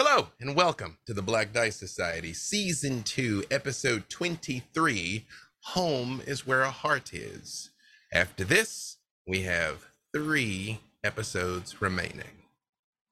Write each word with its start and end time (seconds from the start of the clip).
Hello 0.00 0.28
and 0.38 0.54
welcome 0.54 0.96
to 1.06 1.12
the 1.12 1.22
Black 1.22 1.52
Dice 1.52 1.74
Society, 1.74 2.32
Season 2.32 3.02
2, 3.02 3.46
Episode 3.50 4.08
23 4.08 5.26
Home 5.72 6.22
is 6.24 6.46
Where 6.46 6.62
a 6.62 6.70
Heart 6.70 7.12
Is. 7.12 7.70
After 8.14 8.44
this, 8.44 8.98
we 9.26 9.42
have 9.42 9.88
three 10.14 10.78
episodes 11.02 11.82
remaining. 11.82 12.44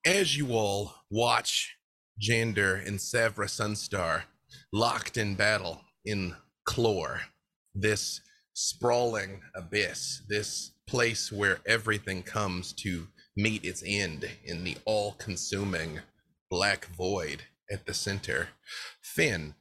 As 0.04 0.38
you 0.38 0.52
all 0.52 0.94
watch 1.10 1.76
Jander 2.22 2.86
and 2.86 3.00
Savra 3.00 3.48
Sunstar 3.48 4.22
locked 4.72 5.16
in 5.16 5.34
battle 5.34 5.80
in 6.04 6.36
Clore, 6.68 7.18
this 7.74 8.20
sprawling 8.54 9.40
abyss, 9.56 10.22
this 10.28 10.70
place 10.86 11.32
where 11.32 11.58
everything 11.66 12.22
comes 12.22 12.72
to 12.74 13.08
meet 13.36 13.64
its 13.64 13.82
end 13.84 14.30
in 14.44 14.62
the 14.62 14.76
all 14.84 15.16
consuming 15.18 15.98
black 16.50 16.86
void 16.86 17.44
at 17.70 17.86
the 17.86 17.94
center. 17.94 18.48
Finn, 19.00 19.54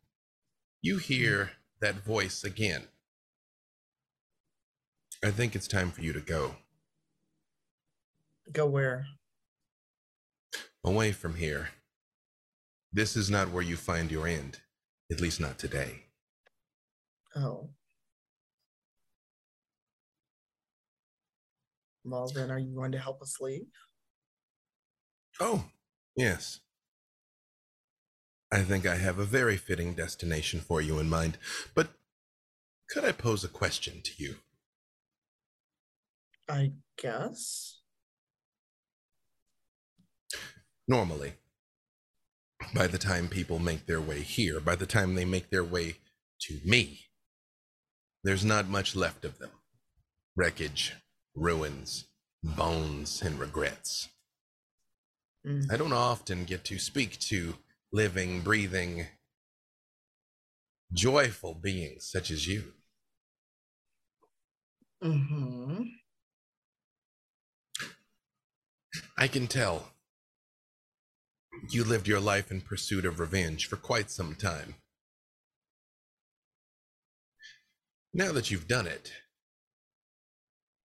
you 0.82 0.98
hear 0.98 1.52
that 1.82 1.96
voice 1.96 2.44
again. 2.44 2.84
I 5.24 5.32
think 5.32 5.56
it's 5.56 5.68
time 5.68 5.92
for 5.92 6.02
you 6.02 6.14
to 6.14 6.20
go 6.20 6.56
Go 8.52 8.68
where? 8.68 9.08
away 10.84 11.12
from 11.12 11.36
here. 11.36 11.70
This 12.94 13.16
is 13.16 13.30
not 13.30 13.50
where 13.52 13.64
you 13.64 13.76
find 13.76 14.12
your 14.12 14.28
end, 14.28 14.60
at 15.12 15.20
least 15.20 15.40
not 15.42 15.58
today. 15.58 16.04
Oh. 17.36 17.70
Well, 22.04 22.28
then, 22.34 22.52
are 22.52 22.60
you 22.60 22.76
going 22.76 22.92
to 22.92 23.00
help 23.00 23.22
us 23.22 23.38
leave? 23.42 23.66
Oh, 25.40 25.66
yes. 26.16 26.60
I 28.52 28.62
think 28.62 28.86
I 28.86 28.96
have 28.96 29.20
a 29.20 29.26
very 29.26 29.58
fitting 29.58 29.94
destination 29.94 30.60
for 30.60 30.82
you 30.82 31.00
in 31.00 31.10
mind, 31.10 31.38
but 31.74 31.90
could 32.90 33.04
I 33.04 33.12
pose 33.12 33.44
a 33.44 33.50
question 33.50 34.02
to 34.04 34.12
you? 34.18 34.36
I 36.48 36.74
guess. 36.98 37.82
Normally, 40.88 41.34
by 42.74 42.88
the 42.88 43.00
time 43.00 43.28
people 43.28 43.58
make 43.58 43.88
their 43.88 44.02
way 44.02 44.22
here, 44.22 44.60
by 44.60 44.76
the 44.76 44.86
time 44.86 45.16
they 45.16 45.26
make 45.26 45.50
their 45.50 45.64
way 45.64 45.98
to 46.42 46.60
me, 46.64 47.06
there's 48.24 48.46
not 48.46 48.68
much 48.68 48.96
left 48.96 49.26
of 49.26 49.40
them 49.40 49.52
wreckage, 50.36 50.94
ruins, 51.34 52.06
bones, 52.44 53.22
and 53.22 53.40
regrets. 53.40 54.10
Mm. 55.48 55.72
I 55.72 55.78
don't 55.78 55.94
often 55.94 56.44
get 56.44 56.66
to 56.66 56.78
speak 56.78 57.18
to 57.20 57.56
living, 57.92 58.42
breathing, 58.42 59.08
joyful 60.94 61.54
beings 61.54 62.06
such 62.06 62.32
as 62.32 62.48
you. 62.48 62.74
Mm-hmm. 65.04 65.84
I 69.18 69.28
can 69.28 69.48
tell 69.48 69.90
you 71.70 71.84
lived 71.84 72.08
your 72.08 72.20
life 72.20 72.52
in 72.52 72.62
pursuit 72.62 73.06
of 73.06 73.20
revenge 73.20 73.68
for 73.68 73.76
quite 73.78 74.12
some 74.12 74.36
time. 74.36 74.76
Now 78.14 78.32
that 78.32 78.50
you've 78.52 78.68
done 78.68 78.88
it, 78.88 79.12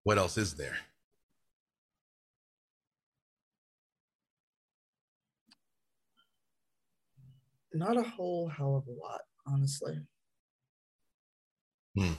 what 0.02 0.18
else 0.18 0.36
is 0.36 0.54
there? 0.54 0.76
Not 7.72 7.96
a 7.96 8.02
whole 8.02 8.48
hell 8.48 8.76
of 8.76 8.86
a 8.88 8.98
lot, 9.00 9.20
honestly. 9.46 10.00
Hmm. 11.96 12.12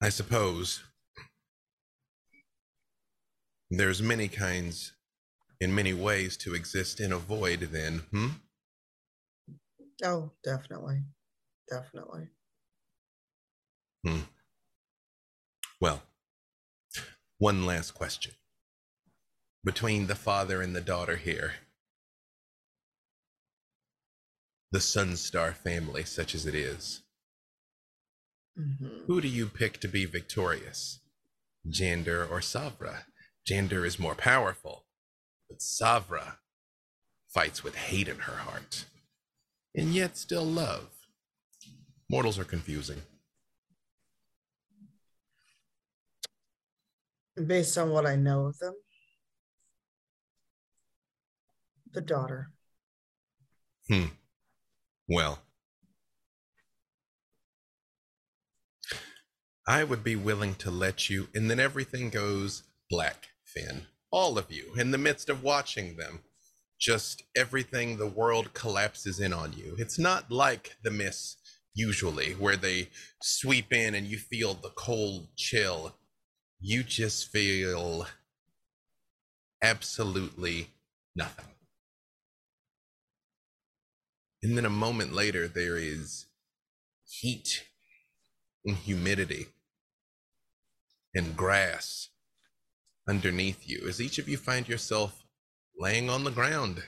I 0.00 0.08
suppose 0.08 0.82
there's 3.70 4.02
many 4.02 4.28
kinds 4.28 4.92
in 5.60 5.74
many 5.74 5.94
ways 5.94 6.36
to 6.36 6.54
exist 6.54 7.00
in 7.00 7.12
a 7.12 7.18
void 7.18 7.60
then, 7.72 8.02
hmm? 8.10 8.28
Oh, 10.04 10.30
definitely. 10.44 11.02
Definitely. 11.68 12.28
Hmm. 14.06 14.20
Well, 15.80 16.02
one 17.38 17.66
last 17.66 17.92
question. 17.92 18.32
Between 19.66 20.06
the 20.06 20.14
father 20.14 20.62
and 20.62 20.76
the 20.76 20.80
daughter 20.80 21.16
here, 21.16 21.54
the 24.70 24.78
Sunstar 24.78 25.52
family, 25.54 26.04
such 26.04 26.36
as 26.36 26.46
it 26.46 26.54
is, 26.54 27.02
hmm 28.56 29.06
who 29.08 29.20
do 29.20 29.26
you 29.26 29.46
pick 29.46 29.80
to 29.80 29.88
be 29.88 30.04
victorious? 30.04 31.00
Jander 31.68 32.30
or 32.30 32.38
Savra? 32.38 33.06
Jander 33.48 33.84
is 33.84 33.98
more 33.98 34.14
powerful, 34.14 34.84
but 35.48 35.58
Savra 35.58 36.36
fights 37.28 37.64
with 37.64 37.74
hate 37.74 38.06
in 38.06 38.20
her 38.20 38.36
heart, 38.36 38.84
and 39.74 39.92
yet 39.92 40.16
still 40.16 40.46
love. 40.46 40.90
Mortals 42.08 42.38
are 42.38 42.44
confusing. 42.44 43.02
Based 47.46 47.76
on 47.76 47.90
what 47.90 48.06
I 48.06 48.14
know 48.14 48.46
of 48.46 48.58
them, 48.58 48.74
the 51.96 52.02
daughter. 52.02 52.50
Hmm. 53.88 54.08
Well, 55.08 55.38
I 59.66 59.82
would 59.82 60.04
be 60.04 60.14
willing 60.14 60.56
to 60.56 60.70
let 60.70 61.08
you, 61.08 61.28
and 61.34 61.50
then 61.50 61.58
everything 61.58 62.10
goes 62.10 62.64
black, 62.90 63.28
Finn. 63.44 63.86
All 64.12 64.36
of 64.36 64.52
you, 64.52 64.74
in 64.76 64.90
the 64.90 64.98
midst 64.98 65.30
of 65.30 65.42
watching 65.42 65.96
them, 65.96 66.20
just 66.78 67.22
everything, 67.34 67.96
the 67.96 68.06
world 68.06 68.52
collapses 68.52 69.18
in 69.18 69.32
on 69.32 69.54
you. 69.54 69.74
It's 69.78 69.98
not 69.98 70.30
like 70.30 70.76
the 70.82 70.90
Miss 70.90 71.36
usually, 71.74 72.32
where 72.34 72.56
they 72.56 72.90
sweep 73.22 73.72
in 73.72 73.94
and 73.94 74.06
you 74.06 74.18
feel 74.18 74.52
the 74.52 74.70
cold 74.70 75.28
chill. 75.36 75.96
You 76.60 76.82
just 76.82 77.28
feel 77.32 78.06
absolutely 79.62 80.68
nothing. 81.14 81.55
And 84.46 84.56
then 84.56 84.64
a 84.64 84.70
moment 84.70 85.12
later, 85.12 85.48
there 85.48 85.76
is 85.76 86.26
heat 87.04 87.64
and 88.64 88.76
humidity 88.76 89.46
and 91.16 91.36
grass 91.36 92.10
underneath 93.08 93.68
you 93.68 93.84
as 93.88 94.00
each 94.00 94.18
of 94.20 94.28
you 94.28 94.36
find 94.36 94.68
yourself 94.68 95.24
laying 95.76 96.08
on 96.08 96.22
the 96.22 96.30
ground 96.30 96.80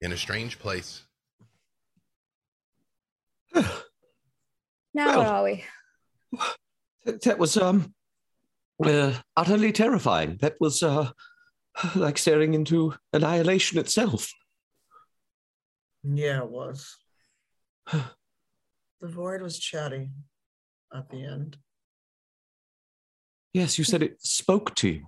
in 0.00 0.12
a 0.12 0.16
strange 0.16 0.60
place. 0.60 1.02
Now 3.52 3.64
Well- 4.94 5.18
where 5.18 5.26
are 5.26 5.44
we? 5.44 5.64
That, 7.06 7.22
that 7.22 7.38
was 7.40 7.56
um 7.56 7.92
uh, 8.84 9.14
utterly 9.36 9.72
terrifying. 9.72 10.36
That 10.42 10.54
was 10.60 10.84
uh 10.84 11.10
like 11.96 12.18
staring 12.18 12.54
into 12.54 12.94
annihilation 13.12 13.80
itself. 13.80 14.32
Yeah, 16.02 16.38
it 16.38 16.50
was. 16.50 16.96
the 17.92 18.04
void 19.02 19.42
was 19.42 19.58
chatty 19.58 20.10
at 20.94 21.08
the 21.10 21.24
end. 21.24 21.56
Yes, 23.52 23.78
you 23.78 23.84
said 23.84 24.02
it 24.02 24.22
spoke 24.22 24.74
to 24.76 24.88
you. 24.88 25.06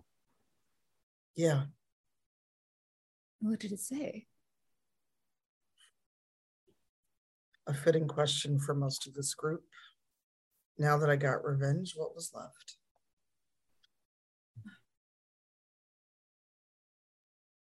Yeah. 1.37 1.65
What 3.41 3.61
did 3.61 3.73
it 3.73 3.81
say? 3.81 4.27
a 7.71 7.75
fitting 7.75 8.09
question 8.09 8.59
for 8.59 8.75
most 8.75 9.07
of 9.07 9.15
this 9.15 9.33
group. 9.33 9.63
Now 10.77 10.99
that 10.99 11.09
I 11.09 11.17
got 11.17 11.45
revenge, 11.45 11.95
what 11.97 12.15
was 12.15 12.33
left? 12.35 12.77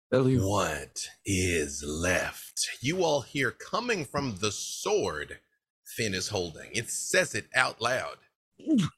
What 0.10 1.10
is 1.26 1.84
left? 1.86 2.68
You 2.82 3.04
all 3.04 3.22
hear 3.22 3.52
coming 3.52 4.06
from 4.06 4.38
the 4.40 4.52
sword 4.52 5.40
Finn 5.86 6.14
is 6.14 6.30
holding. 6.30 6.70
It 6.74 6.90
says 6.90 7.34
it 7.36 7.48
out 7.56 7.82
loud. 7.82 8.18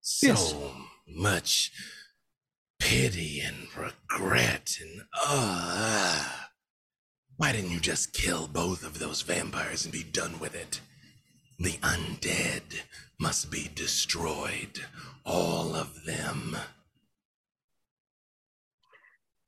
so 0.00 0.26
Yes. 0.26 0.54
much 1.06 1.72
pity 2.78 3.40
and 3.40 3.66
regret 3.76 4.76
and 4.80 5.02
uh 5.26 6.28
why 7.36 7.52
didn't 7.52 7.70
you 7.70 7.80
just 7.80 8.12
kill 8.12 8.48
both 8.48 8.84
of 8.84 8.98
those 8.98 9.22
vampires 9.22 9.84
and 9.84 9.92
be 9.92 10.02
done 10.02 10.38
with 10.40 10.54
it? 10.56 10.80
The 11.58 11.78
undead 11.82 12.82
must 13.20 13.50
be 13.50 13.68
destroyed, 13.74 14.80
all 15.24 15.74
of 15.76 16.04
them. 16.04 16.56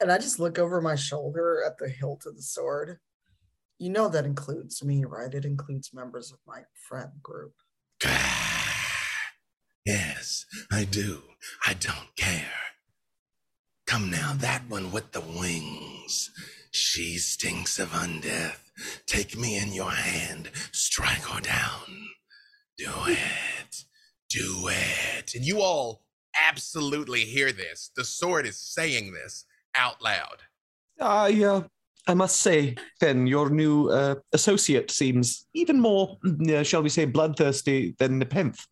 And 0.00 0.10
I 0.10 0.18
just 0.18 0.40
look 0.40 0.58
over 0.58 0.80
my 0.80 0.94
shoulder 0.96 1.62
at 1.66 1.78
the 1.78 1.88
hilt 1.88 2.24
of 2.26 2.36
the 2.36 2.42
sword. 2.42 2.98
You 3.78 3.90
know 3.90 4.08
that 4.08 4.24
includes 4.24 4.82
me, 4.82 5.04
right? 5.04 5.32
It 5.32 5.44
includes 5.44 5.92
members 5.92 6.32
of 6.32 6.38
my 6.46 6.62
friend 6.88 7.12
group. 7.22 7.54
Yes, 9.86 10.44
I 10.70 10.84
do. 10.84 11.22
I 11.66 11.72
don't 11.72 12.14
care. 12.14 12.52
Come 13.86 14.10
now, 14.10 14.34
that 14.36 14.62
one 14.68 14.92
with 14.92 15.12
the 15.12 15.22
wings. 15.22 16.30
She 16.70 17.16
stinks 17.16 17.78
of 17.78 17.88
undeath. 17.88 18.70
Take 19.06 19.36
me 19.36 19.58
in 19.58 19.72
your 19.72 19.90
hand. 19.90 20.50
Strike 20.70 21.22
her 21.22 21.40
down. 21.40 22.08
Do 22.78 22.90
it. 23.06 23.84
Do 24.28 24.68
it. 24.68 25.34
And 25.34 25.44
you 25.44 25.60
all 25.60 26.02
absolutely 26.48 27.20
hear 27.20 27.50
this. 27.52 27.90
The 27.96 28.04
sword 28.04 28.46
is 28.46 28.58
saying 28.60 29.12
this 29.12 29.44
out 29.76 30.02
loud. 30.02 30.38
I, 31.00 31.42
uh, 31.44 31.62
I 32.06 32.14
must 32.14 32.40
say, 32.40 32.76
Fen, 32.98 33.26
your 33.26 33.50
new 33.50 33.88
uh, 33.88 34.16
associate 34.32 34.90
seems 34.90 35.46
even 35.54 35.80
more, 35.80 36.18
mm, 36.24 36.50
uh, 36.50 36.62
shall 36.62 36.82
we 36.82 36.88
say, 36.88 37.04
bloodthirsty 37.04 37.94
than 37.98 38.18
Nepenthe. 38.18 38.66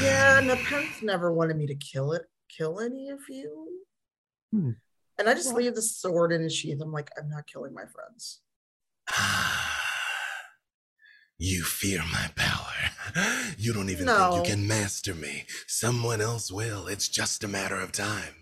Yeah, 0.00 0.40
Nepenthe 0.40 1.02
never 1.02 1.32
wanted 1.32 1.56
me 1.56 1.66
to 1.66 1.74
kill 1.74 2.12
it, 2.12 2.22
kill 2.48 2.80
any 2.80 3.10
of 3.10 3.20
you. 3.28 3.68
Hmm. 4.52 4.70
And 5.18 5.28
I 5.28 5.34
just 5.34 5.48
Well- 5.48 5.56
leave 5.62 5.74
the 5.74 5.82
sword 5.82 6.32
in 6.32 6.42
his 6.42 6.54
sheath. 6.54 6.80
I'm 6.80 6.92
like, 6.92 7.10
I'm 7.18 7.28
not 7.28 7.46
killing 7.46 7.74
my 7.74 7.84
friends. 7.86 8.40
You 11.38 11.64
fear 11.64 12.02
my 12.12 12.30
power. 12.36 13.16
You 13.58 13.72
don't 13.72 13.90
even 13.90 14.06
No. 14.06 14.32
think 14.32 14.46
you 14.46 14.54
can 14.54 14.66
master 14.66 15.12
me. 15.14 15.44
Someone 15.66 16.20
else 16.20 16.50
will. 16.52 16.86
It's 16.86 17.08
just 17.08 17.42
a 17.44 17.48
matter 17.48 17.76
of 17.80 17.90
time. 17.92 18.41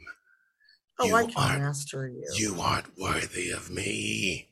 Oh, 1.00 1.06
You 1.06 1.14
I 1.16 1.24
can 1.26 1.34
aren't- 1.36 1.62
master 1.62 2.08
you. 2.08 2.26
You 2.34 2.60
aren't 2.60 2.96
worthy 2.98 3.50
of 3.50 3.70
me. 3.70 4.48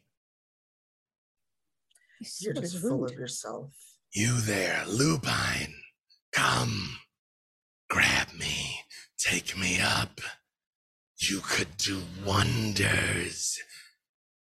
You're 2.21 2.55
so 2.55 2.61
just 2.61 2.79
full 2.79 3.05
of 3.05 3.13
yourself. 3.13 3.71
You 4.13 4.41
there, 4.41 4.85
Lupine. 4.87 5.75
Come. 6.33 6.99
Grab 7.91 8.33
me. 8.33 8.81
Take 9.19 9.57
me 9.59 9.79
up. 9.81 10.21
You 11.19 11.41
could 11.41 11.77
do 11.77 12.01
wonders 12.25 13.59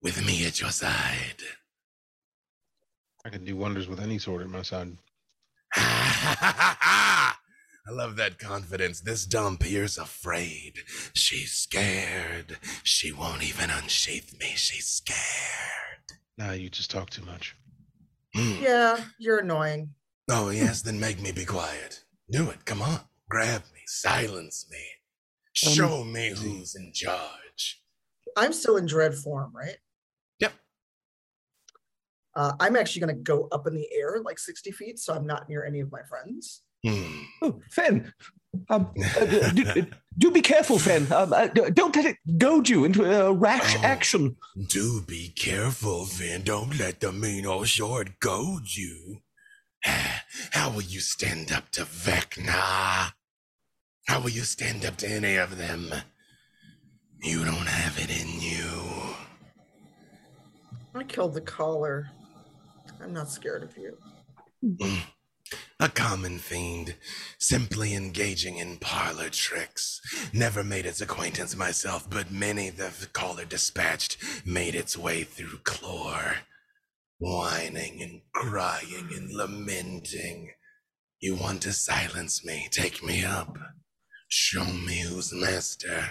with 0.02 0.24
me 0.26 0.46
at 0.46 0.60
your 0.60 0.70
side. 0.70 1.42
I 3.24 3.30
can 3.30 3.44
do 3.44 3.56
wonders 3.56 3.88
with 3.88 4.00
any 4.00 4.18
sword 4.18 4.42
at 4.42 4.48
my 4.50 4.62
side. 4.62 4.98
I 7.86 7.92
love 7.92 8.16
that 8.16 8.38
confidence. 8.38 9.00
This 9.00 9.26
dumb 9.26 9.58
here's 9.60 9.98
afraid. 9.98 10.78
She's 11.12 11.52
scared. 11.52 12.56
She 12.82 13.12
won't 13.12 13.42
even 13.42 13.68
unsheath 13.68 14.38
me. 14.40 14.52
She's 14.56 14.86
scared. 14.86 16.18
Nah, 16.38 16.52
you 16.52 16.70
just 16.70 16.90
talk 16.90 17.10
too 17.10 17.24
much. 17.26 17.54
Hmm. 18.34 18.62
Yeah, 18.62 19.04
you're 19.18 19.38
annoying. 19.40 19.90
Oh, 20.30 20.48
yes, 20.48 20.80
then 20.80 20.98
make 20.98 21.20
me 21.20 21.30
be 21.30 21.44
quiet. 21.44 22.04
Do 22.30 22.48
it. 22.48 22.64
Come 22.64 22.80
on. 22.80 23.00
Grab 23.28 23.62
me. 23.74 23.80
Silence 23.86 24.66
me. 24.70 24.78
Um, 25.68 25.74
Show 25.74 26.04
me 26.04 26.30
who's 26.34 26.74
in 26.74 26.90
charge. 26.94 27.82
I'm 28.36 28.54
still 28.54 28.78
in 28.78 28.86
dread 28.86 29.14
form, 29.14 29.52
right? 29.54 29.76
Yep. 30.40 30.52
Uh, 32.34 32.52
I'm 32.58 32.76
actually 32.76 33.00
going 33.00 33.14
to 33.14 33.22
go 33.22 33.46
up 33.52 33.66
in 33.66 33.74
the 33.74 33.86
air 33.92 34.22
like 34.24 34.38
60 34.38 34.72
feet, 34.72 34.98
so 34.98 35.12
I'm 35.14 35.26
not 35.26 35.50
near 35.50 35.64
any 35.66 35.80
of 35.80 35.92
my 35.92 36.02
friends. 36.08 36.62
Hmm. 36.84 37.22
Oh, 37.42 37.60
Fen, 37.70 38.12
um, 38.68 38.92
uh, 39.18 39.24
do, 39.52 39.64
do- 39.64 39.86
do 40.18 40.30
be 40.30 40.42
careful, 40.42 40.78
Fen. 40.78 41.10
Um, 41.12 41.32
uh, 41.32 41.46
don't 41.48 41.96
let 41.96 42.04
it 42.06 42.16
goad 42.38 42.68
you 42.68 42.84
into 42.84 43.04
a 43.04 43.32
rash 43.32 43.76
Oh. 43.78 43.82
action. 43.82 44.36
Do 44.68 45.00
be 45.06 45.30
careful, 45.30 46.04
Finn. 46.06 46.42
Don't 46.42 46.78
let 46.78 47.00
the 47.00 47.10
mean 47.12 47.46
old 47.46 47.68
short 47.68 48.20
goad 48.20 48.62
you. 48.76 49.22
How 50.52 50.70
will 50.70 50.82
you 50.82 51.00
stand 51.00 51.50
up 51.52 51.70
to 51.70 51.82
Vecna? 51.82 53.12
How 54.06 54.20
will 54.20 54.30
you 54.30 54.42
stand 54.42 54.84
up 54.84 54.96
to 54.98 55.08
any 55.10 55.36
of 55.36 55.56
them? 55.58 55.90
You 57.22 57.44
don't 57.44 57.66
have 57.66 57.98
it 57.98 58.10
in 58.10 58.40
you. 58.40 59.14
I 60.94 61.02
killed 61.04 61.34
the 61.34 61.40
caller. 61.40 62.10
I'm 63.02 63.12
not 63.12 63.30
scared 63.30 63.62
of 63.64 63.76
you. 63.76 63.96
A 65.80 65.88
common 65.88 66.38
fiend, 66.38 66.94
simply 67.38 67.94
engaging 67.94 68.58
in 68.58 68.78
parlor 68.78 69.28
tricks. 69.28 70.00
Never 70.32 70.64
made 70.64 70.86
its 70.86 71.00
acquaintance 71.00 71.56
myself, 71.56 72.08
but 72.08 72.30
many 72.30 72.70
the 72.70 72.90
caller 73.12 73.44
dispatched 73.44 74.16
made 74.46 74.74
its 74.74 74.96
way 74.96 75.24
through 75.24 75.58
Clore. 75.58 76.36
Whining 77.18 78.02
and 78.02 78.22
crying 78.32 79.08
and 79.14 79.32
lamenting. 79.32 80.50
You 81.20 81.36
want 81.36 81.62
to 81.62 81.72
silence 81.72 82.44
me? 82.44 82.68
Take 82.70 83.02
me 83.02 83.24
up. 83.24 83.56
Show 84.28 84.64
me 84.64 85.00
who's 85.00 85.32
master. 85.32 86.04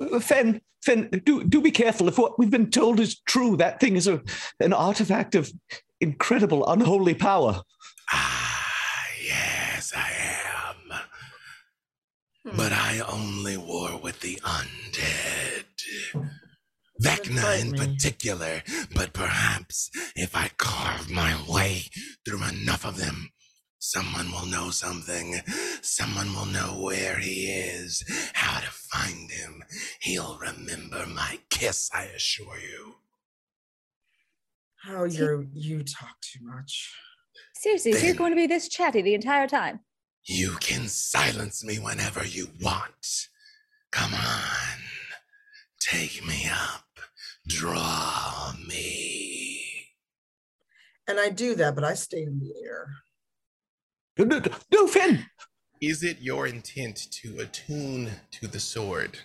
Uh, 0.00 0.20
Fen, 0.20 0.60
Fen, 0.82 1.08
do 1.24 1.44
do 1.44 1.60
be 1.60 1.70
careful. 1.70 2.08
If 2.08 2.18
what 2.18 2.38
we've 2.38 2.50
been 2.50 2.70
told 2.70 3.00
is 3.00 3.20
true, 3.20 3.56
that 3.56 3.80
thing 3.80 3.96
is 3.96 4.06
a 4.06 4.22
an 4.60 4.72
artifact 4.72 5.34
of 5.34 5.52
incredible 6.00 6.66
unholy 6.66 7.14
power. 7.14 7.62
Ah, 8.10 9.04
yes, 9.22 9.92
I 9.96 10.10
am. 10.10 11.00
Hmm. 12.44 12.56
But 12.56 12.72
I 12.72 13.00
only 13.00 13.56
war 13.56 13.98
with 13.98 14.20
the 14.20 14.36
undead. 14.36 15.64
Vecna 17.02 17.60
in 17.60 17.72
particular, 17.74 18.62
but 18.94 19.12
perhaps 19.12 19.90
if 20.14 20.34
I 20.34 20.48
carve 20.56 21.10
my 21.10 21.36
way 21.46 21.82
through 22.24 22.42
enough 22.44 22.86
of 22.86 22.96
them, 22.96 23.30
someone 23.78 24.30
will 24.32 24.46
know 24.46 24.70
something. 24.70 25.40
Someone 25.82 26.32
will 26.34 26.46
know 26.46 26.80
where 26.80 27.18
he 27.18 27.50
is, 27.50 28.02
how 28.32 28.60
to 28.60 28.70
find 28.70 29.30
him. 29.30 29.62
He'll 30.00 30.38
remember 30.38 31.06
my 31.06 31.38
kiss, 31.50 31.90
I 31.94 32.04
assure 32.04 32.58
you. 32.58 32.94
How 34.82 35.04
you 35.04 35.48
you 35.52 35.82
talk 35.82 36.16
too 36.22 36.44
much. 36.44 36.94
Seriously, 37.58 37.92
so 37.92 38.06
you're 38.06 38.14
going 38.14 38.32
to 38.32 38.36
be 38.36 38.46
this 38.46 38.68
chatty 38.68 39.00
the 39.00 39.14
entire 39.14 39.48
time? 39.48 39.80
You 40.24 40.56
can 40.60 40.88
silence 40.88 41.64
me 41.64 41.78
whenever 41.78 42.24
you 42.26 42.48
want. 42.60 43.28
Come 43.90 44.12
on. 44.12 44.78
Take 45.80 46.24
me 46.26 46.48
up. 46.52 46.84
Draw 47.48 48.52
me. 48.68 49.62
And 51.08 51.18
I 51.18 51.30
do 51.30 51.54
that, 51.54 51.74
but 51.74 51.84
I 51.84 51.94
stay 51.94 52.24
in 52.24 52.40
the 52.40 52.52
air. 52.62 52.88
No, 54.18 54.24
no, 54.24 54.42
no, 54.72 54.86
Fen. 54.86 55.26
Is 55.80 56.02
it 56.02 56.20
your 56.20 56.46
intent 56.46 57.10
to 57.22 57.38
attune 57.38 58.10
to 58.32 58.46
the 58.46 58.60
sword, 58.60 59.18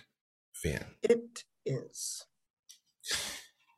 Finn? 0.54 0.84
It 1.02 1.44
is. 1.66 2.24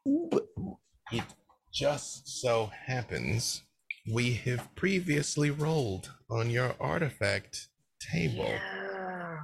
It 0.07 1.25
just 1.73 2.41
so 2.41 2.71
happens 2.87 3.63
we 4.11 4.35
have 4.35 4.75
previously 4.75 5.51
rolled 5.51 6.13
on 6.31 6.51
your 6.51 6.75
artifact 6.81 7.69
table. 8.01 8.45
Yeah. 8.45 9.39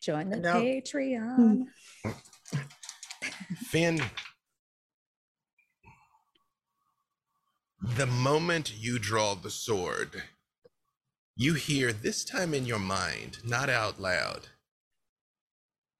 Join 0.00 0.30
the 0.30 0.36
No. 0.36 0.54
Patreon. 0.54 1.66
Hmm. 2.02 2.10
Finn, 3.66 4.02
the 7.96 8.06
moment 8.06 8.72
you 8.76 8.98
draw 8.98 9.34
the 9.34 9.50
sword, 9.50 10.22
you 11.36 11.54
hear 11.54 11.92
this 11.92 12.24
time 12.24 12.54
in 12.54 12.66
your 12.66 12.78
mind, 12.78 13.38
not 13.44 13.70
out 13.70 14.00
loud. 14.00 14.48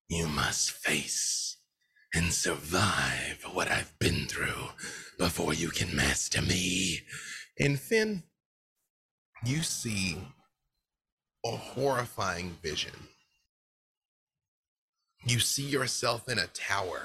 You 0.08 0.26
must 0.26 0.72
face 0.72 1.56
and 2.14 2.32
survive 2.32 3.44
what 3.52 3.68
I've 3.70 3.98
been 3.98 4.26
through 4.26 4.70
before 5.18 5.54
you 5.54 5.68
can 5.68 5.94
master 5.94 6.42
me. 6.42 7.00
And 7.58 7.78
Finn, 7.78 8.22
you 9.44 9.62
see 9.62 10.18
a 11.44 11.56
horrifying 11.56 12.56
vision. 12.62 12.94
You 15.26 15.38
see 15.38 15.64
yourself 15.64 16.28
in 16.28 16.38
a 16.38 16.46
tower 16.48 17.02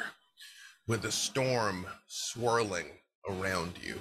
with 0.87 1.05
a 1.05 1.11
storm 1.11 1.85
swirling 2.07 2.87
around 3.29 3.73
you, 3.83 3.99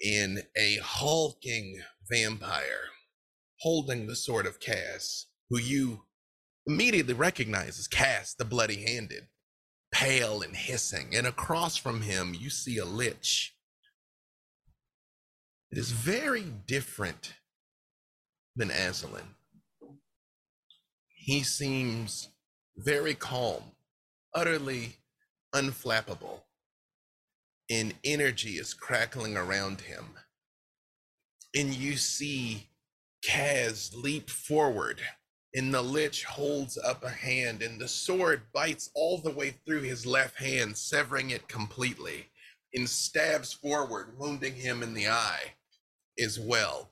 in 0.00 0.42
a 0.56 0.78
hulking 0.82 1.80
vampire 2.08 2.90
holding 3.60 4.06
the 4.06 4.16
sword 4.16 4.46
of 4.46 4.60
Kas, 4.60 5.26
who 5.50 5.58
you 5.58 6.02
immediately 6.66 7.14
recognize 7.14 7.78
as 7.78 7.88
Kas 7.88 8.34
the 8.34 8.44
Bloody 8.44 8.84
Handed, 8.84 9.28
pale 9.92 10.42
and 10.42 10.54
hissing. 10.56 11.14
And 11.14 11.26
across 11.26 11.76
from 11.76 12.02
him, 12.02 12.34
you 12.38 12.50
see 12.50 12.78
a 12.78 12.84
lich. 12.84 13.55
It 15.70 15.78
is 15.78 15.90
very 15.90 16.44
different 16.66 17.34
than 18.54 18.68
Azalin. 18.70 19.34
He 21.08 21.42
seems 21.42 22.28
very 22.76 23.14
calm, 23.14 23.62
utterly 24.34 24.96
unflappable. 25.54 26.42
And 27.68 27.94
energy 28.04 28.58
is 28.58 28.74
crackling 28.74 29.36
around 29.36 29.80
him. 29.80 30.04
And 31.54 31.74
you 31.74 31.96
see 31.96 32.68
Kas 33.24 33.92
leap 33.92 34.30
forward, 34.30 35.00
and 35.52 35.74
the 35.74 35.82
Lich 35.82 36.24
holds 36.24 36.78
up 36.78 37.02
a 37.02 37.10
hand, 37.10 37.62
and 37.62 37.80
the 37.80 37.88
sword 37.88 38.42
bites 38.52 38.90
all 38.94 39.18
the 39.18 39.32
way 39.32 39.50
through 39.50 39.82
his 39.82 40.06
left 40.06 40.38
hand, 40.38 40.76
severing 40.76 41.30
it 41.30 41.48
completely, 41.48 42.30
and 42.76 42.88
stabs 42.88 43.54
forward, 43.54 44.18
wounding 44.18 44.54
him 44.54 44.82
in 44.82 44.94
the 44.94 45.08
eye 45.08 45.54
as 46.22 46.38
well. 46.38 46.90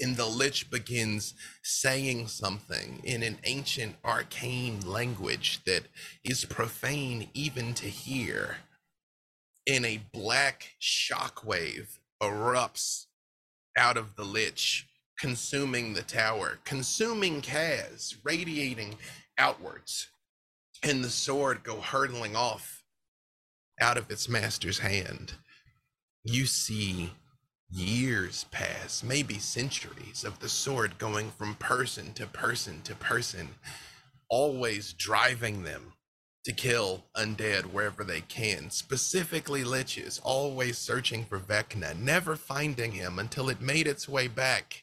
And 0.00 0.16
the 0.16 0.26
Lich 0.26 0.70
begins 0.70 1.34
saying 1.64 2.28
something 2.28 3.00
in 3.02 3.22
an 3.24 3.38
ancient 3.44 3.96
arcane 4.04 4.80
language 4.86 5.60
that 5.64 5.84
is 6.22 6.44
profane 6.44 7.30
even 7.34 7.74
to 7.74 7.86
hear. 7.86 8.58
And 9.66 9.84
a 9.84 10.02
black 10.12 10.74
shockwave 10.80 11.98
erupts 12.22 13.06
out 13.76 13.96
of 13.96 14.14
the 14.16 14.24
Lich, 14.24 14.86
consuming 15.18 15.94
the 15.94 16.02
tower, 16.02 16.58
consuming 16.64 17.40
Kas, 17.40 18.16
radiating 18.22 18.96
outwards. 19.36 20.08
And 20.84 21.02
the 21.02 21.10
sword 21.10 21.64
go 21.64 21.80
hurtling 21.80 22.36
off 22.36 22.77
out 23.80 23.96
of 23.96 24.10
its 24.10 24.28
master's 24.28 24.78
hand. 24.80 25.34
You 26.24 26.46
see 26.46 27.12
years 27.70 28.46
pass, 28.50 29.02
maybe 29.02 29.38
centuries, 29.38 30.24
of 30.24 30.40
the 30.40 30.48
sword 30.48 30.98
going 30.98 31.30
from 31.30 31.54
person 31.56 32.12
to 32.14 32.26
person 32.26 32.80
to 32.82 32.94
person, 32.94 33.48
always 34.28 34.92
driving 34.92 35.62
them 35.64 35.92
to 36.44 36.52
kill 36.52 37.04
undead 37.16 37.66
wherever 37.66 38.04
they 38.04 38.22
can, 38.22 38.70
specifically 38.70 39.62
liches, 39.64 40.20
always 40.22 40.78
searching 40.78 41.24
for 41.24 41.38
Vecna, 41.38 41.98
never 41.98 42.36
finding 42.36 42.92
him 42.92 43.18
until 43.18 43.50
it 43.50 43.60
made 43.60 43.86
its 43.86 44.08
way 44.08 44.28
back 44.28 44.82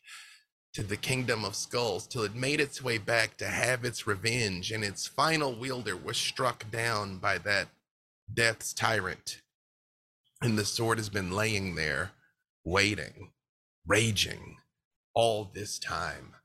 to 0.74 0.84
the 0.84 0.98
kingdom 0.98 1.44
of 1.46 1.56
skulls, 1.56 2.06
till 2.06 2.24
it 2.24 2.36
made 2.36 2.60
its 2.60 2.84
way 2.84 2.98
back 2.98 3.38
to 3.38 3.48
have 3.48 3.86
its 3.86 4.06
revenge, 4.06 4.72
and 4.72 4.84
its 4.84 5.08
final 5.08 5.56
wielder 5.56 5.96
was 5.96 6.18
struck 6.18 6.70
down 6.70 7.18
by 7.18 7.38
that 7.38 7.70
death's 8.34 8.74
tyrant. 8.74 9.42
And 10.42 10.58
the 10.58 10.66
sword 10.66 10.98
has 10.98 11.10
been 11.10 11.32
laying 11.32 11.76
there 11.76 12.12
waiting, 12.64 13.32
raging 13.86 14.58
all 15.14 15.46
this 15.54 15.80
time. 15.80 16.36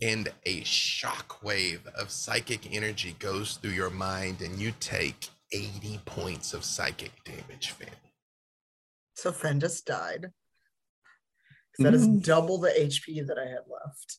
And 0.00 0.32
a 0.44 0.62
shockwave 0.62 1.86
of 1.94 2.10
psychic 2.10 2.72
energy 2.72 3.14
goes 3.18 3.56
through 3.56 3.72
your 3.72 3.90
mind, 3.90 4.40
and 4.40 4.58
you 4.58 4.72
take 4.80 5.28
80 5.52 6.00
points 6.06 6.54
of 6.54 6.64
psychic 6.64 7.12
damage, 7.24 7.70
Finn. 7.70 7.88
So 9.14 9.30
Fen 9.32 9.60
just 9.60 9.84
died. 9.84 10.32
'Cause 11.76 11.84
That 11.84 11.94
is 11.94 12.08
Mm. 12.08 12.22
double 12.24 12.58
the 12.58 12.70
HP 12.70 13.20
that 13.20 13.38
I 13.38 13.46
had 13.46 13.66
left. 13.68 14.18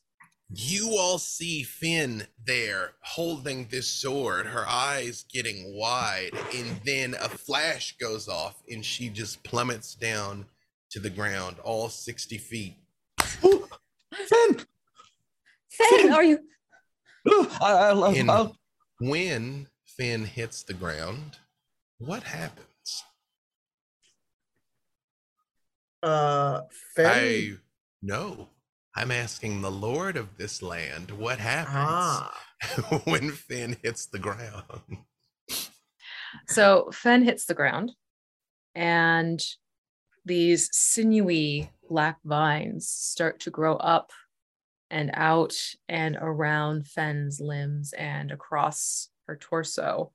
You 0.55 0.95
all 0.99 1.17
see 1.17 1.63
Finn 1.63 2.27
there 2.45 2.91
holding 3.01 3.67
this 3.69 3.87
sword, 3.87 4.45
her 4.45 4.67
eyes 4.67 5.25
getting 5.31 5.73
wide, 5.75 6.31
and 6.53 6.79
then 6.85 7.15
a 7.15 7.27
flash 7.29 7.97
goes 7.97 8.27
off, 8.27 8.61
and 8.69 8.85
she 8.85 9.09
just 9.09 9.43
plummets 9.43 9.95
down 9.95 10.45
to 10.91 10.99
the 10.99 11.09
ground, 11.09 11.57
all 11.63 11.89
60 11.89 12.37
feet. 12.37 12.75
Ooh, 13.43 13.67
Fen! 14.13 14.65
Finn, 15.71 16.13
are 16.13 16.23
you? 16.23 16.39
Ooh, 17.29 17.47
I- 17.59 17.73
I'll, 17.73 18.03
I'll, 18.03 18.31
I'll- 18.31 18.57
When 18.99 19.67
Finn 19.85 20.25
hits 20.25 20.61
the 20.61 20.73
ground, 20.75 21.37
what 21.97 22.21
happens? 22.21 23.03
Uh, 26.03 26.61
Fen. 26.95 27.05
I 27.07 27.53
know. 28.03 28.49
I'm 28.95 29.11
asking 29.11 29.61
the 29.61 29.71
Lord 29.71 30.17
of 30.17 30.37
this 30.37 30.61
land 30.61 31.11
what 31.11 31.39
happens 31.39 31.75
ah, 31.77 32.37
when 33.05 33.31
Finn 33.31 33.77
hits 33.81 34.05
the 34.05 34.19
ground. 34.19 34.63
So 36.47 36.89
Fen 36.91 37.23
hits 37.23 37.45
the 37.45 37.53
ground, 37.53 37.91
and 38.75 39.43
these 40.25 40.69
sinewy 40.71 41.71
black 41.89 42.17
vines 42.23 42.87
start 42.87 43.39
to 43.41 43.49
grow 43.49 43.75
up 43.77 44.11
and 44.89 45.11
out 45.13 45.55
and 45.89 46.17
around 46.19 46.87
Fen's 46.87 47.39
limbs 47.39 47.93
and 47.93 48.31
across 48.31 49.09
her 49.27 49.35
torso 49.35 50.11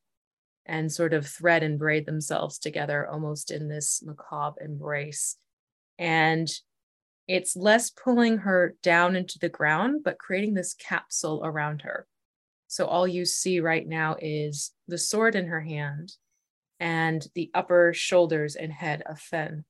and 0.67 0.93
sort 0.93 1.15
of 1.15 1.27
thread 1.27 1.63
and 1.63 1.79
braid 1.79 2.07
themselves 2.07 2.59
together 2.59 3.09
almost 3.09 3.51
in 3.51 3.69
this 3.69 4.03
macabre 4.05 4.63
embrace. 4.63 5.37
And 5.99 6.49
it's 7.29 7.55
less 7.55 7.91
pulling 7.91 8.39
her 8.39 8.75
down 8.83 9.15
into 9.15 9.39
the 9.39 9.51
ground, 9.51 10.01
but 10.03 10.19
creating 10.19 10.55
this 10.55 10.75
capsule 10.75 11.43
around 11.45 11.83
her. 11.83 12.07
So 12.67 12.87
all 12.87 13.07
you 13.07 13.25
see 13.27 13.61
right 13.61 13.87
now 13.87 14.17
is 14.21 14.73
the 14.89 14.99
sword 14.99 15.37
in 15.37 15.47
her 15.47 15.61
hand 15.61 16.13
and 16.81 17.27
the 17.35 17.51
upper 17.55 17.93
shoulders 17.95 18.57
and 18.57 18.73
head 18.73 19.03
of 19.07 19.21
Fen 19.21 19.65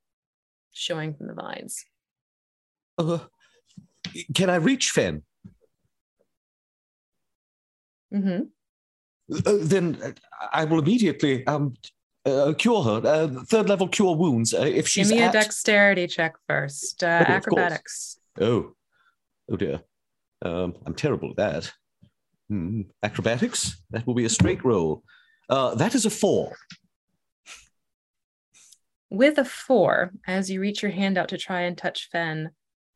showing 0.73 1.15
from 1.15 1.27
the 1.27 1.35
vines. 1.35 1.85
uh, 2.99 3.19
can 4.35 4.51
I 4.51 4.57
reach 4.57 4.91
Fen? 4.91 5.23
hmm 8.13 8.43
Uh, 9.45 9.59
then 9.61 10.15
I 10.53 10.65
will 10.65 10.79
immediately 10.79 11.47
um, 11.47 11.75
uh, 12.29 12.55
cure 12.55 12.83
her. 12.83 13.03
Uh, 13.05 13.45
third 13.45 13.69
level 13.69 13.89
cure 13.89 14.15
wounds. 14.15 14.55
Uh, 14.55 14.61
if 14.61 14.75
Give 14.75 14.89
she's 14.89 15.11
me 15.11 15.21
at... 15.21 15.35
a 15.35 15.39
dexterity 15.39 16.07
check 16.07 16.35
first. 16.49 17.03
Uh, 17.03 17.25
Oh, 17.29 17.33
acrobatics. 17.33 18.19
Oh, 18.41 18.73
oh 19.51 19.57
dear. 19.57 19.81
Um, 20.43 20.75
I'm 20.87 20.95
terrible 20.95 21.31
at 21.31 21.37
that. 21.37 21.73
Hmm. 22.49 22.83
Acrobatics. 23.03 23.83
That 23.91 24.07
will 24.07 24.15
be 24.15 24.25
a 24.25 24.31
straight 24.31 24.65
roll. 24.65 25.03
Uh, 25.49 25.75
that 25.75 25.95
is 25.95 26.07
a 26.07 26.11
four. 26.11 26.57
With 29.11 29.39
a 29.39 29.45
four, 29.45 30.13
as 30.27 30.51
you 30.51 30.61
reach 30.61 30.83
your 30.83 30.93
hand 30.93 31.17
out 31.17 31.29
to 31.31 31.39
try 31.39 31.63
and 31.63 31.77
touch 31.77 32.09
Fen, 32.13 32.51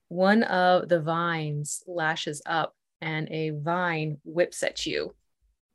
one 0.08 0.42
of 0.42 0.88
the 0.88 1.00
vines 1.00 1.82
lashes 1.86 2.42
up 2.44 2.74
and 3.00 3.28
a 3.30 3.50
vine 3.50 4.18
whips 4.24 4.62
at 4.62 4.84
you, 4.84 5.14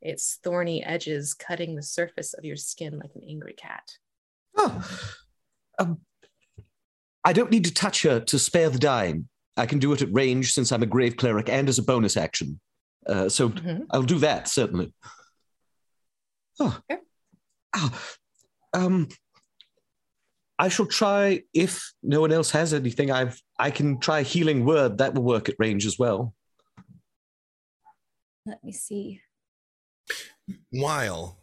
its 0.00 0.38
thorny 0.42 0.84
edges 0.84 1.34
cutting 1.34 1.74
the 1.76 1.82
surface 1.82 2.34
of 2.34 2.44
your 2.44 2.56
skin 2.56 2.98
like 2.98 3.10
an 3.14 3.22
angry 3.28 3.54
cat. 3.54 3.90
Oh, 4.56 4.88
um, 5.78 6.00
I 7.24 7.32
don't 7.32 7.50
need 7.50 7.64
to 7.64 7.74
touch 7.74 8.02
her 8.02 8.20
to 8.20 8.38
spare 8.38 8.70
the 8.70 8.78
dying. 8.78 9.28
I 9.56 9.66
can 9.66 9.78
do 9.78 9.92
it 9.92 10.02
at 10.02 10.12
range 10.12 10.52
since 10.52 10.70
I'm 10.72 10.82
a 10.82 10.86
grave 10.86 11.16
cleric 11.16 11.48
and 11.48 11.68
as 11.68 11.78
a 11.78 11.82
bonus 11.82 12.16
action. 12.16 12.60
Uh, 13.06 13.28
so 13.28 13.48
Mhm. 13.50 13.86
I'll 13.90 14.02
do 14.02 14.18
that 14.20 14.48
certainly. 14.48 14.94
Oh, 16.60 16.80
Okay. 16.90 17.00
Ah, 17.74 18.02
um, 18.72 19.08
I 20.58 20.68
shall 20.68 20.86
try 20.86 21.42
if 21.52 21.92
no 22.02 22.20
one 22.20 22.32
else 22.32 22.50
has 22.52 22.72
anything. 22.74 23.10
I've 23.10 23.40
I 23.58 23.70
can 23.70 24.00
try 24.00 24.22
healing 24.22 24.64
word. 24.64 24.98
That 24.98 25.14
will 25.14 25.22
work 25.22 25.48
at 25.48 25.54
range 25.58 25.86
as 25.86 25.98
well. 25.98 26.34
Let 28.46 28.62
me 28.64 28.72
see. 28.72 29.20
While 30.70 31.38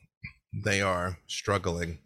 they 0.54 0.82
are 0.82 1.20
struggling 1.28 2.00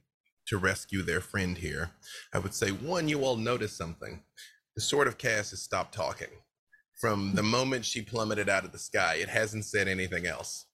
to 0.48 0.58
rescue 0.58 1.01
their 1.01 1.22
friend 1.22 1.58
here, 1.58 1.92
I 2.34 2.39
would 2.39 2.54
say 2.54 2.70
one, 2.70 3.08
you 3.08 3.24
all 3.24 3.36
notice 3.36 3.75
something. 3.75 4.24
The 4.75 4.82
Sword 4.82 5.08
of 5.08 5.18
Kas 5.18 5.51
has 5.51 5.62
stopped 5.62 5.94
talking. 5.94 6.30
From 7.00 7.34
the 7.36 7.44
moment 7.44 7.86
she 7.86 8.01
plummeted 8.01 8.50
out 8.50 8.66
of 8.66 8.72
the 8.72 8.80
sky, 8.80 9.16
it 9.16 9.30
hasn't 9.30 9.66
said 9.66 9.88
anything 9.88 10.25
else. 10.25 10.66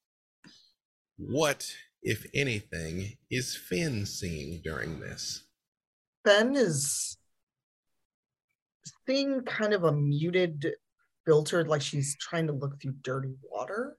What, 1.17 1.71
if 2.01 2.25
anything, 2.33 3.17
is 3.29 3.55
Finn 3.55 4.05
seeing 4.05 4.61
during 4.63 4.99
this? 4.99 5.43
Fen 6.25 6.55
is 6.55 7.17
seeing 9.07 9.41
kind 9.41 9.73
of 9.73 9.83
a 9.83 9.91
muted 9.91 10.73
filtered, 11.25 11.67
like 11.67 11.81
she's 11.81 12.17
trying 12.19 12.47
to 12.47 12.53
look 12.53 12.81
through 12.81 12.95
dirty 13.03 13.35
water. 13.43 13.97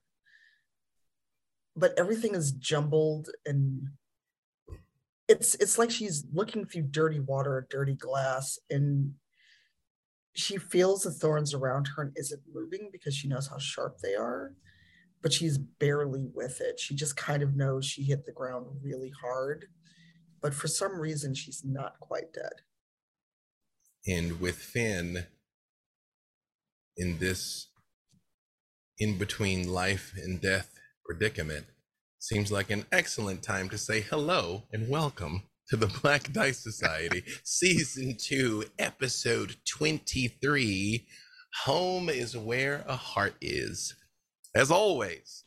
But 1.77 1.93
everything 1.99 2.35
is 2.35 2.53
jumbled 2.53 3.29
and 3.45 3.89
it's 5.29 5.55
it's 5.57 5.79
like 5.79 5.91
she's 5.91 6.25
looking 6.33 6.65
through 6.65 6.83
dirty 6.83 7.21
water 7.21 7.67
dirty 7.69 7.95
glass 7.95 8.59
and 8.71 9.15
she 10.35 10.57
feels 10.57 11.03
the 11.03 11.11
thorns 11.11 11.55
around 11.55 11.89
her 11.89 12.03
and 12.03 12.13
isn't 12.17 12.43
moving 12.53 12.91
because 12.93 13.15
she 13.15 13.29
knows 13.29 13.49
how 13.49 13.59
sharp 13.59 13.99
they 14.03 14.15
are 14.15 14.53
but 15.23 15.33
she's 15.33 15.59
barely 15.59 16.29
with 16.35 16.61
it. 16.61 16.79
She 16.79 16.95
just 16.95 17.17
kind 17.17 17.43
of 17.43 17.57
knows 17.57 17.85
she 17.85 18.03
hit 18.03 18.27
the 18.27 18.33
ground 18.33 18.67
really 18.83 19.13
hard 19.21 19.67
but 20.41 20.55
for 20.55 20.69
some 20.69 21.01
reason 21.01 21.35
she's 21.35 21.65
not 21.65 21.99
quite 22.01 22.33
dead. 22.33 22.53
And 24.07 24.41
with 24.41 24.57
Finn 24.57 25.27
in 26.97 27.19
this 27.19 27.69
in 28.99 29.19
between 29.19 29.69
life 29.69 30.13
and 30.17 30.41
death 30.41 30.76
predicament, 31.07 31.67
seems 32.19 32.51
like 32.51 32.71
an 32.71 32.85
excellent 32.91 33.43
time 33.43 33.69
to 33.69 33.79
say 33.79 34.01
hello 34.01 34.65
and 34.73 34.89
welcome 34.89 35.43
to 35.69 35.77
the 35.77 35.87
Black 35.87 36.33
Dice 36.33 36.59
Society, 36.59 37.23
Season 37.45 38.17
2, 38.19 38.65
Episode 38.79 39.57
23 39.69 41.07
Home 41.65 42.09
is 42.09 42.37
Where 42.37 42.85
a 42.89 42.97
Heart 42.97 43.35
Is. 43.41 43.95
As 44.55 44.71
always, 44.71 45.45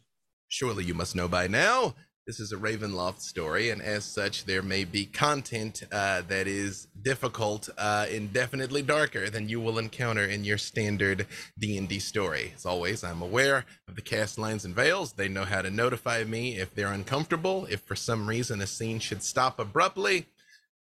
surely 0.47 0.85
you 0.85 0.93
must 0.93 1.15
know 1.15 1.27
by 1.27 1.47
now, 1.47 1.93
this 2.27 2.39
is 2.39 2.51
a 2.51 2.57
Ravenloft 2.57 3.21
story, 3.21 3.71
and 3.71 3.81
as 3.81 4.05
such, 4.05 4.45
there 4.45 4.61
may 4.61 4.83
be 4.83 5.05
content 5.05 5.81
uh, 5.91 6.21
that 6.27 6.47
is 6.47 6.87
difficult, 7.01 7.69
uh, 7.77 8.05
indefinitely 8.11 8.83
darker 8.83 9.29
than 9.29 9.49
you 9.49 9.59
will 9.59 9.79
encounter 9.79 10.25
in 10.25 10.43
your 10.43 10.59
standard 10.59 11.25
D&D 11.57 11.97
story. 11.99 12.53
As 12.55 12.65
always, 12.67 13.03
I'm 13.03 13.21
aware 13.21 13.65
of 13.87 13.95
the 13.95 14.03
cast 14.03 14.37
lines 14.37 14.63
and 14.63 14.75
veils. 14.75 15.13
They 15.13 15.27
know 15.27 15.45
how 15.45 15.63
to 15.63 15.71
notify 15.71 16.23
me 16.23 16.57
if 16.57 16.75
they're 16.75 16.93
uncomfortable. 16.93 17.65
If 17.65 17.81
for 17.81 17.95
some 17.95 18.29
reason 18.29 18.61
a 18.61 18.67
scene 18.67 18.99
should 18.99 19.23
stop 19.23 19.57
abruptly, 19.57 20.27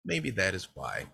maybe 0.04 0.32
that 0.32 0.54
is 0.54 0.68
why. 0.74 1.06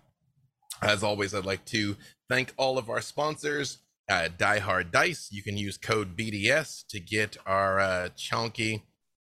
As 0.81 1.03
always, 1.03 1.35
I'd 1.35 1.45
like 1.45 1.65
to 1.65 1.95
thank 2.27 2.53
all 2.57 2.77
of 2.77 2.89
our 2.89 3.01
sponsors. 3.01 3.77
Uh, 4.09 4.29
Die 4.37 4.59
Hard 4.59 4.91
Dice. 4.91 5.29
You 5.31 5.43
can 5.43 5.57
use 5.57 5.77
code 5.77 6.17
BDS 6.17 6.85
to 6.89 6.99
get 6.99 7.37
our 7.45 7.79
uh, 7.79 8.09
chunky 8.17 8.83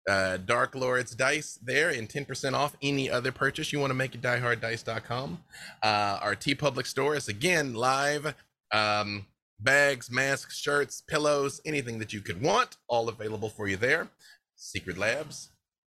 uh, 0.07 0.37
Dark 0.37 0.73
Lords 0.75 1.13
dice 1.15 1.59
there 1.61 1.89
and 1.89 2.07
10% 2.07 2.53
off 2.53 2.75
any 2.81 3.09
other 3.09 3.31
purchase 3.31 3.73
you 3.73 3.79
want 3.79 3.91
to 3.91 3.95
make 3.95 4.15
at 4.15 4.21
dieharddice.com. 4.21 5.43
Uh, 5.83 6.19
our 6.21 6.35
TeePublic 6.35 6.85
store 6.85 7.15
is 7.15 7.27
again 7.27 7.73
live. 7.73 8.33
Um, 8.71 9.25
bags, 9.59 10.11
masks, 10.11 10.57
shirts, 10.57 11.01
pillows, 11.07 11.61
anything 11.65 11.99
that 11.99 12.13
you 12.13 12.21
could 12.21 12.41
want, 12.41 12.77
all 12.87 13.09
available 13.09 13.49
for 13.49 13.67
you 13.67 13.77
there. 13.77 14.07
Secret 14.55 14.97
Labs, 14.97 15.49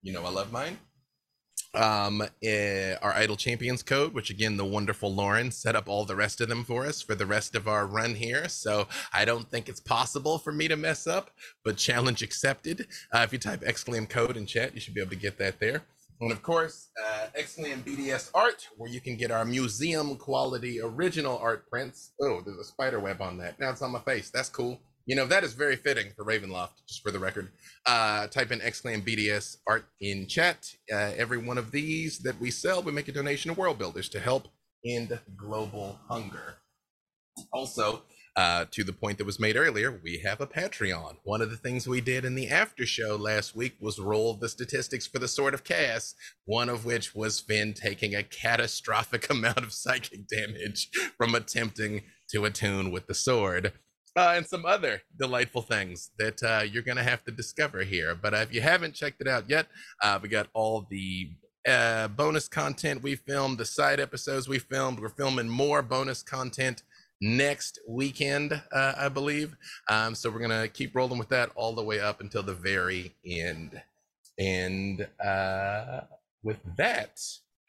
you 0.01 0.12
know 0.12 0.25
I 0.25 0.30
love 0.30 0.51
mine. 0.51 0.80
Um, 1.76 2.24
eh, 2.44 2.96
our 3.02 3.14
Idle 3.14 3.36
Champions 3.36 3.84
code, 3.84 4.14
which 4.14 4.32
again, 4.32 4.58
the 4.58 4.66
wonderful 4.66 5.14
Lauren 5.14 5.52
set 5.52 5.76
up 5.76 5.88
all 5.88 6.04
the 6.04 6.16
rest 6.16 6.42
of 6.42 6.50
them 6.50 6.64
for 6.64 6.86
us 6.86 7.02
for 7.02 7.14
the 7.14 7.28
rest 7.28 7.56
of 7.56 7.68
our 7.68 7.86
run 7.86 8.16
here. 8.16 8.50
So 8.50 8.88
I 9.14 9.24
don't 9.24 9.50
think 9.50 9.70
it's 9.70 9.80
possible 9.80 10.40
for 10.40 10.52
me 10.52 10.68
to 10.68 10.76
mess 10.76 11.06
up, 11.06 11.30
but 11.64 11.78
challenge 11.78 12.24
accepted. 12.24 12.88
Uh, 13.14 13.20
if 13.20 13.34
you 13.34 13.40
type 13.40 13.62
exclaim 13.64 14.08
code 14.08 14.36
in 14.36 14.48
chat, 14.48 14.74
you 14.74 14.82
should 14.82 14.96
be 14.96 15.02
able 15.02 15.12
to 15.12 15.16
get 15.16 15.38
that 15.38 15.60
there. 15.60 15.84
And 16.22 16.32
of 16.32 16.42
course, 16.42 16.90
uh, 17.02 17.28
BDS 17.36 18.32
Art, 18.34 18.68
where 18.78 18.90
you 18.90 19.00
can 19.00 19.16
get 19.16 19.32
our 19.32 19.46
museum 19.46 20.18
quality 20.18 20.82
original 20.82 21.38
art 21.38 21.70
prints. 21.70 22.12
Oh, 22.20 22.42
there's 22.44 22.58
a 22.58 22.64
spider 22.64 23.00
web 23.00 23.22
on 23.22 23.38
that. 23.38 23.58
Now 23.60 23.70
it's 23.70 23.82
on 23.82 23.92
my 23.92 24.00
face. 24.00 24.30
That's 24.30 24.50
cool. 24.50 24.80
You 25.10 25.16
know, 25.16 25.25
that 25.25 25.44
is 25.44 25.54
very 25.54 25.75
fitting 25.75 26.12
for 26.16 26.24
Ravenloft, 26.24 26.86
just 26.88 27.01
for 27.01 27.10
the 27.10 27.18
record. 27.18 27.50
Uh, 27.84 28.28
type 28.28 28.51
in 28.51 28.62
exclaim 28.62 29.01
BDS 29.01 29.58
art 29.66 29.86
in 30.00 30.28
chat. 30.28 30.75
Uh, 30.94 31.13
every 31.18 31.39
one 31.39 31.58
of 31.58 31.72
these 31.72 32.20
that 32.20 32.39
we 32.39 32.51
sell, 32.51 32.84
we 32.84 32.92
make 32.92 33.08
a 33.08 33.12
donation 33.12 33.51
to 33.51 33.60
World 33.60 33.80
Builders 33.80 34.08
to 34.10 34.20
help 34.20 34.50
end 34.86 35.20
global 35.36 36.00
hunger. 36.08 36.58
Also, 37.51 38.04
uh, 38.36 38.66
to 38.70 38.84
the 38.84 38.94
point 38.94 39.18
that 39.18 39.25
was 39.25 39.39
made 39.39 39.58
earlier, 39.58 40.00
we 40.04 40.20
have 40.24 40.42
a 40.42 40.46
Patreon. 40.46 41.16
One 41.24 41.42
of 41.42 41.50
the 41.50 41.58
things 41.58 41.88
we 41.88 42.01
did 42.01 42.24
in 42.24 42.36
the 42.36 42.48
after 42.48 42.86
show 42.86 43.16
last 43.16 43.56
week 43.56 43.78
was 43.80 43.98
roll 43.98 44.36
the 44.36 44.48
statistics 44.48 45.08
for 45.08 45.18
the 45.18 45.28
Sword 45.28 45.56
of 45.56 45.63
Kas, 45.63 46.13
one 46.46 46.70
of 46.70 46.86
which 46.86 47.16
was 47.16 47.39
Finn 47.39 47.74
taking 47.74 48.13
a 48.13 48.22
catastrophic 48.22 49.28
amount 49.32 49.58
of 49.58 49.74
psychic 49.74 50.28
damage 50.28 50.92
from 51.18 51.34
attempting 51.34 52.04
to 52.30 52.46
attune 52.46 52.92
with 52.92 53.08
the 53.08 53.16
sword. 53.16 53.74
Uh, 54.20 54.34
and 54.36 54.46
some 54.46 54.66
other 54.66 55.02
delightful 55.18 55.62
things 55.62 56.12
that 56.20 56.44
uh, 56.44 56.62
you're 56.62 56.84
going 56.84 56.98
to 56.98 57.04
have 57.04 57.24
to 57.24 57.32
discover 57.32 57.84
here. 57.84 58.14
But 58.14 58.34
if 58.34 58.54
you 58.54 58.60
haven't 58.60 58.94
checked 58.94 59.22
it 59.22 59.30
out 59.30 59.50
yet, 59.50 59.68
uh, 60.04 60.20
we 60.22 60.28
got 60.28 60.48
all 60.54 60.86
the 60.90 61.29
uh, 61.66 62.10
bonus 62.10 62.50
content 62.50 63.01
we 63.01 63.16
filmed, 63.16 63.58
the 63.58 63.64
side 63.64 63.98
episodes 64.01 64.50
we 64.50 64.60
filmed. 64.60 65.00
We're 65.00 65.08
filming 65.08 65.48
more 65.48 65.82
bonus 65.82 66.22
content 66.22 66.84
next 67.22 67.79
weekend, 67.88 68.62
uh, 68.74 68.94
I 68.98 69.08
believe. 69.08 69.55
Um, 69.90 70.16
so 70.16 70.29
we're 70.29 70.42
gonna 70.42 70.68
keep 70.68 70.98
rolling 70.98 71.18
with 71.18 71.29
that 71.29 71.51
all 71.55 71.72
the 71.74 71.82
way 71.84 72.01
up 72.01 72.20
until 72.20 72.44
the 72.44 72.53
very 72.53 73.16
end. 73.25 73.82
And 74.38 75.08
with 76.44 76.60
that, 76.75 77.22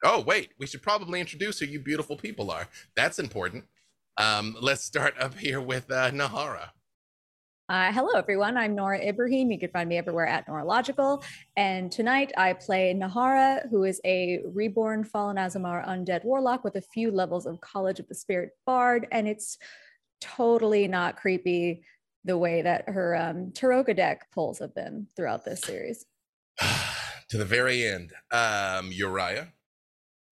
oh 0.03 0.21
wait, 0.21 0.51
we 0.59 0.67
should 0.67 0.83
probably 0.83 1.21
introduce 1.21 1.61
who 1.61 1.67
you 1.67 1.79
beautiful 1.79 2.17
people 2.17 2.51
are. 2.51 2.67
That's 2.97 3.21
important. 3.21 3.67
Um, 4.21 4.55
let's 4.61 4.85
start 4.85 5.15
up 5.19 5.39
here 5.39 5.63
with 5.63 5.91
uh, 5.91 6.11
Nahara. 6.11 6.69
Uh, 7.71 7.91
hello, 7.91 8.11
everyone. 8.19 8.59
I'm 8.59 8.75
Nora 8.75 9.01
Ibrahim. 9.01 9.51
You 9.51 9.59
can 9.59 9.71
find 9.71 9.89
me 9.89 9.97
everywhere 9.97 10.27
at 10.27 10.47
Noralogical. 10.47 11.25
And 11.57 11.91
tonight 11.91 12.31
I 12.37 12.53
play 12.53 12.93
Nahara, 12.93 13.67
who 13.71 13.85
is 13.85 13.99
a 14.05 14.41
reborn 14.53 15.05
Fallen 15.05 15.39
Aasimar 15.39 15.89
undead 15.89 16.23
warlock 16.23 16.65
with 16.65 16.77
a 16.77 16.83
few 16.83 17.11
levels 17.11 17.47
of 17.47 17.63
College 17.63 17.99
of 17.99 18.09
the 18.09 18.15
Spirit 18.15 18.51
Bard. 18.67 19.09
And 19.11 19.27
it's 19.27 19.57
totally 20.21 20.87
not 20.87 21.17
creepy 21.17 21.83
the 22.27 22.37
way 22.37 22.61
that 22.61 22.91
her 22.91 23.17
um, 23.17 23.53
Tarokka 23.53 23.97
deck 23.97 24.31
pulls 24.33 24.59
have 24.59 24.75
been 24.75 25.07
throughout 25.17 25.47
this 25.47 25.63
series. 25.63 26.05
to 27.31 27.39
the 27.39 27.47
very 27.47 27.87
end, 27.87 28.13
um, 28.33 28.93
Uriah. 28.93 29.51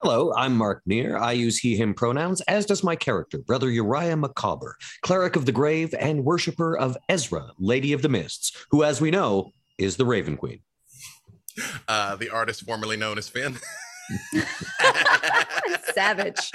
Hello, 0.00 0.32
I'm 0.36 0.56
Mark 0.56 0.82
Meer. 0.86 1.18
I 1.18 1.32
use 1.32 1.58
he, 1.58 1.74
him 1.74 1.92
pronouns, 1.92 2.40
as 2.42 2.66
does 2.66 2.84
my 2.84 2.94
character, 2.94 3.36
Brother 3.36 3.68
Uriah 3.68 4.16
Macabre, 4.16 4.76
cleric 5.02 5.34
of 5.34 5.44
the 5.44 5.50
grave 5.50 5.92
and 5.98 6.24
worshiper 6.24 6.78
of 6.78 6.96
Ezra, 7.08 7.50
Lady 7.58 7.92
of 7.92 8.02
the 8.02 8.08
Mists, 8.08 8.64
who, 8.70 8.84
as 8.84 9.00
we 9.00 9.10
know, 9.10 9.50
is 9.76 9.96
the 9.96 10.04
Raven 10.06 10.36
Queen. 10.36 10.60
Uh, 11.88 12.14
the 12.14 12.30
artist 12.30 12.64
formerly 12.64 12.96
known 12.96 13.18
as 13.18 13.28
Finn. 13.28 13.58
Savage. 15.92 16.48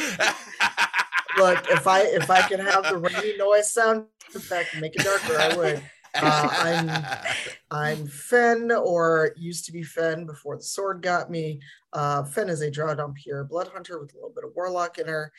Look, 1.38 1.70
if 1.70 1.86
I 1.86 2.04
if 2.04 2.32
I 2.32 2.48
could 2.48 2.62
have 2.62 2.84
the 2.84 2.98
rainy 2.98 3.36
noise 3.36 3.74
sound 3.74 4.06
effect 4.34 4.72
and 4.72 4.82
make 4.82 4.96
it 4.96 5.04
darker, 5.04 5.38
I 5.38 5.58
would. 5.58 5.84
Uh, 6.16 6.50
I'm 7.72 7.98
I'm 8.00 8.08
Fen, 8.08 8.72
or 8.72 9.32
used 9.38 9.66
to 9.66 9.72
be 9.72 9.84
Fen 9.84 10.26
before 10.26 10.58
the 10.58 10.64
sword 10.64 11.02
got 11.02 11.30
me. 11.32 11.60
Uh, 11.94 12.24
Fen 12.24 12.50
is 12.50 12.62
a 12.62 12.70
drow 12.72 12.96
dhampir, 12.96 13.48
blood 13.48 13.68
hunter 13.74 14.00
with 14.00 14.14
a 14.14 14.16
little 14.16 14.32
bit 14.34 14.44
of 14.44 14.52
warlock 14.56 14.98
in 15.00 15.08
her, 15.08 15.32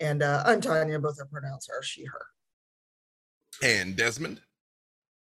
and 0.00 0.22
uh, 0.22 0.42
I'm 0.46 0.60
Tanya. 0.60 0.98
Both 0.98 1.18
our 1.20 1.26
pronouns 1.26 1.68
are 1.68 1.82
she, 1.82 2.04
her. 2.04 2.26
and 3.62 3.94
Desmond. 3.96 4.40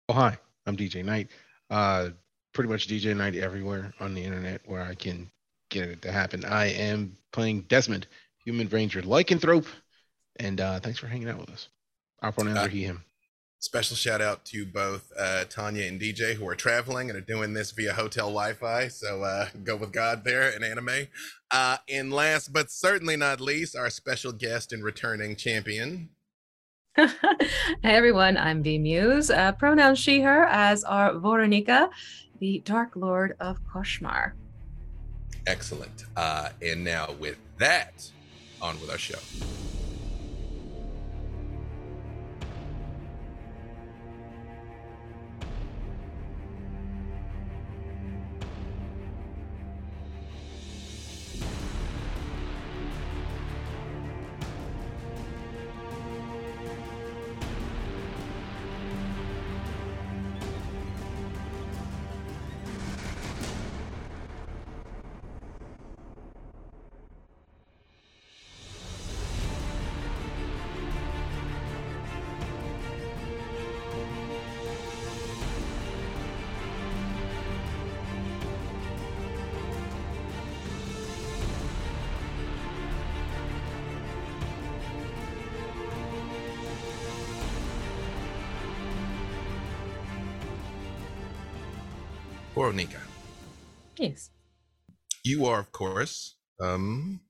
Oh, 0.09 0.13
hi. 0.13 0.37
I'm 0.65 0.75
DJ 0.77 1.03
Knight. 1.03 1.29
Uh, 1.69 2.09
pretty 2.53 2.69
much 2.69 2.87
DJ 2.87 3.15
Knight 3.15 3.35
everywhere 3.35 3.93
on 3.99 4.13
the 4.13 4.23
internet 4.23 4.61
where 4.65 4.81
I 4.81 4.93
can 4.93 5.29
get 5.69 5.89
it 5.89 6.01
to 6.03 6.11
happen. 6.11 6.43
I 6.45 6.65
am 6.67 7.15
playing 7.31 7.61
Desmond, 7.63 8.07
Human 8.45 8.67
Ranger 8.67 9.01
Lycanthrope, 9.01 9.67
and 10.37 10.59
uh, 10.61 10.79
thanks 10.79 10.99
for 10.99 11.07
hanging 11.07 11.29
out 11.29 11.39
with 11.39 11.49
us. 11.49 11.69
Our 12.21 12.31
pronouns 12.31 12.57
Uh, 12.57 12.61
are 12.61 12.67
he, 12.67 12.83
him. 12.83 13.03
Special 13.61 13.95
shout 13.95 14.21
out 14.21 14.43
to 14.45 14.65
both 14.65 15.11
uh, 15.19 15.45
Tanya 15.45 15.85
and 15.85 16.01
DJ 16.01 16.33
who 16.33 16.47
are 16.47 16.55
traveling 16.55 17.11
and 17.11 17.17
are 17.17 17.21
doing 17.21 17.53
this 17.53 17.69
via 17.69 17.93
hotel 17.93 18.25
Wi-Fi. 18.29 18.87
So 18.87 19.21
uh, 19.21 19.49
go 19.63 19.75
with 19.75 19.93
God 19.93 20.23
there 20.23 20.49
in 20.49 20.63
anime. 20.63 21.07
Uh, 21.51 21.77
and 21.87 22.11
last 22.11 22.51
but 22.51 22.71
certainly 22.71 23.15
not 23.15 23.39
least, 23.39 23.75
our 23.75 23.91
special 23.91 24.31
guest 24.31 24.73
and 24.73 24.83
returning 24.83 25.35
champion. 25.35 26.09
Hey 26.97 27.95
everyone, 27.95 28.35
I'm 28.35 28.63
V 28.63 28.77
Muse. 28.79 29.29
Uh, 29.29 29.51
pronouns 29.53 29.97
she, 29.97 30.21
her, 30.21 30.43
as 30.45 30.83
are 30.83 31.13
Voronika, 31.13 31.89
the 32.39 32.61
Dark 32.65 32.95
Lord 32.95 33.35
of 33.39 33.57
Koshmar. 33.63 34.33
Excellent. 35.47 36.05
Uh, 36.17 36.49
and 36.61 36.83
now 36.83 37.13
with 37.19 37.37
that, 37.57 38.09
on 38.61 38.79
with 38.81 38.89
our 38.89 38.97
show. 38.97 39.17
Voronika, 92.65 93.01
Yes. 93.97 94.29
you 95.23 95.47
are, 95.47 95.59
of 95.59 95.71
course, 95.71 96.37
um, 96.59 97.21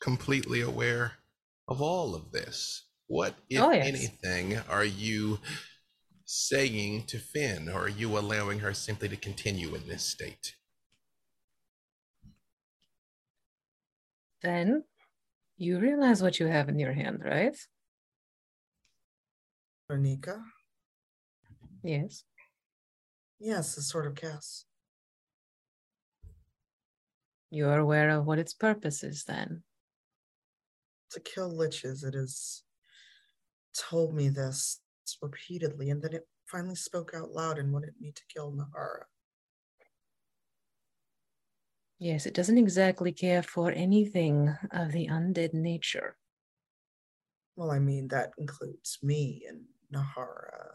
completely 0.00 0.62
aware 0.62 1.12
of 1.68 1.82
all 1.82 2.14
of 2.14 2.32
this. 2.32 2.88
What, 3.06 3.34
if 3.50 3.60
Oh, 3.60 3.70
yes. 3.70 3.86
anything, 3.86 4.56
are 4.60 4.86
you 4.86 5.40
saying 6.24 7.04
to 7.08 7.18
Finn, 7.18 7.68
or 7.68 7.82
are 7.84 7.88
you 7.88 8.16
allowing 8.18 8.60
her 8.60 8.72
simply 8.72 9.10
to 9.10 9.16
continue 9.18 9.74
in 9.74 9.86
this 9.86 10.04
state? 10.04 10.54
Then 14.40 14.84
you 15.58 15.78
realize 15.78 16.22
what 16.22 16.40
you 16.40 16.46
have 16.46 16.70
in 16.70 16.78
your 16.78 16.94
hand, 16.94 17.22
right? 17.22 17.56
Renika? 19.90 20.42
Yes. 21.82 22.24
Yes, 23.38 23.74
the 23.74 23.82
sort 23.82 24.06
of 24.06 24.14
Kas. 24.14 24.64
You 27.50 27.68
are 27.68 27.78
aware 27.78 28.10
of 28.10 28.26
what 28.26 28.38
its 28.38 28.52
purpose 28.52 29.02
is 29.02 29.24
then. 29.24 29.62
To 31.12 31.20
kill 31.20 31.50
liches, 31.50 32.04
it 32.04 32.14
has 32.14 32.62
told 33.72 34.14
me 34.14 34.28
this 34.28 34.80
repeatedly, 35.22 35.88
and 35.90 36.02
then 36.02 36.12
it 36.12 36.28
finally 36.46 36.74
spoke 36.74 37.12
out 37.14 37.30
loud 37.30 37.58
and 37.58 37.72
wanted 37.72 37.94
me 38.00 38.12
to 38.12 38.22
kill 38.28 38.52
Nahara. 38.52 39.04
Yes, 41.98 42.26
it 42.26 42.34
doesn't 42.34 42.58
exactly 42.58 43.12
care 43.12 43.42
for 43.42 43.72
anything 43.72 44.54
of 44.70 44.92
the 44.92 45.08
undead 45.08 45.52
nature. 45.52 46.16
Well, 47.56 47.70
I 47.72 47.78
mean, 47.80 48.08
that 48.08 48.32
includes 48.38 48.98
me 49.02 49.44
and 49.48 49.64
Nahara 49.92 50.70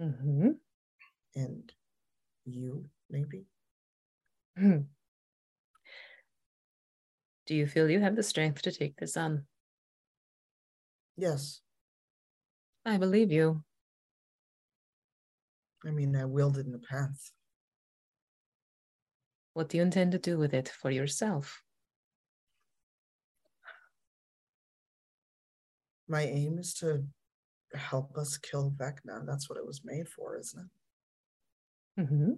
Mm-hmm. 0.00 0.50
and 1.34 1.72
you, 2.44 2.88
maybe? 3.10 3.46
Do 7.48 7.54
you 7.54 7.66
feel 7.66 7.88
you 7.88 7.98
have 8.00 8.14
the 8.14 8.22
strength 8.22 8.60
to 8.62 8.70
take 8.70 8.98
this 8.98 9.16
on? 9.16 9.46
Yes. 11.16 11.62
I 12.84 12.98
believe 12.98 13.32
you. 13.32 13.64
I 15.86 15.90
mean, 15.90 16.14
I 16.14 16.26
wielded 16.26 16.66
in 16.66 16.72
the 16.72 16.78
past. 16.78 17.32
What 19.54 19.70
do 19.70 19.78
you 19.78 19.82
intend 19.82 20.12
to 20.12 20.18
do 20.18 20.36
with 20.36 20.52
it 20.52 20.68
for 20.68 20.90
yourself? 20.90 21.62
My 26.06 26.24
aim 26.24 26.58
is 26.58 26.74
to 26.74 27.02
help 27.72 28.14
us 28.18 28.36
kill 28.36 28.74
Vecna. 28.76 29.24
That's 29.26 29.48
what 29.48 29.58
it 29.58 29.66
was 29.66 29.80
made 29.86 30.10
for, 30.10 30.36
isn't 30.36 30.68
it? 31.96 32.02
Mm-hmm. 32.02 32.32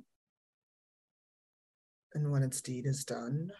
And 2.14 2.30
when 2.30 2.44
its 2.44 2.60
deed 2.60 2.86
is 2.86 3.04
done, 3.04 3.50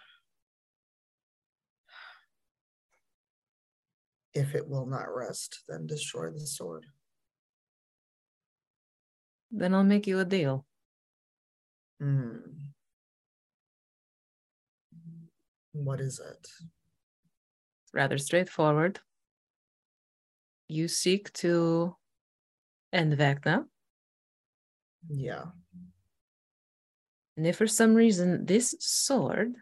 if 4.34 4.54
it 4.54 4.68
will 4.68 4.86
not 4.86 5.14
rest, 5.14 5.60
then 5.68 5.86
destroy 5.86 6.30
the 6.30 6.40
sword. 6.46 6.86
Then 9.50 9.74
I'll 9.74 9.84
make 9.84 10.06
you 10.06 10.18
a 10.20 10.24
deal. 10.24 10.64
Hmm. 12.00 12.36
What 15.72 16.00
is 16.00 16.20
it? 16.20 16.48
rather 17.92 18.18
straightforward. 18.18 19.00
You 20.68 20.86
seek 20.86 21.32
to 21.34 21.96
end 22.92 23.12
Vecna, 23.14 23.64
Yeah. 25.08 25.46
and 27.36 27.46
if 27.48 27.56
for 27.56 27.66
some 27.66 27.94
reason 27.94 28.46
this 28.46 28.76
sword 28.78 29.56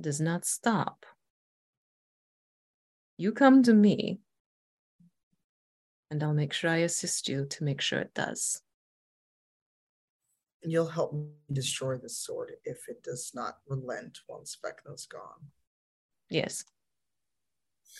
does 0.00 0.20
not 0.20 0.44
stop, 0.44 1.06
you 3.20 3.32
come 3.32 3.62
to 3.64 3.74
me, 3.74 4.18
and 6.10 6.22
I'll 6.22 6.32
make 6.32 6.54
sure 6.54 6.70
I 6.70 6.78
assist 6.78 7.28
you 7.28 7.44
to 7.50 7.64
make 7.64 7.82
sure 7.82 7.98
it 8.00 8.14
does. 8.14 8.62
And 10.62 10.72
you'll 10.72 10.88
help 10.88 11.12
me 11.12 11.28
destroy 11.52 11.96
the 11.98 12.08
sword 12.08 12.52
if 12.64 12.88
it 12.88 13.02
does 13.02 13.32
not 13.34 13.58
relent 13.68 14.20
once 14.26 14.56
Vecna's 14.64 15.06
gone. 15.06 15.50
Yes, 16.30 16.64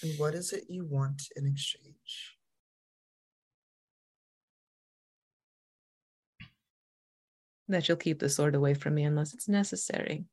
And 0.02 0.18
what 0.18 0.35
is 0.35 0.52
it 0.52 0.64
you 0.68 0.87
want 0.87 1.22
in 1.37 1.46
exchange? 1.46 2.37
that 7.68 7.87
you'll 7.87 7.96
keep 7.96 8.18
the 8.18 8.28
sword 8.28 8.56
away 8.56 8.74
from 8.74 8.94
me 8.94 9.04
unless 9.04 9.33
it's 9.33 9.48
necessary. 9.48 10.24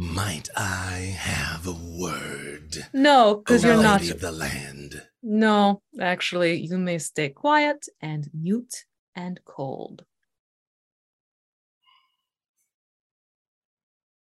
Might 0.00 0.48
I 0.56 1.14
have 1.18 1.66
a 1.66 1.72
word? 1.72 2.86
No, 2.94 3.34
because 3.34 3.62
you're 3.62 3.82
not. 3.82 4.00
lady 4.00 4.10
of 4.10 4.22
the 4.22 4.32
land. 4.32 5.06
No, 5.22 5.82
actually, 6.00 6.58
you 6.58 6.78
may 6.78 6.96
stay 6.96 7.28
quiet 7.28 7.86
and 8.00 8.30
mute 8.32 8.86
and 9.14 9.38
cold. 9.44 10.06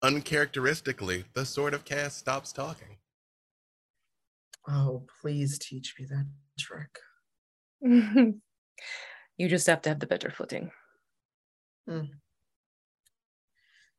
Uncharacteristically, 0.03 1.27
the 1.35 1.45
sword 1.45 1.75
of 1.75 1.85
Kas 1.85 2.17
stops 2.17 2.51
talking. 2.51 2.97
Oh, 4.69 5.07
please 5.23 5.61
teach 5.61 5.95
me 5.97 6.07
that 6.07 6.27
trick. 6.59 6.99
you 9.37 9.49
just 9.49 9.69
have 9.69 9.83
to 9.83 9.91
have 9.91 10.01
the 10.01 10.09
better 10.09 10.31
footing. 10.33 10.73
Hmm. 11.89 12.07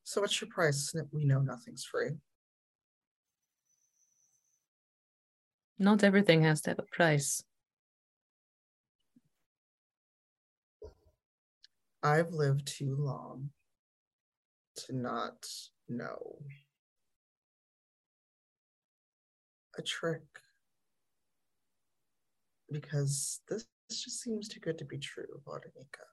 So, 0.10 0.22
what's 0.22 0.42
your 0.42 0.50
price? 0.50 0.92
We 1.12 1.24
know 1.24 1.40
nothing's 1.40 1.86
free. 1.86 2.14
Not 5.78 6.04
everything 6.04 6.42
has 6.42 6.62
to 6.62 6.72
have 6.72 6.80
a 6.80 6.96
price. 6.96 7.44
I've 12.02 12.32
lived 12.32 12.66
too 12.66 12.96
long 12.98 13.52
to 14.78 14.96
not 14.96 15.46
know 15.88 16.40
a 19.78 19.84
trick 19.84 20.24
because 22.72 23.42
this, 23.48 23.68
this 23.88 24.04
just 24.06 24.22
seems 24.24 24.48
too 24.48 24.60
good 24.60 24.80
to 24.80 24.86
be 24.86 24.98
true, 24.98 25.40
Botanica. 25.46 26.08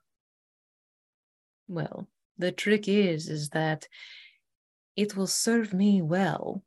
Well, 1.67 2.07
the 2.37 2.51
trick 2.51 2.87
is 2.87 3.29
is 3.29 3.49
that 3.49 3.87
it 4.95 5.15
will 5.15 5.27
serve 5.27 5.73
me 5.73 6.01
well 6.01 6.63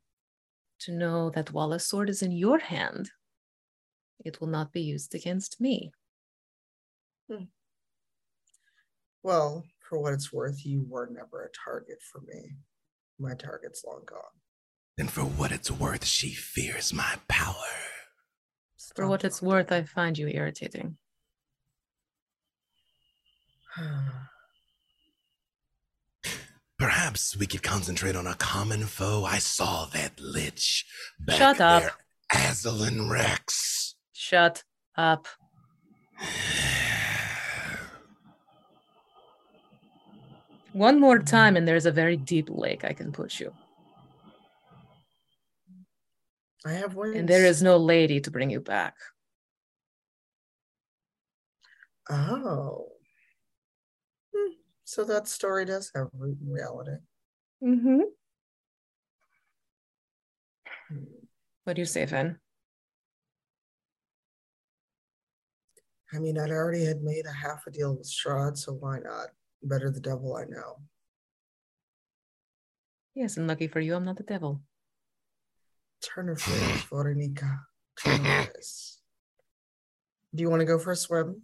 to 0.79 0.91
know 0.91 1.29
that 1.29 1.51
while 1.51 1.73
a 1.73 1.79
sword 1.79 2.09
is 2.09 2.21
in 2.21 2.31
your 2.31 2.59
hand, 2.59 3.11
it 4.23 4.39
will 4.39 4.47
not 4.47 4.71
be 4.71 4.81
used 4.81 5.13
against 5.13 5.59
me. 5.61 5.91
Hmm. 7.29 7.43
Well, 9.23 9.65
for 9.87 9.99
what 9.99 10.13
it's 10.13 10.33
worth, 10.33 10.65
you 10.65 10.85
were 10.87 11.09
never 11.11 11.43
a 11.43 11.49
target 11.65 11.99
for 12.01 12.21
me. 12.21 12.55
My 13.19 13.35
target's 13.35 13.83
long 13.85 14.01
gone. 14.05 14.21
And 14.97 15.11
for 15.11 15.21
what 15.21 15.51
it's 15.51 15.69
worth, 15.69 16.05
she 16.05 16.29
fears 16.29 16.93
my 16.93 17.15
power. 17.27 17.53
For 18.95 19.07
what 19.07 19.23
it's 19.23 19.41
worth, 19.41 19.71
I 19.71 19.83
find 19.83 20.17
you 20.17 20.27
irritating. 20.27 20.97
Perhaps 27.11 27.35
we 27.35 27.45
could 27.45 27.61
concentrate 27.61 28.15
on 28.15 28.25
a 28.25 28.35
common 28.35 28.85
foe. 28.85 29.25
I 29.25 29.39
saw 29.39 29.83
that 29.87 30.17
lich 30.17 30.85
back 31.19 31.35
Shut 31.35 31.59
up. 31.59 31.83
there. 31.83 31.91
Azalin 32.31 33.11
Rex. 33.11 33.95
Shut 34.13 34.63
up. 34.95 35.27
One 40.71 41.01
more 41.01 41.19
time, 41.19 41.57
and 41.57 41.67
there's 41.67 41.85
a 41.85 41.91
very 41.91 42.15
deep 42.15 42.47
lake 42.49 42.85
I 42.85 42.93
can 42.93 43.11
put 43.11 43.41
you. 43.41 43.51
I 46.65 46.71
have 46.71 46.95
wings. 46.95 47.17
And 47.17 47.27
there 47.27 47.45
is 47.45 47.61
no 47.61 47.75
lady 47.75 48.21
to 48.21 48.31
bring 48.31 48.49
you 48.49 48.61
back. 48.61 48.95
Oh. 52.09 52.90
So 54.91 55.05
that 55.05 55.29
story 55.29 55.63
does 55.63 55.89
have 55.95 56.09
root 56.11 56.37
in 56.45 56.51
reality. 56.51 56.97
Mm-hmm. 57.63 58.01
Hmm. 60.89 61.03
What 61.63 61.77
do 61.77 61.81
you 61.81 61.85
say, 61.85 62.05
Finn? 62.05 62.35
I 66.13 66.19
mean, 66.19 66.37
I'd 66.37 66.49
already 66.49 66.83
had 66.83 67.01
made 67.03 67.25
a 67.25 67.31
half 67.31 67.65
a 67.67 67.71
deal 67.71 67.95
with 67.95 68.05
Strahd, 68.05 68.57
so 68.57 68.73
why 68.73 68.99
not? 68.99 69.27
Better 69.63 69.89
the 69.91 70.01
devil 70.01 70.35
I 70.35 70.43
know. 70.43 70.81
Yes, 73.15 73.37
and 73.37 73.47
lucky 73.47 73.69
for 73.69 73.79
you, 73.79 73.95
I'm 73.95 74.03
not 74.03 74.17
the 74.17 74.23
devil. 74.23 74.59
Turn 76.03 76.27
her 76.27 76.35
face, 76.35 76.83
Veronica. 76.89 77.61
Turn 77.97 78.25
her. 78.25 78.47
Do 80.35 80.41
you 80.41 80.49
want 80.49 80.59
to 80.59 80.65
go 80.65 80.77
for 80.77 80.91
a 80.91 80.97
swim? 80.97 81.43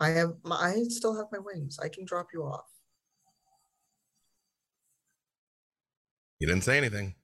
I 0.00 0.10
have 0.10 0.34
my, 0.44 0.56
I 0.56 0.84
still 0.88 1.16
have 1.16 1.26
my 1.32 1.38
wings. 1.38 1.78
I 1.82 1.88
can 1.88 2.04
drop 2.04 2.28
you 2.32 2.42
off. 2.42 2.66
You 6.38 6.46
didn't 6.46 6.64
say 6.64 6.78
anything. 6.78 7.14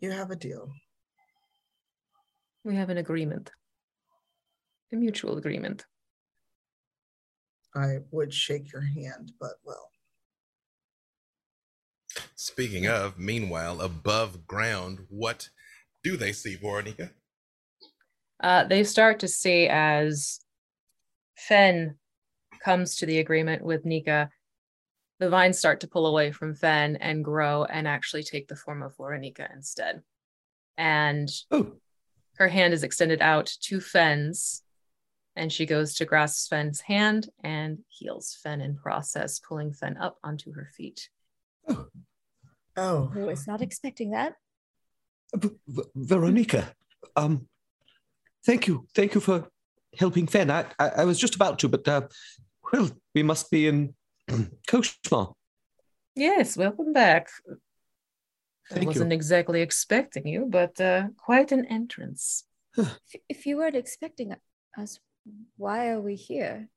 You 0.00 0.10
have 0.10 0.30
a 0.30 0.36
deal. 0.36 0.68
We 2.64 2.74
have 2.76 2.90
an 2.90 2.98
agreement, 2.98 3.52
a 4.92 4.96
mutual 4.96 5.38
agreement. 5.38 5.84
I 7.76 7.98
would 8.10 8.32
shake 8.32 8.72
your 8.72 8.82
hand, 8.82 9.32
but 9.38 9.54
well, 9.64 9.90
Speaking 12.36 12.86
of, 12.86 13.18
meanwhile, 13.18 13.80
above 13.80 14.46
ground, 14.46 15.06
what 15.08 15.50
do 16.04 16.16
they 16.16 16.32
see, 16.32 16.56
Voronika? 16.56 17.10
Uh, 18.40 18.64
they 18.64 18.84
start 18.84 19.20
to 19.20 19.28
see 19.28 19.66
as 19.68 20.38
Fen 21.36 21.96
comes 22.62 22.96
to 22.96 23.06
the 23.06 23.18
agreement 23.18 23.62
with 23.64 23.84
Nika, 23.84 24.30
the 25.18 25.30
vines 25.30 25.58
start 25.58 25.80
to 25.80 25.88
pull 25.88 26.06
away 26.06 26.30
from 26.32 26.54
Fen 26.54 26.96
and 26.96 27.24
grow 27.24 27.64
and 27.64 27.88
actually 27.88 28.22
take 28.22 28.48
the 28.48 28.56
form 28.56 28.82
of 28.82 28.96
Voronika 28.96 29.52
instead. 29.54 30.02
And 30.76 31.28
Oh, 31.50 31.72
her 32.36 32.48
hand 32.48 32.74
is 32.74 32.82
extended 32.82 33.22
out 33.22 33.46
to 33.62 33.80
Fen's, 33.80 34.62
and 35.36 35.52
she 35.52 35.66
goes 35.66 35.94
to 35.94 36.04
grasp 36.04 36.50
Fen's 36.50 36.80
hand 36.80 37.28
and 37.42 37.78
heals 37.88 38.36
Fen 38.42 38.60
in 38.60 38.76
process, 38.76 39.38
pulling 39.38 39.72
Fen 39.72 39.96
up 39.96 40.18
onto 40.24 40.52
her 40.52 40.68
feet. 40.76 41.08
oh, 41.68 43.12
I 43.14 43.18
was 43.20 43.46
not 43.46 43.62
expecting 43.62 44.10
that. 44.10 44.34
V- 45.34 45.50
V- 45.66 45.82
Veronica, 45.94 46.72
um, 47.16 47.46
thank 48.44 48.66
you, 48.66 48.86
thank 48.94 49.14
you 49.14 49.20
for 49.20 49.48
helping 49.98 50.26
Fen. 50.26 50.50
I, 50.50 50.66
I, 50.78 50.88
I 50.88 51.04
was 51.04 51.18
just 51.18 51.34
about 51.34 51.58
to, 51.60 51.68
but 51.68 51.86
uh, 51.88 52.02
well, 52.72 52.90
we 53.14 53.22
must 53.22 53.50
be 53.50 53.66
in 53.66 53.94
Koshmar. 54.68 55.32
Yes, 56.14 56.56
welcome 56.56 56.92
back. 56.92 57.28
I 58.72 58.80
wasn't 58.80 59.10
you. 59.10 59.16
exactly 59.16 59.60
expecting 59.60 60.26
you, 60.26 60.46
but 60.48 60.80
uh, 60.80 61.08
quite 61.16 61.52
an 61.52 61.66
entrance. 61.66 62.44
If, 62.76 62.88
if 63.28 63.46
you 63.46 63.58
weren't 63.58 63.76
expecting 63.76 64.34
us, 64.78 65.00
why 65.56 65.88
are 65.90 66.00
we 66.00 66.14
here? 66.14 66.68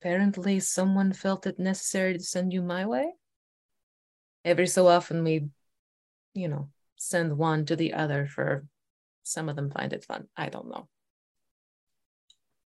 Apparently, 0.00 0.60
someone 0.60 1.12
felt 1.12 1.46
it 1.46 1.58
necessary 1.58 2.14
to 2.14 2.22
send 2.22 2.52
you 2.52 2.62
my 2.62 2.86
way. 2.86 3.12
Every 4.44 4.66
so 4.66 4.88
often, 4.88 5.24
we, 5.24 5.48
you 6.34 6.48
know, 6.48 6.68
send 6.96 7.36
one 7.38 7.64
to 7.66 7.76
the 7.76 7.92
other 7.94 8.26
for 8.26 8.66
some 9.22 9.48
of 9.48 9.56
them 9.56 9.70
find 9.70 9.92
it 9.92 10.04
fun. 10.04 10.28
I 10.36 10.48
don't 10.48 10.68
know. 10.68 10.88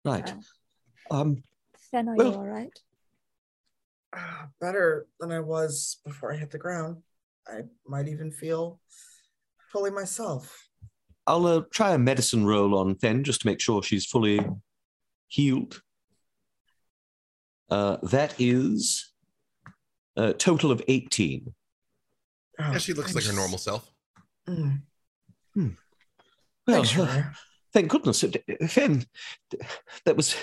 Right. 0.06 0.30
Uh, 0.30 0.42
Um, 1.22 1.44
Fen, 1.92 2.10
are 2.10 2.16
Well- 2.16 2.32
you 2.32 2.38
all 2.38 2.46
right? 2.48 2.80
ah, 4.14 4.50
better 4.60 5.08
than 5.20 5.32
I 5.32 5.40
was 5.40 5.98
before 6.06 6.34
I 6.34 6.38
hit 6.38 6.52
the 6.52 6.58
ground. 6.58 7.04
I 7.48 7.62
might 7.86 8.08
even 8.08 8.32
feel 8.32 8.80
fully 9.72 9.92
myself. 9.92 10.68
I'll 11.26 11.46
uh, 11.46 11.62
try 11.72 11.94
a 11.94 11.98
medicine 11.98 12.46
roll 12.46 12.78
on 12.78 12.96
Fen 12.96 13.24
just 13.24 13.42
to 13.42 13.48
make 13.48 13.60
sure 13.62 13.84
she's 13.84 14.06
fully 14.06 14.40
healed. 15.28 15.82
Uh, 17.70 17.98
that 18.04 18.34
is 18.40 19.14
a 20.16 20.34
total 20.34 20.72
of 20.72 20.82
18. 20.88 21.54
Oh, 22.60 22.72
Yeah, 22.72 22.78
she 22.78 22.94
looks 22.94 23.14
like 23.14 23.26
her 23.26 23.34
normal 23.34 23.58
self. 23.58 23.92
Mm, 24.48 24.82
Well, 25.56 26.84
thanks, 26.84 26.98
uh, 26.98 27.24
thank 27.74 27.90
goodness. 27.90 28.24
Fen, 28.68 29.06
that 30.06 30.16
was 30.16 30.36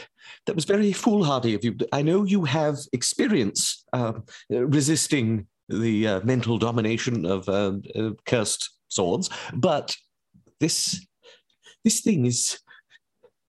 that 0.46 0.54
was 0.54 0.64
very 0.64 0.92
foolhardy 0.92 1.54
of 1.54 1.64
you. 1.64 1.76
I 1.92 2.02
know 2.02 2.24
you 2.24 2.44
have 2.44 2.78
experience 2.92 3.84
uh, 3.92 4.14
resisting 4.50 5.46
the 5.68 6.06
uh, 6.06 6.20
mental 6.24 6.58
domination 6.58 7.24
of 7.24 7.48
uh, 7.48 7.72
uh, 7.94 8.10
cursed 8.26 8.70
swords, 8.88 9.30
but 9.54 9.96
this 10.60 11.06
this 11.84 12.00
thing 12.00 12.26
is 12.26 12.58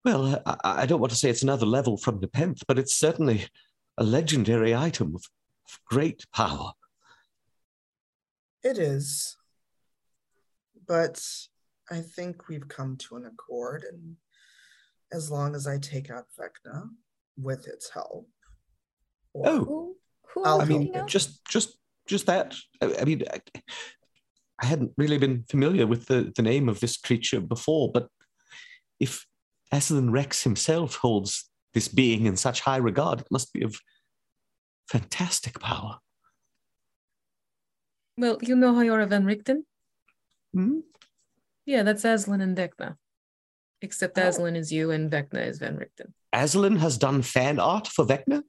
well. 0.04 0.42
I, 0.46 0.58
I 0.64 0.86
don't 0.86 1.02
want 1.02 1.12
to 1.12 1.18
say 1.18 1.30
it's 1.30 1.44
another 1.44 1.66
level 1.66 1.98
from 1.98 2.20
Nepenthe, 2.20 2.64
but 2.68 2.80
it's 2.80 2.96
certainly 2.96 3.46
a 3.98 4.04
legendary 4.04 4.76
item 4.76 5.16
of, 5.16 5.24
of 5.68 5.80
great 5.86 6.26
power. 6.34 6.72
It 8.64 8.78
is. 8.78 9.38
But 10.88 11.22
I 11.92 12.02
think 12.02 12.48
we've 12.48 12.68
come 12.68 12.98
to 12.98 13.16
an 13.16 13.26
accord, 13.26 13.84
and 13.90 14.16
as 15.12 15.32
long 15.32 15.56
as 15.56 15.68
I 15.68 15.78
take 15.78 16.10
out 16.10 16.26
Vecna 16.40 16.90
with 17.38 17.68
its 17.68 17.90
help. 17.90 18.30
or- 19.34 19.48
Oh. 19.48 19.66
Who, 19.66 19.98
who 20.34 20.44
I'll 20.44 20.62
I 20.62 20.66
mean, 20.66 20.94
just 21.08 21.46
just 21.48 21.78
just 22.08 22.26
that. 22.26 22.56
I, 22.82 22.96
I 23.02 23.06
mean, 23.06 23.24
I, 23.32 23.40
I 24.62 24.66
hadn't 24.66 24.92
really 24.98 25.18
been 25.18 25.44
familiar 25.50 25.88
with 25.88 26.06
the, 26.08 26.32
the 26.36 26.42
name 26.42 26.70
of 26.70 26.80
this 26.80 26.98
creature 26.98 27.40
before, 27.42 27.92
but 27.92 28.08
if 29.00 29.26
Azalin 29.74 30.12
Rex 30.12 30.44
himself 30.44 30.96
holds 30.96 31.50
this 31.74 31.88
being 31.88 32.26
in 32.26 32.38
such 32.38 32.62
high 32.62 32.78
regard, 32.78 33.22
it 33.22 33.28
must 33.32 33.52
be 33.54 33.64
of 33.64 33.76
fantastic 34.90 35.60
power. 35.60 36.00
Well, 38.18 38.38
you 38.42 38.56
know 38.56 38.74
how 38.74 38.82
you're 38.82 39.02
a 39.02 39.08
Van 39.08 39.26
Richten? 39.26 39.64
Hmm? 40.56 40.80
Yeah, 41.66 41.84
that's 41.84 42.04
Azalin 42.04 42.42
and 42.42 42.58
Vecna. 42.58 42.96
Except 43.82 44.18
Oh. 44.18 44.22
Azalin 44.22 44.56
is 44.56 44.72
you 44.72 44.92
and 44.92 45.12
Vecna 45.12 45.46
is 45.46 45.60
Van 45.60 45.76
Richten. 45.78 46.14
Azalin 46.34 46.78
has 46.80 46.98
done 46.98 47.22
fan 47.22 47.60
art 47.60 47.88
for 47.88 48.06
Vecna. 48.06 48.42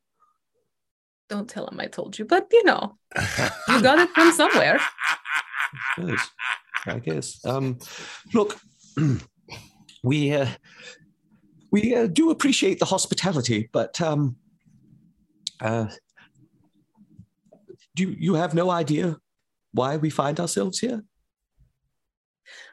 Don't 1.28 1.50
tell 1.50 1.66
him 1.66 1.80
I 1.80 1.86
told 1.86 2.16
you, 2.18 2.24
but 2.24 2.46
you 2.52 2.62
know, 2.64 2.96
you 3.68 3.82
got 3.82 3.98
it 3.98 4.10
from 4.10 4.32
somewhere. 4.32 4.80
Yes, 5.98 6.30
I 6.86 6.98
guess. 7.00 7.44
Um, 7.44 7.78
look, 8.32 8.56
we 10.04 10.32
uh, 10.32 10.46
we 11.72 11.94
uh, 11.96 12.06
do 12.06 12.30
appreciate 12.30 12.78
the 12.78 12.84
hospitality, 12.84 13.68
but 13.72 14.00
um, 14.00 14.36
uh, 15.60 15.86
do 17.96 18.04
you, 18.04 18.16
you 18.18 18.34
have 18.34 18.54
no 18.54 18.70
idea 18.70 19.16
why 19.72 19.96
we 19.96 20.08
find 20.08 20.38
ourselves 20.38 20.78
here? 20.78 21.02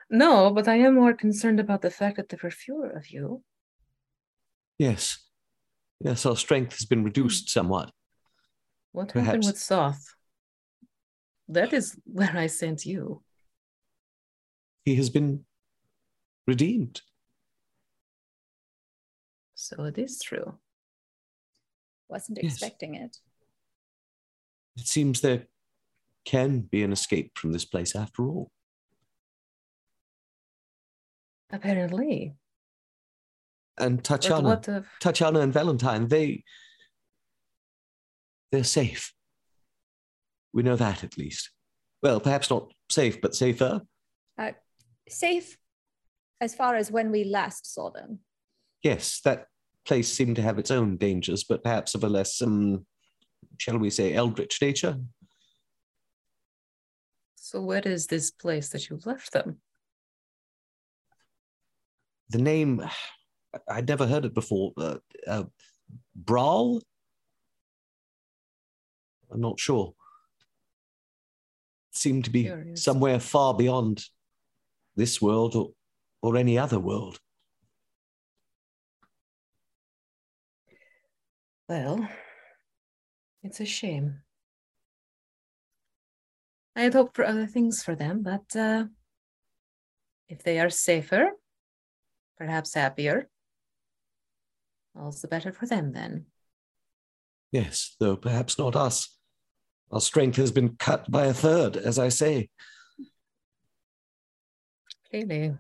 No, 0.10 0.52
but 0.52 0.68
I 0.68 0.76
am 0.76 0.96
more 0.96 1.14
concerned 1.14 1.60
about 1.60 1.82
the 1.82 1.90
fact 1.90 2.18
that 2.18 2.30
there 2.30 2.40
were 2.44 2.52
fewer 2.52 2.90
of 2.90 3.10
you. 3.10 3.44
Yes, 4.78 5.18
yes, 6.00 6.26
our 6.26 6.36
strength 6.36 6.74
has 6.74 6.86
been 6.86 7.00
hmm. 7.00 7.06
reduced 7.06 7.50
somewhat. 7.50 7.92
What 8.92 9.12
happened 9.12 9.46
with 9.46 9.58
Soth? 9.58 10.16
That 11.48 11.74
is 11.74 11.98
where 12.06 12.36
I 12.36 12.48
sent 12.48 12.86
you. 12.86 13.24
He 14.86 14.96
has 14.96 15.10
been 15.10 15.46
redeemed. 16.48 17.02
So 19.56 19.86
it 19.86 19.98
is 19.98 20.20
true. 20.22 20.60
Wasn't 22.10 22.38
Yes. 22.42 22.54
expecting 22.54 22.96
it. 22.96 23.18
It 24.76 24.88
seems 24.88 25.22
there 25.22 25.48
can 26.26 26.62
be 26.62 26.84
an 26.84 26.92
escape 26.92 27.38
from 27.38 27.52
this 27.52 27.66
place 27.66 27.96
after 27.96 28.28
all. 28.28 28.52
Apparently. 31.54 32.36
And 33.78 34.04
Tatiana, 34.04 34.62
of 34.68 34.86
Tatiana 35.00 35.40
and 35.40 35.54
Valentine, 35.54 36.08
they 36.08 36.44
they're 38.52 38.64
safe. 38.64 39.14
We 40.52 40.64
know 40.64 40.76
that 40.76 41.04
at 41.04 41.18
least. 41.18 41.50
Well, 42.02 42.20
perhaps 42.20 42.50
not 42.50 42.72
safe, 42.90 43.22
but 43.22 43.34
safer. 43.36 43.82
Safe 45.10 45.58
as 46.40 46.56
far 46.56 46.76
as 46.76 46.92
when 46.92 47.12
we 47.12 47.24
last 47.24 47.74
saw 47.74 47.90
them. 47.90 48.20
Yes, 48.84 49.22
that 49.26 49.48
place 49.86 50.12
seemed 50.12 50.36
to 50.38 50.42
have 50.42 50.60
its 50.60 50.72
own 50.72 50.98
dangers, 50.98 51.44
but 51.44 51.64
perhaps 51.64 51.94
of 51.94 52.04
a 52.04 52.10
less, 52.10 52.42
um, 52.42 52.86
shall 53.58 53.78
we 53.78 53.90
say, 53.90 54.14
eldritch 54.14 54.62
nature. 54.62 54.98
so 57.36 57.62
where 57.62 57.82
is 57.86 58.08
this 58.08 58.32
place 58.32 58.70
that 58.70 58.90
you've 58.90 59.06
left 59.06 59.34
them? 59.34 59.58
The 62.30 62.38
name, 62.40 62.82
I'd 63.68 63.88
never 63.88 64.08
heard 64.08 64.26
it 64.26 64.34
before. 64.34 64.74
Uh, 64.78 64.98
uh, 65.28 65.44
Brawl? 66.16 66.82
I'm 69.32 69.42
not 69.42 69.60
sure. 69.60 69.94
Seemed 71.92 72.26
to 72.26 72.32
be 72.32 72.44
Curious. 72.44 72.84
somewhere 72.84 73.20
far 73.20 73.54
beyond 73.54 74.06
this 74.96 75.22
world 75.22 75.56
or, 75.56 75.72
or 76.22 76.38
any 76.38 76.58
other 76.58 76.80
world. 76.80 77.20
Well, 81.70 82.08
it's 83.42 83.60
a 83.60 83.66
shame. 83.66 84.22
I 86.76 86.82
had 86.82 86.94
hoped 86.94 87.16
for 87.16 87.26
other 87.26 87.46
things 87.46 87.84
for 87.84 87.96
them, 87.96 88.24
but 88.24 88.56
uh, 88.56 88.86
If 90.28 90.44
they 90.44 90.60
are 90.60 90.70
safer, 90.70 91.30
perhaps 92.38 92.74
happier, 92.74 93.30
all's 94.96 95.22
the 95.22 95.28
better 95.28 95.52
for 95.52 95.66
them 95.66 95.94
then. 95.94 96.26
Yes, 97.52 97.96
though 98.00 98.16
perhaps 98.16 98.58
not 98.58 98.76
us. 98.76 99.18
Our 99.92 100.02
strength 100.02 100.38
has 100.38 100.52
been 100.52 100.76
cut 100.78 101.10
by 101.12 101.26
a 101.26 101.34
third, 101.34 101.78
as 101.78 102.00
I 102.00 102.10
say. 102.10 102.50
Clearly. 105.12 105.54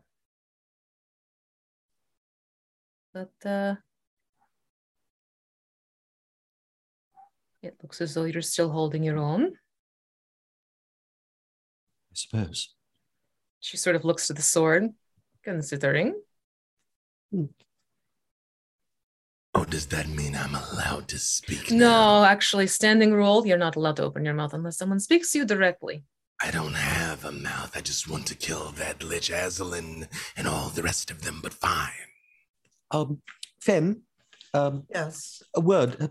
But 3.14 3.34
uh, 3.46 3.76
it 7.62 7.76
looks 7.84 8.02
as 8.02 8.16
though 8.16 8.24
you're 8.24 8.42
still 8.42 8.72
holding 8.72 9.04
your 9.04 9.20
own. 9.20 9.54
I 12.14 12.16
suppose. 12.16 12.74
She 13.60 13.78
sort 13.78 13.96
of 13.96 14.04
looks 14.04 14.26
to 14.28 14.34
the 14.34 14.42
sword, 14.42 14.90
considering. 15.44 16.16
Oh, 19.56 19.66
does 19.66 19.86
that 19.88 20.08
mean 20.10 20.36
I'm 20.36 20.56
allowed 20.56 21.08
to 21.10 21.20
speak? 21.20 21.70
No, 21.72 21.78
now? 21.78 22.24
actually, 22.26 22.68
standing 22.68 23.14
rule, 23.14 23.46
you're 23.46 23.58
not 23.58 23.76
allowed 23.76 23.98
to 23.98 24.04
open 24.04 24.26
your 24.26 24.34
mouth 24.34 24.54
unless 24.54 24.78
someone 24.78 25.00
speaks 25.00 25.32
to 25.32 25.40
you 25.40 25.46
directly. 25.46 26.04
I 26.42 26.50
don't 26.52 26.74
have 26.74 27.24
a 27.24 27.32
mouth. 27.32 27.72
I 27.76 27.82
just 27.82 28.10
want 28.10 28.26
to 28.28 28.36
kill 28.36 28.72
that 28.72 29.04
Lich 29.04 29.30
Azalin 29.30 30.08
and 30.36 30.48
all 30.48 30.70
the 30.70 30.82
rest 30.84 31.12
of 31.12 31.22
them, 31.22 31.40
but 31.42 31.54
fine. 31.54 31.92
Um, 32.92 33.22
Fen, 33.62 34.02
um, 34.54 34.84
Yes. 34.90 35.44
a 35.56 35.62
word. 35.62 35.98
Uh, 36.02 36.08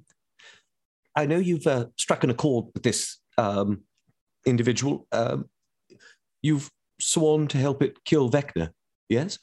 I 1.16 1.26
know 1.26 1.36
you've 1.38 1.66
uh, 1.66 1.86
struck 1.98 2.24
an 2.24 2.30
accord 2.30 2.66
with 2.72 2.82
this 2.84 3.18
um, 3.36 3.82
individual. 4.46 5.06
Um, 5.12 5.50
you've 6.40 6.70
sworn 7.00 7.48
to 7.48 7.58
help 7.58 7.82
it 7.82 8.04
kill 8.04 8.30
Vecna, 8.30 8.70
yes? 9.08 9.38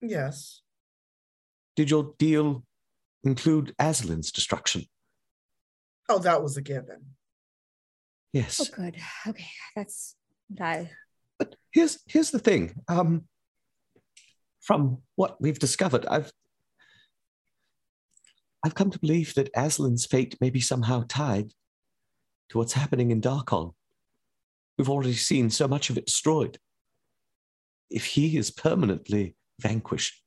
Yes. 0.00 0.62
Did 1.76 1.90
your 1.90 2.14
deal 2.18 2.64
include 3.22 3.74
Azalin's 3.78 4.32
destruction? 4.32 4.86
Oh, 6.08 6.18
that 6.20 6.42
was 6.42 6.56
a 6.56 6.62
given. 6.62 7.14
Yes. 8.32 8.60
Oh, 8.60 8.74
good. 8.74 8.96
Okay, 9.26 9.50
that's 9.74 10.16
what 10.48 10.60
I. 10.66 10.90
But 11.38 11.56
here's 11.72 11.98
here's 12.06 12.30
the 12.30 12.38
thing. 12.38 12.82
Um, 12.88 13.24
from 14.60 15.02
what 15.14 15.40
we've 15.40 15.58
discovered, 15.58 16.06
I've 16.06 16.32
I've 18.64 18.74
come 18.74 18.90
to 18.90 18.98
believe 18.98 19.34
that 19.34 19.52
Azalin's 19.54 20.06
fate 20.06 20.36
may 20.40 20.50
be 20.50 20.60
somehow 20.60 21.04
tied 21.08 21.52
to 22.50 22.58
what's 22.58 22.72
happening 22.72 23.10
in 23.10 23.20
Darkon. 23.20 23.74
We've 24.78 24.90
already 24.90 25.14
seen 25.14 25.50
so 25.50 25.68
much 25.68 25.90
of 25.90 25.98
it 25.98 26.06
destroyed. 26.06 26.58
If 27.90 28.04
he 28.06 28.36
is 28.36 28.50
permanently 28.50 29.36
vanquished, 29.60 30.22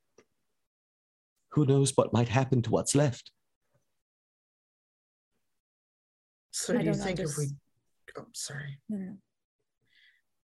who 1.52 1.66
knows 1.66 1.92
what 1.96 2.14
might 2.14 2.30
happen 2.30 2.62
to 2.64 2.70
what's 2.70 2.96
left? 2.96 3.32
So 6.52 6.74
I 6.74 6.78
do 6.78 6.84
you 6.86 6.92
don't 6.92 7.02
think 7.02 7.20
if 7.20 7.38
we 7.38 7.46
underst- 7.46 7.56
oh 8.18 8.26
sorry. 8.34 8.80
No, 8.90 8.98
no, 8.98 9.06
no. 9.06 9.18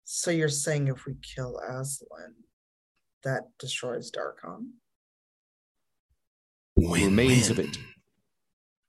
So 0.05 0.31
you're 0.31 0.49
saying 0.49 0.87
if 0.89 1.05
we 1.05 1.15
kill 1.35 1.59
Azalin, 1.69 2.33
that 3.23 3.43
destroys 3.57 4.11
Darkon? 4.11 4.71
Win, 6.75 7.03
Remains 7.05 7.49
of 7.49 7.59
it. 7.59 7.77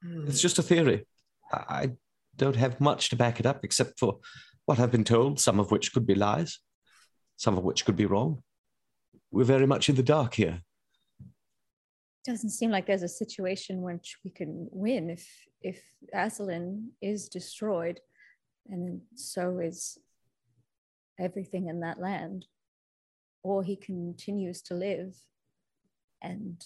Hmm. 0.03 0.27
It's 0.27 0.41
just 0.41 0.59
a 0.59 0.63
theory. 0.63 1.07
I 1.53 1.57
I 1.69 1.91
don't 2.37 2.57
have 2.57 2.81
much 2.81 3.11
to 3.11 3.17
back 3.17 3.39
it 3.39 3.47
up 3.47 3.65
except 3.65 3.99
for 3.99 4.19
what 4.67 4.81
I've 4.81 4.91
been 4.91 5.05
told, 5.05 5.39
some 5.41 5.61
of 5.61 5.71
which 5.71 5.93
could 5.93 6.07
be 6.07 6.15
lies, 6.15 6.59
some 7.37 7.57
of 7.57 7.65
which 7.65 7.85
could 7.85 7.97
be 7.97 8.07
wrong. 8.07 8.43
We're 9.31 9.45
very 9.45 9.67
much 9.67 9.89
in 9.89 9.95
the 9.95 10.03
dark 10.03 10.35
here. 10.35 10.63
Doesn't 12.25 12.51
seem 12.51 12.71
like 12.71 12.87
there's 12.87 13.03
a 13.03 13.09
situation 13.09 13.83
which 13.83 14.17
we 14.25 14.31
can 14.31 14.69
win 14.71 15.11
if 15.11 15.29
if 15.61 15.83
Azalin 16.15 16.89
is 17.03 17.29
destroyed, 17.29 18.01
and 18.69 19.03
so 19.15 19.59
is 19.59 19.99
everything 21.21 21.69
in 21.69 21.81
that 21.81 22.01
land, 22.01 22.47
or 23.43 23.63
he 23.63 23.77
continues 23.77 24.63
to 24.63 24.75
live, 24.75 25.15
and 26.23 26.65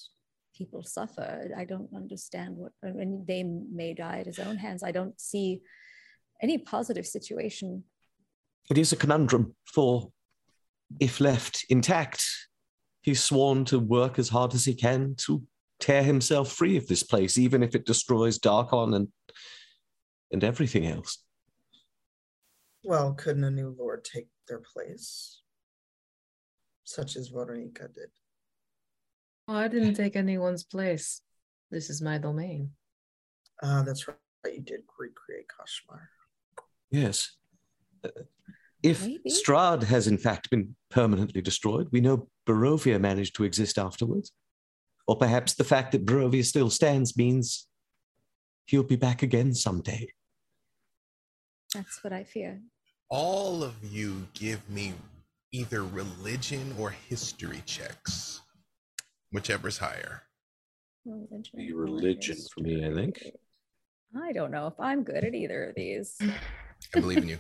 people 0.55 0.85
suffer. 0.85 1.51
I 1.57 1.64
don't 1.64 1.90
understand 1.94 2.57
what. 2.57 2.73
I 2.85 2.92
mean, 2.92 3.25
they 3.27 3.42
may 3.42 3.94
die 3.94 4.21
at 4.21 4.27
his 4.27 4.38
own 4.38 4.57
hands. 4.57 4.83
I 4.85 4.92
don't 4.92 5.21
see 5.21 5.62
any 6.40 6.59
positive 6.59 7.07
situation. 7.07 7.83
It 8.71 8.79
is 8.79 8.92
a 8.92 8.97
conundrum, 8.97 9.57
for 9.64 10.12
if 11.01 11.21
left 11.21 11.64
intact, 11.68 12.25
he's 13.09 13.25
sworn 13.25 13.64
to 13.64 13.79
work 13.79 14.18
as 14.18 14.29
hard 14.29 14.55
as 14.55 14.64
he 14.64 14.75
can 14.75 15.14
to 15.16 15.42
tear 15.81 16.03
himself 16.03 16.53
free 16.53 16.77
of 16.77 16.87
this 16.87 17.03
place, 17.03 17.38
even 17.38 17.62
if 17.62 17.75
it 17.75 17.87
destroys 17.87 18.38
Darkon 18.38 18.94
and 18.94 19.09
and 20.31 20.44
everything 20.44 20.87
else. 20.87 21.25
Well, 22.85 23.14
couldn't 23.14 23.44
a 23.44 23.51
new 23.51 23.75
lord 23.79 24.05
take 24.05 24.29
their 24.47 24.61
place? 24.61 25.40
Such 26.85 27.16
as 27.16 27.31
Voronika 27.31 27.92
did. 27.94 28.11
Oh, 29.49 29.55
I 29.55 29.68
didn't 29.68 29.94
take 29.94 30.16
anyone's 30.16 30.64
place. 30.64 31.23
This 31.71 31.88
is 31.88 32.03
my 32.03 32.18
domain. 32.18 32.73
Ah, 33.62 33.83
that's 33.85 34.07
right. 34.07 34.16
You 34.44 34.61
did 34.61 34.81
recreate 34.99 35.47
Kashmar. 35.49 36.11
Yes. 36.90 37.37
Uh, 38.05 38.09
If 38.83 39.05
Maybe. 39.05 39.21
Strahd 39.29 39.83
has 39.85 40.07
in 40.07 40.19
fact 40.19 40.51
been 40.51 40.77
permanently 40.91 41.41
destroyed, 41.41 41.88
we 41.91 42.01
know 42.01 42.29
Barovia 42.47 43.01
managed 43.01 43.35
to 43.37 43.45
exist 43.45 43.79
afterwards. 43.79 44.33
Or 45.07 45.17
perhaps 45.17 45.55
the 45.55 45.64
fact 45.64 45.93
that 45.93 46.05
Barovia 46.05 46.45
still 46.45 46.71
stands 46.71 47.17
means 47.17 47.67
he'll 48.67 48.83
be 48.83 48.97
back 48.97 49.23
again 49.23 49.55
someday. 49.55 50.09
That's 51.75 52.03
what 52.05 52.12
I 52.12 52.25
fear. 52.25 52.61
All 53.09 53.62
of 53.64 53.75
you 53.83 54.27
give 54.35 54.69
me 54.69 54.93
either 55.51 55.83
religion 55.83 56.75
or 56.79 56.91
history 56.91 57.62
checks, 57.64 58.43
whichever's 59.33 59.79
higher. 59.79 60.23
Religion, 61.07 61.43
Be 61.57 61.73
religion 61.73 62.37
for 62.53 62.61
me, 62.61 62.87
I 62.87 62.95
think. 62.95 63.23
I 64.14 64.33
don't 64.33 64.51
know 64.51 64.67
if 64.67 64.79
I'm 64.79 65.05
good 65.05 65.25
at 65.25 65.35
either 65.35 65.71
of 65.71 65.75
these. 65.75 66.17
I 66.95 67.01
believe 67.01 67.19
in 67.19 67.29
you. 67.29 67.38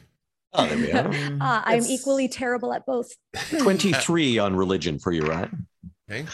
Oh, 0.54 0.66
there 0.66 0.78
we 0.78 0.92
are. 0.92 1.10
Ah, 1.40 1.62
I'm 1.66 1.78
it's- 1.78 1.90
equally 1.90 2.28
terrible 2.28 2.72
at 2.72 2.86
both. 2.86 3.10
23 3.58 4.38
on 4.38 4.56
religion 4.56 4.98
for 4.98 5.12
you, 5.12 5.22
right? 5.22 5.50
Okay. 6.10 6.26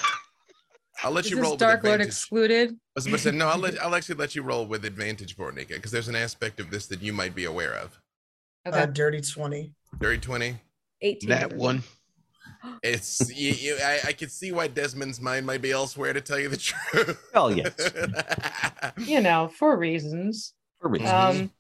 I'll 1.03 1.11
let 1.11 1.25
Is 1.25 1.31
you 1.33 1.37
this 1.37 1.43
roll 1.43 1.53
with 1.53 1.61
Dark 1.61 1.83
Lord 1.83 1.95
advantage. 1.95 2.07
excluded? 2.07 2.71
I 2.71 2.75
was 2.95 3.07
about 3.07 3.17
to 3.17 3.23
say, 3.25 3.31
no, 3.33 3.49
I'll, 3.49 3.59
let, 3.59 3.79
I'll 3.83 3.95
actually 3.95 4.15
let 4.15 4.35
you 4.35 4.43
roll 4.43 4.65
with 4.67 4.85
advantage, 4.85 5.37
Voronika, 5.37 5.69
because 5.69 5.91
there's 5.91 6.09
an 6.09 6.15
aspect 6.17 6.61
of 6.61 6.71
this 6.71 6.87
that 6.87 7.03
you 7.03 7.13
might 7.13 7.35
be 7.35 7.45
aware 7.45 7.75
of. 7.75 8.01
Okay. 8.67 8.79
Uh, 8.81 8.87
dirty 8.87 9.21
20. 9.21 9.73
Dirty 10.01 10.19
20. 10.21 10.55
18. 11.03 11.29
That 11.31 11.53
one. 11.55 11.83
It's, 12.83 13.31
you, 13.35 13.51
you, 13.51 13.77
I, 13.83 14.01
I 14.09 14.13
can 14.13 14.31
see 14.31 14.51
why 14.51 14.69
Desmond's 14.69 15.21
mind 15.21 15.45
might 15.45 15.61
be 15.61 15.71
elsewhere 15.71 16.15
to 16.15 16.21
tell 16.23 16.39
you 16.39 16.49
the 16.49 16.57
truth. 16.57 17.23
Oh, 17.35 17.49
yes. 17.49 17.75
you 18.99 19.21
know, 19.21 19.49
for 19.59 19.77
reasons. 19.77 20.55
For 20.81 20.89
reasons. 20.89 21.11
Um, 21.11 21.51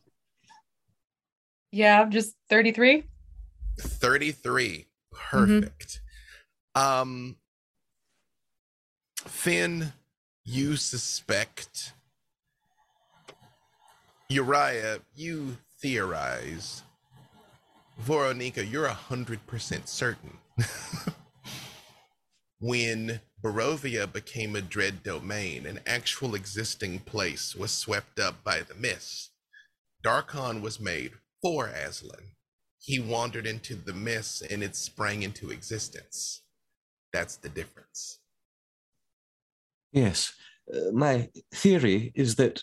yeah, 1.75 2.05
just 2.09 2.37
33. 2.49 3.03
33. 3.79 4.87
Perfect. 5.13 6.01
Um 6.75 7.37
Finn, 9.27 9.93
you 10.45 10.77
suspect 10.77 11.93
Uriah, 14.29 15.01
you 15.15 15.57
theorize. 15.81 16.83
Voronika, 18.03 18.69
you're 18.69 18.87
a 18.87 18.95
hundred 18.95 19.45
percent 19.47 19.89
certain. 19.89 20.39
when 22.61 23.21
Barovia 23.43 24.11
became 24.11 24.55
a 24.57 24.63
dread 24.63 25.03
domain, 25.03 25.67
an 25.67 25.81
actual 25.87 26.35
existing 26.35 27.01
place 27.01 27.55
was 27.55 27.71
swept 27.71 28.19
up 28.19 28.43
by 28.45 28.61
the 28.61 28.75
mist. 28.75 29.31
Darkon 30.05 30.61
was 30.61 30.79
made 30.81 31.13
for 31.45 31.69
Azalin. 31.69 32.31
He 32.79 33.01
wandered 33.01 33.47
into 33.47 33.75
the 33.75 33.93
mist 33.93 34.47
and 34.51 34.63
it 34.63 34.75
sprang 34.75 35.23
into 35.23 35.51
existence. 35.51 36.41
That's 37.13 37.37
the 37.37 37.51
difference. 37.51 38.19
Yes. 39.93 40.33
Uh, 40.73 40.91
my 40.93 41.29
theory 41.53 42.13
is 42.15 42.37
that 42.37 42.63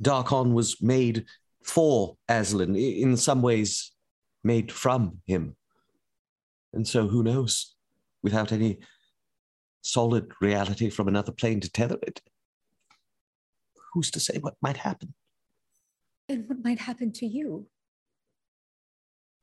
Darkon 0.00 0.54
was 0.54 0.80
made 0.80 1.26
for 1.62 2.16
Azalin, 2.30 2.76
in 2.76 3.14
some 3.18 3.42
ways 3.42 3.92
made 4.42 4.72
from 4.72 5.18
him. 5.26 5.54
And 6.72 6.88
so 6.88 7.08
who 7.08 7.22
knows, 7.22 7.74
without 8.22 8.52
any 8.52 8.78
solid 9.82 10.32
reality 10.40 10.88
from 10.88 11.08
another 11.08 11.32
plane 11.32 11.60
to 11.60 11.70
tether 11.70 11.98
it, 12.02 12.22
who's 13.92 14.10
to 14.12 14.20
say 14.20 14.38
what 14.40 14.54
might 14.62 14.78
happen? 14.78 15.12
And 16.26 16.48
what 16.48 16.64
might 16.64 16.78
happen 16.78 17.12
to 17.12 17.26
you? 17.26 17.66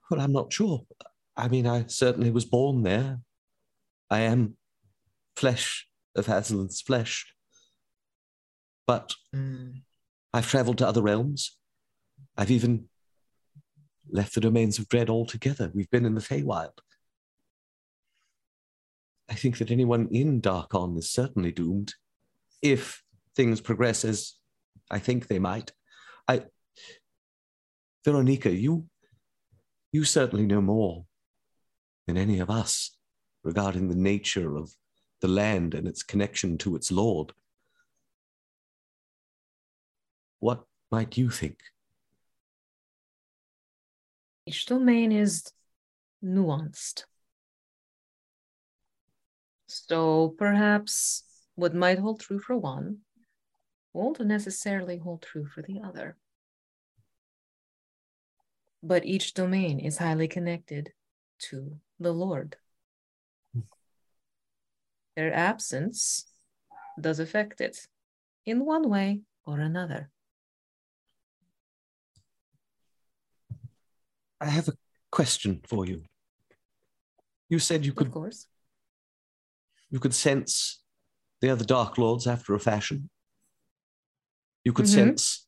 Well, 0.10 0.22
I'm 0.22 0.34
not 0.34 0.52
sure. 0.52 0.86
I 1.38 1.48
mean, 1.48 1.68
I 1.68 1.86
certainly 1.88 2.32
was 2.32 2.46
born 2.46 2.84
there. 2.84 3.20
I 4.10 4.22
am 4.22 4.58
flesh 5.36 5.88
of 6.16 6.26
Azalin's 6.26 6.82
flesh. 6.82 7.34
But 8.88 9.14
Mm. 9.34 9.84
I've 10.34 10.48
traveled 10.48 10.78
to 10.80 10.88
other 10.88 11.02
realms. 11.02 11.58
I've 12.38 12.52
even 12.52 12.90
left 14.12 14.34
the 14.34 14.42
domains 14.42 14.80
of 14.80 14.88
dread 14.90 15.10
altogether. 15.10 15.72
We've 15.74 15.90
been 15.90 16.06
in 16.06 16.16
the 16.16 16.22
Feywild. 16.22 16.80
I 19.30 19.36
think 19.36 19.60
that 19.60 19.72
anyone 19.72 20.08
in 20.12 20.42
Darkon 20.42 20.98
is 20.98 21.12
certainly 21.12 21.52
doomed 21.52 21.94
if 22.62 23.04
things 23.36 23.62
progress 23.62 24.04
as 24.04 24.34
I 24.90 25.00
think 25.00 25.28
they 25.28 25.40
might. 25.40 25.72
I 26.28 26.46
Voronika, 28.06 28.50
you 28.60 28.88
you 29.92 30.04
certainly 30.04 30.46
know 30.46 30.62
more 30.62 31.06
than 32.08 32.18
any 32.18 32.40
of 32.40 32.50
us 32.50 32.92
regarding 33.44 33.88
the 33.88 33.96
nature 33.96 34.56
of 34.56 34.76
the 35.22 35.28
land 35.28 35.74
and 35.74 35.88
its 35.88 36.04
connection 36.04 36.58
to 36.60 36.76
its 36.76 36.92
lord. 36.92 37.34
What 40.40 40.64
might 40.92 41.18
you 41.18 41.30
think? 41.30 41.58
Each 44.46 44.66
domain 44.66 45.12
is 45.12 45.52
nuanced. 46.24 47.04
So 49.68 50.30
perhaps 50.30 51.24
what 51.56 51.76
might 51.76 52.00
hold 52.00 52.22
true 52.22 52.40
for 52.40 52.58
one 52.58 53.00
won't 53.94 54.20
necessarily 54.20 54.98
hold 54.98 55.22
true 55.22 55.46
for 55.46 55.62
the 55.62 55.82
other. 55.84 56.18
But 58.82 59.06
each 59.06 59.34
domain 59.34 59.80
is 59.80 59.98
highly 59.98 60.28
connected 60.28 60.94
to 61.50 61.78
the 62.00 62.14
Lord. 62.14 62.56
Their 65.16 65.34
absence 65.34 66.26
does 67.00 67.20
affect 67.20 67.60
it 67.60 67.88
in 68.46 68.66
one 68.66 68.90
way 68.90 69.22
or 69.46 69.60
another. 69.60 70.10
I 74.40 74.46
have 74.46 74.70
a 74.70 74.74
question 75.12 75.60
for 75.68 75.86
you. 75.86 76.04
You 77.50 77.60
said 77.60 77.86
you 77.86 77.92
could, 77.92 78.08
Of 78.08 78.14
course. 78.14 78.48
you 79.90 80.00
could 80.00 80.14
sense 80.14 80.82
the 81.42 81.50
other 81.50 81.66
Dark 81.66 81.98
Lords 81.98 82.28
after 82.28 82.54
a 82.54 82.60
fashion. 82.60 83.10
You 84.64 84.72
could 84.72 84.86
Mhm. 84.86 84.94
sense 84.94 85.48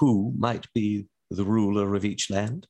who 0.00 0.32
might 0.36 0.72
be 0.72 1.06
the 1.30 1.44
ruler 1.44 1.94
of 1.94 2.04
each 2.04 2.30
land. 2.30 2.66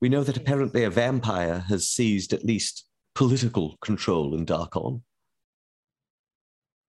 We 0.00 0.08
know 0.08 0.22
that 0.24 0.36
apparently 0.36 0.84
a 0.84 0.90
vampire 0.90 1.64
has 1.68 1.88
seized 1.88 2.32
at 2.32 2.44
least 2.44 2.86
political 3.14 3.76
control 3.80 4.34
in 4.34 4.44
Darkon. 4.44 5.02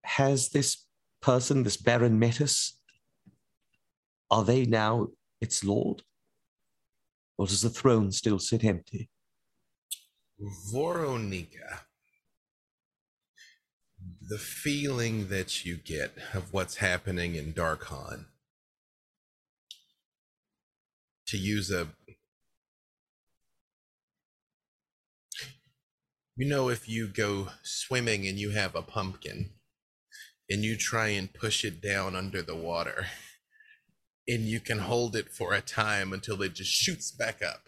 Has 0.04 0.50
this 0.50 0.86
person, 1.22 1.64
this 1.64 1.78
Baron 1.78 2.20
Metis, 2.20 2.78
are 4.30 4.44
they 4.44 4.66
now 4.66 5.08
its 5.40 5.64
lord? 5.64 6.04
Or 7.38 7.48
does 7.48 7.62
the 7.62 7.70
throne 7.70 8.12
still 8.12 8.40
sit 8.40 8.64
empty? 8.64 9.10
Voronika, 10.74 11.80
the 14.28 14.38
feeling 14.38 15.30
that 15.30 15.66
you 15.66 15.78
get 15.78 16.18
of 16.34 16.52
what's 16.52 16.76
happening 16.78 17.36
in 17.36 17.54
Darkon, 17.54 18.26
to 21.28 21.38
use 21.38 21.72
a 21.72 21.88
you 26.36 26.48
know 26.48 26.70
if 26.70 26.88
you 26.88 27.08
go 27.08 27.50
swimming 27.64 28.28
and 28.28 28.38
you 28.38 28.52
have 28.52 28.76
a 28.76 28.82
pumpkin 28.82 29.52
and 30.50 30.64
you 30.64 30.76
try 30.76 31.08
and 31.08 31.34
push 31.34 31.64
it 31.64 31.82
down 31.82 32.16
under 32.16 32.42
the 32.42 32.56
water 32.56 33.08
and 34.28 34.44
you 34.44 34.60
can 34.60 34.80
hold 34.80 35.16
it 35.16 35.30
for 35.30 35.54
a 35.54 35.62
time 35.62 36.14
until 36.14 36.42
it 36.42 36.54
just 36.54 36.72
shoots 36.72 37.12
back 37.12 37.42
up 37.42 37.68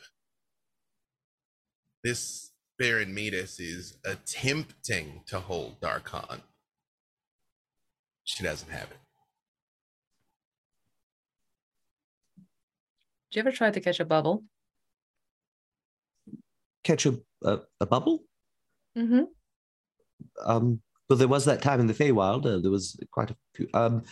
this 2.04 2.52
Baron 2.78 3.14
Metis 3.14 3.60
is 3.60 3.98
attempting 4.06 5.24
to 5.28 5.40
hold 5.40 5.82
Darkon. 5.82 6.42
She 8.24 8.44
doesn't 8.44 8.70
have 8.70 8.92
it. 8.92 9.07
You 13.38 13.42
ever 13.42 13.52
try 13.52 13.72
to 13.72 13.80
catch 13.80 14.00
a 14.00 14.06
bubble? 14.06 14.44
Catch 16.84 17.06
a, 17.06 17.20
a, 17.44 17.60
a 17.80 17.86
bubble? 17.86 18.24
Mm-hmm. 18.98 19.26
um, 20.44 20.82
but 21.08 21.20
there 21.20 21.28
was 21.28 21.46
that 21.46 21.62
time 21.62 21.80
in 21.80 21.86
the 21.86 21.94
Feywild. 21.94 22.46
Uh, 22.46 22.60
there 22.60 22.72
was 22.72 23.00
quite 23.12 23.30
a 23.30 23.36
few. 23.54 23.68
Um, 23.74 24.04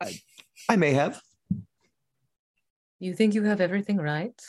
I, 0.00 0.20
I 0.68 0.76
may 0.76 0.92
have. 0.92 1.20
You 3.00 3.14
think 3.14 3.34
you 3.34 3.42
have 3.42 3.60
everything 3.60 3.96
right? 3.96 4.40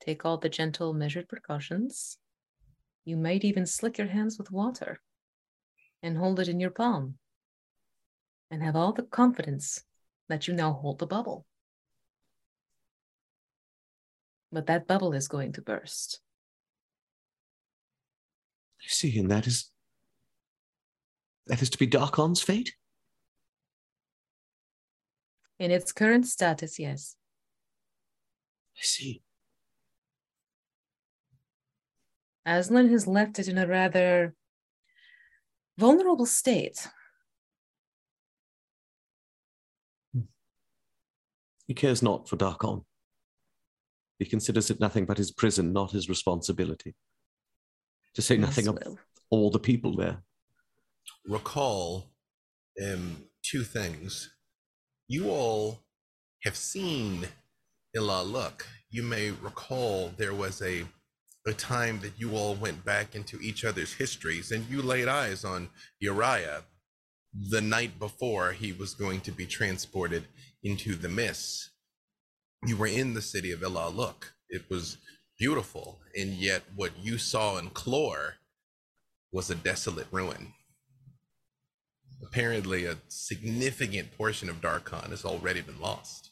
Take 0.00 0.24
all 0.24 0.38
the 0.38 0.48
gentle, 0.48 0.92
measured 0.92 1.28
precautions. 1.28 2.18
You 3.04 3.16
might 3.16 3.44
even 3.44 3.66
slick 3.66 3.98
your 3.98 4.08
hands 4.08 4.38
with 4.38 4.50
water 4.50 5.00
and 6.02 6.18
hold 6.18 6.40
it 6.40 6.48
in 6.48 6.58
your 6.58 6.70
palm 6.70 7.14
and 8.50 8.62
have 8.62 8.76
all 8.76 8.92
the 8.92 9.02
confidence 9.02 9.84
that 10.28 10.48
you 10.48 10.54
now 10.54 10.72
hold 10.72 10.98
the 10.98 11.06
bubble. 11.06 11.46
But 14.56 14.68
that 14.68 14.86
bubble 14.86 15.12
is 15.12 15.28
going 15.28 15.52
to 15.52 15.60
burst. 15.60 16.20
I 18.80 18.86
see, 18.88 19.18
and 19.18 19.30
that 19.30 19.46
is 19.46 19.70
that 21.46 21.60
is 21.60 21.68
to 21.68 21.76
be 21.76 21.86
Darkon's 21.86 22.40
fate. 22.40 22.74
In 25.58 25.70
its 25.70 25.92
current 25.92 26.26
status, 26.26 26.78
yes. 26.78 27.16
I 28.78 28.80
see. 28.80 29.22
Azalin 32.48 32.90
has 32.92 33.06
left 33.06 33.38
it 33.38 33.48
in 33.48 33.58
a 33.58 33.66
rather 33.66 34.34
vulnerable 35.76 36.24
state. 36.24 36.88
Hmm. 40.14 40.20
He 41.66 41.74
cares 41.74 42.02
not 42.02 42.26
for 42.26 42.38
Darkon. 42.38 42.86
He 44.18 44.24
considers 44.24 44.70
it 44.70 44.80
nothing 44.80 45.04
but 45.04 45.18
his 45.18 45.30
prison, 45.30 45.72
not 45.72 45.92
his 45.92 46.08
responsibility. 46.08 46.94
To 48.14 48.22
say 48.22 48.36
nothing 48.36 48.66
of 48.68 48.78
Will. 48.82 48.98
all 49.30 49.50
the 49.50 49.58
people 49.58 49.94
there. 49.94 50.22
Recall 51.28 52.06
um, 52.82 53.24
two 53.42 53.62
things. 53.62 54.30
You 55.08 55.28
all 55.28 55.80
have 56.44 56.56
seen 56.56 57.28
Il 57.94 58.06
Aluk. 58.06 58.64
You 58.90 59.02
may 59.02 59.30
recall 59.30 60.12
there 60.16 60.34
was 60.34 60.62
a 60.62 60.84
a 61.46 61.52
time 61.52 62.00
that 62.00 62.18
you 62.18 62.34
all 62.34 62.56
went 62.56 62.84
back 62.84 63.14
into 63.14 63.38
each 63.40 63.64
other's 63.64 63.92
histories 63.92 64.50
and 64.50 64.68
you 64.68 64.82
laid 64.82 65.06
eyes 65.06 65.44
on 65.44 65.68
Uriah 66.00 66.64
the 67.50 67.60
night 67.60 67.98
before 67.98 68.52
he 68.52 68.72
was 68.72 68.94
going 68.94 69.20
to 69.20 69.30
be 69.30 69.46
transported 69.46 70.24
into 70.64 70.96
the 70.96 71.08
mist. 71.08 71.70
You 72.64 72.76
were 72.76 72.86
in 72.86 73.14
the 73.14 73.22
city 73.22 73.52
of 73.52 73.62
Il 73.62 73.72
Aluk. 73.72 74.32
It 74.48 74.68
was 74.70 74.98
beautiful, 75.38 76.00
and 76.16 76.30
yet 76.30 76.62
what 76.74 76.92
you 77.00 77.18
saw 77.18 77.58
in 77.58 77.70
Clore 77.70 78.34
was 79.32 79.50
a 79.50 79.54
desolate 79.54 80.06
ruin. 80.10 80.54
Apparently, 82.22 82.86
a 82.86 82.96
significant 83.08 84.16
portion 84.16 84.48
of 84.48 84.60
Darkon 84.60 85.10
has 85.10 85.24
already 85.24 85.60
been 85.60 85.80
lost. 85.80 86.30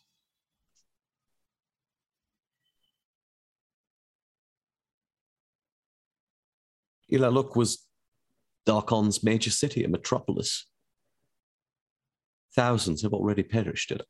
Il 7.11 7.21
Aluk 7.21 7.55
was 7.55 7.87
Darkon's 8.67 9.23
major 9.23 9.51
city, 9.51 9.85
a 9.85 9.89
metropolis. 9.89 10.67
Thousands 12.57 13.03
have 13.03 13.13
already 13.13 13.43
perished 13.43 13.91
it. 13.91 14.03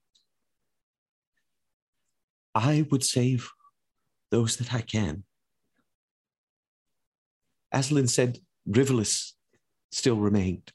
I 2.54 2.86
would 2.90 3.04
save 3.04 3.50
those 4.30 4.56
that 4.56 4.72
I 4.72 4.80
can. 4.80 5.24
Azalin 7.74 8.08
said 8.08 8.38
Rivalis 8.68 9.32
still 9.90 10.16
remained. 10.16 10.72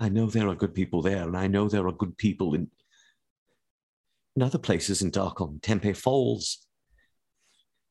I 0.00 0.08
know 0.08 0.26
there 0.26 0.48
are 0.48 0.54
good 0.54 0.74
people 0.74 1.02
there, 1.02 1.24
and 1.24 1.36
I 1.36 1.48
know 1.48 1.68
there 1.68 1.86
are 1.88 1.92
good 1.92 2.16
people 2.16 2.54
in, 2.54 2.70
in 4.36 4.42
other 4.42 4.58
places 4.58 5.02
in 5.02 5.10
Darkon, 5.10 5.60
Tempe 5.60 5.92
Falls, 5.92 6.64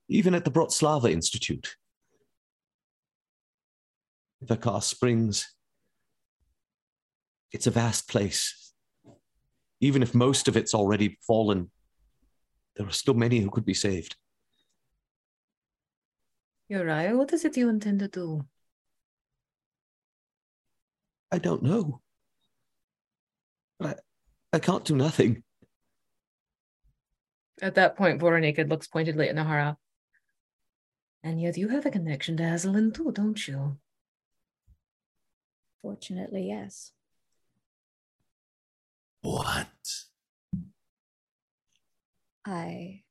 even 0.07 0.33
at 0.33 0.45
the 0.45 0.51
Brotslava 0.51 1.11
Institute. 1.11 1.75
Vikar 4.43 4.81
Springs. 4.81 5.53
It's 7.51 7.67
a 7.67 7.71
vast 7.71 8.07
place. 8.07 8.66
Even 9.79 10.01
if 10.01 10.15
most 10.15 10.47
of 10.47 10.57
it's 10.57 10.73
already 10.73 11.17
fallen, 11.25 11.69
there 12.75 12.87
are 12.87 12.91
still 12.91 13.13
many 13.13 13.39
who 13.39 13.49
could 13.49 13.65
be 13.65 13.73
saved. 13.73 14.15
Uriah, 16.69 17.15
what 17.15 17.31
is 17.31 17.45
it 17.45 17.57
you 17.57 17.69
intend 17.69 17.99
to 17.99 18.07
do? 18.07 18.45
I 21.31 21.37
don't 21.37 21.63
know. 21.63 22.01
I, 23.81 23.95
I 24.51 24.59
can't 24.59 24.85
do 24.85 24.95
nothing. 24.95 25.43
At 27.61 27.75
that 27.75 27.95
point, 27.95 28.21
Voronika 28.21 28.67
looks 28.67 28.87
pointedly 28.87 29.29
at 29.29 29.35
Nahara. 29.35 29.77
And 31.23 31.41
yet 31.41 31.57
you 31.57 31.69
have 31.69 31.85
a 31.85 31.91
connection 31.91 32.37
to 32.37 32.43
Azalin 32.43 32.93
too, 32.93 33.11
don't 33.11 33.47
you? 33.47 33.77
Fortunately, 35.81 36.47
yes. 36.47 36.91
What? 39.21 39.67
I, 42.45 43.01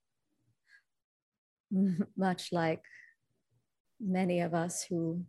much 2.17 2.53
like 2.53 2.83
many 4.01 4.41
of 4.41 4.55
us 4.55 4.85
who 4.89 5.25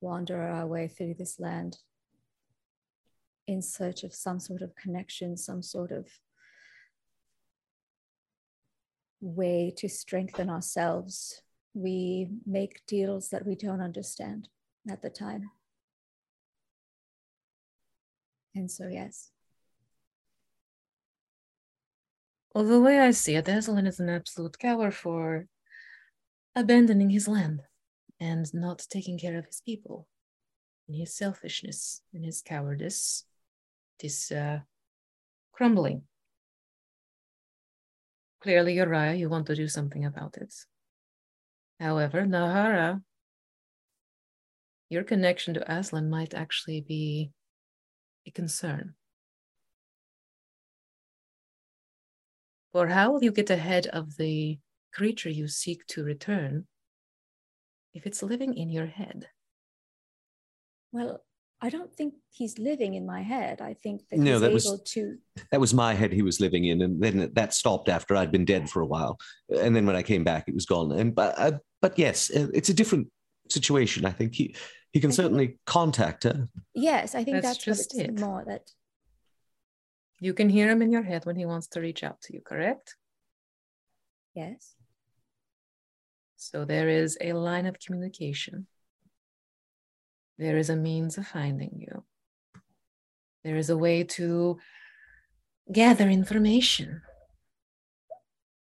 wander 0.00 0.40
our 0.40 0.66
way 0.66 0.88
through 0.88 1.14
this 1.18 1.38
land 1.38 1.78
in 3.46 3.60
search 3.60 4.04
of 4.04 4.14
some 4.14 4.38
sort 4.38 4.62
of 4.62 4.74
connection, 4.76 5.36
some 5.36 5.62
sort 5.62 5.90
of 5.90 6.06
way 9.20 9.72
to 9.76 9.88
strengthen 9.88 10.48
ourselves, 10.48 11.42
we 11.74 12.28
make 12.46 12.80
deals 12.86 13.28
that 13.30 13.46
we 13.46 13.54
don't 13.54 13.80
understand 13.80 14.48
at 14.88 15.02
the 15.02 15.10
time. 15.10 15.50
And 18.54 18.70
so, 18.70 18.88
yes. 18.88 19.30
Well, 22.54 22.64
the 22.64 22.80
way 22.80 22.98
I 22.98 23.12
see 23.12 23.36
it, 23.36 23.44
Azalin 23.46 23.86
is 23.86 24.00
an 24.00 24.08
absolute 24.08 24.58
coward 24.58 24.94
for 24.94 25.46
abandoning 26.56 27.10
his 27.10 27.28
land 27.28 27.62
and 28.18 28.52
not 28.52 28.86
taking 28.90 29.18
care 29.18 29.38
of 29.38 29.46
his 29.46 29.62
people. 29.64 30.08
In 30.88 30.94
his 30.94 31.14
selfishness 31.14 32.02
and 32.12 32.24
his 32.24 32.42
cowardice 32.42 33.24
this 34.00 34.32
uh, 34.32 34.60
crumbling. 35.52 36.02
Clearly, 38.42 38.74
Uriah, 38.74 39.14
you 39.14 39.28
want 39.28 39.46
to 39.46 39.54
do 39.54 39.68
something 39.68 40.04
about 40.04 40.36
it. 40.36 40.52
However, 41.78 42.22
Nahara, 42.22 43.02
your 44.88 45.04
connection 45.04 45.54
to 45.54 45.60
Azalin 45.60 46.08
might 46.08 46.34
actually 46.34 46.80
be 46.80 47.30
a 48.26 48.30
concern. 48.30 48.94
Or 52.72 52.86
how 52.88 53.12
will 53.12 53.22
you 53.24 53.32
get 53.32 53.50
ahead 53.50 53.86
of 53.88 54.16
the 54.16 54.58
creature 54.94 55.30
you 55.30 55.48
seek 55.48 55.86
to 55.88 56.04
return 56.04 56.66
if 57.94 58.06
it's 58.06 58.22
living 58.22 58.54
in 58.54 58.70
your 58.70 58.86
head? 58.86 59.28
Well, 60.92 61.22
I 61.60 61.68
don't 61.68 61.94
think 61.94 62.14
he's 62.30 62.58
living 62.58 62.94
in 62.94 63.04
my 63.04 63.22
head. 63.22 63.60
I 63.60 63.74
think 63.74 64.02
that 64.10 64.18
No, 64.18 64.32
he's 64.32 64.40
that 64.40 64.52
was- 64.52 64.82
to. 64.92 65.18
That 65.50 65.60
was 65.60 65.74
my 65.74 65.94
head 65.94 66.12
he 66.12 66.22
was 66.22 66.40
living 66.40 66.64
in, 66.64 66.80
and 66.82 67.00
then 67.02 67.30
that 67.34 67.52
stopped 67.54 67.88
after 67.88 68.16
I'd 68.16 68.32
been 68.32 68.44
dead 68.44 68.70
for 68.70 68.80
a 68.80 68.86
while. 68.86 69.18
And 69.48 69.74
then 69.76 69.84
when 69.84 69.96
I 69.96 70.02
came 70.02 70.24
back, 70.24 70.48
it 70.48 70.54
was 70.54 70.64
gone. 70.66 70.92
And 70.92 71.14
but 71.14 71.34
uh, 71.38 71.58
but 71.82 71.98
yes, 71.98 72.30
uh, 72.34 72.48
it's 72.54 72.68
a 72.70 72.74
different 72.74 73.08
situation. 73.50 74.04
I 74.06 74.10
think 74.12 74.34
he 74.34 74.54
he 74.92 75.00
can 75.00 75.10
think- 75.10 75.16
certainly 75.16 75.58
contact 75.66 76.24
her. 76.24 76.48
Yes, 76.74 77.14
I 77.14 77.24
think 77.24 77.42
That's 77.42 77.58
that's, 77.58 77.66
what 77.66 77.74
just 77.76 77.94
it's 77.94 78.08
it. 78.08 78.18
more 78.20 78.44
that. 78.46 78.70
You 80.20 80.34
can 80.34 80.50
hear 80.50 80.70
him 80.70 80.82
in 80.82 80.92
your 80.92 81.02
head 81.02 81.24
when 81.24 81.36
he 81.36 81.46
wants 81.46 81.66
to 81.68 81.80
reach 81.80 82.04
out 82.04 82.20
to 82.22 82.34
you, 82.34 82.42
correct? 82.42 82.94
Yes. 84.34 84.74
So 86.36 86.64
there 86.64 86.88
is 86.88 87.16
a 87.20 87.32
line 87.32 87.66
of 87.66 87.78
communication. 87.78 88.66
There 90.38 90.58
is 90.58 90.70
a 90.70 90.76
means 90.76 91.18
of 91.18 91.26
finding 91.26 91.78
you. 91.78 92.04
There 93.44 93.56
is 93.56 93.70
a 93.70 93.76
way 93.76 94.04
to 94.04 94.58
gather 95.72 96.08
information. 96.08 97.02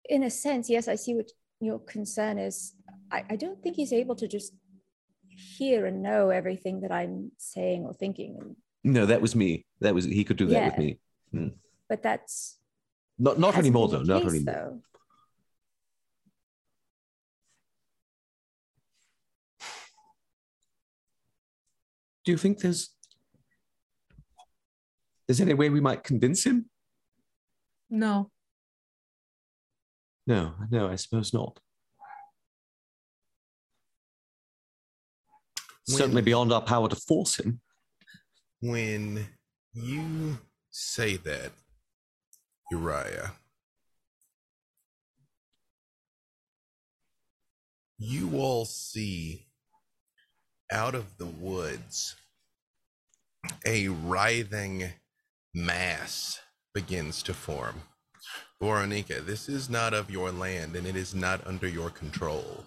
In 0.09 0.23
a 0.23 0.31
sense, 0.31 0.71
yes, 0.71 0.89
I 0.89 0.95
see 0.95 1.15
what 1.15 1.31
your 1.61 1.79
concern 1.79 2.39
is. 2.39 2.75
I, 3.11 3.25
I 3.31 3.37
don't 3.37 3.63
think 3.63 3.77
he's 3.77 3.93
able 3.93 4.17
to 4.17 4.29
just 4.29 4.53
hear 5.29 5.87
and 5.87 6.03
know 6.03 6.31
everything 6.31 6.81
that 6.83 6.93
I'm 6.93 7.33
saying 7.39 7.85
or 7.85 7.93
thinking. 7.93 8.57
No, 8.83 9.07
that 9.07 9.23
was 9.23 9.35
me. 9.35 9.67
That 9.81 9.95
was 9.95 10.05
he 10.05 10.25
could 10.25 10.37
do 10.37 10.47
that 10.47 10.77
with 10.77 10.87
Yeah. 10.87 10.95
Me. 11.35 11.55
but 11.89 12.03
that's 12.03 12.59
Not 13.19 13.39
not 13.39 13.55
hasn't 13.55 13.67
anymore 13.67 13.89
though. 13.89 14.03
Not 14.03 14.23
case, 14.23 14.33
anymore. 14.33 14.55
though. 14.55 14.81
Do 22.25 22.33
you 22.33 22.39
think 22.39 22.59
there's 22.61 22.91
there's 25.27 25.41
any 25.41 25.55
way 25.55 25.71
we 25.71 25.81
might 25.81 26.05
convince 26.05 26.45
him? 26.45 26.69
No, 27.91 28.31
No, 30.27 30.55
no, 30.71 30.89
I 30.89 30.97
suppose 30.97 31.33
not. 31.33 31.61
Certainly 35.87 36.23
beyond 36.23 36.51
our 36.53 36.63
power 36.63 36.89
to 36.89 36.97
force 36.97 37.39
him. 37.39 37.61
When 38.61 39.27
you 39.75 40.39
say 40.77 41.17
that, 41.17 41.53
Uriah, 42.73 43.33
you 47.97 48.37
all 48.37 48.65
see 48.65 49.47
out 50.73 50.97
of 50.97 51.17
the 51.17 51.27
woods 51.27 52.17
a 53.65 53.87
writhing 53.87 54.91
mass 55.55 56.41
begins 56.75 57.23
to 57.23 57.33
form. 57.35 57.83
Voronika, 58.61 59.25
this 59.25 59.49
is 59.49 59.71
not 59.71 59.95
of 59.95 60.11
your 60.11 60.33
land 60.33 60.75
and 60.75 60.89
it 60.89 60.97
is 60.97 61.15
not 61.15 61.47
under 61.47 61.69
your 61.69 61.91
control. 61.91 62.65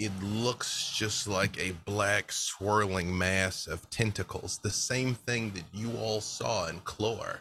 It 0.00 0.12
looks 0.22 0.90
just 0.96 1.28
like 1.28 1.60
a 1.60 1.72
black 1.84 2.32
swirling 2.32 3.18
mass 3.18 3.66
of 3.66 3.90
tentacles, 3.90 4.56
the 4.56 4.70
same 4.70 5.14
thing 5.14 5.50
that 5.50 5.66
you 5.74 5.92
all 5.98 6.22
saw 6.22 6.68
in 6.68 6.80
Clore. 6.80 7.40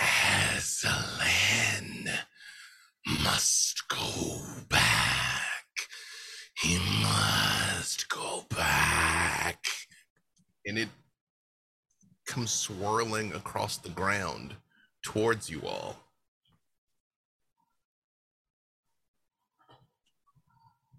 Azalin 0.00 1.28
must 3.22 3.86
go 3.90 4.38
back. 4.70 5.66
He 6.56 6.78
must 7.02 8.08
go 8.08 8.46
back. 8.48 9.66
And 10.64 10.78
it 10.78 10.88
comes 12.26 12.50
swirling 12.50 13.34
across 13.34 13.76
the 13.76 13.90
ground 13.90 14.54
towards 15.02 15.50
you 15.50 15.60
all. 15.66 16.03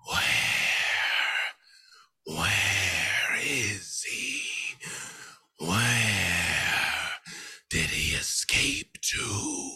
Where? 0.08 0.22
Where 2.38 3.40
is 3.42 4.04
he? 4.04 4.42
Where 5.60 7.10
did 7.70 7.90
he 7.90 8.16
escape 8.16 8.98
to? 9.02 9.72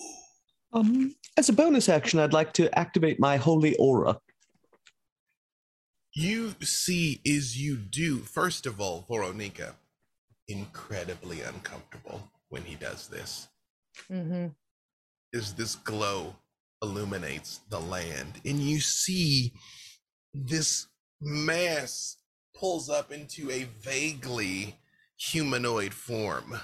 Um, 0.74 1.16
as 1.38 1.50
a 1.50 1.54
bonus 1.54 1.90
action, 1.90 2.20
I'd 2.20 2.34
like 2.34 2.54
to 2.54 2.78
activate 2.78 3.20
my 3.20 3.38
holy 3.38 3.76
aura. 3.78 4.20
You 6.14 6.56
see, 6.62 7.22
as 7.26 7.58
you 7.58 7.78
do, 7.78 8.18
first 8.20 8.66
of 8.66 8.82
all, 8.82 9.06
Voronika, 9.10 9.74
incredibly 10.48 11.42
uncomfortable 11.42 12.30
when 12.50 12.64
he 12.64 12.76
does 12.76 13.08
this. 13.08 13.48
hmm 14.08 14.48
As 15.34 15.54
this 15.54 15.76
glow 15.76 16.36
illuminates 16.82 17.62
the 17.70 17.80
land, 17.80 18.42
and 18.46 18.60
you 18.60 18.80
see 18.80 19.54
this 20.34 20.88
mass 21.22 22.18
pulls 22.56 22.90
up 22.90 23.12
into 23.12 23.50
a 23.52 23.68
vaguely 23.82 24.76
humanoid 25.18 25.94
form 25.94 26.60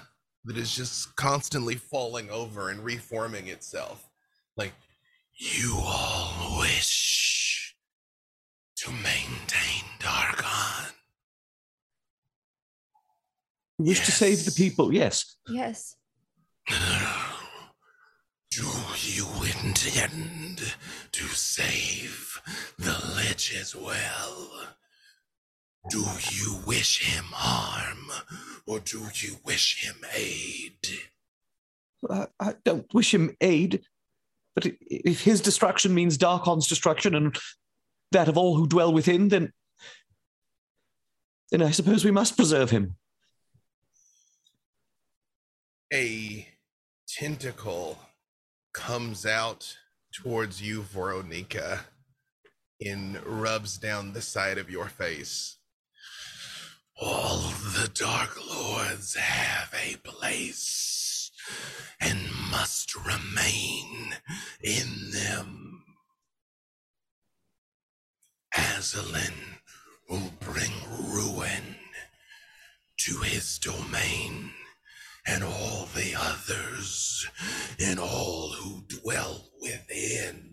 that 0.45 0.57
is 0.57 0.75
just 0.75 1.15
constantly 1.15 1.75
falling 1.75 2.29
over 2.29 2.69
and 2.69 2.83
reforming 2.83 3.47
itself. 3.47 4.09
Like, 4.55 4.73
you 5.33 5.75
all 5.77 6.59
wish 6.59 7.75
to 8.77 8.91
maintain 8.91 9.83
Darkon. 9.99 10.91
We 13.77 13.89
wish 13.89 14.05
to 14.05 14.11
save 14.11 14.45
the 14.45 14.51
people. 14.51 14.93
Yes. 14.93 15.35
Yes. 15.49 15.95
Do 19.85 19.91
you 19.91 20.01
intend 20.01 20.73
to 21.11 21.23
save 21.25 22.41
the 22.79 22.97
Lich 23.15 23.55
as 23.55 23.75
well? 23.75 24.49
Do 25.91 26.03
you 26.31 26.55
wish 26.65 27.03
him 27.03 27.25
harm 27.25 28.09
or 28.65 28.79
do 28.79 29.03
you 29.13 29.35
wish 29.45 29.85
him 29.85 29.97
aid? 30.15 30.73
I, 32.09 32.25
I 32.39 32.55
don't 32.63 32.91
wish 32.95 33.13
him 33.13 33.37
aid, 33.41 33.83
but 34.55 34.65
if 34.81 35.21
his 35.21 35.39
destruction 35.39 35.93
means 35.93 36.17
Darkon's 36.17 36.67
destruction 36.67 37.13
and 37.13 37.37
that 38.11 38.27
of 38.27 38.39
all 38.39 38.55
who 38.55 38.65
dwell 38.65 38.91
within, 38.91 39.27
then 39.27 39.53
then 41.51 41.61
I 41.61 41.69
suppose 41.69 42.03
we 42.03 42.09
must 42.09 42.35
preserve 42.35 42.71
him. 42.71 42.95
A 45.93 46.47
tentacle 47.07 47.99
comes 48.75 49.25
out 49.25 49.77
towards 50.11 50.61
you, 50.61 50.81
Voronika, 50.81 51.79
and 52.85 53.25
rubs 53.25 53.77
down 53.77 54.11
the 54.11 54.21
side 54.21 54.57
of 54.57 54.69
your 54.69 54.87
face. 54.87 55.57
All 57.01 57.37
the 57.39 57.89
Dark 57.93 58.37
Lords 58.49 59.15
have 59.15 59.73
a 59.73 59.95
place 59.97 61.31
and 62.01 62.19
must 62.51 62.93
remain 62.95 64.15
in 64.61 65.11
them. 65.11 65.83
Azalin 68.53 69.59
will 70.09 70.31
bring 70.41 70.71
ruin 70.91 71.75
to 72.97 73.19
his 73.19 73.57
domain 73.57 74.51
and 75.27 75.43
all 75.43 75.87
the 75.95 76.13
others 76.17 77.27
and 77.79 77.99
all 77.99 78.53
who 78.53 78.83
dwell 78.87 79.49
within. 79.61 80.51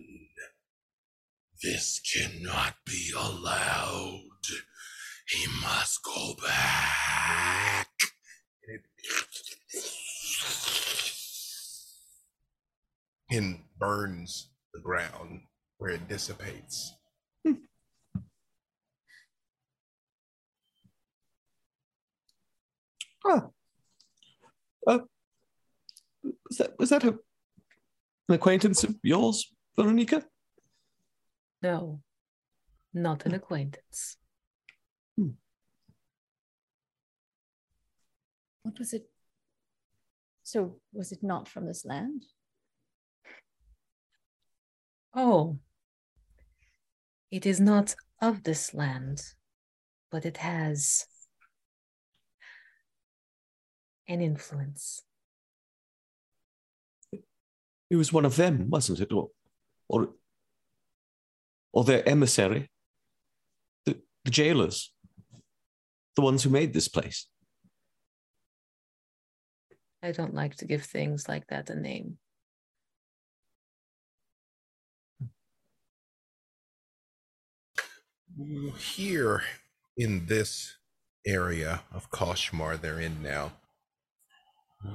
This 1.63 2.01
cannot 2.01 2.75
be 2.85 3.13
allowed. 3.17 4.21
He 5.29 5.47
must 5.63 6.03
go 6.03 6.35
back. 6.45 7.89
And 13.31 13.61
burns 13.79 14.51
the 14.75 14.81
ground 14.81 15.43
where 15.79 15.93
it 15.93 16.09
dissipates. 16.09 16.95
Ah. 23.25 23.51
Uh, 24.87 24.99
was 26.23 26.59
that 26.59 26.79
was 26.79 26.91
that 26.91 27.05
a, 27.05 27.09
an 28.29 28.35
acquaintance 28.35 28.85
of 28.85 28.97
yours, 29.03 29.53
Voronika? 29.79 30.25
No, 31.63 32.01
not 32.93 33.27
an 33.27 33.35
acquaintance. 33.35 34.17
What 38.63 38.79
was 38.79 38.93
it? 38.93 39.09
So, 40.43 40.79
was 40.93 41.13
it 41.13 41.23
not 41.23 41.49
from 41.49 41.67
this 41.67 41.85
land? 41.85 42.25
Oh, 45.15 45.59
it 47.31 47.45
is 47.45 47.61
not 47.61 47.95
of 48.21 48.45
this 48.45 48.73
land, 48.73 49.23
but 50.11 50.25
it 50.25 50.39
has 50.39 51.07
an 54.13 54.21
influence. 54.21 55.03
It 57.91 57.97
was 57.97 58.13
one 58.13 58.25
of 58.25 58.37
them, 58.37 58.69
wasn't 58.69 59.01
it? 59.01 59.13
Or, 59.13 59.31
or, 59.89 60.11
or 61.73 61.85
their 61.85 62.07
emissary, 62.07 62.71
the, 63.87 63.97
the 64.25 64.31
jailers, 64.31 64.93
the 66.17 66.23
ones 66.23 66.43
who 66.43 66.51
made 66.51 66.73
this 66.73 66.89
place. 66.89 67.27
I 70.03 70.13
don't 70.13 70.35
like 70.35 70.57
to 70.57 70.67
give 70.67 70.83
things 70.83 71.29
like 71.29 71.47
that 71.47 71.71
a 71.71 71.75
name. 71.75 72.19
Here 78.79 79.43
in 79.97 80.27
this 80.27 80.77
area 81.27 81.83
of 81.93 82.11
Koshmar 82.11 82.81
they're 82.81 82.99
in 82.99 83.23
now, 83.23 83.53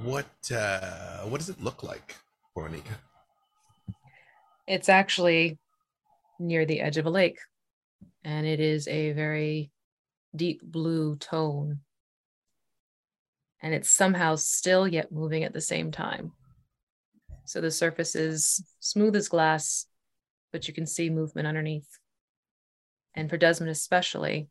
what 0.02 0.50
uh 0.54 1.20
what 1.22 1.38
does 1.38 1.48
it 1.48 1.62
look 1.62 1.82
like, 1.82 2.16
Voronika? 2.56 2.96
It's 4.66 4.88
actually 4.88 5.58
near 6.38 6.66
the 6.66 6.80
edge 6.80 6.98
of 6.98 7.06
a 7.06 7.10
lake, 7.10 7.38
and 8.24 8.46
it 8.46 8.60
is 8.60 8.86
a 8.86 9.12
very 9.12 9.70
deep 10.36 10.62
blue 10.62 11.16
tone. 11.16 11.80
And 13.60 13.74
it's 13.74 13.90
somehow 13.90 14.36
still 14.36 14.86
yet 14.86 15.10
moving 15.10 15.42
at 15.42 15.52
the 15.52 15.60
same 15.60 15.90
time. 15.90 16.32
So 17.44 17.60
the 17.60 17.70
surface 17.70 18.14
is 18.14 18.62
smooth 18.78 19.16
as 19.16 19.28
glass, 19.28 19.86
but 20.52 20.68
you 20.68 20.74
can 20.74 20.86
see 20.86 21.10
movement 21.10 21.48
underneath. 21.48 21.88
And 23.14 23.28
for 23.28 23.36
Desmond, 23.36 23.70
especially, 23.70 24.48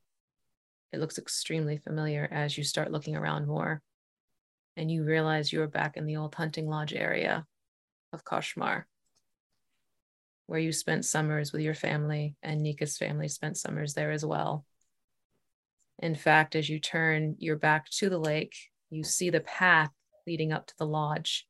it 0.92 1.00
looks 1.00 1.18
extremely 1.18 1.78
familiar 1.78 2.28
as 2.30 2.58
you 2.58 2.64
start 2.64 2.92
looking 2.92 3.16
around 3.16 3.48
more 3.48 3.82
and 4.78 4.92
you 4.92 5.04
realize 5.04 5.52
you 5.52 5.62
are 5.64 5.68
back 5.68 5.98
in 5.98 6.06
the 6.06 6.16
old 6.18 6.36
hunting 6.36 6.68
lodge 6.68 6.94
area 6.94 7.46
of 8.14 8.24
Koshmar, 8.24 8.84
where 10.46 10.60
you 10.60 10.72
spent 10.72 11.04
summers 11.04 11.52
with 11.52 11.62
your 11.62 11.74
family, 11.74 12.36
and 12.44 12.62
Nika's 12.62 12.96
family 12.96 13.28
spent 13.28 13.58
summers 13.58 13.96
there 13.96 14.12
as 14.12 14.24
well. 14.24 14.66
In 15.98 16.14
fact, 16.14 16.56
as 16.56 16.70
you 16.70 16.80
turn 16.80 17.36
your 17.40 17.56
back 17.56 17.90
to 17.90 18.08
the 18.08 18.20
lake, 18.20 18.56
you 18.92 19.04
see 19.04 19.32
the 19.32 19.40
path 19.40 19.90
leading 20.28 20.54
up 20.54 20.68
to 20.68 20.78
the 20.78 20.86
lodge, 20.86 21.48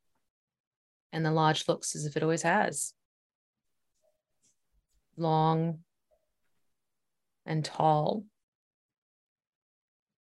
and 1.12 1.26
the 1.26 1.32
lodge 1.32 1.68
looks 1.68 1.96
as 1.96 2.06
if 2.06 2.16
it 2.16 2.24
always 2.24 2.44
has 2.44 2.94
long 5.18 5.80
and 7.46 7.66
tall, 7.66 8.24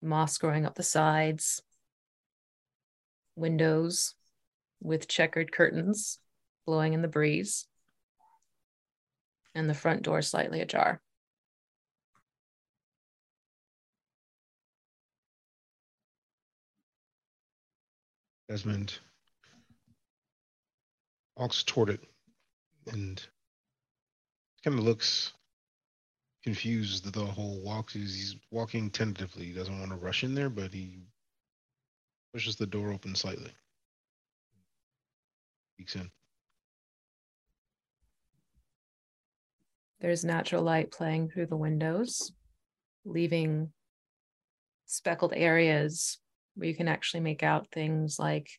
moss 0.01 0.37
growing 0.37 0.65
up 0.65 0.75
the 0.75 0.83
sides, 0.83 1.61
windows 3.35 4.15
with 4.81 5.07
checkered 5.07 5.51
curtains 5.51 6.19
blowing 6.65 6.93
in 6.93 7.01
the 7.01 7.07
breeze, 7.07 7.67
and 9.53 9.69
the 9.69 9.73
front 9.73 10.03
door 10.03 10.21
slightly 10.21 10.61
ajar. 10.61 11.01
Desmond 18.49 18.99
walks 21.35 21.63
toward 21.63 21.89
it 21.89 21.99
and 22.91 23.25
kind 24.63 24.77
of 24.77 24.85
looks 24.85 25.33
confused 26.43 27.11
the 27.11 27.25
whole 27.25 27.59
walk. 27.61 27.91
He's, 27.91 28.15
he's 28.15 28.35
walking 28.51 28.91
tentatively. 28.91 29.45
He 29.45 29.53
doesn't 29.53 29.79
want 29.79 29.91
to 29.91 29.97
rush 29.97 30.23
in 30.23 30.35
there, 30.35 30.49
but 30.49 30.73
he 30.73 30.99
pushes 32.35 32.57
the 32.57 32.67
door 32.67 32.91
open 32.91 33.15
slightly. 33.15 33.49
Peeks 35.77 35.95
in. 35.95 36.11
There's 40.01 40.25
natural 40.25 40.61
light 40.61 40.91
playing 40.91 41.29
through 41.29 41.45
the 41.45 41.55
windows, 41.55 42.33
leaving 43.05 43.71
speckled 44.85 45.31
areas 45.33 46.17
where 46.55 46.67
you 46.67 46.75
can 46.75 46.89
actually 46.89 47.21
make 47.21 47.41
out 47.41 47.71
things 47.71 48.19
like 48.19 48.49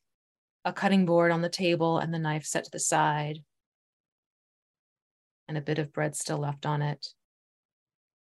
a 0.64 0.72
cutting 0.72 1.04
board 1.04 1.30
on 1.30 1.42
the 1.42 1.50
table 1.50 1.98
and 1.98 2.14
the 2.14 2.18
knife 2.18 2.46
set 2.46 2.64
to 2.64 2.70
the 2.72 2.78
side, 2.78 3.40
and 5.48 5.58
a 5.58 5.60
bit 5.60 5.78
of 5.78 5.92
bread 5.92 6.16
still 6.16 6.38
left 6.38 6.64
on 6.64 6.80
it. 6.80 7.08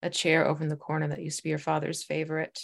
A 0.01 0.09
chair 0.09 0.47
over 0.47 0.63
in 0.63 0.69
the 0.69 0.75
corner 0.75 1.09
that 1.09 1.21
used 1.21 1.37
to 1.37 1.43
be 1.43 1.49
your 1.49 1.59
father's 1.59 2.01
favorite, 2.01 2.59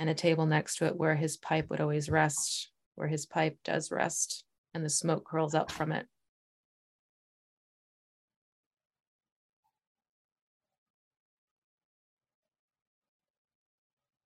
and 0.00 0.08
a 0.08 0.14
table 0.14 0.46
next 0.46 0.76
to 0.76 0.86
it 0.86 0.96
where 0.96 1.14
his 1.14 1.36
pipe 1.36 1.68
would 1.68 1.80
always 1.80 2.08
rest, 2.08 2.70
where 2.94 3.06
his 3.06 3.26
pipe 3.26 3.58
does 3.62 3.92
rest, 3.92 4.44
and 4.72 4.82
the 4.82 4.88
smoke 4.88 5.26
curls 5.26 5.54
up 5.54 5.70
from 5.70 5.92
it. 5.92 6.06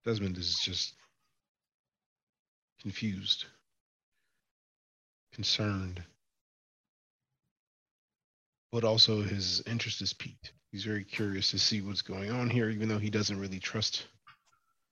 Desmond 0.04 0.38
is 0.38 0.54
just 0.62 0.94
confused, 2.80 3.46
concerned, 5.32 6.00
but 8.70 8.84
also 8.84 9.22
his 9.22 9.60
interest 9.66 10.02
is 10.02 10.12
piqued. 10.12 10.52
He's 10.70 10.84
very 10.84 11.02
curious 11.02 11.50
to 11.50 11.58
see 11.58 11.80
what's 11.80 12.02
going 12.02 12.30
on 12.30 12.48
here, 12.48 12.70
even 12.70 12.88
though 12.88 12.98
he 12.98 13.10
doesn't 13.10 13.40
really 13.40 13.58
trust 13.58 14.06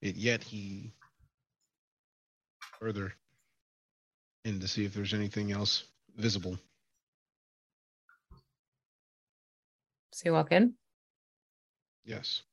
it 0.03 0.15
yet. 0.17 0.43
He 0.43 0.91
further 2.79 3.13
in 4.43 4.59
to 4.59 4.67
see 4.67 4.85
if 4.85 4.93
there's 4.93 5.13
anything 5.13 5.51
else 5.51 5.85
visible. 6.17 6.57
So 10.11 10.23
you 10.25 10.33
walk 10.33 10.51
in. 10.51 10.73
Yes. 12.05 12.43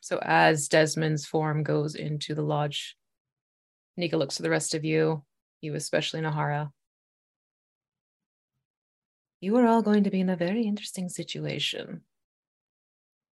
So 0.00 0.18
as 0.22 0.68
Desmond's 0.68 1.24
form 1.24 1.62
goes 1.62 1.94
into 1.94 2.34
the 2.34 2.42
lodge, 2.42 2.96
Nika 3.96 4.16
looks 4.16 4.36
to 4.36 4.42
the 4.42 4.50
rest 4.50 4.74
of 4.74 4.84
you, 4.84 5.24
you 5.60 5.74
especially 5.74 6.20
Nahara. 6.20 6.70
You 9.40 9.56
are 9.56 9.66
all 9.66 9.82
going 9.82 10.04
to 10.04 10.10
be 10.10 10.20
in 10.20 10.28
a 10.28 10.36
very 10.36 10.64
interesting 10.64 11.08
situation. 11.08 12.02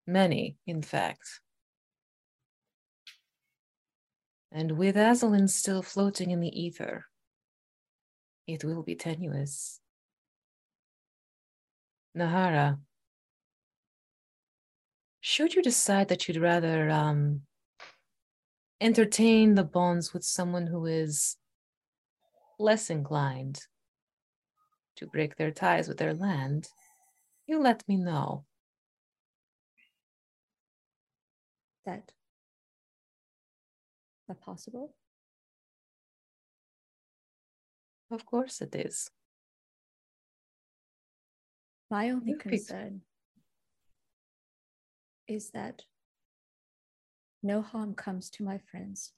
Many, 0.08 0.58
in 0.66 0.82
fact. 0.82 1.42
And 4.52 4.78
with 4.78 4.96
Azalin 4.96 5.48
still 5.50 5.82
floating 5.82 6.32
in 6.32 6.40
the 6.40 6.60
ether, 6.60 7.06
it 8.48 8.64
will 8.64 8.82
be 8.82 8.96
tenuous. 8.96 9.80
Nahara, 12.18 12.80
should 15.22 15.54
you 15.54 15.62
decide 15.62 16.08
that 16.08 16.28
you'd 16.28 16.38
rather 16.38 16.90
um, 16.90 17.42
entertain 18.82 19.56
the 19.56 19.64
bonds 19.64 20.14
with 20.14 20.24
someone 20.24 20.68
who 20.68 20.86
is 20.86 21.38
less 22.58 22.90
inclined 22.90 23.62
to 24.96 25.08
break 25.08 25.38
their 25.38 25.52
ties 25.52 25.88
with 25.88 25.98
their 25.98 26.14
land, 26.14 26.68
you 27.48 27.60
let 27.60 27.88
me 27.88 27.96
know. 27.96 28.46
That 31.86 32.12
that 34.30 34.42
possible? 34.42 34.94
Of 38.12 38.26
course 38.26 38.62
it 38.62 38.74
is. 38.74 39.10
My 41.92 42.10
only 42.12 42.34
picked- 42.34 42.44
concern 42.50 43.02
is 45.28 45.52
that 45.52 45.84
no 47.44 47.62
harm 47.62 47.94
comes 47.94 48.30
to 48.32 48.44
my 48.44 48.58
friends. 48.58 49.14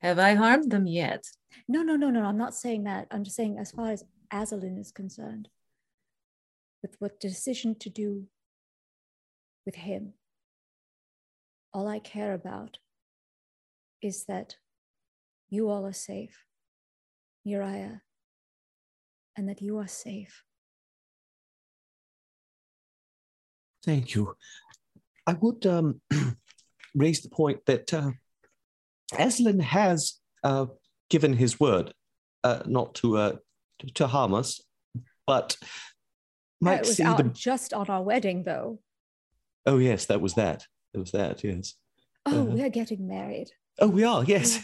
Have 0.00 0.18
I 0.18 0.34
harmed 0.34 0.70
them 0.70 0.86
yet? 0.86 1.24
No, 1.68 1.82
no, 1.82 1.96
no, 1.96 2.10
no. 2.10 2.22
I'm 2.24 2.36
not 2.36 2.54
saying 2.54 2.84
that. 2.84 3.08
I'm 3.10 3.24
just 3.24 3.36
saying, 3.36 3.58
as 3.58 3.72
far 3.72 3.90
as 3.90 4.04
Azalin 4.32 4.78
is 4.78 4.92
concerned, 4.92 5.48
with 6.82 6.96
what 6.98 7.18
decision 7.18 7.74
to 7.76 7.90
do 7.90 8.26
with 9.64 9.74
him, 9.74 10.12
all 11.72 11.88
I 11.88 11.98
care 11.98 12.34
about 12.34 12.78
is 14.06 14.24
that 14.26 14.56
you 15.50 15.68
all 15.68 15.84
are 15.84 15.92
safe, 15.92 16.44
Uriah, 17.44 18.02
and 19.36 19.48
that 19.48 19.60
you 19.60 19.78
are 19.78 19.88
safe. 19.88 20.42
Thank 23.84 24.14
you. 24.14 24.34
I 25.26 25.34
would 25.34 25.66
um, 25.66 26.00
raise 26.94 27.20
the 27.22 27.28
point 27.28 27.66
that 27.66 27.92
uh, 27.92 28.10
Azalin 29.12 29.60
has 29.60 30.14
uh, 30.44 30.66
given 31.10 31.32
his 31.34 31.58
word 31.60 31.92
uh, 32.44 32.62
not 32.66 32.94
to, 32.96 33.16
uh, 33.16 33.32
to 33.94 34.06
harm 34.06 34.34
us, 34.34 34.60
but 35.26 35.56
might 36.60 36.80
it 36.80 36.86
was 36.86 36.96
see 36.96 37.02
out 37.04 37.18
the. 37.18 37.24
just 37.24 37.74
on 37.74 37.86
our 37.88 38.02
wedding, 38.02 38.44
though. 38.44 38.78
Oh 39.66 39.78
yes, 39.78 40.06
that 40.06 40.20
was 40.20 40.34
that. 40.34 40.64
It 40.94 40.98
was 40.98 41.10
that. 41.10 41.42
Yes. 41.42 41.74
Oh, 42.24 42.30
Uh-huh. 42.30 42.44
we're 42.44 42.70
getting 42.70 43.06
married. 43.06 43.50
Oh, 43.78 43.88
we 43.88 44.04
are. 44.04 44.24
Yes. 44.24 44.62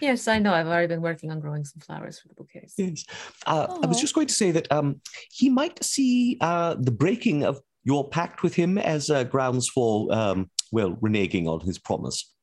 Yes, 0.00 0.28
I 0.28 0.38
know. 0.38 0.52
I've 0.52 0.66
already 0.66 0.88
been 0.88 1.00
working 1.00 1.30
on 1.30 1.40
growing 1.40 1.64
some 1.64 1.80
flowers 1.80 2.20
for 2.20 2.28
the 2.28 2.34
bouquets. 2.34 2.74
Yes. 2.76 3.04
Uh, 3.46 3.78
I 3.82 3.86
was 3.86 4.00
just 4.00 4.14
going 4.14 4.26
to 4.26 4.34
say 4.34 4.50
that 4.50 4.70
um, 4.70 5.00
he 5.30 5.48
might 5.48 5.82
see 5.82 6.36
uh, 6.40 6.74
the 6.78 6.90
breaking 6.90 7.44
of 7.44 7.60
your 7.84 8.08
pact 8.08 8.42
with 8.42 8.54
him 8.54 8.76
as 8.78 9.10
uh, 9.10 9.24
grounds 9.24 9.68
for, 9.68 10.12
um, 10.12 10.50
well, 10.72 10.92
reneging 10.96 11.46
on 11.46 11.60
his 11.60 11.78
promise. 11.78 12.34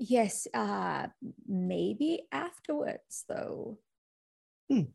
Yes, 0.00 0.46
uh, 0.54 1.06
maybe 1.46 2.22
afterwards, 2.32 3.24
though. 3.28 3.78
Mm, 4.70 4.88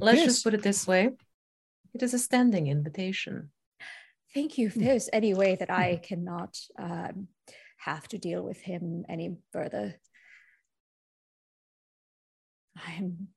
Let's 0.00 0.18
yes. 0.18 0.24
just 0.26 0.44
put 0.44 0.54
it 0.54 0.62
this 0.62 0.86
way 0.86 1.10
it 1.94 2.02
is 2.02 2.14
a 2.14 2.18
standing 2.18 2.66
invitation. 2.66 3.50
Thank 4.34 4.58
you. 4.58 4.66
If 4.66 4.74
Hmm. 4.74 4.84
there's 4.84 5.08
any 5.12 5.34
way 5.34 5.56
that 5.56 5.70
I 5.70 5.96
cannot 6.02 6.58
um, 6.78 7.28
have 7.76 8.08
to 8.08 8.18
deal 8.18 8.42
with 8.42 8.60
him 8.60 9.04
any 9.08 9.36
further, 9.52 9.94
I'm 12.86 13.28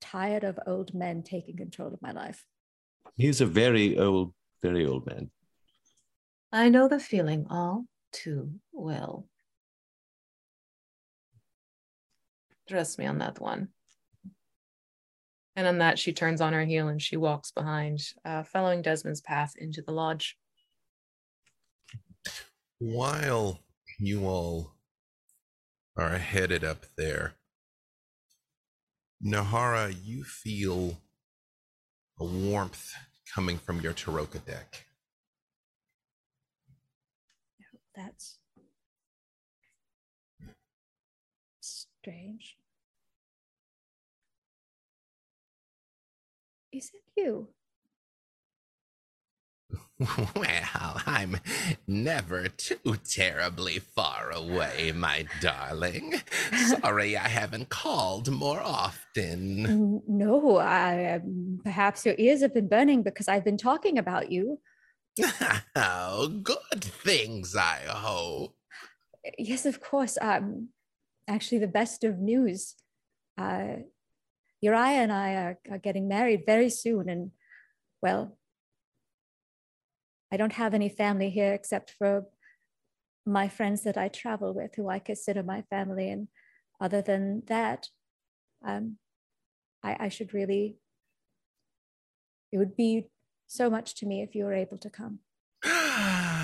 tired 0.00 0.44
of 0.44 0.58
old 0.66 0.94
men 0.94 1.22
taking 1.22 1.56
control 1.56 1.92
of 1.92 2.02
my 2.02 2.12
life. 2.12 2.44
He's 3.16 3.40
a 3.40 3.46
very 3.46 3.98
old, 3.98 4.34
very 4.62 4.86
old 4.86 5.06
man. 5.06 5.30
I 6.52 6.68
know 6.68 6.88
the 6.88 7.00
feeling 7.00 7.46
all 7.50 7.86
too 8.12 8.52
well. 8.72 9.26
Trust 12.68 12.98
me 12.98 13.06
on 13.06 13.18
that 13.18 13.40
one. 13.40 13.68
And 15.56 15.66
on 15.66 15.78
that, 15.78 15.98
she 15.98 16.12
turns 16.12 16.40
on 16.40 16.52
her 16.52 16.64
heel 16.64 16.88
and 16.88 17.00
she 17.00 17.16
walks 17.16 17.52
behind, 17.52 18.00
uh, 18.24 18.42
following 18.42 18.82
Desmond's 18.82 19.20
path 19.20 19.54
into 19.56 19.82
the 19.82 19.92
lodge. 19.92 20.36
While 22.86 23.60
you 23.98 24.26
all 24.26 24.74
are 25.96 26.18
headed 26.18 26.64
up 26.64 26.84
there, 26.98 27.32
Nahara, 29.24 29.96
you 30.04 30.22
feel 30.22 30.98
a 32.20 32.24
warmth 32.26 32.92
coming 33.34 33.56
from 33.56 33.80
your 33.80 33.94
Tarokka 33.94 34.44
deck. 34.44 34.84
That's 37.96 38.36
strange. 41.60 42.58
Is 46.70 46.90
it 46.92 47.02
you? 47.16 47.48
Well, 50.34 51.00
I'm 51.06 51.38
never 51.86 52.48
too 52.48 52.96
terribly 53.08 53.78
far 53.78 54.30
away, 54.32 54.92
my 54.92 55.26
darling. 55.40 56.20
Sorry 56.66 57.16
I 57.16 57.28
haven't 57.28 57.68
called 57.68 58.30
more 58.30 58.60
often. 58.60 60.02
No, 60.08 60.56
I, 60.56 61.14
um, 61.14 61.60
perhaps 61.62 62.04
your 62.04 62.16
ears 62.18 62.42
have 62.42 62.52
been 62.52 62.68
burning 62.68 63.02
because 63.02 63.28
I've 63.28 63.44
been 63.44 63.56
talking 63.56 63.98
about 63.98 64.32
you. 64.32 64.58
oh, 65.76 66.28
good 66.42 66.82
things, 66.82 67.54
I 67.54 67.78
hope. 67.86 68.56
Yes, 69.38 69.64
of 69.64 69.80
course. 69.80 70.18
Um, 70.20 70.70
actually, 71.28 71.58
the 71.58 71.68
best 71.68 72.02
of 72.02 72.18
news. 72.18 72.74
Uh, 73.38 73.76
Uriah 74.60 75.02
and 75.02 75.12
I 75.12 75.34
are, 75.34 75.58
are 75.70 75.78
getting 75.78 76.08
married 76.08 76.42
very 76.46 76.70
soon, 76.70 77.08
and 77.08 77.30
well, 78.02 78.36
I 80.34 80.36
don't 80.36 80.54
have 80.54 80.74
any 80.74 80.88
family 80.88 81.30
here 81.30 81.52
except 81.54 81.92
for 81.96 82.24
my 83.24 83.46
friends 83.46 83.84
that 83.84 83.96
I 83.96 84.08
travel 84.08 84.52
with, 84.52 84.74
who 84.74 84.88
I 84.88 84.98
consider 84.98 85.44
my 85.44 85.62
family. 85.70 86.10
And 86.10 86.26
other 86.80 87.02
than 87.02 87.44
that, 87.46 87.86
um, 88.66 88.96
I, 89.84 89.96
I 90.00 90.08
should 90.08 90.34
really. 90.34 90.78
It 92.50 92.58
would 92.58 92.74
be 92.74 93.06
so 93.46 93.70
much 93.70 93.94
to 93.96 94.06
me 94.06 94.22
if 94.22 94.34
you 94.34 94.44
were 94.44 94.54
able 94.54 94.78
to 94.78 94.90
come. 94.90 95.20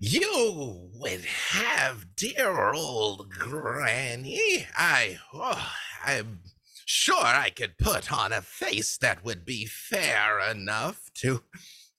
You 0.00 0.90
would 0.94 1.24
have 1.24 2.14
dear 2.14 2.72
old 2.72 3.30
Granny. 3.30 4.64
I, 4.76 5.18
oh, 5.34 5.72
I'm 6.04 6.38
sure 6.86 7.16
I 7.16 7.50
could 7.50 7.76
put 7.78 8.12
on 8.12 8.32
a 8.32 8.40
face 8.40 8.96
that 8.98 9.24
would 9.24 9.44
be 9.44 9.66
fair 9.66 10.38
enough 10.38 11.10
to 11.16 11.42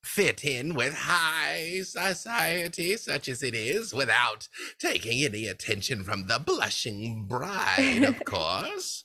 fit 0.03 0.43
in 0.43 0.73
with 0.75 0.93
high 0.93 1.81
society, 1.83 2.95
such 2.97 3.27
as 3.27 3.43
it 3.43 3.53
is, 3.53 3.93
without 3.93 4.47
taking 4.79 5.23
any 5.23 5.47
attention 5.47 6.03
from 6.03 6.27
the 6.27 6.39
blushing 6.39 7.25
bride, 7.25 8.03
of 8.03 8.23
course. 8.25 9.03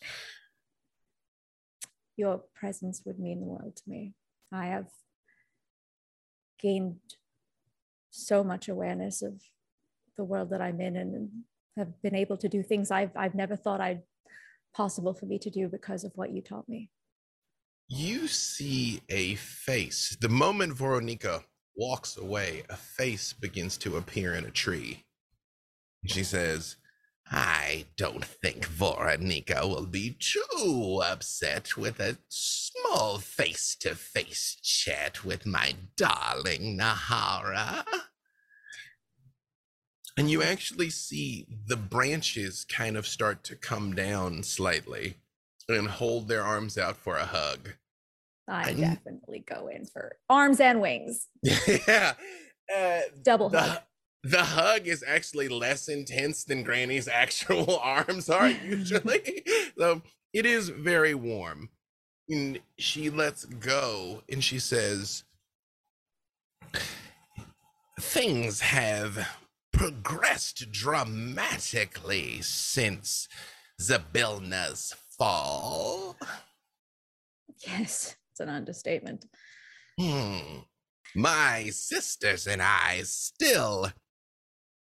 your 2.16 2.42
presence 2.54 3.02
would 3.04 3.18
mean 3.18 3.40
the 3.40 3.46
world 3.46 3.76
to 3.76 3.82
me. 3.86 4.14
I 4.52 4.66
have 4.66 4.86
gained 6.60 6.96
so 8.10 8.44
much 8.44 8.68
awareness 8.68 9.22
of 9.22 9.42
the 10.16 10.24
world 10.24 10.50
that 10.50 10.62
I'm 10.62 10.80
in 10.80 10.96
and 10.96 11.30
have 11.76 12.00
been 12.02 12.14
able 12.14 12.36
to 12.36 12.48
do 12.48 12.62
things 12.62 12.92
I've 12.92 13.10
I've 13.16 13.34
never 13.34 13.56
thought 13.56 13.80
I'd 13.80 14.02
possible 14.74 15.12
for 15.12 15.26
me 15.26 15.38
to 15.40 15.50
do 15.50 15.68
because 15.68 16.04
of 16.04 16.12
what 16.14 16.30
you 16.30 16.40
taught 16.40 16.68
me. 16.68 16.90
You 17.88 18.28
see 18.28 19.02
a 19.10 19.34
face. 19.34 20.16
The 20.18 20.28
moment 20.28 20.72
Voronika 20.74 21.44
walks 21.76 22.16
away, 22.16 22.62
a 22.70 22.76
face 22.76 23.32
begins 23.32 23.76
to 23.78 23.96
appear 23.96 24.34
in 24.34 24.46
a 24.46 24.50
tree. 24.50 25.04
She 26.06 26.24
says, 26.24 26.76
I 27.30 27.86
don't 27.96 28.24
think 28.24 28.66
Voronika 28.66 29.68
will 29.68 29.86
be 29.86 30.16
too 30.18 31.02
upset 31.04 31.76
with 31.76 32.00
a 32.00 32.18
small 32.28 33.18
face 33.18 33.76
to 33.80 33.94
face 33.94 34.56
chat 34.62 35.24
with 35.24 35.44
my 35.44 35.74
darling 35.96 36.78
Nahara. 36.78 37.84
And 40.16 40.30
you 40.30 40.42
actually 40.42 40.90
see 40.90 41.46
the 41.66 41.76
branches 41.76 42.64
kind 42.64 42.96
of 42.96 43.06
start 43.06 43.42
to 43.44 43.56
come 43.56 43.94
down 43.94 44.42
slightly 44.42 45.16
and 45.68 45.88
hold 45.88 46.28
their 46.28 46.42
arms 46.42 46.76
out 46.78 46.96
for 46.96 47.16
a 47.16 47.24
hug. 47.24 47.70
I 48.48 48.70
I- 48.70 48.74
definitely 48.74 49.44
go 49.48 49.68
in 49.68 49.86
for 49.86 50.16
arms 50.28 50.60
and 50.60 50.80
wings. 50.80 51.28
yeah. 51.42 52.12
Uh, 52.74 53.00
Double 53.22 53.48
hug. 53.50 53.80
the, 54.22 54.28
the 54.30 54.44
hug 54.44 54.86
is 54.86 55.04
actually 55.06 55.48
less 55.48 55.88
intense 55.88 56.44
than 56.44 56.62
Granny's 56.62 57.08
actual 57.12 57.78
arms 57.78 58.28
are 58.28 58.48
usually. 58.50 59.44
so 59.78 60.02
it 60.32 60.46
is 60.46 60.68
very 60.68 61.14
warm. 61.14 61.70
And 62.28 62.58
she 62.78 63.10
lets 63.10 63.44
go 63.44 64.22
and 64.30 64.42
she 64.42 64.58
says, 64.58 65.24
Things 68.00 68.60
have 68.60 69.28
progressed 69.72 70.70
dramatically 70.72 72.40
since 72.42 73.28
Zabilna's 73.80 74.94
fall. 75.18 76.16
Yes, 77.66 78.16
it's 78.30 78.40
an 78.40 78.48
understatement. 78.48 79.26
Hmm. 79.98 80.58
My 81.14 81.70
sisters 81.70 82.46
and 82.46 82.60
I 82.60 83.02
still 83.04 83.92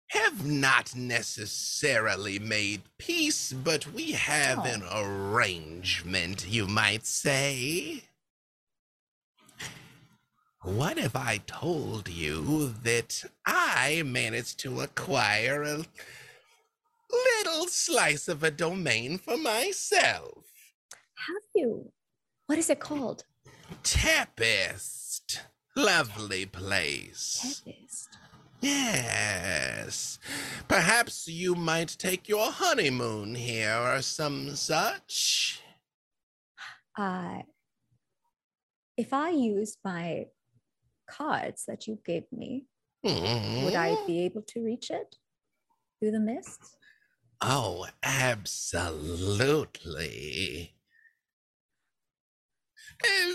have 0.08 0.46
not 0.46 0.94
necessarily 0.94 2.38
made 2.38 2.82
peace, 2.98 3.52
but 3.52 3.92
we 3.92 4.12
have 4.12 4.64
an 4.66 4.82
arrangement, 4.92 6.46
you 6.46 6.66
might 6.66 7.06
say. 7.06 8.02
What 10.62 10.96
if 10.96 11.16
I 11.16 11.40
told 11.46 12.08
you 12.08 12.74
that 12.84 13.24
I 13.44 14.02
managed 14.04 14.60
to 14.60 14.82
acquire 14.82 15.62
a 15.62 15.84
little 17.12 17.66
slice 17.66 18.28
of 18.28 18.42
a 18.42 18.50
domain 18.50 19.18
for 19.18 19.36
myself? 19.36 20.44
Have 21.26 21.42
you? 21.54 21.92
What 22.46 22.58
is 22.58 22.70
it 22.70 22.80
called? 22.80 23.24
Tepest. 23.82 25.40
Lovely 25.76 26.46
place. 26.46 27.62
Tepest. 27.64 28.08
Yes. 28.60 30.18
Perhaps 30.68 31.26
you 31.28 31.54
might 31.54 31.96
take 31.98 32.28
your 32.28 32.50
honeymoon 32.52 33.34
here 33.34 33.76
or 33.76 34.02
some 34.02 34.54
such. 34.54 35.60
Uh, 36.96 37.38
if 38.96 39.12
I 39.12 39.30
used 39.30 39.78
my 39.84 40.26
cards 41.10 41.64
that 41.66 41.86
you 41.86 41.98
gave 42.04 42.24
me, 42.30 42.66
would 43.04 43.74
I 43.74 43.94
Hmm? 43.94 44.06
be 44.06 44.20
able 44.20 44.42
to 44.42 44.62
reach 44.62 44.90
it 44.90 45.16
through 45.98 46.12
the 46.12 46.20
mists? 46.20 46.76
Oh, 47.42 47.88
absolutely. 48.02 50.72
Eh, 53.04 53.34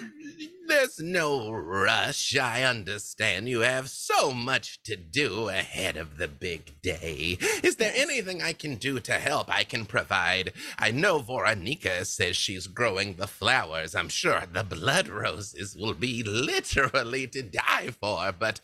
There's 0.68 1.00
no 1.00 1.52
rush. 1.52 2.36
I 2.38 2.64
understand 2.64 3.48
you 3.50 3.62
have 3.62 3.90
so 3.90 4.32
much 4.34 4.82
to 4.84 4.96
do 4.96 5.50
ahead 5.50 5.98
of 5.98 6.18
the 6.18 6.28
big 6.28 6.82
day. 6.82 7.38
Is 7.64 7.76
there 7.78 7.94
anything 7.96 8.42
I 8.42 8.54
can 8.54 8.76
do 8.76 9.00
to 9.02 9.14
help? 9.14 9.54
I 9.54 9.64
can 9.64 9.86
provide. 9.86 10.54
I 10.80 10.92
know 10.92 11.20
Voronika 11.20 12.06
says 12.06 12.36
she's 12.36 12.68
growing 12.68 13.16
the 13.16 13.28
flowers. 13.28 13.96
I'm 13.96 14.10
sure 14.10 14.44
the 14.52 14.64
blood 14.64 15.08
roses 15.08 15.76
will 15.76 15.94
be 15.94 16.24
literally 16.24 17.28
to 17.28 17.42
die 17.44 17.92
for, 18.00 18.32
but 18.38 18.60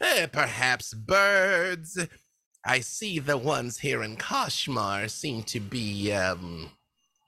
eh, 0.00 0.26
perhaps 0.26 0.94
birds. 0.94 1.98
I 2.64 2.80
see 2.80 3.18
the 3.18 3.36
ones 3.36 3.78
here 3.78 4.02
in 4.02 4.16
Kashmar 4.16 5.08
seem 5.08 5.42
to 5.44 5.60
be, 5.60 6.12
um, 6.12 6.70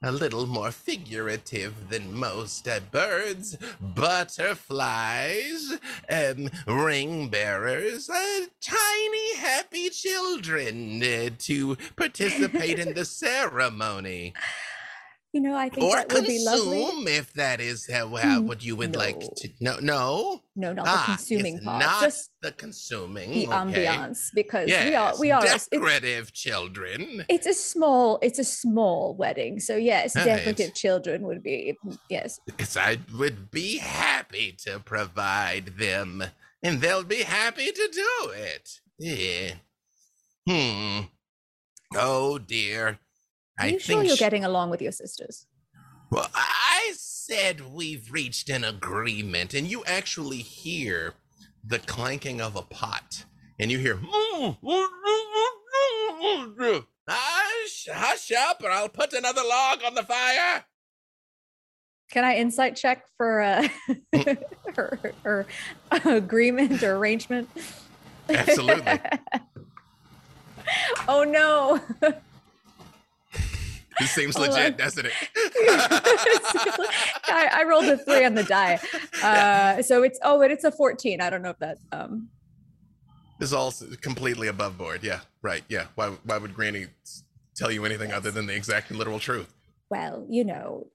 a 0.01 0.11
little 0.11 0.45
more 0.45 0.71
figurative 0.71 1.89
than 1.89 2.13
most 2.13 2.67
uh, 2.67 2.79
birds, 2.91 3.57
butterflies, 3.81 5.73
um, 6.09 6.49
ring 6.67 7.27
bearers, 7.29 8.09
uh, 8.09 8.41
tiny 8.61 9.35
happy 9.37 9.89
children 9.89 11.01
uh, 11.01 11.29
to 11.39 11.75
participate 11.95 12.77
in 12.77 12.93
the 12.93 13.05
ceremony. 13.05 14.33
You 15.35 15.41
know, 15.41 15.53
I 15.57 15.67
think 15.67 15.85
Or 15.85 15.97
that 15.97 16.13
would 16.13 16.25
be 16.25 16.41
lovely. 16.45 17.11
if 17.11 17.33
that 17.33 17.59
is 17.59 17.91
how, 17.91 18.07
how 18.15 18.39
Mm, 18.39 18.47
what 18.47 18.63
you 18.63 18.77
would 18.77 18.95
like 18.95 19.19
to. 19.19 19.49
No, 19.59 19.77
no. 19.81 20.43
No, 20.55 20.71
not 20.71 20.85
the 20.85 20.91
Ah, 20.91 21.03
consuming 21.17 21.59
part, 21.59 21.81
not 21.81 22.01
just 22.03 22.29
the 22.41 22.53
consuming. 22.53 23.31
the 23.33 23.47
okay. 23.47 23.85
ambiance, 23.85 24.29
because 24.33 24.69
Yes, 24.69 24.87
we 24.89 24.95
are 24.95 25.13
we 25.19 25.31
are. 25.31 25.45
It's, 25.45 25.67
decorative 25.67 26.31
children. 26.31 27.25
it's 27.27 27.45
a 27.47 27.53
small 27.53 28.17
it's 28.21 28.39
a 28.39 28.45
small 28.45 29.13
wedding, 29.17 29.59
so 29.59 29.75
yes, 29.75 30.15
Right. 30.15 30.23
decorative 30.23 30.73
children 30.73 31.23
would 31.23 31.43
be 31.43 31.75
yes. 32.09 32.39
Yes, 32.57 32.77
I 32.77 32.99
would 33.13 33.51
be 33.51 33.79
happy 33.79 34.53
to 34.63 34.79
provide 34.79 35.77
them, 35.77 36.23
and 36.63 36.79
they'll 36.79 37.03
be 37.03 37.23
happy 37.23 37.73
to 37.73 37.89
do 37.91 38.29
it. 38.31 38.79
Yeah. 38.97 39.55
Hmm. 40.47 41.07
Oh 41.93 42.37
dear. 42.39 42.99
Are 43.59 43.65
I 43.65 43.69
you 43.69 43.79
sure 43.79 44.03
you're 44.03 44.15
sh- 44.15 44.19
getting 44.19 44.43
along 44.43 44.69
with 44.69 44.81
your 44.81 44.91
sisters? 44.91 45.47
Well, 46.11 46.29
I 46.33 46.93
said 46.95 47.73
we've 47.73 48.11
reached 48.11 48.49
an 48.49 48.63
agreement, 48.63 49.53
and 49.53 49.67
you 49.67 49.83
actually 49.85 50.37
hear 50.37 51.13
the 51.63 51.79
clanking 51.79 52.41
of 52.41 52.55
a 52.55 52.61
pot, 52.61 53.25
and 53.59 53.71
you 53.71 53.79
hear. 53.79 53.99
Hush, 57.07 57.87
hush 57.91 58.31
up, 58.31 58.61
or 58.63 58.69
I'll 58.69 58.89
put 58.89 59.13
another 59.13 59.41
log 59.47 59.83
on 59.85 59.95
the 59.95 60.03
fire. 60.03 60.65
Can 62.11 62.23
I 62.23 62.35
insight 62.35 62.75
check 62.75 63.05
for 63.17 63.41
uh, 63.41 63.67
her, 64.75 64.99
her 65.23 65.47
agreement 66.05 66.83
or 66.83 66.97
arrangement? 66.97 67.49
Absolutely. 68.29 68.99
oh 71.07 71.23
no. 71.23 71.81
This 73.99 74.11
seems 74.11 74.35
Hold 74.37 74.49
legit, 74.49 74.73
on. 74.73 74.77
doesn't 74.77 75.05
it? 75.05 75.13
I, 77.27 77.49
I 77.53 77.63
rolled 77.67 77.85
a 77.85 77.97
three 77.97 78.25
on 78.25 78.33
the 78.35 78.43
die. 78.43 78.79
Uh, 79.23 79.81
so 79.81 80.03
it's 80.03 80.19
oh, 80.23 80.37
but 80.37 80.51
it's 80.51 80.63
a 80.65 80.71
14. 80.71 81.19
I 81.19 81.29
don't 81.31 81.41
know 81.41 81.49
if 81.49 81.57
that 81.59 81.77
um 81.91 82.29
This 83.39 83.49
is 83.49 83.53
all 83.53 83.73
completely 84.01 84.47
above 84.49 84.77
board. 84.77 85.03
Yeah, 85.03 85.21
right. 85.41 85.63
Yeah. 85.67 85.85
Why, 85.95 86.09
why 86.25 86.37
would 86.37 86.53
Granny 86.53 86.87
tell 87.55 87.71
you 87.71 87.85
anything 87.85 88.11
other 88.13 88.29
than 88.29 88.45
the 88.45 88.53
exact 88.55 88.89
and 88.91 88.99
literal 88.99 89.19
truth? 89.19 89.51
well, 89.89 90.25
you 90.29 90.43
know, 90.43 90.87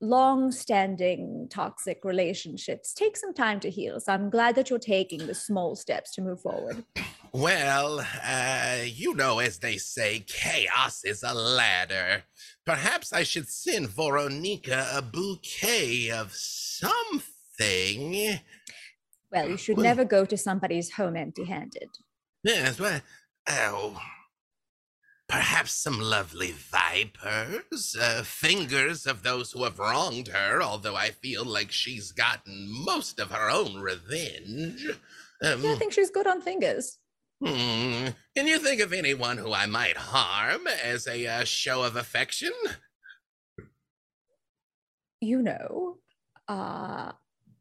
long-standing 0.00 1.48
toxic 1.50 2.04
relationships 2.04 2.94
take 2.94 3.16
some 3.16 3.34
time 3.34 3.60
to 3.60 3.70
heal. 3.70 4.00
So 4.00 4.12
I'm 4.12 4.30
glad 4.30 4.54
that 4.56 4.70
you're 4.70 4.78
taking 4.78 5.26
the 5.26 5.34
small 5.34 5.76
steps 5.76 6.12
to 6.14 6.22
move 6.22 6.40
forward. 6.40 6.84
Well, 7.32 8.04
uh, 8.24 8.78
you 8.84 9.14
know, 9.14 9.40
as 9.40 9.58
they 9.58 9.76
say, 9.76 10.20
chaos 10.26 11.04
is 11.04 11.22
a 11.24 11.34
ladder. 11.34 12.22
Perhaps 12.64 13.12
I 13.12 13.24
should 13.24 13.48
send 13.48 13.88
Voronika 13.88 14.96
a 14.96 15.02
bouquet 15.02 16.10
of 16.10 16.32
something. 16.32 18.38
Well, 19.32 19.48
you 19.48 19.56
should 19.56 19.78
Well- 19.78 19.84
never 19.84 20.04
go 20.04 20.24
to 20.24 20.36
somebody's 20.36 20.92
home 20.92 21.16
empty-handed. 21.16 21.90
Yes, 22.44 22.78
well, 22.78 23.00
oh, 23.48 24.00
perhaps 25.28 25.72
some 25.72 26.00
lovely 26.00 26.52
vipers, 26.52 27.96
uh, 28.00 28.22
fingers 28.24 29.06
of 29.06 29.22
those 29.22 29.52
who 29.52 29.64
have 29.64 29.78
wronged 29.78 30.28
her, 30.28 30.62
although 30.62 30.96
I 30.96 31.10
feel 31.10 31.44
like 31.44 31.72
she's 31.72 32.12
gotten 32.12 32.68
most 32.70 33.18
of 33.18 33.30
her 33.30 33.50
own 33.50 33.76
revenge. 33.76 34.86
Um, 35.42 35.62
Yeah, 35.62 35.72
I 35.72 35.76
think 35.76 35.92
she's 35.92 36.10
good 36.10 36.26
on 36.26 36.40
fingers. 36.40 36.98
hmm, 37.40 38.08
Can 38.36 38.46
you 38.46 38.58
think 38.58 38.80
of 38.80 38.92
anyone 38.92 39.38
who 39.38 39.52
I 39.52 39.66
might 39.66 39.96
harm 39.96 40.66
as 40.66 41.06
a 41.06 41.26
uh, 41.26 41.44
show 41.44 41.82
of 41.82 41.96
affection? 41.96 42.52
You 45.20 45.42
know, 45.42 45.98
uh, 46.48 47.12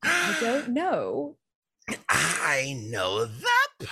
I 0.03 0.37
don't 0.41 0.69
know. 0.73 1.37
I 2.09 2.81
know 2.87 3.25
the 3.25 3.87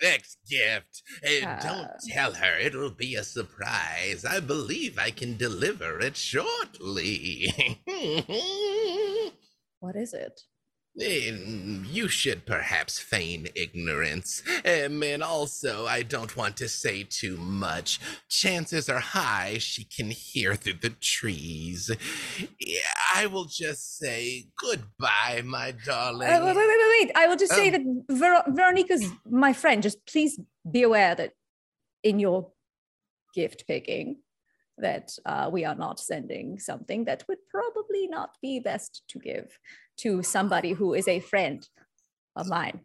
perfect 0.00 0.36
gift. 0.48 1.02
Uh, 1.24 1.60
don't 1.60 1.90
tell 2.08 2.32
her, 2.32 2.58
it'll 2.58 2.90
be 2.90 3.14
a 3.14 3.24
surprise. 3.24 4.24
I 4.24 4.40
believe 4.40 4.98
I 4.98 5.10
can 5.10 5.36
deliver 5.36 6.00
it 6.00 6.16
shortly. 6.16 7.52
What 9.80 9.94
is 9.94 10.14
it? 10.14 10.40
You 10.98 12.08
should 12.08 12.46
perhaps 12.46 12.98
feign 12.98 13.48
ignorance. 13.54 14.42
Um, 14.64 15.02
and 15.02 15.22
also, 15.22 15.86
I 15.86 16.02
don't 16.02 16.34
want 16.36 16.56
to 16.58 16.68
say 16.68 17.02
too 17.04 17.36
much. 17.36 18.00
Chances 18.28 18.88
are 18.88 18.98
high 19.00 19.58
she 19.58 19.84
can 19.84 20.10
hear 20.10 20.54
through 20.54 20.78
the 20.80 20.90
trees. 21.00 21.90
Yeah, 22.58 22.78
I 23.14 23.26
will 23.26 23.44
just 23.44 23.98
say 23.98 24.46
goodbye, 24.58 25.42
my 25.44 25.72
darling. 25.84 26.28
Uh, 26.28 26.44
wait, 26.44 26.56
wait, 26.56 26.56
wait, 26.56 26.66
wait, 26.68 27.06
wait. 27.06 27.12
I 27.14 27.26
will 27.28 27.36
just 27.36 27.52
say 27.52 27.68
Oh. 27.68 27.70
that 27.72 27.82
Ver- 28.08 28.52
Voronika's 28.52 29.10
my 29.30 29.52
friend. 29.52 29.82
Just 29.82 30.04
please 30.06 30.40
be 30.70 30.82
aware 30.82 31.14
that 31.14 31.32
in 32.02 32.18
your 32.18 32.50
gift 33.34 33.66
picking, 33.66 34.16
that 34.78 35.10
uh, 35.26 35.48
we 35.52 35.64
are 35.64 35.74
not 35.74 36.00
sending 36.00 36.58
something 36.58 37.04
that 37.04 37.24
would 37.28 37.38
probably 37.50 38.06
not 38.08 38.30
be 38.40 38.60
best 38.60 39.02
to 39.08 39.18
give 39.18 39.58
to 39.98 40.22
somebody 40.22 40.72
who 40.72 40.94
is 40.94 41.08
a 41.08 41.20
friend 41.20 41.66
of 42.34 42.46
mine. 42.48 42.80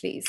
Please. 0.00 0.24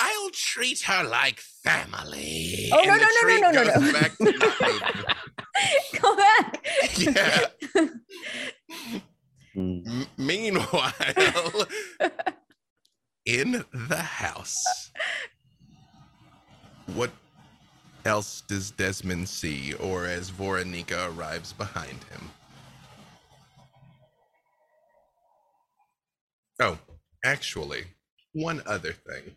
I'll 0.00 0.30
treat 0.30 0.80
her 0.82 1.04
like 1.04 1.40
family. 1.40 2.70
Oh, 2.72 2.82
no, 2.84 2.96
no, 2.96 3.06
no, 3.22 3.50
no, 3.50 3.50
no, 3.50 3.62
no, 3.62 3.80
no. 3.80 3.92
back 3.92 4.12
Go 6.00 6.16
back. 6.16 6.60
Yeah. 6.98 7.46
M- 9.56 10.06
meanwhile, 10.16 10.92
in 13.26 13.64
the 13.88 13.96
house, 13.96 14.90
what 16.94 17.10
else 18.04 18.42
does 18.42 18.70
Desmond 18.70 19.28
see, 19.28 19.74
or 19.74 20.06
as 20.06 20.30
Voronika 20.30 21.08
arrives 21.16 21.52
behind 21.52 22.04
him? 22.10 22.30
Oh, 26.60 26.78
actually, 27.24 27.84
one 28.32 28.62
other 28.66 28.92
thing. 28.92 29.36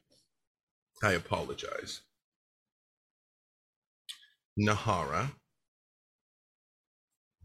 I 1.03 1.13
apologize. 1.13 2.01
Nahara, 4.59 5.31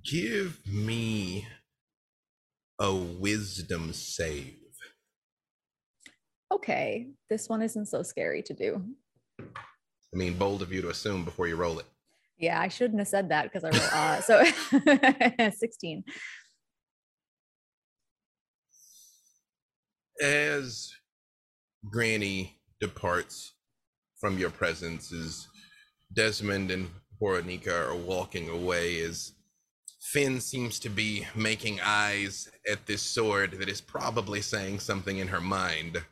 give 0.04 0.60
me 0.66 1.46
a 2.78 2.94
wisdom 2.94 3.92
save. 3.92 4.54
okay, 6.52 7.08
this 7.28 7.48
one 7.48 7.60
isn't 7.62 7.86
so 7.86 8.02
scary 8.02 8.42
to 8.42 8.54
do. 8.54 8.82
I 9.40 10.16
mean, 10.16 10.38
bold 10.38 10.62
of 10.62 10.72
you 10.72 10.80
to 10.82 10.90
assume 10.90 11.24
before 11.24 11.48
you 11.48 11.56
roll 11.56 11.78
it. 11.78 11.86
Yeah, 12.38 12.60
I 12.60 12.68
shouldn't 12.68 12.98
have 13.00 13.08
said 13.08 13.30
that 13.30 13.50
because 13.50 13.64
I 13.64 13.70
rolled 13.70 13.92
uh, 13.92 14.20
so 14.20 15.50
16. 15.58 16.04
As 20.22 20.90
Granny 21.90 22.56
departs 22.80 23.52
from 24.18 24.38
your 24.38 24.50
presence, 24.50 25.12
as 25.12 25.46
Desmond 26.14 26.70
and 26.70 26.90
Voronika 27.20 27.88
are 27.88 27.94
walking 27.94 28.48
away, 28.48 29.00
as 29.00 29.32
Finn 30.00 30.40
seems 30.40 30.78
to 30.80 30.88
be 30.88 31.26
making 31.34 31.80
eyes 31.82 32.48
at 32.70 32.86
this 32.86 33.02
sword 33.02 33.52
that 33.52 33.68
is 33.68 33.80
probably 33.80 34.40
saying 34.40 34.78
something 34.80 35.18
in 35.18 35.28
her 35.28 35.40
mind, 35.40 36.02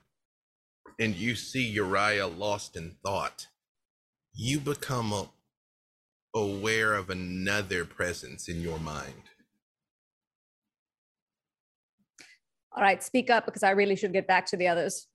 and 1.00 1.14
you 1.14 1.34
see 1.34 1.66
Uriah 1.66 2.26
lost 2.26 2.76
in 2.76 2.96
thought, 3.04 3.46
you 4.34 4.60
become 4.60 5.12
a- 5.12 5.30
aware 6.34 6.94
of 6.94 7.08
another 7.08 7.84
presence 7.84 8.48
in 8.48 8.60
your 8.60 8.80
mind. 8.80 9.30
All 12.74 12.82
right, 12.82 13.02
speak 13.02 13.30
up 13.30 13.46
because 13.46 13.62
I 13.62 13.70
really 13.70 13.96
should 13.96 14.12
get 14.12 14.26
back 14.26 14.46
to 14.46 14.56
the 14.56 14.68
others. 14.68 15.06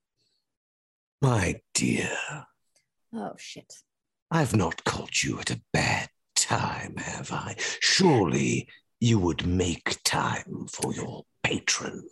My 1.21 1.59
dear, 1.73 2.17
Oh, 3.13 3.33
shit. 3.37 3.73
I've 4.31 4.55
not 4.55 4.83
caught 4.83 5.23
you 5.23 5.39
at 5.39 5.49
a 5.49 5.61
bad 5.73 6.09
time, 6.35 6.95
have 6.97 7.31
I? 7.33 7.55
Surely 7.57 8.69
you 8.99 9.17
would 9.19 9.45
make 9.47 9.97
time 10.03 10.67
for 10.71 10.93
your 10.93 11.23
patron. 11.43 12.07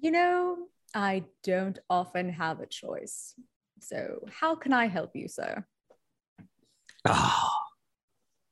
You 0.00 0.10
know, 0.10 0.66
I 0.94 1.24
don't 1.42 1.78
often 1.88 2.28
have 2.30 2.60
a 2.60 2.66
choice. 2.66 3.34
So, 3.80 4.26
how 4.30 4.54
can 4.54 4.72
I 4.72 4.86
help 4.86 5.12
you, 5.16 5.26
sir? 5.28 5.64
Ah, 7.06 7.50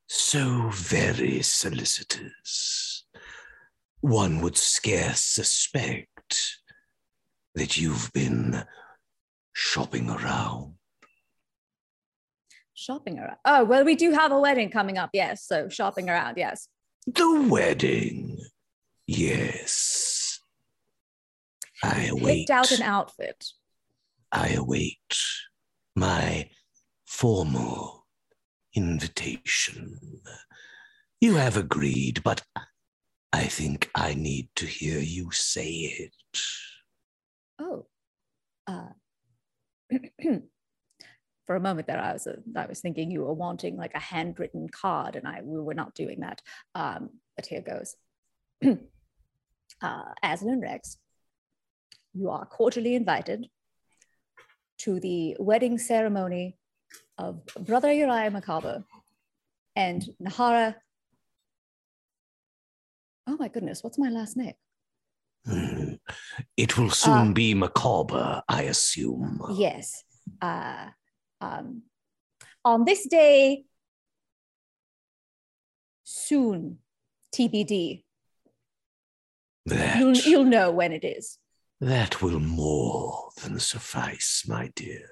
so 0.09 0.71
very 0.71 1.43
solicitous. 1.43 2.92
One 4.03 4.41
would 4.41 4.57
scarce 4.57 5.23
suspect 5.23 6.59
that 7.55 7.79
you've 7.79 8.11
been 8.13 8.65
shopping 9.55 10.11
around. 10.11 10.75
Shopping 12.75 13.21
around. 13.21 13.37
Oh, 13.45 13.65
well, 13.65 13.85
we 13.85 13.95
do 13.95 14.11
have 14.11 14.33
a 14.33 14.41
wedding 14.41 14.71
coming 14.71 14.99
up. 14.99 15.11
Yes. 15.13 15.47
So, 15.47 15.69
shopping 15.69 16.11
around. 16.11 16.37
Yes. 16.37 16.67
The 17.07 17.47
wedding, 17.49 18.39
yes. 19.07 20.41
I 21.85 22.07
await. 22.07 22.49
Picked 22.49 22.51
out 22.51 22.73
an 22.73 22.83
outfit. 22.83 23.45
I 24.33 24.49
await 24.49 25.17
my 25.95 26.51
formal 27.07 28.07
invitation. 28.75 30.21
You 31.21 31.37
have 31.37 31.57
agreed, 31.57 32.23
but 32.25 32.43
I 33.33 33.45
think 33.45 33.91
I 33.95 34.15
need 34.15 34.49
to 34.57 34.67
hear 34.67 34.99
you 34.99 35.31
say 35.31 35.71
it. 35.71 36.41
Oh. 37.59 37.87
Uh, 38.67 38.91
for 41.47 41.57
a 41.57 41.61
moment 41.61 41.87
there, 41.87 41.99
I 41.99 42.13
was 42.13 42.27
uh, 42.27 42.37
I 42.57 42.67
was 42.67 42.81
thinking 42.81 43.11
you 43.11 43.23
were 43.23 43.33
wanting 43.33 43.77
like 43.77 43.95
a 43.95 43.99
handwritten 43.99 44.69
card, 44.69 45.17
and 45.17 45.27
I 45.27 45.41
we 45.43 45.61
were 45.61 45.75
not 45.75 45.95
doing 45.95 46.21
that. 46.21 46.41
Um, 46.75 47.11
but 47.37 47.47
here 47.47 47.63
goes. 47.63 47.97
uh, 49.83 50.03
Azalin 50.25 50.63
Rex, 50.63 50.99
you 52.15 52.31
are 52.31 52.47
cordially 52.47 52.95
invited 52.95 53.49
to 54.79 55.01
the 55.01 55.37
wedding 55.39 55.79
ceremony 55.79 56.57
of 57.19 57.45
Brother 57.61 57.93
Uriah 57.93 58.31
Macabre 58.31 58.85
and 59.75 60.05
Nahara. 60.23 60.77
Oh 63.27 63.37
my 63.39 63.49
goodness, 63.49 63.83
what's 63.83 63.99
my 63.99 64.09
last 64.11 64.37
name? 64.37 64.55
It 66.57 66.79
will 66.79 66.91
soon 66.91 67.33
be 67.35 67.55
macabre, 67.55 68.43
I 68.49 68.63
assume. 68.63 69.41
Yes. 69.55 70.05
Uh, 70.41 70.89
um, 71.41 71.83
on 72.65 72.85
this 72.85 73.07
day, 73.09 73.65
soon, 76.05 76.79
TBD. 77.35 78.05
That, 79.67 79.99
You'll, 79.99 80.15
you'll 80.17 80.45
know 80.45 80.71
when 80.73 80.93
it 80.93 81.05
is. 81.05 81.39
that 81.81 82.21
will 82.23 82.41
more 82.41 83.31
than 83.43 83.59
suffice, 83.59 84.45
my 84.47 84.71
dear. 84.77 85.09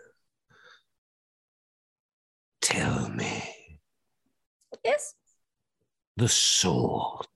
Tell 2.60 3.08
me, 3.08 3.80
Yes. 4.84 5.14
the 6.16 6.28
sword. 6.28 7.26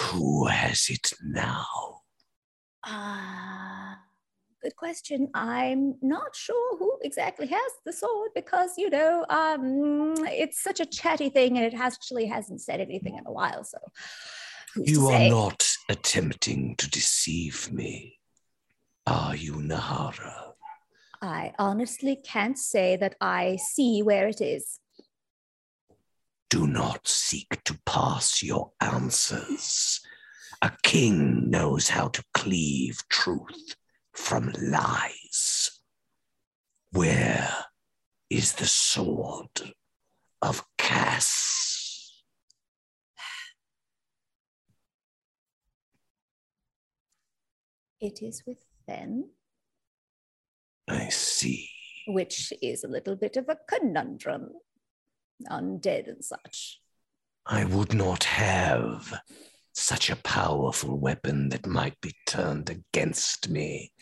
Who 0.00 0.46
has 0.46 0.88
it 0.88 1.12
now? 1.22 1.66
Uh, 2.84 3.94
good 4.62 4.74
question. 4.76 5.28
I'm 5.34 5.96
not 6.00 6.34
sure 6.34 6.78
who 6.78 6.98
exactly 7.02 7.46
has 7.46 7.72
the 7.84 7.92
sword 7.92 8.30
because, 8.34 8.72
you 8.78 8.90
know, 8.90 9.26
um, 9.28 10.14
it's 10.26 10.62
such 10.62 10.80
a 10.80 10.86
chatty 10.86 11.28
thing 11.28 11.56
and 11.56 11.66
it 11.66 11.78
actually 11.78 12.26
hasn't 12.26 12.60
said 12.62 12.80
anything 12.80 13.16
in 13.16 13.26
a 13.26 13.32
while. 13.32 13.62
So, 13.64 13.78
You 14.76 15.08
are 15.08 15.28
not 15.28 15.68
attempting 15.88 16.76
to 16.76 16.88
deceive 16.88 17.70
me, 17.72 18.18
are 19.06 19.36
you, 19.36 19.54
Nahara? 19.54 20.52
I 21.22 21.52
honestly 21.58 22.16
can't 22.16 22.58
say 22.58 22.96
that 22.96 23.16
I 23.20 23.56
see 23.56 24.02
where 24.02 24.28
it 24.28 24.40
is. 24.40 24.80
Do 26.50 26.66
not 26.66 27.06
seek 27.06 27.62
to 27.64 27.78
pass 27.86 28.42
your 28.42 28.72
answers. 28.80 30.00
A 30.62 30.72
king 30.82 31.48
knows 31.48 31.88
how 31.88 32.08
to 32.08 32.24
cleave 32.34 33.00
truth 33.08 33.76
from 34.12 34.52
lies. 34.60 35.70
Where 36.92 37.54
is 38.28 38.54
the 38.54 38.66
sword 38.66 39.74
of 40.42 40.64
Kas? 40.76 42.22
It 48.00 48.22
is 48.22 48.42
with 48.46 48.64
Finn. 48.86 49.30
I 50.88 51.08
see. 51.10 51.68
which 52.08 52.52
is 52.60 52.82
a 52.82 52.88
little 52.88 53.14
bit 53.14 53.36
of 53.36 53.48
a 53.48 53.58
conundrum. 53.68 54.50
Undead 55.48 56.08
and 56.08 56.24
such. 56.24 56.80
I 57.46 57.64
would 57.64 57.94
not 57.94 58.24
have 58.24 59.20
such 59.72 60.10
a 60.10 60.16
powerful 60.16 60.98
weapon 60.98 61.48
that 61.50 61.66
might 61.66 62.00
be 62.00 62.14
turned 62.26 62.70
against 62.70 63.48
me, 63.48 63.92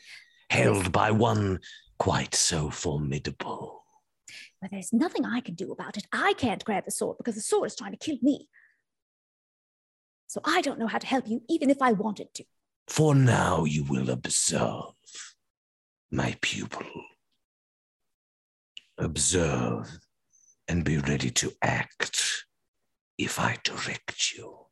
held 0.50 0.92
by 0.92 1.10
one 1.10 1.60
quite 1.98 2.34
so 2.34 2.70
formidable. 2.70 3.84
But 4.60 4.70
there's 4.70 4.92
nothing 4.92 5.24
I 5.24 5.40
can 5.40 5.54
do 5.54 5.72
about 5.72 5.96
it. 5.96 6.06
I 6.12 6.34
can't 6.34 6.64
grab 6.64 6.84
the 6.84 6.90
sword 6.90 7.16
because 7.18 7.36
the 7.36 7.40
sword 7.40 7.68
is 7.68 7.76
trying 7.76 7.92
to 7.92 7.98
kill 7.98 8.18
me. 8.22 8.48
So 10.26 10.40
I 10.44 10.60
don't 10.60 10.78
know 10.78 10.86
how 10.86 10.98
to 10.98 11.06
help 11.06 11.28
you, 11.28 11.42
even 11.48 11.70
if 11.70 11.80
I 11.80 11.92
wanted 11.92 12.34
to. 12.34 12.44
For 12.86 13.14
now, 13.14 13.64
you 13.64 13.84
will 13.84 14.10
observe, 14.10 14.94
my 16.10 16.36
pupil. 16.40 16.86
Observe 18.98 19.98
and 20.68 20.84
be 20.84 20.98
ready 20.98 21.30
to 21.30 21.52
act 21.62 22.44
if 23.16 23.40
I 23.40 23.56
direct 23.64 24.32
you. 24.32 24.66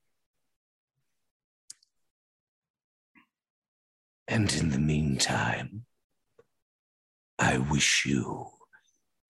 And 4.29 4.53
in 4.53 4.71
the 4.71 4.79
meantime, 4.79 5.87
I 7.39 7.59
wish 7.59 8.05
you 8.07 8.47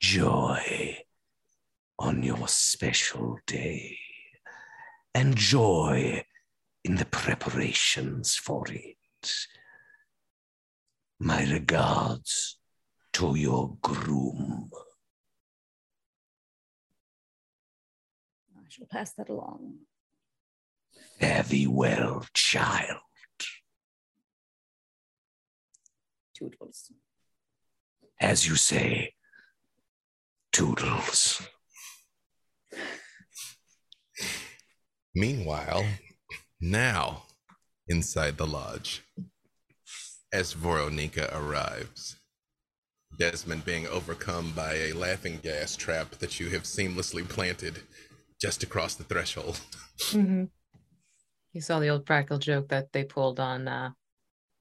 joy 0.00 0.98
on 1.98 2.22
your 2.22 2.48
special 2.48 3.38
day 3.46 3.98
and 5.14 5.36
joy 5.36 6.24
in 6.84 6.96
the 6.96 7.04
preparations 7.06 8.36
for 8.36 8.64
it. 8.68 8.96
My 11.18 11.44
regards 11.50 12.58
to 13.14 13.34
your 13.34 13.76
groom. 13.80 14.70
I 18.76 18.78
shall 18.78 18.86
pass 18.90 19.12
that 19.14 19.30
along. 19.30 19.76
Fare 21.18 21.42
thee 21.44 21.66
well, 21.66 22.26
child. 22.34 23.00
Toodles. 26.34 26.92
As 28.20 28.46
you 28.46 28.56
say, 28.56 29.14
Toodles. 30.52 31.40
Meanwhile, 35.14 35.86
now 36.60 37.22
inside 37.88 38.36
the 38.36 38.46
lodge, 38.46 39.02
as 40.32 40.54
Voronika 40.54 41.34
arrives, 41.34 42.16
Desmond 43.18 43.64
being 43.64 43.86
overcome 43.86 44.52
by 44.54 44.74
a 44.74 44.92
laughing 44.92 45.40
gas 45.42 45.74
trap 45.74 46.10
that 46.18 46.38
you 46.38 46.50
have 46.50 46.64
seamlessly 46.64 47.26
planted 47.26 47.80
just 48.40 48.62
across 48.62 48.94
the 48.94 49.04
threshold. 49.04 49.60
Mm-hmm. 50.10 50.44
You 51.54 51.62
saw 51.62 51.80
the 51.80 51.88
old 51.88 52.04
practical 52.04 52.36
joke 52.36 52.68
that 52.68 52.92
they 52.92 53.02
pulled 53.02 53.40
on 53.40 53.66
uh, 53.66 53.92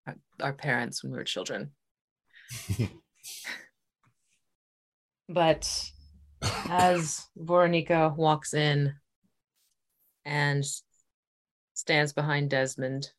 our, 0.07 0.15
our 0.39 0.53
parents 0.53 1.03
when 1.03 1.11
we 1.11 1.17
were 1.17 1.25
children. 1.25 1.71
but 5.27 5.91
as 6.69 7.27
Voronika 7.37 8.15
walks 8.15 8.53
in 8.53 8.93
and 10.23 10.63
stands 11.73 12.13
behind 12.13 12.49
Desmond, 12.49 13.09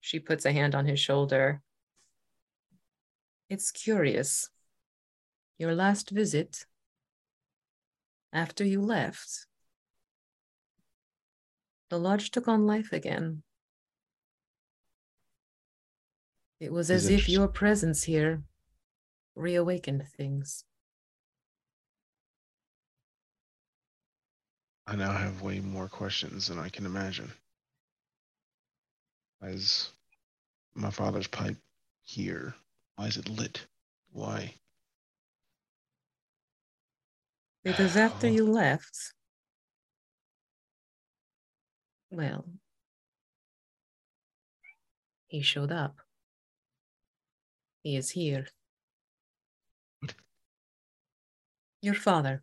she 0.00 0.18
puts 0.18 0.44
a 0.44 0.52
hand 0.52 0.74
on 0.74 0.84
his 0.84 1.00
shoulder. 1.00 1.62
It's 3.48 3.70
curious. 3.70 4.50
Your 5.56 5.74
last 5.74 6.10
visit, 6.10 6.66
after 8.34 8.64
you 8.64 8.82
left, 8.82 9.46
the 11.88 11.98
lodge 11.98 12.32
took 12.32 12.48
on 12.48 12.66
life 12.66 12.92
again. 12.92 13.44
It 16.58 16.72
was 16.72 16.90
as 16.90 17.08
if 17.08 17.28
your 17.28 17.46
presence 17.46 18.02
here 18.04 18.42
reawakened 19.36 20.04
things. 20.16 20.64
I 24.86 24.96
now 24.96 25.12
have 25.12 25.40
way 25.40 25.60
more 25.60 25.88
questions 25.88 26.48
than 26.48 26.58
I 26.58 26.68
can 26.68 26.86
imagine. 26.86 27.30
As 29.42 29.90
my 30.74 30.90
father's 30.90 31.26
pipe 31.26 31.56
here, 32.02 32.54
why 32.96 33.06
is 33.06 33.16
it 33.16 33.28
lit? 33.28 33.66
Why? 34.12 34.54
Because 37.64 37.96
after 37.96 38.28
you 38.28 38.44
left, 38.50 39.14
well, 42.10 42.44
he 45.26 45.40
showed 45.42 45.72
up. 45.72 45.96
He 47.82 47.96
is 47.96 48.10
here. 48.10 48.46
Your 51.82 51.94
father. 51.94 52.42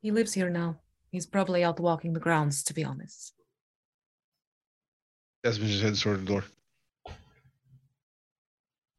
He 0.00 0.10
lives 0.10 0.32
here 0.32 0.48
now. 0.48 0.80
He's 1.10 1.26
probably 1.26 1.62
out 1.62 1.78
walking 1.78 2.14
the 2.14 2.20
grounds, 2.20 2.62
to 2.64 2.74
be 2.74 2.84
honest. 2.84 3.34
Desmond 5.44 5.70
just 5.70 5.82
heads 5.82 6.02
toward 6.02 6.20
the 6.20 6.24
door. 6.24 6.44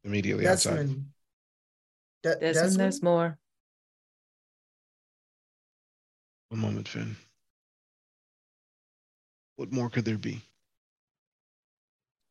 Immediately 0.04 0.48
outside. 0.48 0.76
Desmond. 0.76 1.06
De- 2.22 2.30
Desmond, 2.30 2.42
Desmond? 2.54 2.80
there's 2.80 3.02
more. 3.02 3.40
One 6.54 6.62
moment, 6.62 6.88
Finn. 6.88 7.16
What 9.56 9.72
more 9.72 9.90
could 9.90 10.06
there 10.06 10.20
be? 10.20 10.40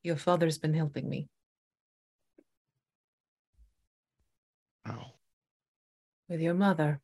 Your 0.04 0.14
father's 0.14 0.58
been 0.58 0.74
helping 0.74 1.08
me. 1.08 1.28
How? 4.84 5.06
With 6.28 6.40
your 6.40 6.54
mother. 6.54 7.00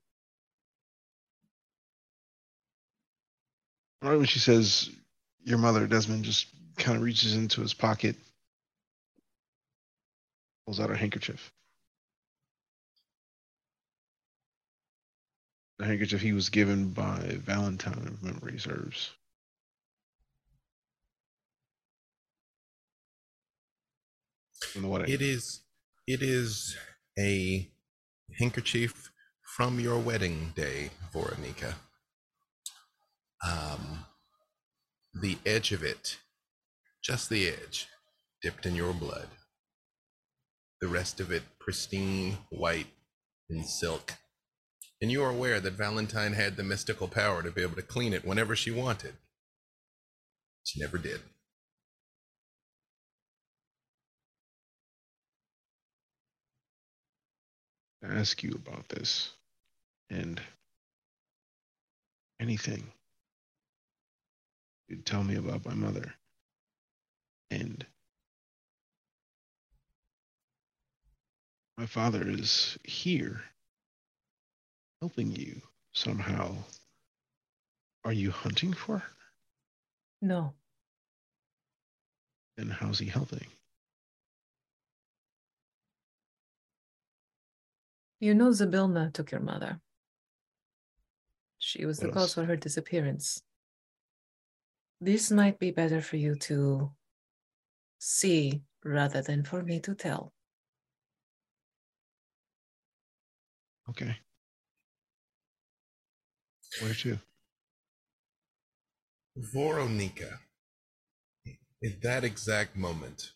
Right 4.00 4.16
when 4.16 4.26
she 4.26 4.38
says 4.38 4.88
your 5.42 5.58
mother, 5.58 5.88
Desmond 5.88 6.22
just 6.22 6.46
kind 6.76 6.96
of 6.96 7.02
reaches 7.02 7.34
into 7.34 7.62
his 7.62 7.74
pocket, 7.74 8.14
pulls 10.64 10.78
out 10.78 10.92
a 10.92 10.96
handkerchief. 10.96 11.52
The 15.78 15.86
handkerchief 15.86 16.20
he 16.20 16.32
was 16.32 16.48
given 16.50 16.90
by 16.90 17.38
Valentine, 17.44 18.10
if 18.12 18.22
memory 18.22 18.58
serves. 18.58 19.12
It 25.08 25.22
is 25.22 25.60
it 26.06 26.22
is 26.22 26.76
a 27.18 27.70
handkerchief 28.38 29.10
from 29.56 29.78
your 29.80 29.98
wedding 29.98 30.52
day, 30.56 30.90
Voronika. 31.12 31.74
Um 33.46 34.04
the 35.14 35.38
edge 35.46 35.72
of 35.72 35.82
it, 35.82 36.18
just 37.02 37.30
the 37.30 37.48
edge, 37.48 37.86
dipped 38.42 38.66
in 38.66 38.74
your 38.74 38.92
blood. 38.92 39.28
The 40.80 40.88
rest 40.88 41.20
of 41.20 41.32
it 41.32 41.42
pristine, 41.58 42.38
white, 42.50 42.88
and 43.48 43.64
silk. 43.64 44.14
And 45.00 45.12
you 45.12 45.22
are 45.22 45.30
aware 45.30 45.60
that 45.60 45.74
Valentine 45.74 46.32
had 46.32 46.56
the 46.56 46.64
mystical 46.64 47.06
power 47.06 47.42
to 47.42 47.50
be 47.50 47.62
able 47.62 47.76
to 47.76 47.82
clean 47.82 48.12
it 48.12 48.24
whenever 48.24 48.56
she 48.56 48.70
wanted. 48.70 49.14
She 50.64 50.80
never 50.80 50.98
did. 50.98 51.20
ask 58.18 58.42
you 58.42 58.52
about 58.52 58.88
this 58.88 59.30
and 60.10 60.40
anything 62.40 62.82
you'd 64.88 65.04
tell 65.04 65.22
me 65.22 65.36
about 65.36 65.64
my 65.64 65.74
mother 65.74 66.14
and 67.50 67.84
my 71.76 71.86
father 71.86 72.28
is 72.28 72.78
here 72.82 73.42
helping 75.00 75.30
you 75.34 75.60
somehow 75.92 76.54
are 78.04 78.12
you 78.12 78.30
hunting 78.30 78.72
for 78.72 78.98
her 78.98 79.10
No. 80.20 80.54
then 82.56 82.68
how's 82.68 82.98
he 82.98 83.06
helping 83.06 83.46
You 88.20 88.34
know 88.34 88.48
Zabilna 88.50 89.12
took 89.12 89.30
your 89.30 89.40
mother. 89.40 89.80
She 91.60 91.86
was 91.86 91.98
the 92.00 92.06
What 92.08 92.14
cause 92.14 92.22
else? 92.22 92.34
for 92.34 92.44
her 92.46 92.56
disappearance. 92.56 93.40
This 95.00 95.30
might 95.30 95.60
be 95.60 95.70
better 95.70 96.00
for 96.02 96.16
you 96.16 96.34
to 96.34 96.90
see 98.00 98.62
rather 98.84 99.22
than 99.22 99.44
for 99.44 99.62
me 99.62 99.78
to 99.80 99.94
tell. 99.94 100.32
okay 103.88 104.18
where 106.80 106.94
to 106.94 107.18
Voronika, 109.54 110.38
at 111.84 112.02
that 112.02 112.24
exact 112.24 112.76
moment, 112.76 113.32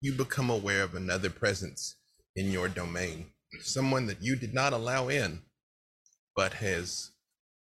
you 0.00 0.12
become 0.12 0.50
aware 0.50 0.82
of 0.82 0.94
another 0.94 1.30
presence 1.30 1.96
in 2.36 2.52
your 2.52 2.68
domain, 2.68 3.26
someone 3.60 4.06
that 4.06 4.22
you 4.22 4.36
did 4.36 4.54
not 4.54 4.72
allow 4.72 5.08
in, 5.08 5.40
but 6.36 6.54
has 6.54 7.10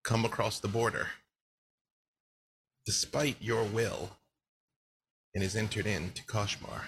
come 0.04 0.26
across 0.26 0.60
the 0.60 0.68
border. 0.68 1.08
Despite 2.86 3.38
your 3.42 3.64
will 3.64 4.12
and 5.34 5.42
has 5.42 5.56
entered 5.56 5.88
into 5.88 6.22
Koshmar. 6.24 6.82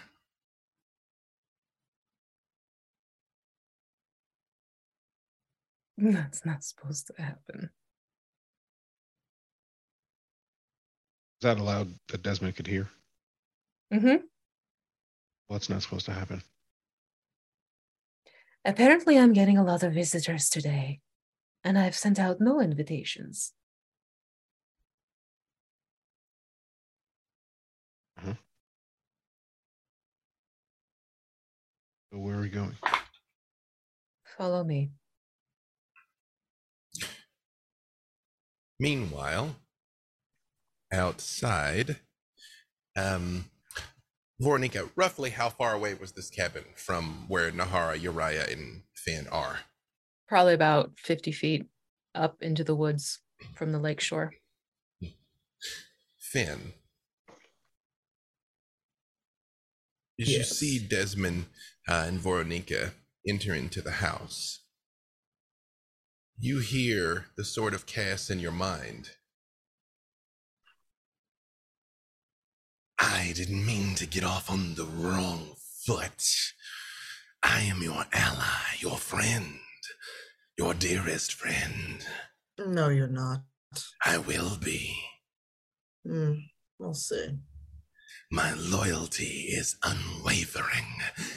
That's 5.98 6.46
not 6.46 6.64
supposed 6.64 7.08
to 7.08 7.22
happen. 7.22 7.70
Is 11.40 11.44
that 11.44 11.60
allowed 11.60 11.94
that 12.10 12.24
Desmond 12.24 12.56
could 12.56 12.68
hear? 12.68 12.90
Mm-hmm. 13.94 14.26
What's 15.48 15.70
not 15.70 15.82
supposed 15.84 16.06
to 16.06 16.14
happen? 16.14 16.42
Apparently, 18.66 19.18
I'm 19.18 19.34
getting 19.34 19.58
a 19.58 19.64
lot 19.64 19.84
of 19.84 19.94
visitors 19.94 20.50
today, 20.50 21.02
and 21.64 21.78
I've 21.78 21.96
sent 21.96 22.20
out 22.20 22.42
no 22.42 22.60
invitations. 22.60 23.54
So 32.16 32.22
where 32.22 32.38
are 32.38 32.42
we 32.42 32.48
going? 32.48 32.72
Follow 34.38 34.64
me. 34.64 34.92
Meanwhile, 38.80 39.56
outside, 40.92 41.98
um, 42.96 43.46
Voronika, 44.42 44.90
roughly 44.96 45.30
how 45.30 45.50
far 45.50 45.74
away 45.74 45.94
was 45.94 46.12
this 46.12 46.30
cabin 46.30 46.66
from 46.76 47.26
where 47.28 47.52
Nahara, 47.52 48.00
Uriah, 48.02 48.48
and 48.50 48.84
Finn 48.94 49.28
are? 49.32 49.60
Probably 50.28 50.54
about 50.54 50.92
50 50.98 51.32
feet 51.32 51.66
up 52.14 52.42
into 52.42 52.64
the 52.64 52.76
woods 52.76 53.20
from 53.56 53.72
the 53.72 53.80
lake 53.80 54.02
shore. 54.02 54.34
Finn, 56.20 56.74
as 60.20 60.30
you 60.30 60.44
see 60.44 60.80
Desmond 60.80 61.46
uh, 61.88 62.04
and 62.08 62.20
Voronika 62.20 62.92
enter 63.28 63.54
into 63.54 63.82
the 63.82 63.92
house, 63.92 64.65
you 66.38 66.60
hear 66.60 67.28
the 67.38 67.46
sort 67.46 67.74
of 67.74 67.86
chaos 67.86 68.30
in 68.30 68.40
your 68.40 68.52
mind. 68.52 69.12
I 73.00 73.34
didn't 73.36 73.66
mean 73.66 73.96
to 73.96 74.06
get 74.06 74.24
off 74.24 74.50
on 74.50 74.76
the 74.76 74.86
wrong 74.86 75.56
foot. 75.86 76.24
I 77.44 77.62
am 77.62 77.82
your 77.82 78.06
ally, 78.12 78.78
your 78.80 78.98
friend, 78.98 79.60
your 80.58 80.74
dearest 80.74 81.34
friend. 81.34 82.06
No, 82.58 82.90
you're 82.90 83.08
not. 83.08 83.42
I 84.04 84.18
will 84.18 84.58
be. 84.58 84.96
Hmm, 86.08 86.34
we'll 86.80 86.94
see. 86.94 87.38
My 88.32 88.54
loyalty 88.54 89.50
is 89.50 89.76
unwavering, 89.84 90.86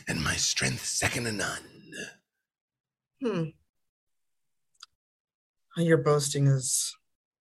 and 0.09 0.23
my 0.23 0.35
strength 0.35 0.87
second 0.87 1.25
to 1.25 1.33
none. 1.33 1.93
Hmm. 3.23 3.45
Your 5.79 5.99
boasting 5.99 6.49
is 6.49 6.95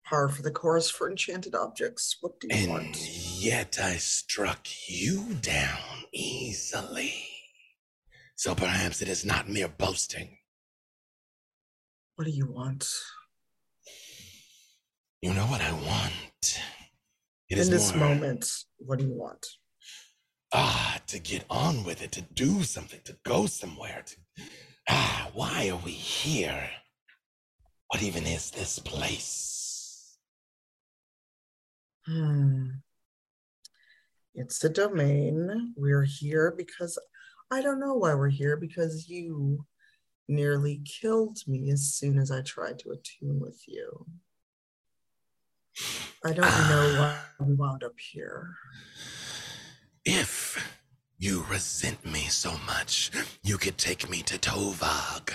par 0.06 0.30
for 0.30 0.42
the 0.44 0.52
course 0.52 0.90
for 0.90 1.10
enchanted 1.10 1.56
objects. 1.56 2.18
What 2.22 2.40
do 2.40 2.48
you 2.48 2.56
And 2.56 2.70
want? 2.72 2.98
yet 3.40 3.80
I 3.82 3.96
struck 3.98 4.68
you 4.88 5.34
down 5.42 5.80
easily. 6.14 7.14
So 8.36 8.54
perhaps 8.54 9.02
it 9.02 9.08
is 9.10 9.26
not 9.26 9.50
mere 9.50 9.68
boasting. 9.68 10.38
What 12.16 12.26
do 12.26 12.32
you 12.32 12.46
want? 12.52 12.88
You 15.22 15.34
know 15.34 15.46
what 15.48 15.62
I 15.62 15.72
want. 15.72 16.60
It 17.50 17.54
In 17.56 17.60
is 17.60 17.70
this 17.72 17.96
more, 17.96 18.10
moment, 18.10 18.48
what 18.78 19.00
do 19.00 19.06
you 19.06 19.14
want? 19.14 19.46
ah, 20.54 21.02
to 21.08 21.18
get 21.20 21.44
on 21.50 21.84
with 21.84 22.02
it, 22.04 22.12
to 22.14 22.22
do 22.22 22.62
something, 22.64 23.00
to 23.06 23.18
go 23.26 23.48
somewhere. 23.48 24.04
To, 24.06 24.44
ah, 24.90 25.30
why 25.34 25.70
are 25.70 25.82
we 25.84 25.92
here? 25.92 26.70
What 27.90 28.04
even 28.04 28.26
is 28.26 28.52
this 28.52 28.80
place? 28.80 30.18
Hmm. 32.06 32.68
It's 34.36 34.64
a 34.64 34.70
domain. 34.70 35.74
We're 35.76 36.04
here 36.04 36.54
because 36.56 37.00
I 37.50 37.62
don't 37.62 37.80
know 37.80 37.96
why 37.96 38.14
we're 38.14 38.30
here 38.30 38.58
because 38.58 39.10
you 39.10 39.66
nearly 40.28 40.82
killed 40.86 41.40
me 41.48 41.72
as 41.72 41.94
soon 41.94 42.20
as 42.20 42.30
I 42.30 42.42
tried 42.42 42.80
to 42.80 42.92
attune 42.92 43.40
with 43.40 43.62
you. 43.68 44.06
I 46.26 46.34
don't 46.34 46.42
know 46.42 46.96
why 47.00 47.20
we 47.46 47.54
wound 47.54 47.84
up 47.84 47.98
here. 47.98 48.50
If 50.04 50.64
you 51.18 51.46
resent 51.50 52.06
me 52.06 52.28
so 52.28 52.58
much, 52.66 53.12
you 53.44 53.58
could 53.58 53.78
take 53.78 54.10
me 54.10 54.22
to 54.24 54.38
Tovag. 54.38 55.34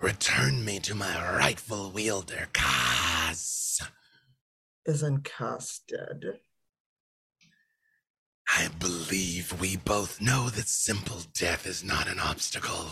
Return 0.00 0.64
me 0.64 0.78
to 0.80 0.94
my 0.94 1.36
rightful 1.36 1.90
wielder, 1.90 2.48
Kas. 2.54 3.82
Isn't 4.86 5.24
Kas 5.24 5.80
dead? 5.86 6.40
I 8.48 8.68
believe 8.78 9.60
we 9.60 9.76
both 9.76 10.20
know 10.20 10.48
that 10.48 10.68
simple 10.68 11.18
death 11.34 11.66
is 11.66 11.84
not 11.84 12.08
an 12.08 12.18
obstacle, 12.18 12.86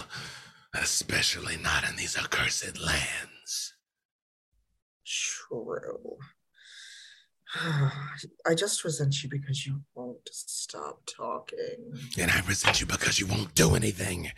especially 0.74 1.56
not 1.56 1.89
in 1.89 1.97
these 1.97 2.16
accursed 2.16 2.78
lands. 2.78 3.74
True. 5.06 6.18
I 8.47 8.55
just 8.55 8.85
resent 8.85 9.23
you 9.23 9.31
because 9.31 9.66
you 9.66 9.81
won't 9.95 10.29
stop 10.31 11.01
talking. 11.07 11.93
And 12.19 12.31
I 12.31 12.41
resent 12.47 12.81
you 12.81 12.87
because 12.87 13.19
you 13.19 13.27
won't 13.27 13.55
do 13.55 13.75
anything. 13.75 14.31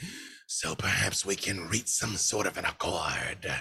So 0.47 0.75
perhaps 0.75 1.25
we 1.25 1.37
can 1.37 1.69
reach 1.69 1.87
some 1.89 2.17
sort 2.17 2.47
of 2.47 2.57
an 2.57 2.65
accord. 2.65 3.53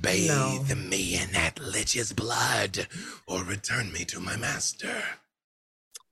Bathe 0.00 0.68
No. 0.68 0.74
me 0.76 1.16
in 1.20 1.30
that 1.32 1.60
lich's 1.60 2.12
blood, 2.12 2.86
or 3.26 3.44
return 3.44 3.92
me 3.92 4.04
to 4.06 4.20
my 4.20 4.36
master. 4.36 5.02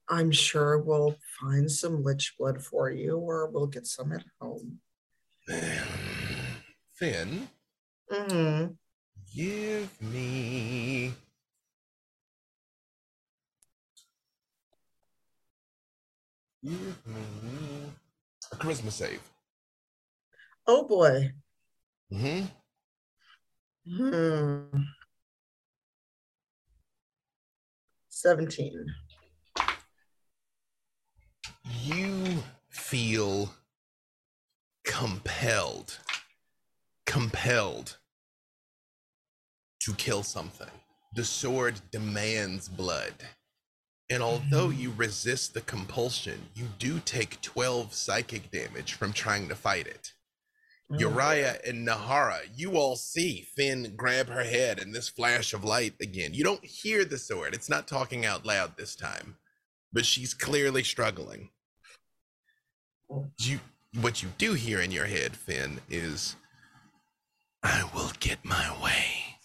I'm 0.08 0.30
sure 0.30 0.78
we'll 0.78 1.16
find 1.40 1.70
some 1.70 2.02
lich 2.04 2.34
blood 2.38 2.62
for 2.62 2.90
you, 2.90 3.16
or 3.16 3.48
we'll 3.50 3.66
get 3.66 3.86
some 3.86 4.12
at 4.12 4.24
home. 4.40 4.78
Finn, 6.92 7.48
hmm 8.10 8.66
give 9.34 10.00
me. 10.00 11.12
Me 16.64 16.72
a 18.50 18.56
charisma 18.56 18.90
save. 18.90 19.20
Oh 20.66 20.88
boy. 20.88 21.30
Mm-hmm. 22.10 22.46
Hmm. 23.86 24.80
17. 28.08 28.86
You 31.82 32.42
feel 32.70 33.52
compelled, 34.84 35.98
compelled 37.04 37.98
to 39.80 39.92
kill 39.94 40.22
something. 40.22 40.70
The 41.14 41.24
sword 41.24 41.78
demands 41.92 42.70
blood. 42.70 43.12
And 44.10 44.22
although 44.22 44.68
you 44.68 44.90
mm. 44.90 44.98
resist 44.98 45.54
the 45.54 45.60
compulsion, 45.62 46.48
you 46.54 46.66
do 46.78 47.00
take 47.00 47.40
12 47.40 47.94
psychic 47.94 48.50
damage 48.50 48.94
from 48.94 49.12
trying 49.12 49.48
to 49.48 49.54
fight 49.54 49.86
it. 49.86 50.12
Oh, 50.92 50.98
Uriah 50.98 51.58
and 51.66 51.86
Nahara, 51.86 52.40
you 52.54 52.76
all 52.76 52.96
see 52.96 53.48
Finn 53.56 53.94
grab 53.96 54.28
her 54.28 54.44
head 54.44 54.78
in 54.78 54.92
this 54.92 55.08
flash 55.08 55.54
of 55.54 55.64
light 55.64 55.94
again. 56.00 56.34
You 56.34 56.44
don't 56.44 56.64
hear 56.64 57.04
the 57.04 57.16
sword, 57.16 57.54
it's 57.54 57.70
not 57.70 57.88
talking 57.88 58.26
out 58.26 58.44
loud 58.44 58.76
this 58.76 58.94
time, 58.94 59.36
but 59.92 60.04
she's 60.04 60.34
clearly 60.34 60.84
struggling. 60.84 61.48
You, 63.38 63.60
what 64.00 64.22
you 64.22 64.28
do 64.36 64.52
hear 64.52 64.80
in 64.80 64.90
your 64.90 65.06
head, 65.06 65.36
Finn, 65.36 65.80
is 65.88 66.36
I 67.62 67.88
will 67.94 68.12
get 68.20 68.44
my 68.44 68.76
way. 68.82 69.38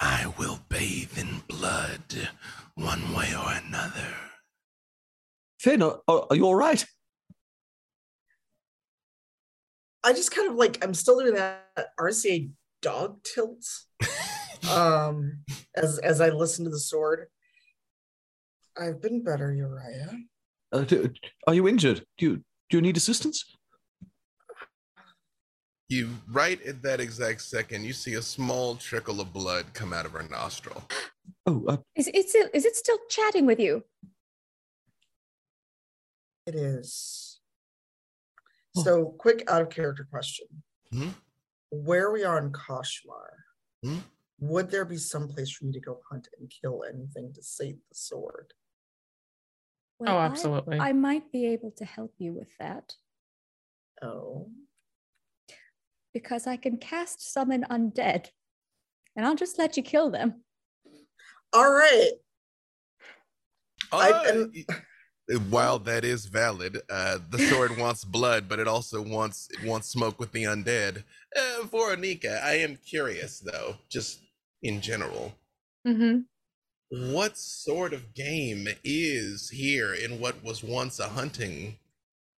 I 0.00 0.32
will 0.38 0.60
bathe 0.68 1.18
in 1.18 1.42
blood, 1.48 2.28
one 2.74 3.14
way 3.14 3.34
or 3.34 3.52
another. 3.66 4.14
Finn, 5.60 5.82
are, 5.82 6.00
are 6.08 6.26
are 6.30 6.36
you 6.36 6.44
all 6.44 6.54
right? 6.54 6.84
I 10.04 10.12
just 10.12 10.34
kind 10.34 10.50
of 10.50 10.56
like, 10.56 10.84
I'm 10.84 10.92
still 10.92 11.18
doing 11.18 11.34
that 11.34 11.64
RCA 11.98 12.50
dog 12.82 13.22
tilt 13.24 13.64
um, 14.70 15.38
as, 15.74 15.98
as 15.98 16.20
I 16.20 16.28
listen 16.28 16.66
to 16.66 16.70
the 16.70 16.78
sword. 16.78 17.28
I've 18.78 19.00
been 19.00 19.24
better, 19.24 19.54
Uriah. 19.54 20.18
Uh, 20.72 20.82
do- 20.82 21.10
are 21.46 21.54
you 21.54 21.66
injured? 21.66 22.04
Do 22.18 22.26
you 22.26 22.36
do 22.70 22.78
you 22.78 22.80
need 22.82 22.96
assistance? 22.96 23.44
You, 25.88 26.10
right 26.32 26.60
at 26.62 26.82
that 26.82 27.00
exact 27.00 27.42
second, 27.42 27.84
you 27.84 27.92
see 27.92 28.14
a 28.14 28.22
small 28.22 28.74
trickle 28.76 29.20
of 29.20 29.32
blood 29.32 29.66
come 29.74 29.92
out 29.92 30.06
of 30.06 30.12
her 30.12 30.26
nostril. 30.30 30.82
Oh, 31.46 31.62
uh, 31.68 31.76
Is 31.94 32.08
it 32.08 32.28
still, 32.30 32.48
is 32.54 32.64
it 32.64 32.74
still 32.74 32.98
chatting 33.08 33.44
with 33.46 33.60
you? 33.60 33.84
It 36.46 36.54
is. 36.54 37.40
Oh. 38.76 38.82
So, 38.82 39.04
quick 39.18 39.44
out 39.48 39.62
of 39.62 39.70
character 39.70 40.06
question. 40.10 40.46
Mhm. 40.92 41.14
Where 41.70 42.10
we 42.12 42.24
are 42.24 42.38
in 42.38 42.52
Koshmar, 42.52 43.28
Hmm? 43.82 43.98
Would 44.40 44.70
there 44.70 44.84
be 44.84 44.96
some 44.96 45.28
place 45.28 45.50
for 45.50 45.66
me 45.66 45.72
to 45.72 45.80
go 45.80 46.00
hunt 46.10 46.28
and 46.38 46.50
kill 46.50 46.84
anything 46.84 47.32
to 47.34 47.42
save 47.42 47.76
the 47.88 47.94
sword? 47.94 48.52
Well, 49.98 50.14
oh, 50.14 50.18
I- 50.18 50.24
absolutely. 50.26 50.78
I 50.78 50.92
might 50.92 51.30
be 51.30 51.46
able 51.46 51.70
to 51.72 51.84
help 51.84 52.14
you 52.18 52.32
with 52.32 52.48
that 52.58 52.96
Oh, 54.02 54.50
because 56.14 56.46
I 56.46 56.56
can 56.56 56.78
cast 56.78 57.32
summon 57.32 57.66
undead 57.70 58.28
and 59.16 59.26
I'll 59.26 59.34
just 59.34 59.58
let 59.58 59.76
you 59.76 59.82
kill 59.82 60.10
them. 60.10 60.42
all 61.52 61.70
right. 61.70 62.12
Uh, 63.92 64.22
and- 64.26 64.54
while 65.50 65.78
that 65.78 66.04
is 66.04 66.26
valid, 66.26 66.78
uh, 66.90 67.18
the 67.30 67.38
sword 67.38 67.76
wants 67.78 68.04
blood, 68.04 68.48
but 68.48 68.58
it 68.58 68.68
also 68.68 69.00
wants 69.02 69.48
it 69.52 69.64
wants 69.66 69.88
smoke 69.88 70.18
with 70.20 70.32
the 70.32 70.44
undead. 70.44 71.02
Uh, 71.36 71.62
Voronika, 71.64 72.42
I 72.42 72.54
am 72.58 72.76
curious 72.76 73.40
though, 73.40 73.76
just 73.90 74.20
in 74.62 74.80
general, 74.80 75.34
Mm-hmm. 75.86 77.12
what 77.12 77.36
sort 77.36 77.92
of 77.92 78.14
game 78.14 78.66
is 78.84 79.50
here 79.50 79.92
in 79.92 80.18
what 80.18 80.42
was 80.42 80.62
once 80.64 80.98
a 80.98 81.08
hunting 81.08 81.76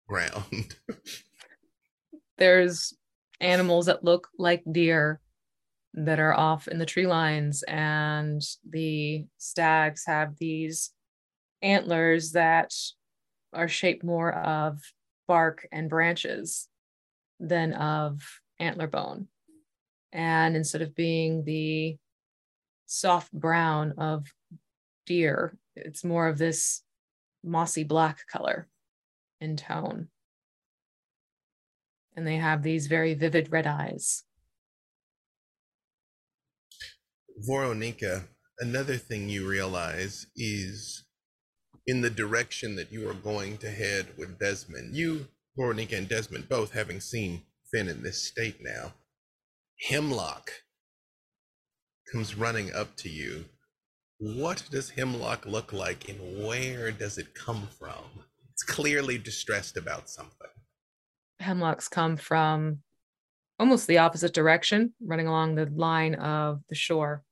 ground? 0.08 0.76
There's 2.38 2.94
animals 3.40 3.86
that 3.86 4.04
look 4.04 4.28
like 4.38 4.62
deer 4.70 5.20
that 5.94 6.18
are 6.18 6.34
off 6.34 6.66
in 6.68 6.78
the 6.78 6.86
tree 6.86 7.06
lines, 7.06 7.62
and 7.64 8.42
the 8.68 9.26
stags 9.38 10.04
have 10.06 10.36
these 10.38 10.90
antlers 11.62 12.32
that 12.32 12.74
are 13.52 13.68
shaped 13.68 14.02
more 14.02 14.32
of 14.32 14.80
bark 15.28 15.66
and 15.72 15.88
branches 15.88 16.68
than 17.38 17.72
of 17.72 18.20
antler 18.58 18.88
bone. 18.88 19.28
And 20.12 20.56
instead 20.56 20.82
of 20.82 20.94
being 20.94 21.44
the 21.44 21.96
soft 22.86 23.32
brown 23.32 23.94
of 23.98 24.26
deer, 25.06 25.56
it's 25.76 26.04
more 26.04 26.28
of 26.28 26.38
this 26.38 26.82
mossy 27.42 27.84
black 27.84 28.26
color 28.26 28.68
in 29.40 29.56
tone. 29.56 30.08
And 32.16 32.26
they 32.26 32.36
have 32.36 32.62
these 32.62 32.86
very 32.86 33.14
vivid 33.14 33.50
red 33.50 33.66
eyes. 33.66 34.24
Voronika, 37.48 38.24
another 38.60 38.96
thing 38.96 39.28
you 39.28 39.48
realize 39.48 40.26
is 40.36 41.04
in 41.86 42.00
the 42.00 42.10
direction 42.10 42.76
that 42.76 42.92
you 42.92 43.08
are 43.08 43.14
going 43.14 43.58
to 43.58 43.70
head 43.70 44.06
with 44.16 44.38
Desmond. 44.38 44.94
You, 44.94 45.26
Voronika, 45.58 45.98
and 45.98 46.08
Desmond 46.08 46.48
both 46.48 46.72
having 46.72 47.00
seen 47.00 47.42
Finn 47.70 47.88
in 47.88 48.02
this 48.02 48.22
state 48.22 48.58
now. 48.60 48.92
Hemlock 49.88 50.50
comes 52.12 52.36
running 52.36 52.72
up 52.72 52.96
to 52.98 53.08
you. 53.08 53.44
What 54.18 54.64
does 54.70 54.90
Hemlock 54.90 55.44
look 55.44 55.72
like 55.72 56.08
and 56.08 56.46
where 56.46 56.92
does 56.92 57.18
it 57.18 57.34
come 57.34 57.68
from? 57.78 58.24
It's 58.52 58.62
clearly 58.62 59.18
distressed 59.18 59.76
about 59.76 60.08
something. 60.08 60.53
Hemlocks 61.44 61.88
come 61.88 62.16
from 62.16 62.78
almost 63.58 63.86
the 63.86 63.98
opposite 63.98 64.32
direction, 64.32 64.94
running 65.04 65.26
along 65.26 65.54
the 65.54 65.66
line 65.66 66.14
of 66.14 66.60
the 66.68 66.74
shore. 66.74 67.22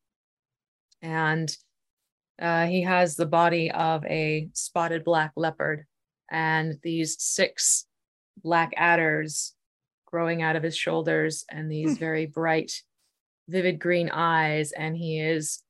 And 1.01 1.55
uh, 2.41 2.67
he 2.67 2.83
has 2.83 3.17
the 3.17 3.27
body 3.27 3.71
of 3.71 4.05
a 4.05 4.49
spotted 4.53 5.05
black 5.05 5.33
leopard 5.37 5.87
and 6.31 6.79
these 6.83 7.17
six 7.21 7.87
black 8.43 8.73
adders 8.77 9.55
growing 10.07 10.43
out 10.43 10.57
of 10.57 10.63
his 10.63 10.77
shoulders 10.77 11.45
and 11.51 11.71
these 11.71 11.99
very 11.99 12.27
bright, 12.27 12.73
vivid 13.49 13.79
green 13.79 14.11
eyes. 14.11 14.73
And 14.73 14.97
he 14.97 15.21
is 15.21 15.63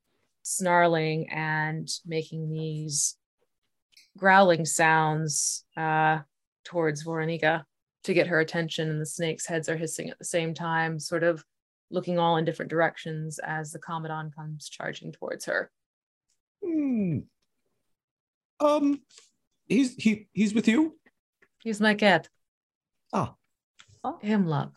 snarling 0.42 1.30
and 1.30 1.88
making 2.04 2.50
these 2.50 3.16
growling 4.18 4.64
sounds 4.64 5.64
uh, 5.76 6.18
towards 6.64 7.04
Voronika 7.04 7.64
to 8.04 8.14
get 8.14 8.26
her 8.26 8.40
attention. 8.40 8.90
And 8.90 9.00
the 9.00 9.06
snakes' 9.06 9.46
heads 9.46 9.68
are 9.68 9.76
hissing 9.76 10.10
at 10.10 10.18
the 10.18 10.24
same 10.24 10.54
time, 10.54 10.98
sort 10.98 11.22
of 11.22 11.44
looking 11.90 12.18
all 12.18 12.36
in 12.36 12.44
different 12.44 12.70
directions 12.70 13.38
as 13.44 13.72
the 13.72 13.78
Commodon 13.78 14.30
comes 14.30 14.68
charging 14.68 15.12
towards 15.12 15.44
her. 15.46 15.70
Hmm. 16.64 17.18
Um, 18.60 19.02
he's 19.66 19.94
he 19.96 20.28
he's 20.32 20.54
with 20.54 20.68
you. 20.68 20.96
He's 21.62 21.80
my 21.80 21.94
cat. 21.94 22.28
Ah. 23.12 23.34
Hemlock. 24.22 24.72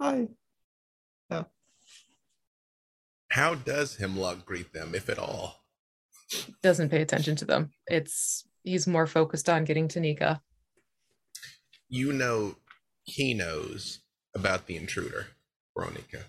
Hi. 0.00 0.28
How 3.32 3.54
does 3.54 3.96
Hemlock 3.96 4.44
greet 4.44 4.74
them, 4.74 4.94
if 4.94 5.08
at 5.08 5.18
all? 5.18 5.64
Doesn't 6.62 6.90
pay 6.90 7.00
attention 7.00 7.34
to 7.36 7.46
them. 7.46 7.70
It's 7.86 8.46
he's 8.62 8.86
more 8.86 9.06
focused 9.06 9.48
on 9.48 9.64
getting 9.64 9.88
to 9.88 10.00
Nika. 10.00 10.42
You 11.94 12.14
know 12.14 12.54
he 13.04 13.34
knows 13.34 13.98
about 14.34 14.66
the 14.66 14.76
intruder, 14.76 15.26
Voronika. 15.76 16.22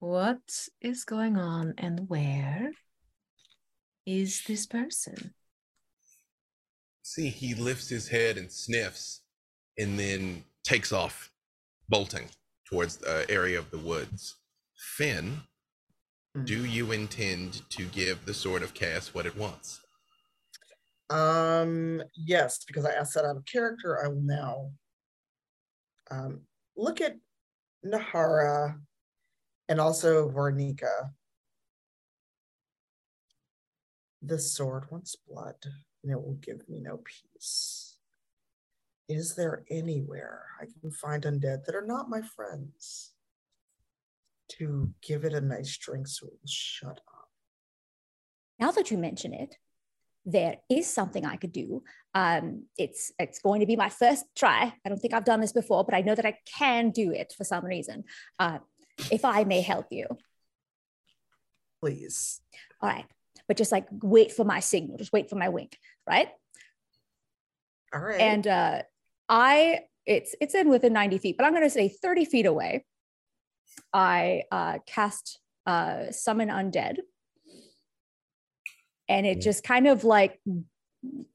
What 0.00 0.66
is 0.80 1.04
going 1.04 1.36
on 1.36 1.74
and 1.78 2.08
where 2.08 2.72
is 4.04 4.42
this 4.48 4.66
person? 4.66 5.32
See, 7.04 7.28
he 7.28 7.54
lifts 7.54 7.88
his 7.88 8.08
head 8.08 8.36
and 8.36 8.50
sniffs 8.50 9.20
and 9.78 9.96
then 9.96 10.42
takes 10.64 10.90
off, 10.90 11.30
bolting 11.88 12.30
towards 12.68 12.96
the 12.96 13.20
uh, 13.20 13.24
area 13.28 13.60
of 13.60 13.70
the 13.70 13.78
woods. 13.78 14.34
Finn, 14.76 15.42
do 16.42 16.64
mm-hmm. 16.64 16.72
you 16.72 16.90
intend 16.90 17.62
to 17.70 17.84
give 17.84 18.26
the 18.26 18.34
Sword 18.34 18.64
of 18.64 18.74
Chaos 18.74 19.14
what 19.14 19.24
it 19.24 19.36
wants? 19.36 19.85
Um, 21.08 22.02
yes, 22.14 22.64
because 22.64 22.84
I 22.84 22.92
asked 22.92 23.14
that 23.14 23.24
out 23.24 23.36
of 23.36 23.44
character, 23.44 24.04
I 24.04 24.08
will 24.08 24.22
now 24.22 24.70
um, 26.10 26.40
look 26.76 27.00
at 27.00 27.16
Nahara 27.84 28.78
and 29.68 29.80
also 29.80 30.28
Voronika. 30.28 31.10
This 34.22 34.52
sword 34.52 34.86
wants 34.90 35.16
blood, 35.28 35.54
and 36.02 36.12
it 36.12 36.16
will 36.16 36.38
give 36.40 36.68
me 36.68 36.80
no 36.80 36.98
peace. 36.98 37.98
Is 39.08 39.36
there 39.36 39.64
anywhere 39.70 40.46
I 40.60 40.64
can 40.80 40.90
find 40.90 41.22
undead 41.22 41.64
that 41.64 41.76
are 41.76 41.86
not 41.86 42.10
my 42.10 42.22
friends 42.22 43.12
to 44.48 44.92
give 45.00 45.24
it 45.24 45.32
a 45.32 45.40
nice 45.40 45.76
drink 45.76 46.08
so 46.08 46.26
it 46.26 46.32
will 46.32 46.48
shut 46.48 47.00
up? 47.08 47.28
Now 48.58 48.72
that 48.72 48.90
you 48.90 48.98
mention 48.98 49.32
it, 49.32 49.56
there 50.26 50.56
is 50.68 50.92
something 50.92 51.24
I 51.24 51.36
could 51.36 51.52
do. 51.52 51.82
Um, 52.14 52.64
it's 52.76 53.12
it's 53.18 53.38
going 53.38 53.60
to 53.60 53.66
be 53.66 53.76
my 53.76 53.88
first 53.88 54.24
try. 54.34 54.72
I 54.84 54.88
don't 54.88 54.98
think 54.98 55.14
I've 55.14 55.24
done 55.24 55.40
this 55.40 55.52
before, 55.52 55.84
but 55.84 55.94
I 55.94 56.02
know 56.02 56.14
that 56.14 56.26
I 56.26 56.36
can 56.58 56.90
do 56.90 57.12
it 57.12 57.32
for 57.36 57.44
some 57.44 57.64
reason. 57.64 58.04
Uh, 58.38 58.58
if 59.10 59.24
I 59.24 59.44
may 59.44 59.60
help 59.60 59.86
you, 59.90 60.06
Please. 61.80 62.40
all 62.82 62.88
right. 62.88 63.06
But 63.46 63.56
just 63.56 63.70
like 63.70 63.86
wait 63.90 64.32
for 64.32 64.44
my 64.44 64.58
signal, 64.58 64.98
just 64.98 65.12
wait 65.12 65.30
for 65.30 65.36
my 65.36 65.48
wink, 65.48 65.78
right? 66.06 66.28
All 67.94 68.00
right. 68.00 68.20
And 68.20 68.46
uh, 68.46 68.82
I 69.28 69.80
it's 70.06 70.34
it's 70.40 70.54
in 70.54 70.68
within 70.68 70.92
90 70.92 71.18
feet, 71.18 71.36
but 71.36 71.46
I'm 71.46 71.52
going 71.52 71.62
to 71.62 71.70
say 71.70 71.88
30 71.88 72.24
feet 72.24 72.46
away. 72.46 72.84
I 73.92 74.42
uh, 74.50 74.78
cast 74.86 75.38
uh, 75.66 76.10
summon 76.10 76.48
undead, 76.48 76.96
and 79.08 79.26
it 79.26 79.40
just 79.40 79.62
kind 79.64 79.86
of 79.86 80.04
like 80.04 80.40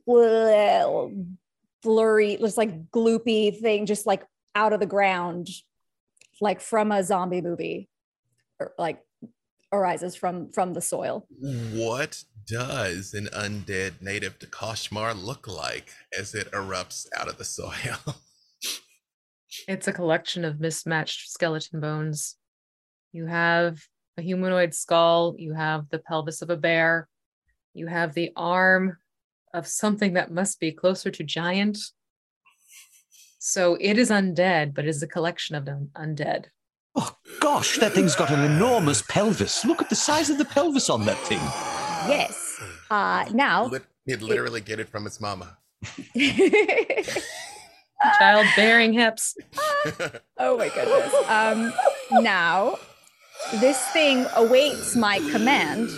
bl- 0.06 1.10
blurry, 1.84 2.38
just 2.38 2.58
like 2.58 2.90
gloopy 2.92 3.58
thing, 3.60 3.86
just 3.86 4.06
like 4.06 4.24
out 4.56 4.74
of 4.74 4.80
the 4.80 4.86
ground, 4.86 5.50
like 6.40 6.62
from 6.62 6.92
a 6.92 7.04
zombie 7.04 7.42
movie, 7.42 7.90
or 8.60 8.74
like 8.78 9.02
arises 9.72 10.16
from 10.16 10.52
from 10.52 10.74
the 10.74 10.82
soil. 10.82 11.26
What 11.40 12.24
does 12.46 13.14
an 13.14 13.28
undead 13.28 14.02
native 14.02 14.40
to 14.40 14.48
Koshmar 14.48 15.16
look 15.22 15.48
like 15.48 15.92
as 16.18 16.34
it 16.34 16.52
erupts 16.52 17.08
out 17.18 17.28
of 17.28 17.38
the 17.38 17.46
soil? 17.46 17.98
It's 19.68 19.88
a 19.88 19.94
collection 19.94 20.46
of 20.46 20.60
mismatched 20.60 21.30
skeleton 21.30 21.82
bones. 21.82 22.38
You 23.12 23.26
have 23.26 23.82
a 24.18 24.22
humanoid 24.22 24.74
skull, 24.74 25.36
you 25.38 25.54
have 25.54 25.90
the 25.90 26.00
pelvis 26.00 26.42
of 26.42 26.50
a 26.50 26.56
bear, 26.56 27.10
you 27.74 27.88
have 27.88 28.14
the 28.14 28.32
arm 28.36 28.98
of 29.54 29.68
something 29.68 30.14
that 30.14 30.32
must 30.32 30.60
be 30.60 30.72
closer 30.72 31.12
to 31.12 31.24
giant. 31.24 31.78
So 33.40 33.76
it 33.80 33.98
is 33.98 34.10
undead, 34.10 34.74
but 34.74 34.86
it 34.86 34.90
is 34.90 35.02
a 35.04 35.08
collection 35.08 35.56
of 35.56 35.68
un- 35.68 35.90
undead. 35.96 36.46
Oh 36.96 37.16
gosh, 37.40 37.78
that 37.78 37.94
thing's 37.94 38.16
got 38.16 38.32
an 38.32 38.42
enormous 38.44 39.02
pelvis. 39.04 39.64
Look 39.66 39.82
at 39.82 39.90
the 39.90 39.96
size 39.96 40.30
of 40.30 40.38
the 40.38 40.46
pelvis 40.46 40.90
on 40.90 41.06
that 41.06 41.18
thing. 41.20 41.40
Yes. 42.08 42.60
Uh, 42.90 43.26
now 43.34 43.72
He'd 44.06 44.22
literally 44.22 44.62
get 44.62 44.80
it 44.80 44.90
from 44.90 45.06
its 45.06 45.22
mama. 45.22 45.58
Childbearing 48.20 48.94
hips. 48.94 49.36
Oh 50.38 50.58
my 50.58 50.70
goodness. 50.70 51.14
Um, 51.28 51.74
now, 52.24 52.78
this 53.56 53.80
thing 53.90 54.28
awaits 54.36 54.96
my 54.96 55.18
command, 55.32 55.90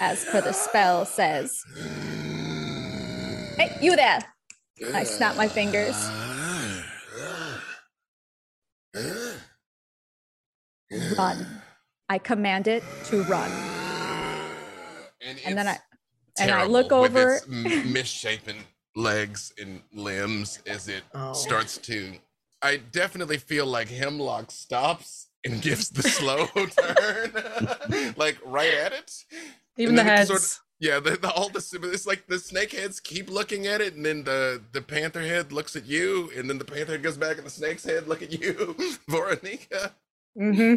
as 0.00 0.24
per 0.24 0.40
the 0.40 0.52
spell 0.52 1.04
says. 1.04 1.62
Hey, 3.56 3.76
you 3.80 3.94
there! 3.94 4.20
I 4.94 5.04
snap 5.04 5.36
my 5.36 5.46
fingers. 5.46 5.94
Run. 11.16 11.46
I 12.08 12.18
command 12.18 12.66
it 12.66 12.82
to 13.06 13.22
run. 13.24 13.50
And 15.44 15.56
then 15.56 15.68
I 15.68 15.78
and 16.38 16.50
I 16.50 16.64
look 16.64 16.90
over. 16.90 17.34
its 17.36 17.46
misshapen 17.84 18.56
legs 18.96 19.52
and 19.60 19.82
limbs 19.92 20.58
as 20.66 20.88
it 20.88 21.02
Oh. 21.14 21.32
starts 21.34 21.78
to. 21.78 22.14
I 22.62 22.78
definitely 22.78 23.38
feel 23.38 23.66
like 23.66 23.88
Hemlock 23.88 24.50
stops 24.50 25.28
and 25.44 25.62
gives 25.62 25.88
the 25.90 26.02
slow 26.02 26.46
turn, 27.86 28.14
like 28.16 28.38
right 28.44 28.74
at 28.74 28.92
it. 28.92 29.12
Even 29.80 29.94
the 29.96 30.02
then 30.02 30.16
heads. 30.16 30.28
sort 30.28 30.42
of- 30.42 30.58
Yeah, 30.78 30.98
the, 31.00 31.16
the 31.16 31.30
all 31.32 31.48
the 31.50 31.62
it's 31.92 32.06
like 32.06 32.26
the 32.26 32.38
snake 32.38 32.72
heads 32.72 33.00
keep 33.00 33.28
looking 33.30 33.66
at 33.66 33.80
it, 33.80 33.94
and 33.94 34.04
then 34.04 34.24
the 34.24 34.62
the 34.72 34.80
panther 34.82 35.20
head 35.20 35.52
looks 35.52 35.76
at 35.76 35.84
you, 35.86 36.30
and 36.36 36.48
then 36.48 36.58
the 36.58 36.64
panther 36.64 36.92
head 36.92 37.02
goes 37.02 37.16
back, 37.18 37.36
and 37.36 37.46
the 37.46 37.50
snake's 37.50 37.84
head 37.84 38.08
look 38.08 38.22
at 38.22 38.32
you, 38.32 38.54
Voronika, 39.10 39.92
hmm 40.36 40.76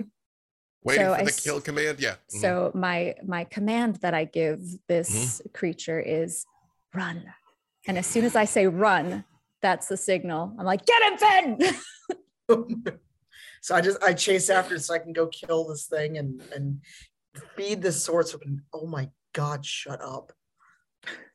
waiting 0.83 1.05
So 1.05 1.13
for 1.13 1.21
I 1.21 1.23
the 1.23 1.29
s- 1.29 1.39
kill 1.39 1.61
command. 1.61 1.99
Yeah. 2.01 2.15
mhm. 2.15 2.41
So 2.41 2.71
my 2.73 3.15
my 3.25 3.45
command 3.45 3.95
that 4.03 4.13
I 4.13 4.25
give 4.25 4.59
this 4.89 5.41
creature 5.53 5.99
is 6.01 6.45
run. 6.93 7.23
And 7.87 7.97
as 7.97 8.05
soon 8.05 8.25
as 8.25 8.35
I 8.35 8.43
say 8.45 8.67
run, 8.67 9.23
that's 9.61 9.87
the 9.87 9.95
signal. 9.97 10.53
I'm 10.59 10.65
like, 10.65 10.85
get 10.85 11.01
him, 11.07 11.17
Finn! 11.17 11.75
so 13.61 13.75
I 13.75 13.79
just 13.81 14.01
I 14.03 14.13
chase 14.13 14.49
after 14.49 14.75
it 14.75 14.81
so 14.81 14.93
I 14.93 14.99
can 14.99 15.13
go 15.13 15.27
kill 15.27 15.65
this 15.67 15.85
thing 15.85 16.17
and 16.17 16.41
and 16.53 16.81
feed 17.55 17.81
this 17.81 18.03
sword 18.03 18.27
so. 18.27 18.39
Oh 18.73 18.87
my 18.87 19.09
god! 19.33 19.65
Shut 19.65 20.01
up. 20.01 20.31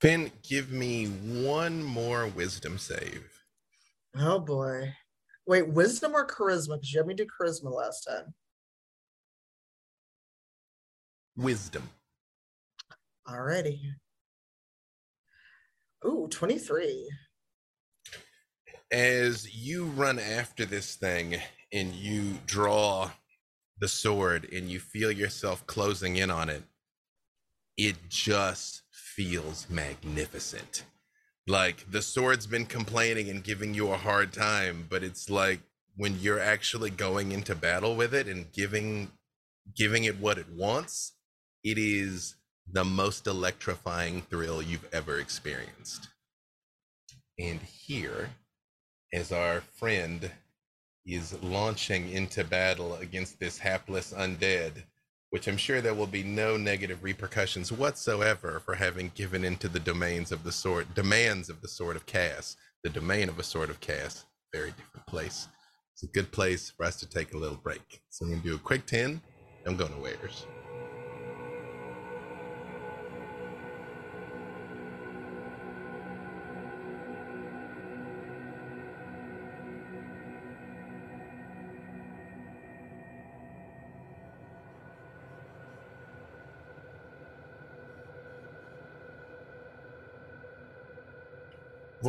Finn, 0.01 0.31
give 0.43 0.71
me 0.71 1.07
one 1.07 1.83
more 1.83 2.27
wisdom 2.29 2.79
save. 2.79 3.25
Oh 4.17 4.39
boy. 4.39 4.95
Wait, 5.47 5.69
wisdom 5.69 6.15
or 6.15 6.27
charisma? 6.27 6.77
Because 6.77 6.93
you 6.93 7.01
had 7.01 7.07
me 7.07 7.15
do 7.15 7.27
charisma 7.27 7.73
last 7.73 8.03
time. 8.03 8.35
Wisdom. 11.37 11.89
Alrighty. 13.27 13.81
Ooh, 16.05 16.29
23. 16.31 17.11
As 18.91 19.55
you 19.55 19.87
run 19.87 20.19
after 20.19 20.65
this 20.65 20.97
thing 20.97 21.37
and 21.73 21.95
you 21.95 22.39
draw 22.47 23.11
the 23.81 23.89
sword 23.89 24.49
and 24.53 24.69
you 24.71 24.81
feel 24.81 25.11
yourself 25.11 25.67
closing 25.67 26.17
in 26.17 26.31
on 26.31 26.49
it, 26.49 26.63
it 27.77 27.97
just 28.09 28.83
feels 28.91 29.67
magnificent. 29.71 30.85
Like 31.47 31.91
the 31.91 32.03
sword's 32.03 32.47
been 32.47 32.67
complaining 32.67 33.31
and 33.31 33.43
giving 33.43 33.75
you 33.75 33.91
a 33.93 33.97
hard 33.97 34.33
time, 34.33 34.87
but 34.91 35.03
it's 35.03 35.31
like 35.31 35.61
when 35.97 36.19
you're 36.21 36.41
actually 36.41 36.91
going 36.91 37.33
into 37.33 37.55
battle 37.55 37.97
with 37.97 38.15
it 38.15 38.27
and 38.27 38.53
giving 38.53 39.11
giving 39.77 40.05
it 40.05 40.19
what 40.19 40.39
it 40.39 40.49
wants, 40.51 41.15
it 41.63 41.79
is 41.79 42.37
the 42.71 42.85
most 42.85 43.27
electrifying 43.27 44.23
thrill 44.23 44.63
you've 44.63 44.89
ever 44.93 45.19
experienced. 45.19 46.09
And 47.39 47.61
here, 47.61 48.31
as 49.13 49.33
our 49.33 49.61
friend 49.61 50.31
is 51.09 51.41
launching 51.43 52.11
into 52.11 52.45
battle 52.45 52.95
against 52.97 53.41
this 53.41 53.59
hapless 53.59 54.13
undead, 54.13 54.85
which 55.31 55.47
I'm 55.47 55.57
sure 55.57 55.81
there 55.81 55.95
will 55.95 56.07
be 56.07 56.23
no 56.23 56.57
negative 56.57 57.03
repercussions 57.03 57.73
whatsoever 57.73 58.61
for 58.65 58.75
having 58.75 59.13
given 59.15 59.45
into 59.45 59.69
the 59.69 59.81
domains 59.81 60.33
of 60.33 60.45
the 60.45 60.53
sword, 60.53 60.95
demands 60.95 61.49
of 61.49 61.61
the 61.61 61.69
sword 61.69 61.97
of 61.97 62.07
Kas, 62.07 62.57
the 62.83 62.91
domain 62.91 63.29
of 63.29 63.39
a 63.39 63.43
sword 63.43 63.71
of 63.71 63.81
Kas, 63.81 64.25
very 64.53 64.71
different 64.71 65.07
place. 65.07 65.49
It's 65.93 66.03
a 66.03 66.07
good 66.07 66.31
place 66.31 66.71
for 66.71 66.85
us 66.85 66.97
to 67.01 67.09
take 67.09 67.35
a 67.35 67.39
little 67.39 67.57
break. 67.57 68.01
So 68.11 68.25
I'm 68.25 68.33
gonna 68.33 68.43
do 68.43 68.55
a 68.55 68.59
quick 68.59 68.87
10. 68.87 69.21
I'm 69.67 69.77
going 69.77 69.93
to 69.93 69.99
Wares. 69.99 70.47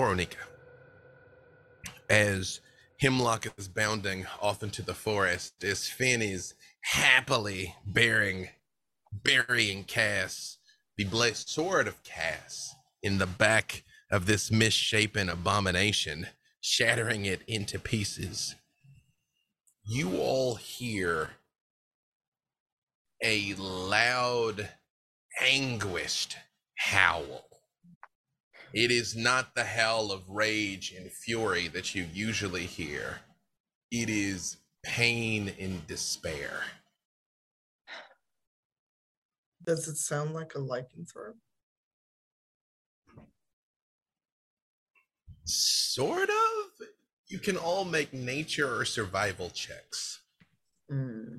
Voronika. 0.10 0.38
As 2.10 2.62
Hemlock 3.00 3.48
is 3.58 3.68
bounding 3.68 4.26
off 4.42 4.64
into 4.64 4.82
the 4.82 4.94
forest, 4.94 5.64
as 5.64 5.88
Finn 5.88 6.22
is 6.22 6.56
happily 6.82 7.76
bearing, 7.86 8.50
burying 9.24 9.84
Kas, 9.84 10.58
the 10.98 11.04
blessed 11.06 11.50
sword 11.50 11.88
of 11.88 12.04
Kas, 12.04 12.74
in 13.04 13.20
the 13.20 13.28
back 13.28 13.84
of 14.12 14.26
this 14.26 14.52
misshapen 14.52 15.30
abomination, 15.30 16.28
shattering 16.60 17.26
it 17.26 17.42
into 17.48 17.78
pieces. 17.78 18.56
You 19.86 20.18
all 20.18 20.56
hear 20.56 21.32
a 23.24 23.54
loud, 23.56 24.70
anguished 25.42 26.38
howl. 26.76 27.49
It 28.74 28.92
is 28.92 29.16
not 29.16 29.56
the 29.56 29.64
howl 29.64 30.12
of 30.12 30.30
rage 30.30 30.94
and 30.96 31.12
fury 31.12 31.68
that 31.70 31.96
you 31.96 32.06
usually 32.14 32.66
hear. 32.66 33.22
It 33.92 34.10
is 34.10 34.58
pain 34.84 35.54
and 35.60 35.86
despair. 35.88 36.62
Does 39.66 39.88
it 39.88 39.98
sound 39.98 40.34
like 40.34 40.54
a 40.56 40.60
lycanthrope? 40.60 41.38
Sort 45.46 46.30
of. 46.30 46.88
You 47.28 47.40
can 47.40 47.58
all 47.58 47.86
make 47.86 48.14
nature 48.14 48.80
or 48.80 48.86
survival 48.86 49.50
checks. 49.50 50.22
Hmm. 50.90 51.38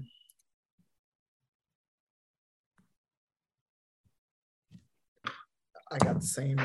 I 5.92 5.98
got 5.98 6.20
the 6.20 6.26
same 6.26 6.58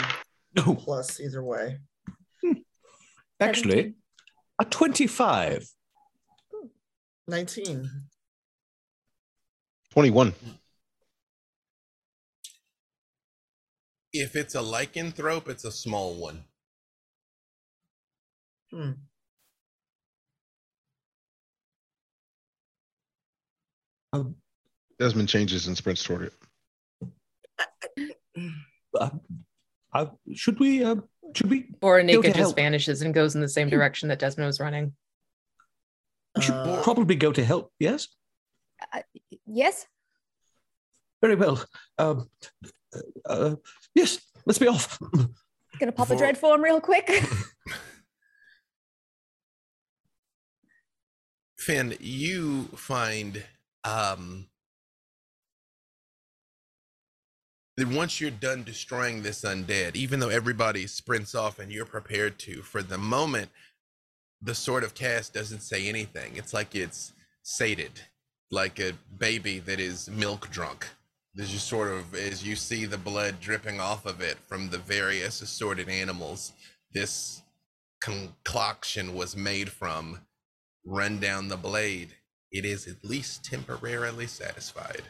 No, 0.55 0.75
plus 0.75 1.19
either 1.19 1.43
way. 1.43 1.79
actually, 3.39 3.95
a 4.59 4.65
25. 4.65 5.67
19. 7.27 7.89
21. 9.91 10.33
If 14.13 14.35
it's 14.35 14.55
a 14.55 14.59
lycanthrope, 14.59 15.49
it's 15.49 15.65
a 15.65 15.71
small 15.71 16.15
one. 16.15 16.43
Hmm. 18.71 18.91
Um, 24.13 24.35
Desmond 24.99 25.27
changes 25.27 25.67
and 25.67 25.75
sprints 25.75 26.03
toward 26.03 26.31
it. 27.97 28.13
uh, 28.99 29.09
uh, 29.95 30.05
should 30.33 30.59
we? 30.59 30.83
Uh, 30.83 30.97
should 31.35 31.49
we? 31.49 31.69
Voronika 31.81 32.13
Go 32.15 32.21
to 32.21 32.27
just 32.27 32.37
help. 32.39 32.55
vanishes 32.55 33.01
and 33.01 33.13
goes 33.13 33.33
in 33.35 33.41
the 33.41 33.49
same 33.49 33.69
direction 33.69 34.09
that 34.09 34.19
Desmond 34.19 34.45
was 34.47 34.59
running. 34.59 34.93
We 36.35 36.41
should 36.43 36.53
Uh, 36.55 36.81
probably 36.83 37.15
go 37.15 37.31
to 37.31 37.43
help. 37.43 37.71
Yes. 37.79 38.07
Yes? 39.47 39.87
Very 41.21 41.35
well. 41.35 41.63
Um, 41.97 42.29
uh, 43.25 43.55
yes. 43.95 44.19
Let's 44.45 44.59
be 44.59 44.67
off. 44.67 44.99
Gonna 45.79 45.91
pop 45.91 46.09
a 46.11 46.15
dread 46.15 46.37
form 46.37 46.61
real 46.61 46.79
quick. 46.81 47.09
Finn, 51.57 51.95
you 51.99 52.65
find 52.75 53.43
um 53.83 54.47
that 57.77 57.87
once 57.87 58.21
you're 58.21 58.31
done 58.31 58.63
destroying 58.63 59.21
this 59.21 59.41
undead, 59.41 59.95
even 59.95 60.19
though 60.19 60.29
everybody 60.29 60.87
sprints 60.87 61.35
off 61.35 61.59
and 61.59 61.71
you're 61.71 61.85
prepared 61.85 62.39
to, 62.39 62.61
for 62.61 62.81
the 62.81 62.97
moment, 62.97 63.49
the 64.41 64.55
sword 64.55 64.83
of 64.83 64.93
Kas 64.93 65.29
doesn't 65.29 65.61
say 65.61 65.87
anything. 65.87 66.33
It's 66.35 66.53
like 66.53 66.75
it's 66.75 67.13
sated, 67.43 67.91
like 68.51 68.79
a 68.79 68.93
baby 69.17 69.59
that 69.59 69.79
is 69.79 70.09
milk 70.09 70.49
drunk. 70.51 70.87
There's 71.33 71.51
just 71.51 71.67
sort 71.67 71.89
of 71.91 72.15
as 72.15 72.47
you 72.47 72.55
see 72.55 72.85
the 72.85 72.97
blood 72.97 73.41
dripping 73.41 73.79
off 73.79 74.05
of 74.05 74.21
it 74.21 74.37
from 74.47 74.69
the 74.69 74.77
various 74.77 75.41
assorted 75.41 75.89
animals, 75.89 76.53
this 76.93 77.41
concoction 78.01 79.15
was 79.15 79.35
made 79.35 79.69
from 79.69 80.19
run 80.85 81.19
down 81.19 81.47
the 81.49 81.57
blade, 81.57 82.09
it 82.51 82.63
is 82.63 82.87
at 82.87 83.03
least 83.03 83.43
temporarily 83.43 84.27
satisfied. 84.27 85.03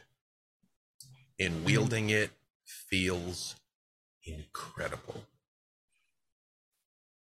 in 1.38 1.64
wielding 1.66 2.10
it 2.10 2.32
feels 2.66 3.56
incredible. 4.24 5.24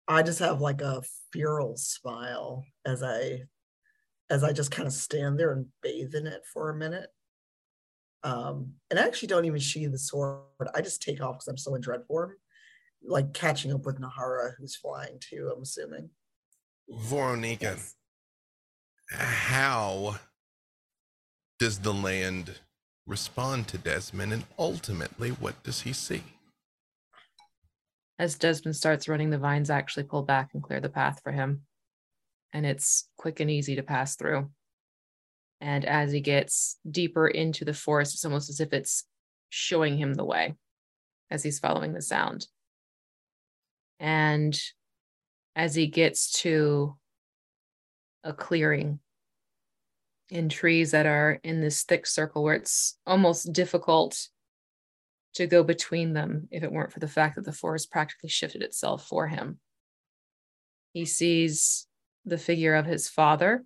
I 0.07 0.23
just 0.23 0.39
have 0.39 0.61
like 0.61 0.81
a 0.81 1.03
feral 1.33 1.77
smile 1.77 2.65
as 2.87 3.03
I 3.03 3.43
as 4.31 4.45
I 4.45 4.53
just 4.53 4.71
kind 4.71 4.87
of 4.87 4.93
stand 4.93 5.39
there 5.39 5.53
and 5.53 5.67
bathe 5.83 6.15
in 6.15 6.27
it 6.27 6.43
for 6.53 6.71
a 6.71 6.77
minute. 6.77 7.09
Um, 8.25 8.75
and 8.91 8.99
I 8.99 9.07
actually 9.07 9.29
don't 9.29 9.45
even 9.45 9.61
sheathe 9.61 9.93
the 9.93 9.99
sword. 9.99 10.43
I 10.75 10.83
just 10.83 11.03
take 11.03 11.23
off 11.23 11.37
because 11.37 11.49
I'm 11.49 11.57
still 11.57 11.77
in 11.77 11.81
dread 11.81 12.05
form, 12.07 12.33
like 13.03 13.33
catching 13.33 13.73
up 13.73 13.87
with 13.87 14.01
Nahara, 14.01 14.53
who's 14.59 14.77
flying 14.77 15.19
too, 15.21 15.51
I'm 15.55 15.63
assuming. 15.63 16.11
Voronika, 16.91 17.61
Yes. 17.63 17.95
how 19.11 20.17
does 21.59 21.79
the 21.81 21.95
land 21.95 22.59
respond 23.09 23.67
to 23.69 23.79
Desmond, 23.79 24.33
and 24.33 24.45
ultimately, 24.59 25.31
what 25.31 25.61
does 25.65 25.81
he 25.81 25.93
see? 25.93 26.23
As 28.19 28.37
Desmond 28.37 28.77
starts 28.77 29.09
running, 29.09 29.31
the 29.31 29.39
vines 29.39 29.71
actually 29.71 30.05
pull 30.05 30.23
back 30.23 30.51
and 30.53 30.63
clear 30.63 30.81
the 30.81 30.89
path 30.89 31.21
for 31.23 31.33
him. 31.33 31.63
And 32.53 32.67
it's 32.67 33.09
quick 33.17 33.41
and 33.41 33.51
easy 33.51 33.77
to 33.77 33.83
pass 33.83 34.17
through. 34.17 34.51
And 35.61 35.85
as 35.85 36.13
he 36.13 36.21
gets 36.21 36.79
deeper 36.89 37.27
into 37.27 37.65
the 37.65 37.75
forest, 37.75 38.15
it's 38.15 38.25
almost 38.25 38.51
as 38.51 38.61
if 38.61 38.73
it's 38.73 39.05
showing 39.49 39.97
him 39.97 40.15
the 40.15 40.25
way 40.25 40.55
as 41.31 41.43
he's 41.43 41.59
following 41.59 41.93
the 41.93 42.03
sound. 42.03 42.47
And 44.01 44.59
as 45.57 45.75
he 45.75 45.89
gets 45.89 46.41
to 46.43 46.97
a 48.23 48.33
clearing 48.33 49.01
in 50.31 50.49
trees 50.49 50.91
that 50.91 51.07
are 51.07 51.41
in 51.43 51.61
this 51.61 51.83
thick 51.83 52.07
circle 52.07 52.43
where 52.43 52.55
it's 52.55 52.99
almost 53.07 53.53
difficult 53.53 54.29
to 55.35 55.47
go 55.47 55.63
between 55.63 56.13
them 56.13 56.49
if 56.51 56.63
it 56.63 56.73
weren't 56.73 56.93
for 56.93 57.01
the 57.01 57.09
fact 57.09 57.37
that 57.37 57.45
the 57.45 57.53
forest 57.53 57.91
practically 57.91 58.29
shifted 58.29 58.63
itself 58.63 59.07
for 59.07 59.29
him. 59.29 59.59
He 60.93 61.05
sees 61.05 61.87
the 62.25 62.39
figure 62.39 62.75
of 62.75 62.87
his 62.87 63.09
father 63.09 63.65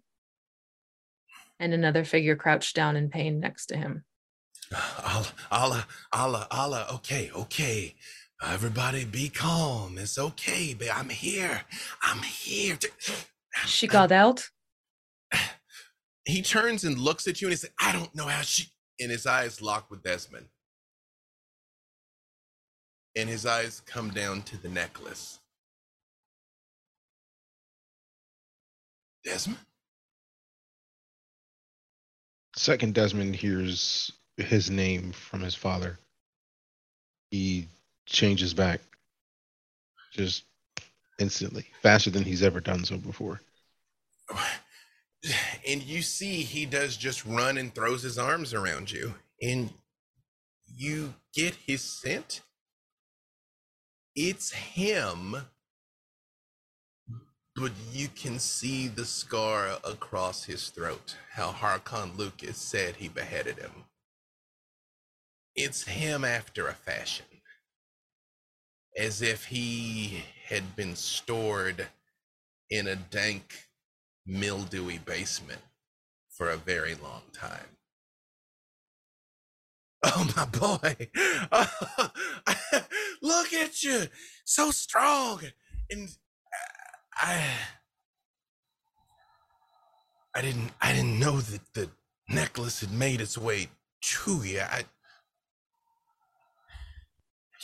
and 1.59 1.73
another 1.73 2.05
figure 2.05 2.37
crouched 2.37 2.75
down 2.77 2.97
in 2.97 3.09
pain 3.09 3.41
next 3.41 3.67
to 3.67 3.77
him. 3.77 4.05
Allah, 5.05 5.33
Allah, 5.51 5.87
Allah, 6.13 6.47
Allah. 6.51 6.87
Okay, 6.95 7.31
okay. 7.35 7.95
Everybody 8.45 9.05
be 9.05 9.29
calm. 9.29 9.97
It's 9.99 10.19
okay, 10.19 10.75
but 10.75 10.89
I'm 10.93 11.09
here. 11.09 11.63
I'm 12.03 12.23
here. 12.23 12.77
To... 12.77 12.91
She 13.67 13.87
got 13.87 14.11
out. 14.11 14.49
He 16.25 16.43
turns 16.43 16.85
and 16.85 16.99
looks 16.99 17.27
at 17.27 17.41
you 17.41 17.49
and 17.49 17.53
he 17.53 17.57
says, 17.57 17.71
I 17.81 17.93
don't 17.93 18.15
know 18.15 18.27
how 18.27 18.43
she. 18.43 18.67
And 19.01 19.11
his 19.11 19.27
eyes 19.27 19.61
lock 19.61 19.91
with 19.91 20.03
Desmond. 20.03 20.47
And 23.17 23.29
his 23.29 23.45
eyes 23.45 23.83
come 23.85 24.11
down 24.11 24.43
to 24.43 24.57
the 24.57 24.69
necklace. 24.69 25.41
Desmond? 29.25 29.59
Second, 32.57 32.95
Desmond 32.95 33.35
hears 33.35 34.13
his 34.37 34.71
name 34.71 35.13
from 35.13 35.41
his 35.41 35.55
father. 35.55 35.99
He 37.31 37.67
changes 38.07 38.55
back 38.55 38.81
just 40.13 40.45
instantly, 41.19 41.67
faster 41.83 42.11
than 42.11 42.25
he's 42.25 42.43
ever 42.43 42.61
done 42.61 42.85
so 42.85 42.99
before. 42.99 43.41
And 45.69 45.83
you 45.83 46.03
see 46.03 46.43
he 46.43 46.67
does 46.67 46.97
just 46.97 47.25
run 47.25 47.57
and 47.57 47.75
throws 47.75 48.03
his 48.03 48.19
arms 48.19 48.53
around 48.53 48.91
you. 48.91 49.15
And 49.41 49.71
you 50.67 51.15
get 51.35 51.55
his 51.67 51.83
scent? 51.83 52.41
It's 54.17 54.51
him 54.51 55.37
but 57.55 57.73
you 57.93 58.09
can 58.09 58.39
see 58.39 58.89
the 58.89 59.05
scar 59.05 59.79
across 59.85 60.45
his 60.45 60.71
throat 60.71 61.17
how 61.33 61.53
Harkon 61.53 62.17
Lukas 62.17 62.57
said 62.57 62.97
he 62.97 63.09
beheaded 63.09 63.59
him. 63.59 63.85
It's 65.55 65.85
him 65.85 66.25
after 66.25 66.67
a 66.67 66.73
fashion. 66.73 67.27
As 68.97 69.21
if 69.21 69.47
he 69.47 70.25
had 70.47 70.77
been 70.77 70.97
stored 70.97 71.89
in 72.71 72.87
a 72.87 72.97
dank 72.97 73.69
mildewy 74.27 74.99
basement 74.99 75.61
for 76.31 76.51
a 76.51 76.57
very 76.57 76.95
long 76.95 77.23
time. 77.33 77.67
Oh, 80.05 80.29
my 80.37 80.45
boy. 80.47 80.97
look 83.23 83.53
at 83.53 83.85
you. 83.85 84.09
So 84.45 84.73
strong. 84.73 85.41
And 85.91 86.09
I 87.15 87.45
I 90.35 90.43
didn't 90.43 90.73
I 90.81 90.93
didn't 90.93 91.19
know 91.19 91.41
that 91.41 91.61
the 91.75 91.91
necklace 92.29 92.81
had 92.81 92.93
made 92.93 93.21
its 93.21 93.37
way 93.37 93.69
to 94.01 94.43
you. 94.43 94.61
I 94.61 94.85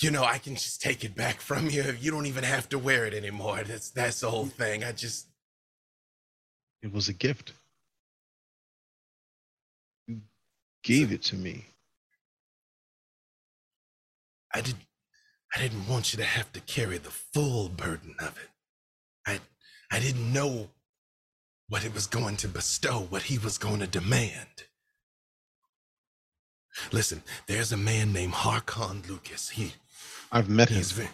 you 0.01 0.11
know, 0.11 0.23
I 0.23 0.39
can 0.39 0.55
just 0.55 0.81
take 0.81 1.05
it 1.05 1.17
back 1.17 1.41
from 1.41 1.71
you. 1.71 1.83
You 2.01 2.11
don't 2.11 2.27
even 2.27 2.45
have 2.45 2.69
to 2.69 2.79
wear 2.79 3.05
it 3.07 3.15
anymore. 3.15 3.63
That's 3.65 3.91
that's 3.91 4.21
the 4.21 4.31
whole 4.31 4.47
thing. 4.47 4.85
I 4.85 4.93
just 4.93 5.28
It 6.83 6.93
was 6.93 7.09
a 7.09 7.13
gift. 7.13 7.53
You 10.07 10.21
gave 10.83 11.13
it 11.13 11.23
to 11.25 11.37
me. 11.37 11.67
I 14.55 14.61
didn't 14.61 14.83
I 15.55 15.61
didn't 15.61 15.89
want 15.89 16.13
you 16.13 16.19
to 16.19 16.25
have 16.25 16.53
to 16.53 16.61
carry 16.61 16.99
the 16.99 17.11
full 17.11 17.69
burden 17.69 18.15
of 18.21 18.39
it. 18.39 18.51
I 19.27 19.41
I 19.95 20.01
didn't 20.01 20.33
know 20.33 20.71
what 21.69 21.85
it 21.85 21.95
was 21.95 22.07
going 22.07 22.37
to 22.39 22.49
bestow, 22.49 23.01
what 23.11 23.23
he 23.25 23.39
was 23.39 23.59
going 23.59 23.81
to 23.81 23.87
demand. 23.87 24.65
Listen, 26.93 27.23
there's 27.47 27.73
a 27.73 27.77
man 27.77 28.13
named 28.13 28.33
Harkon 28.35 29.09
Lukas. 29.09 29.51
He 29.51 29.75
I've 30.33 30.49
met 30.49 30.69
him. 30.71 30.79
he's 30.79 30.93
ve- 30.93 31.09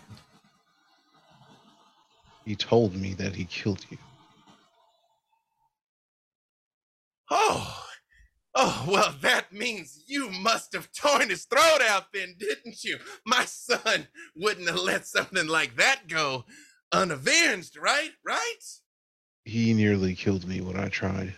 He 2.45 2.57
told 2.57 2.95
me 2.95 3.15
that 3.15 3.35
he 3.37 3.45
killed 3.47 3.85
you. 3.91 3.99
Oh, 7.37 7.85
oh, 8.55 8.85
well, 8.89 9.15
that 9.23 9.53
means 9.53 10.05
you 10.07 10.31
must 10.31 10.73
have 10.73 10.93
torn 10.93 11.31
his 11.31 11.47
throat 11.47 11.81
out 11.89 12.13
then, 12.15 12.37
didn't 12.39 12.85
you? 12.85 12.99
My 13.27 13.45
son 13.45 14.07
wouldn't 14.37 14.69
have 14.69 14.79
let 14.79 15.05
something 15.05 15.49
like 15.49 15.75
that 15.75 16.07
go 16.07 16.45
unavenged, 16.93 17.77
right? 17.77 18.13
Right? 18.25 18.61
He 19.45 19.75
nearly 19.75 20.15
killed 20.15 20.47
me 20.47 20.61
when 20.61 20.79
I 20.79 20.89
tried. 20.89 21.35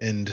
And 0.00 0.32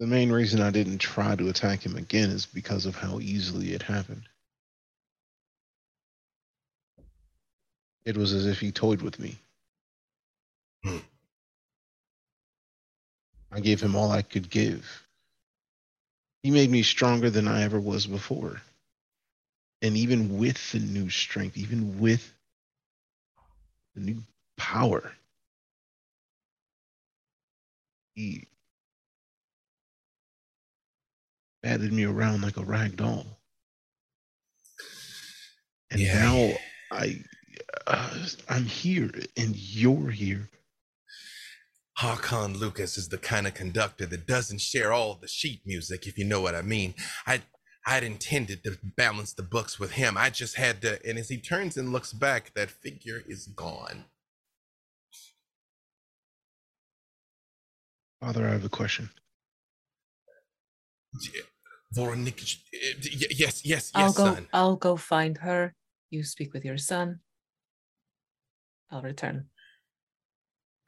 the 0.00 0.06
main 0.06 0.32
reason 0.32 0.62
I 0.62 0.70
didn't 0.70 0.98
try 0.98 1.36
to 1.36 1.50
attack 1.50 1.84
him 1.84 1.96
again 1.96 2.30
is 2.30 2.46
because 2.46 2.86
of 2.86 2.96
how 2.96 3.20
easily 3.20 3.74
it 3.74 3.82
happened. 3.82 4.22
It 8.06 8.16
was 8.16 8.32
as 8.32 8.46
if 8.46 8.60
he 8.60 8.72
toyed 8.72 9.02
with 9.02 9.18
me. 9.18 9.38
I 10.86 11.00
gave 13.60 13.80
him 13.80 13.96
all 13.96 14.10
I 14.10 14.22
could 14.22 14.50
give. 14.50 15.04
He 16.42 16.50
made 16.50 16.70
me 16.70 16.82
stronger 16.82 17.30
than 17.30 17.48
I 17.48 17.62
ever 17.62 17.80
was 17.80 18.06
before. 18.06 18.60
And 19.82 19.96
even 19.96 20.38
with 20.38 20.72
the 20.72 20.80
new 20.80 21.10
strength, 21.10 21.56
even 21.56 22.00
with 22.00 22.34
the 23.94 24.00
new 24.00 24.22
power, 24.56 25.12
he 28.14 28.46
batted 31.62 31.92
me 31.92 32.04
around 32.04 32.42
like 32.42 32.56
a 32.56 32.64
rag 32.64 32.96
doll. 32.96 33.26
And 35.90 36.00
Yeah. 36.00 36.20
now 36.20 36.54
I, 36.90 37.22
uh, 37.86 38.26
I'm 38.48 38.64
here, 38.64 39.10
and 39.36 39.54
you're 39.56 40.10
here. 40.10 40.48
Harkon 41.98 42.58
Lukas 42.58 42.98
is 42.98 43.08
the 43.08 43.18
kind 43.18 43.46
of 43.46 43.54
conductor 43.54 44.06
that 44.06 44.26
doesn't 44.26 44.60
share 44.60 44.92
all 44.92 45.14
the 45.14 45.28
sheet 45.28 45.60
music, 45.64 46.06
if 46.06 46.18
you 46.18 46.24
know 46.24 46.40
what 46.40 46.54
I 46.54 46.62
mean. 46.62 46.94
I 47.26 47.42
I'd 47.86 48.02
intended 48.02 48.64
to 48.64 48.78
balance 48.96 49.34
the 49.34 49.42
books 49.42 49.78
with 49.78 49.92
him. 49.92 50.16
I 50.16 50.30
just 50.30 50.56
had 50.56 50.80
to 50.82 50.98
and 51.08 51.18
as 51.18 51.28
he 51.28 51.36
turns 51.38 51.76
and 51.76 51.92
looks 51.92 52.12
back, 52.12 52.52
that 52.54 52.70
figure 52.70 53.22
is 53.28 53.46
gone. 53.46 54.04
Father, 58.20 58.48
I 58.48 58.52
have 58.52 58.64
a 58.64 58.70
question. 58.70 59.10
Yeah. 61.34 61.42
Voronika, 61.96 62.42
uh, 62.42 62.78
y- 63.04 63.26
yes, 63.30 63.64
yes, 63.64 63.92
I'll 63.94 64.12
go 64.12 64.34
son. 64.34 64.48
I'll 64.52 64.76
go 64.76 64.96
find 64.96 65.38
her. 65.38 65.74
You 66.10 66.24
speak 66.24 66.52
with 66.52 66.64
your 66.64 66.78
son. 66.78 67.20
I'll 68.90 69.02
return. 69.02 69.46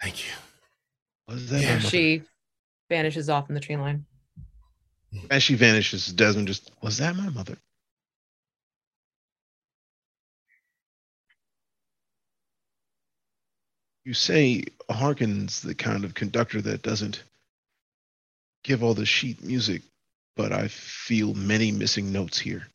Thank 0.02 0.26
you. 0.26 0.32
Was 1.28 1.50
that 1.50 1.60
Yeah. 1.62 1.68
my 1.68 1.74
And 1.74 1.82
she 1.82 2.22
vanishes 2.88 3.28
off 3.28 3.48
in 3.48 3.54
the 3.54 3.60
tree 3.60 3.76
line. 3.76 4.06
As 5.30 5.42
she 5.42 5.54
vanishes, 5.54 6.06
Desmond 6.12 6.48
just 6.48 6.70
was 6.82 6.98
that 6.98 7.16
my 7.16 7.28
mother? 7.30 7.56
You 14.04 14.14
say 14.14 14.64
Harkon's 14.88 15.60
the 15.62 15.74
kind 15.74 16.04
of 16.04 16.14
conductor 16.14 16.62
that 16.62 16.82
doesn't 16.82 17.24
give 18.62 18.84
all 18.84 18.94
the 18.94 19.06
sheet 19.06 19.42
music, 19.42 19.82
but 20.36 20.52
I 20.52 20.68
feel 20.68 21.34
many 21.34 21.72
missing 21.72 22.12
notes 22.12 22.38
here. 22.38 22.68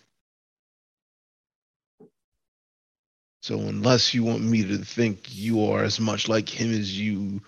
So 3.42 3.60
unless 3.60 4.14
you 4.14 4.24
want 4.24 4.44
me 4.44 4.64
to 4.64 4.78
think 4.80 5.34
you 5.34 5.66
are 5.66 5.84
as 5.84 6.00
much 6.00 6.28
like 6.28 6.50
him 6.50 6.72
as 6.72 6.98
you 7.00 7.42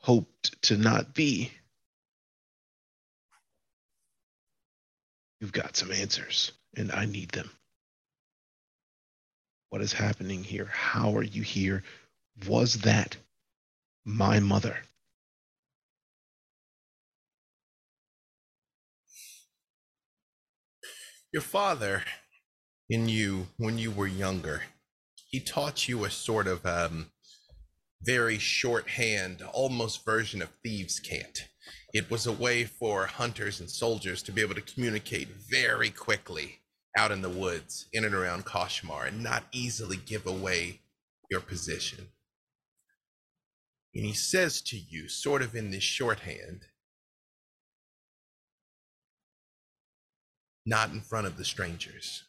hoped 0.00 0.60
to 0.62 0.76
not 0.76 1.14
be, 1.14 1.50
you've 5.40 5.52
got 5.52 5.76
some 5.76 5.92
answers, 5.92 6.52
and 6.76 6.92
I 6.92 7.04
need 7.04 7.30
them. 7.30 7.50
What 9.70 9.82
is 9.82 9.92
happening 9.92 10.44
here? 10.44 10.70
How 10.72 11.16
are 11.16 11.22
you 11.22 11.42
here? 11.42 11.82
Was 12.46 12.74
that 12.82 13.16
my 14.04 14.40
mother? 14.40 14.78
Your 21.30 21.42
father, 21.42 22.04
in 22.88 23.08
you 23.08 23.48
when 23.58 23.76
you 23.76 23.90
were 23.90 24.06
younger, 24.06 24.62
he 25.26 25.40
taught 25.40 25.86
you 25.86 26.04
a 26.04 26.10
sort 26.10 26.46
of 26.46 26.64
um, 26.64 27.10
very 28.02 28.38
shorthand, 28.38 29.42
almost 29.52 30.04
version 30.04 30.42
of 30.42 30.50
thieves' 30.62 31.00
cant. 31.00 31.48
It 31.92 32.10
was 32.10 32.26
a 32.26 32.32
way 32.32 32.64
for 32.64 33.06
hunters 33.06 33.60
and 33.60 33.70
soldiers 33.70 34.22
to 34.24 34.32
be 34.32 34.40
able 34.42 34.54
to 34.54 34.60
communicate 34.60 35.28
very 35.28 35.90
quickly 35.90 36.60
out 36.96 37.10
in 37.10 37.22
the 37.22 37.28
woods, 37.28 37.86
in 37.92 38.04
and 38.04 38.14
around 38.14 38.44
Koshmar, 38.44 39.06
and 39.06 39.22
not 39.22 39.44
easily 39.52 39.96
give 39.96 40.26
away 40.26 40.80
your 41.30 41.40
position. 41.40 42.08
And 43.94 44.04
he 44.04 44.12
says 44.12 44.60
to 44.62 44.76
you, 44.76 45.08
sort 45.08 45.42
of 45.42 45.54
in 45.54 45.70
this 45.70 45.82
shorthand, 45.82 46.66
not 50.66 50.90
in 50.90 51.00
front 51.00 51.26
of 51.26 51.36
the 51.36 51.44
strangers. 51.44 52.24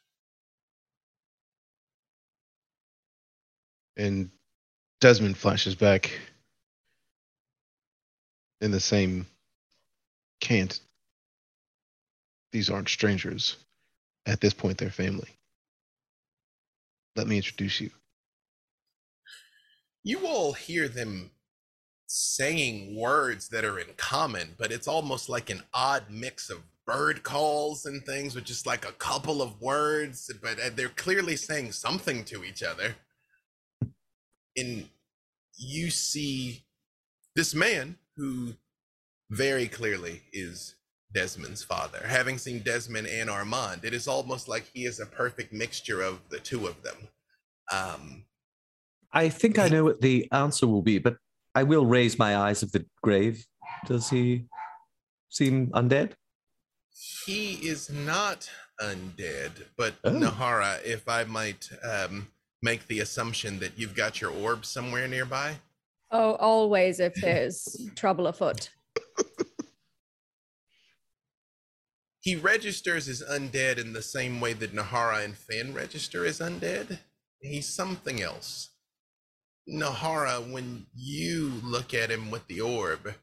And 3.97 4.31
Desmond 4.99 5.37
flashes 5.37 5.75
back 5.75 6.11
in 8.61 8.71
the 8.71 8.79
same 8.79 9.25
cant. 10.41 10.81
These 12.51 12.69
aren't 12.69 12.89
strangers. 12.89 13.55
At 14.25 14.41
this 14.41 14.53
point, 14.53 14.77
they're 14.77 14.89
family. 14.89 15.29
Let 17.15 17.27
me 17.27 17.37
introduce 17.37 17.79
you. 17.79 17.91
You 20.03 20.27
all 20.27 20.53
hear 20.53 20.87
them 20.87 21.31
saying 22.07 22.95
words 22.95 23.49
that 23.49 23.63
are 23.63 23.79
in 23.79 23.87
common, 23.97 24.55
but 24.57 24.71
it's 24.71 24.87
almost 24.87 25.29
like 25.29 25.49
an 25.49 25.61
odd 25.73 26.03
mix 26.09 26.49
of 26.49 26.59
bird 26.85 27.23
calls 27.23 27.85
and 27.85 28.03
things 28.03 28.33
with 28.35 28.45
just 28.45 28.65
like 28.65 28.87
a 28.87 28.93
couple 28.93 29.41
of 29.41 29.61
words, 29.61 30.31
but 30.41 30.59
uh, 30.59 30.69
they're 30.75 30.89
clearly 30.89 31.35
saying 31.35 31.71
something 31.71 32.23
to 32.25 32.43
each 32.43 32.63
other. 32.63 32.95
And 34.59 34.89
you 35.57 35.89
see 35.89 36.63
this 37.35 37.53
man 37.53 37.97
who 38.17 38.53
very 39.29 39.67
clearly 39.67 40.21
is 40.33 40.75
Desmond's 41.13 41.63
father. 41.63 42.05
Having 42.05 42.37
seen 42.39 42.59
Desmond 42.59 43.07
and 43.07 43.29
Armand, 43.29 43.83
it 43.83 43.93
is 43.93 44.07
almost 44.07 44.47
like 44.47 44.69
he 44.73 44.85
is 44.85 44.99
a 44.99 45.05
perfect 45.05 45.53
mixture 45.53 46.01
of 46.01 46.19
the 46.29 46.39
two 46.39 46.67
of 46.67 46.81
them. 46.83 46.97
Um, 47.71 48.25
I 49.11 49.29
think 49.29 49.57
I 49.57 49.69
know 49.69 49.83
what 49.83 50.01
the 50.01 50.27
answer 50.31 50.67
will 50.67 50.81
be, 50.81 50.99
but 50.99 51.17
I 51.55 51.63
will 51.63 51.85
raise 51.85 52.19
my 52.19 52.37
eyes 52.37 52.61
of 52.61 52.71
the 52.71 52.85
grave. 53.01 53.45
Does 53.85 54.09
he 54.09 54.45
seem 55.29 55.67
undead? 55.67 56.11
He 57.25 57.53
is 57.53 57.89
not 57.89 58.49
undead, 58.81 59.51
but 59.77 59.95
Oh. 60.03 60.11
Nahara, 60.11 60.83
if 60.83 61.07
I 61.07 61.23
might 61.23 61.69
um, 61.83 62.27
make 62.61 62.87
the 62.87 62.99
assumption 62.99 63.59
that 63.59 63.73
you've 63.77 63.95
got 63.95 64.21
your 64.21 64.31
orb 64.31 64.65
somewhere 64.65 65.07
nearby. 65.07 65.55
Oh, 66.11 66.35
always 66.35 66.99
if 66.99 67.13
there's 67.15 67.89
trouble 67.95 68.27
afoot. 68.27 68.69
He 72.21 72.35
registers 72.35 73.07
as 73.07 73.23
undead 73.23 73.77
in 73.77 73.93
the 73.93 74.01
same 74.01 74.41
way 74.41 74.53
that 74.53 74.75
Nahara 74.75 75.23
and 75.23 75.37
Finn 75.37 75.73
register 75.73 76.25
as 76.25 76.39
undead. 76.39 76.99
He's 77.39 77.67
something 77.67 78.21
else. 78.21 78.69
Nahara, 79.67 80.51
when 80.51 80.87
you 80.93 81.53
look 81.63 81.93
at 81.93 82.11
him 82.11 82.29
with 82.29 82.45
the 82.47 82.59
orb, 82.59 83.15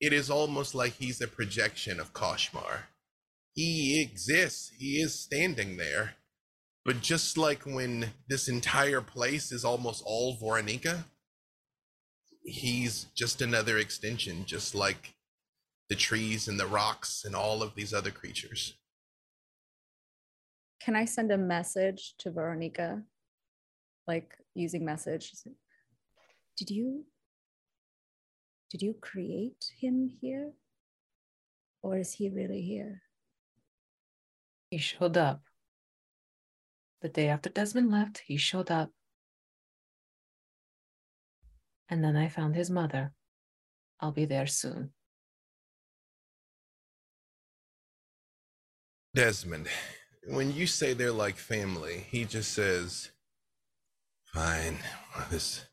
it 0.00 0.12
is 0.12 0.30
almost 0.30 0.74
like 0.74 0.94
he's 0.94 1.20
a 1.20 1.28
projection 1.28 2.00
of 2.00 2.14
Koshmar. 2.14 2.84
He 3.52 4.00
exists, 4.00 4.72
he 4.78 5.00
is 5.00 5.14
standing 5.14 5.76
there. 5.76 6.14
But 6.84 7.00
just 7.00 7.36
like 7.36 7.64
when 7.64 8.10
this 8.28 8.48
entire 8.48 9.00
place 9.00 9.52
is 9.52 9.64
almost 9.64 10.02
all 10.06 10.36
Voronika, 10.38 11.04
he's 12.44 13.06
just 13.14 13.42
another 13.42 13.78
extension, 13.78 14.44
just 14.46 14.74
like 14.74 15.14
the 15.88 15.94
trees 15.94 16.48
and 16.48 16.58
the 16.58 16.66
rocks 16.66 17.24
and 17.24 17.34
all 17.34 17.62
of 17.62 17.74
these 17.74 17.92
other 17.92 18.10
creatures. 18.10 18.74
Can 20.80 20.96
I 20.96 21.04
send 21.04 21.32
a 21.32 21.38
message 21.38 22.14
to 22.18 22.30
Voronika? 22.30 23.02
Like 24.06 24.34
using 24.54 24.84
message. 24.84 25.32
Did 26.56 26.70
you 26.70 27.04
did 28.70 28.82
you 28.82 28.94
create 29.00 29.72
him 29.80 30.10
here? 30.20 30.52
Or 31.82 31.98
is 31.98 32.12
he 32.12 32.28
really 32.28 32.62
here? 32.62 33.02
He 34.70 34.78
showed 34.78 35.16
up. 35.16 35.42
The 37.00 37.08
day 37.08 37.28
after 37.28 37.48
Desmond 37.48 37.90
left, 37.90 38.22
he 38.26 38.36
showed 38.36 38.70
up. 38.70 38.90
And 41.88 42.02
then 42.02 42.16
I 42.16 42.28
found 42.28 42.54
his 42.54 42.70
mother. 42.70 43.12
I'll 44.00 44.12
be 44.12 44.24
there 44.24 44.46
soon. 44.46 44.90
Desmond, 49.14 49.68
when 50.26 50.52
you 50.52 50.66
say 50.66 50.92
they're 50.92 51.12
like 51.12 51.36
family, 51.36 52.04
he 52.10 52.24
just 52.24 52.52
says, 52.52 53.10
Fine. 54.34 54.78
Well, 55.16 55.26
this. 55.30 55.64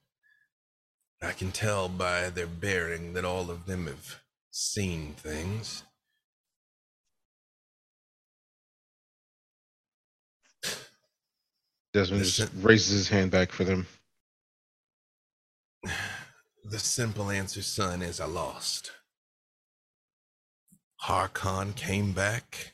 I 1.22 1.32
can 1.32 1.52
tell 1.52 1.90
by 1.90 2.30
their 2.30 2.48
bearing 2.48 3.14
that 3.14 3.26
all 3.26 3.50
of 3.50 3.66
them 3.66 3.88
have 3.88 4.22
seen 4.52 5.14
things. 5.14 5.84
Desmond 11.96 12.26
just 12.26 12.52
raises 12.56 12.92
his 12.92 13.08
hand 13.08 13.32
back 13.32 13.54
for 13.54 13.64
them. 13.64 13.88
The 16.68 16.80
simple 16.80 17.30
answer, 17.30 17.62
son, 17.62 18.02
is 18.02 18.20
I 18.20 18.26
lost. 18.26 18.92
Harkon 21.04 21.76
came 21.76 22.12
back 22.12 22.74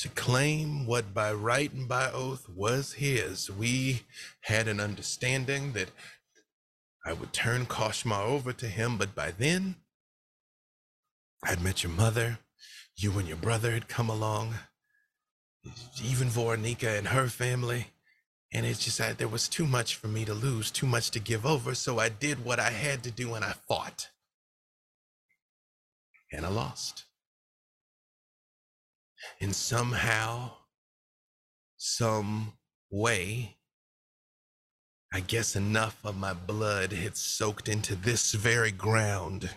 to 0.00 0.08
claim 0.08 0.84
what 0.84 1.14
by 1.14 1.32
right 1.32 1.72
and 1.72 1.86
by 1.86 2.10
oath 2.10 2.48
was 2.48 2.94
his. 2.94 3.48
We 3.48 4.02
had 4.40 4.66
an 4.66 4.80
understanding 4.80 5.72
that 5.74 5.92
I 7.06 7.12
would 7.12 7.32
turn 7.32 7.66
Koshmar 7.66 8.26
over 8.26 8.52
to 8.52 8.66
him, 8.66 8.98
but 8.98 9.14
by 9.14 9.30
then 9.30 9.76
I'd 11.44 11.62
met 11.62 11.84
your 11.84 11.92
mother, 11.92 12.40
you 12.96 13.16
and 13.20 13.28
your 13.28 13.36
brother 13.36 13.70
had 13.70 13.86
come 13.86 14.10
along, 14.10 14.54
even 16.02 16.28
Voronika 16.28 16.98
and 16.98 17.08
her 17.08 17.28
family. 17.28 17.93
And 18.54 18.64
it's 18.64 18.84
just 18.84 18.98
that 18.98 19.18
there 19.18 19.28
was 19.28 19.48
too 19.48 19.66
much 19.66 19.96
for 19.96 20.06
me 20.06 20.24
to 20.24 20.32
lose, 20.32 20.70
too 20.70 20.86
much 20.86 21.10
to 21.10 21.18
give 21.18 21.44
over. 21.44 21.74
So 21.74 21.98
I 21.98 22.08
did 22.08 22.44
what 22.44 22.60
I 22.60 22.70
had 22.70 23.02
to 23.02 23.10
do 23.10 23.34
and 23.34 23.44
I 23.44 23.52
fought. 23.52 24.08
And 26.32 26.46
I 26.46 26.48
lost. 26.48 27.04
And 29.40 29.54
somehow, 29.54 30.52
some 31.76 32.52
way, 32.90 33.56
I 35.12 35.20
guess 35.20 35.56
enough 35.56 35.98
of 36.04 36.16
my 36.16 36.32
blood 36.32 36.92
had 36.92 37.16
soaked 37.16 37.68
into 37.68 37.96
this 37.96 38.32
very 38.32 38.70
ground 38.70 39.50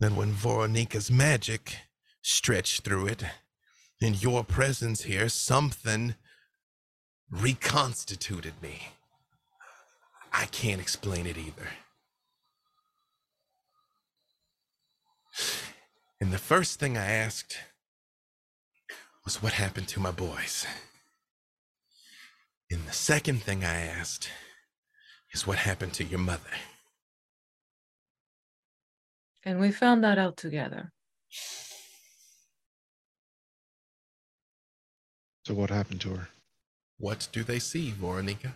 that 0.00 0.12
when 0.12 0.32
Voronika's 0.32 1.10
magic 1.10 1.78
stretched 2.24 2.82
through 2.82 3.06
it. 3.06 3.24
In 4.00 4.14
your 4.14 4.44
presence 4.44 5.02
here, 5.02 5.28
something 5.28 6.14
reconstituted 7.40 8.54
me. 8.62 8.88
I 10.32 10.46
can't 10.46 10.80
explain 10.80 11.26
it 11.26 11.36
either. 11.36 11.68
And 16.20 16.32
the 16.32 16.38
first 16.38 16.78
thing 16.78 16.96
I 16.96 17.10
asked 17.10 17.58
was 19.24 19.42
what 19.42 19.54
happened 19.54 19.88
to 19.88 20.00
my 20.00 20.10
boys. 20.10 20.66
And 22.70 22.86
the 22.86 22.92
second 22.92 23.42
thing 23.42 23.64
I 23.64 23.80
asked 23.82 24.30
is 25.32 25.46
what 25.46 25.58
happened 25.58 25.92
to 25.94 26.04
your 26.04 26.20
mother. 26.20 26.40
And 29.44 29.60
we 29.60 29.70
found 29.70 30.02
that 30.04 30.18
out 30.18 30.36
together. 30.36 30.92
So 35.44 35.52
what 35.54 35.70
happened 35.70 36.00
to 36.02 36.14
her? 36.14 36.28
What 37.04 37.28
do 37.32 37.44
they 37.44 37.58
see, 37.58 37.92
Voronika? 37.92 38.54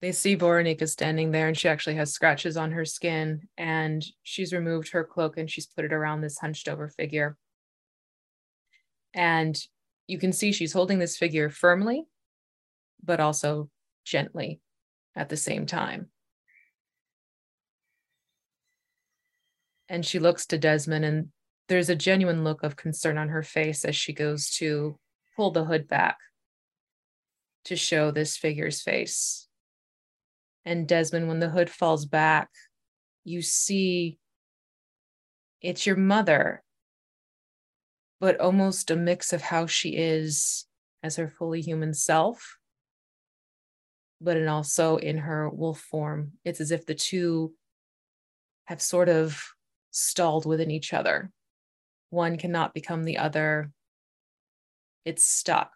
They 0.00 0.12
see 0.12 0.36
Voronika 0.36 0.88
standing 0.88 1.32
there 1.32 1.48
and 1.48 1.58
she 1.58 1.68
actually 1.68 1.96
has 1.96 2.12
scratches 2.12 2.56
on 2.56 2.70
her 2.70 2.84
skin 2.84 3.48
and 3.58 4.06
she's 4.22 4.52
removed 4.52 4.92
her 4.92 5.02
cloak 5.02 5.38
and 5.38 5.50
she's 5.50 5.66
put 5.66 5.84
it 5.84 5.92
around 5.92 6.20
this 6.20 6.38
hunched 6.38 6.68
over 6.68 6.86
figure. 6.86 7.36
And 9.12 9.60
you 10.06 10.20
can 10.20 10.32
see 10.32 10.52
she's 10.52 10.72
holding 10.72 11.00
this 11.00 11.16
figure 11.16 11.50
firmly, 11.50 12.04
but 13.02 13.18
also 13.18 13.68
gently 14.04 14.60
at 15.16 15.28
the 15.28 15.36
same 15.36 15.66
time. 15.66 16.10
And 19.88 20.06
she 20.06 20.20
looks 20.20 20.46
to 20.46 20.58
Desmond, 20.58 21.04
and 21.04 21.30
there's 21.68 21.90
a 21.90 21.96
genuine 21.96 22.44
look 22.44 22.62
of 22.62 22.76
concern 22.76 23.18
on 23.18 23.30
her 23.30 23.42
face 23.42 23.84
as 23.84 23.96
she 23.96 24.12
goes 24.12 24.48
to 24.58 24.96
pull 25.36 25.50
the 25.50 25.64
hood 25.64 25.88
back 25.88 26.18
to 27.64 27.76
show 27.76 28.10
this 28.10 28.36
figure's 28.36 28.82
face. 28.82 29.48
And 30.64 30.86
Desmond, 30.86 31.28
when 31.28 31.40
the 31.40 31.50
hood 31.50 31.70
falls 31.70 32.06
back, 32.06 32.48
you 33.24 33.42
see 33.42 34.18
it's 35.60 35.86
your 35.86 35.96
mother, 35.96 36.62
but 38.20 38.40
almost 38.40 38.90
a 38.90 38.96
mix 38.96 39.32
of 39.32 39.42
how 39.42 39.66
she 39.66 39.90
is 39.90 40.66
as 41.02 41.16
her 41.16 41.28
fully 41.28 41.60
human 41.60 41.94
self, 41.94 42.58
but 44.20 44.36
and 44.36 44.48
also 44.48 44.96
in 44.96 45.18
her 45.18 45.48
wolf 45.48 45.80
form. 45.80 46.32
It's 46.44 46.60
as 46.60 46.70
if 46.70 46.86
the 46.86 46.94
two 46.94 47.54
have 48.64 48.80
sort 48.80 49.08
of 49.08 49.42
stalled 49.90 50.46
within 50.46 50.70
each 50.70 50.92
other. 50.92 51.30
One 52.10 52.36
cannot 52.38 52.74
become 52.74 53.04
the 53.04 53.18
other, 53.18 53.70
it's 55.04 55.26
stuck. 55.26 55.72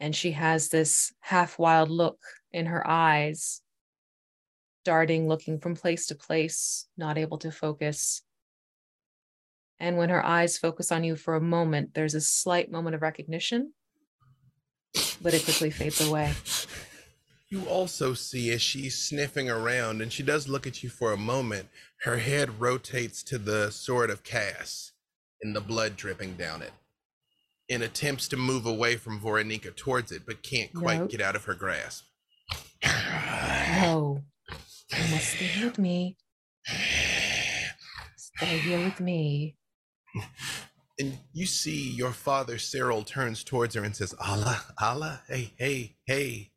And 0.00 0.14
she 0.14 0.32
has 0.32 0.68
this 0.68 1.12
half 1.20 1.58
wild 1.58 1.90
look 1.90 2.18
in 2.52 2.66
her 2.66 2.86
eyes, 2.88 3.60
darting, 4.84 5.28
looking 5.28 5.58
from 5.58 5.74
place 5.74 6.06
to 6.06 6.14
place, 6.14 6.86
not 6.96 7.18
able 7.18 7.38
to 7.38 7.50
focus. 7.50 8.22
And 9.80 9.96
when 9.96 10.08
her 10.08 10.24
eyes 10.24 10.58
focus 10.58 10.90
on 10.90 11.04
you 11.04 11.16
for 11.16 11.34
a 11.34 11.40
moment, 11.40 11.94
there's 11.94 12.14
a 12.14 12.20
slight 12.20 12.70
moment 12.70 12.96
of 12.96 13.02
recognition, 13.02 13.72
but 15.20 15.34
it 15.34 15.44
quickly 15.44 15.70
fades 15.70 16.06
away. 16.06 16.32
You 17.48 17.64
also 17.64 18.12
see 18.12 18.50
as 18.50 18.60
she's 18.60 18.98
sniffing 18.98 19.48
around 19.48 20.02
and 20.02 20.12
she 20.12 20.22
does 20.22 20.48
look 20.48 20.66
at 20.66 20.82
you 20.82 20.90
for 20.90 21.12
a 21.12 21.16
moment, 21.16 21.68
her 22.02 22.18
head 22.18 22.60
rotates 22.60 23.22
to 23.24 23.38
the 23.38 23.70
sword 23.70 24.10
of 24.10 24.22
Kas 24.22 24.92
and 25.42 25.56
the 25.56 25.60
blood 25.60 25.96
dripping 25.96 26.34
down 26.34 26.62
it 26.62 26.72
and 27.70 27.82
attempts 27.82 28.28
to 28.28 28.36
move 28.36 28.66
away 28.66 28.96
from 28.96 29.20
Voronika 29.20 29.74
towards 29.74 30.10
it, 30.12 30.22
but 30.26 30.42
can't 30.42 30.72
quite 30.72 30.98
Nope. 31.00 31.10
get 31.10 31.20
out 31.20 31.36
of 31.36 31.44
her 31.44 31.54
grasp. 31.54 32.04
No, 32.82 34.22
you 34.92 35.10
must 35.10 35.34
stay 35.34 35.64
with 35.64 35.78
me. 35.78 36.16
Stay 38.16 38.58
here 38.58 38.78
with 38.84 39.00
me. 39.00 39.56
And 40.98 41.18
you 41.32 41.46
see 41.46 41.90
your 41.90 42.12
father, 42.12 42.58
Cyril, 42.58 43.02
turns 43.02 43.44
towards 43.44 43.74
her 43.74 43.84
and 43.84 43.94
says, 43.94 44.14
Allah, 44.20 44.62
Allah, 44.80 45.20
hey, 45.28 45.52
hey, 45.56 45.96
hey. 46.06 46.50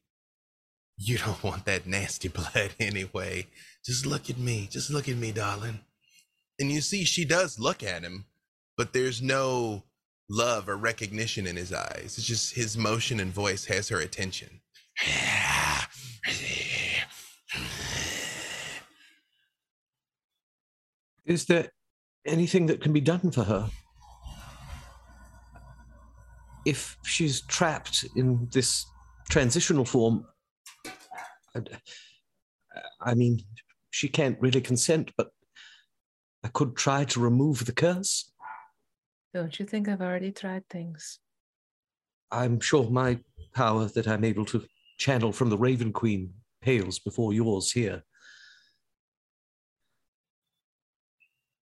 You 0.98 1.18
don't 1.18 1.44
want 1.44 1.66
that 1.66 1.86
nasty 1.88 2.28
blood 2.28 2.72
anyway. 2.80 3.48
Just 3.84 4.06
look 4.06 4.30
at 4.30 4.38
me. 4.38 4.68
Just 4.72 4.90
look 4.92 5.10
at 5.10 5.18
me, 5.18 5.32
darling. 5.32 5.80
And 6.60 6.72
you 6.72 6.82
see, 6.82 7.04
she 7.04 7.26
does 7.26 7.60
look 7.60 7.82
at 7.84 8.04
him, 8.04 8.26
but 8.78 8.94
there's 8.94 9.22
no 9.22 9.84
love 10.32 10.70
or 10.70 10.78
recognition 10.78 11.46
in 11.46 11.56
his 11.56 11.74
eyes. 11.74 12.16
It's 12.18 12.26
just 12.26 12.56
his 12.56 12.78
motion 12.78 13.20
and 13.20 13.34
voice 13.34 13.66
has 13.66 13.90
her 13.90 14.00
attention. 14.00 14.62
Is 21.26 21.46
there 21.46 21.70
anything 22.26 22.66
that 22.68 22.82
can 22.82 22.94
be 22.94 23.02
done 23.02 23.32
for 23.32 23.44
her? 23.44 23.70
If 26.66 26.98
she's 27.06 27.42
trapped 27.42 28.06
in 28.16 28.48
this 28.52 28.86
transitional 29.30 29.86
form, 29.86 30.26
I, 31.56 31.60
uh, 31.60 31.62
I 33.02 33.16
mean, 33.16 33.42
she 33.90 34.08
can't 34.08 34.38
really 34.40 34.62
consent, 34.62 35.12
but 35.18 35.32
I 36.44 36.48
could 36.50 36.76
try 36.76 37.04
to 37.06 37.20
remove 37.20 37.66
the 37.66 37.74
curse. 37.74 38.31
Don't 39.34 39.60
you 39.60 39.66
think 39.66 39.88
I've 39.88 40.02
already 40.02 40.32
tried 40.32 40.68
things? 40.70 41.20
I'm 42.32 42.60
sure 42.60 42.90
my 42.90 43.20
power 43.54 43.86
that 43.86 44.08
I'm 44.08 44.24
able 44.24 44.46
to 44.46 44.66
channel 44.98 45.32
from 45.32 45.50
the 45.50 45.58
Raven 45.58 45.92
Queen 45.92 46.34
pales 46.62 47.00
before 47.00 47.34
yours 47.34 47.72
here. 47.72 48.04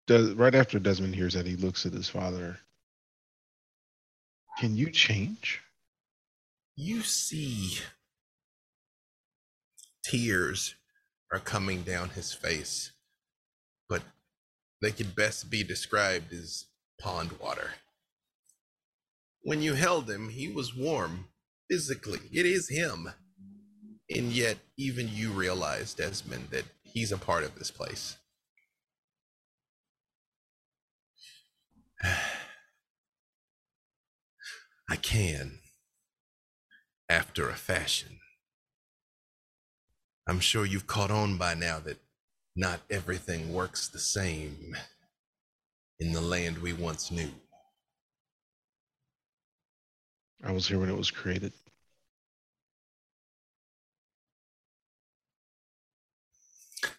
Des- 0.08 0.34
right 0.34 0.56
after 0.56 0.80
Desmond 0.80 1.16
hears 1.16 1.34
that, 1.34 1.46
he 1.46 1.56
looks 1.56 1.86
at 1.86 1.94
his 1.94 2.10
father. 2.10 2.58
Can 4.60 4.76
you 4.76 4.92
change? 4.92 5.62
you 6.76 7.02
see 7.02 7.78
tears 10.04 10.76
are 11.32 11.40
coming 11.40 11.84
down 11.84 12.10
his 12.10 12.34
face, 12.34 12.92
but 13.88 14.02
they 14.82 14.92
could 14.92 15.16
best 15.16 15.50
be 15.50 15.64
described 15.64 16.34
as 16.34 16.66
pond 17.02 17.32
water. 17.41 17.72
When 19.44 19.61
you 19.61 19.73
held 19.73 20.10
him, 20.10 20.30
he 20.30 20.48
was 20.48 20.76
warm 20.76 21.26
physically. 21.69 22.19
It 22.32 22.45
is 22.45 22.69
him. 22.69 23.10
And 24.10 24.32
yet, 24.32 24.57
even 24.78 25.10
you 25.11 25.32
realize, 25.32 25.94
Desmond, 25.94 26.49
that 26.52 26.65
he's 26.84 27.11
a 27.11 27.18
part 27.18 27.44
of 27.44 27.56
this 27.56 27.72
place. 27.72 28.18
I 34.90 34.95
can 34.98 35.60
after 37.10 37.49
a 37.49 37.56
fashion. 37.56 38.19
I'm 40.28 40.40
sure 40.40 40.65
you've 40.65 40.88
caught 40.88 41.11
on 41.11 41.38
by 41.38 41.56
now 41.56 41.80
that 41.80 41.99
not 42.56 42.82
everything 42.90 43.53
works 43.53 43.88
the 43.88 43.99
same 43.99 44.76
in 46.02 46.11
the 46.11 46.19
land 46.19 46.57
we 46.57 46.73
once 46.73 47.11
knew. 47.11 47.30
I 50.44 50.52
was 50.52 50.68
here 50.68 50.80
when 50.80 50.90
it 50.90 50.98
was 50.98 51.11
created. 51.11 51.53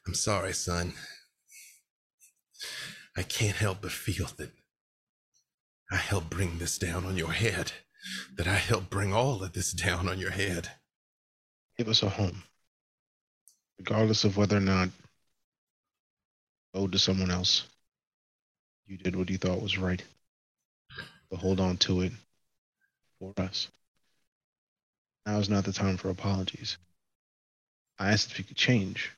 I'm 0.06 0.14
sorry, 0.14 0.52
son. 0.52 0.92
I 3.16 3.24
can't 3.24 3.56
help 3.56 3.78
but 3.82 3.90
feel 3.90 4.28
that 4.36 4.52
I 5.90 5.96
helped 5.96 6.30
bring 6.30 6.58
this 6.58 6.78
down 6.78 7.04
on 7.04 7.16
your 7.16 7.32
head, 7.32 7.72
that 8.36 8.46
I 8.46 8.54
helped 8.54 8.88
bring 8.88 9.12
all 9.12 9.42
of 9.42 9.52
this 9.52 9.72
down 9.72 10.08
on 10.08 10.20
your 10.20 10.30
head. 10.30 10.68
Give 11.76 11.88
us 11.88 12.04
a 12.04 12.08
home, 12.08 12.44
regardless 13.78 14.22
of 14.22 14.36
whether 14.36 14.58
or 14.58 14.60
not 14.60 14.90
owed 16.72 16.92
to 16.92 17.00
someone 17.00 17.32
else. 17.32 17.66
You 18.92 18.98
did 18.98 19.16
what 19.16 19.30
you 19.30 19.38
thought 19.38 19.62
was 19.62 19.78
right, 19.78 20.04
but 21.30 21.38
hold 21.38 21.60
on 21.60 21.78
to 21.78 22.02
it 22.02 22.12
for 23.18 23.32
us. 23.38 23.68
Now 25.24 25.38
is 25.38 25.48
not 25.48 25.64
the 25.64 25.72
time 25.72 25.96
for 25.96 26.10
apologies. 26.10 26.76
I 27.98 28.10
asked 28.10 28.30
if 28.30 28.38
you 28.38 28.44
could 28.44 28.58
change 28.58 29.10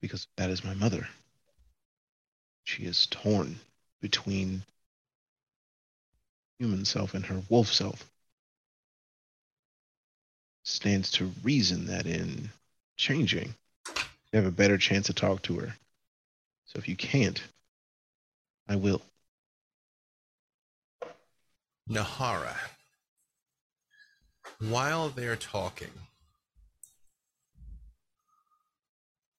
because 0.00 0.28
that 0.36 0.48
is 0.48 0.62
my 0.62 0.74
mother. 0.74 1.08
She 2.62 2.84
is 2.84 3.06
torn 3.06 3.58
between 4.00 4.62
human 6.60 6.84
self 6.84 7.14
and 7.14 7.26
her 7.26 7.42
wolf 7.48 7.72
self. 7.72 8.08
Stands 10.62 11.10
to 11.12 11.32
reason 11.42 11.86
that 11.86 12.06
in 12.06 12.48
changing, 12.96 13.56
you 13.88 13.94
have 14.34 14.46
a 14.46 14.52
better 14.52 14.78
chance 14.78 15.06
to 15.06 15.12
talk 15.12 15.42
to 15.42 15.58
her. 15.58 15.74
So 16.66 16.78
if 16.78 16.86
you 16.86 16.94
can't, 16.94 17.42
I 18.68 18.76
will. 18.76 19.02
Nahara, 21.88 22.56
while 24.58 25.10
they're 25.10 25.36
talking, 25.36 25.90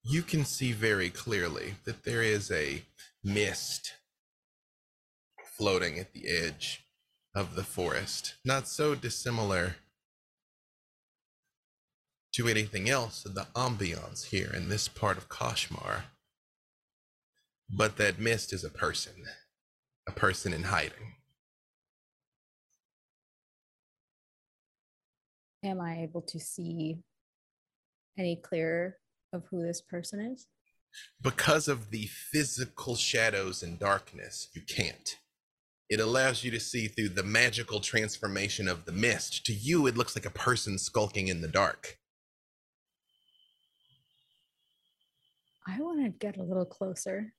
you 0.03 0.21
can 0.21 0.45
see 0.45 0.71
very 0.71 1.09
clearly 1.09 1.73
that 1.85 2.03
there 2.03 2.21
is 2.21 2.51
a 2.51 2.83
mist 3.23 3.93
floating 5.57 5.97
at 5.97 6.13
the 6.13 6.27
edge 6.27 6.85
of 7.33 7.55
the 7.55 7.63
forest, 7.63 8.35
not 8.45 8.67
so 8.67 8.93
dissimilar 8.93 9.77
to 12.33 12.47
anything 12.47 12.89
else 12.89 13.25
in 13.25 13.33
the 13.33 13.47
ambiance 13.55 14.25
here 14.25 14.51
in 14.53 14.69
this 14.69 14.87
part 14.87 15.17
of 15.17 15.29
Koshmar. 15.29 16.03
But 17.69 17.97
that 17.97 18.19
mist 18.19 18.53
is 18.53 18.63
a 18.63 18.69
person, 18.69 19.25
a 20.07 20.11
person 20.11 20.53
in 20.53 20.63
hiding. 20.63 21.15
Am 25.63 25.81
I 25.81 26.01
able 26.03 26.21
to 26.21 26.39
see 26.39 26.99
any 28.17 28.35
clearer 28.35 28.97
of 29.33 29.43
who 29.49 29.65
this 29.65 29.81
person 29.81 30.19
is? 30.19 30.47
Because 31.21 31.67
of 31.67 31.89
the 31.89 32.05
physical 32.05 32.95
shadows 32.95 33.63
and 33.63 33.79
darkness, 33.79 34.47
you 34.53 34.61
can't. 34.61 35.17
It 35.89 35.99
allows 35.99 36.43
you 36.43 36.51
to 36.51 36.59
see 36.59 36.87
through 36.87 37.09
the 37.09 37.23
magical 37.23 37.79
transformation 37.79 38.67
of 38.67 38.85
the 38.85 38.91
mist. 38.91 39.45
To 39.47 39.53
you, 39.53 39.87
it 39.87 39.97
looks 39.97 40.15
like 40.15 40.25
a 40.25 40.31
person 40.31 40.77
skulking 40.77 41.27
in 41.27 41.41
the 41.41 41.47
dark. 41.47 41.97
I 45.67 45.81
want 45.81 46.03
to 46.03 46.09
get 46.09 46.37
a 46.37 46.43
little 46.43 46.65
closer. 46.65 47.33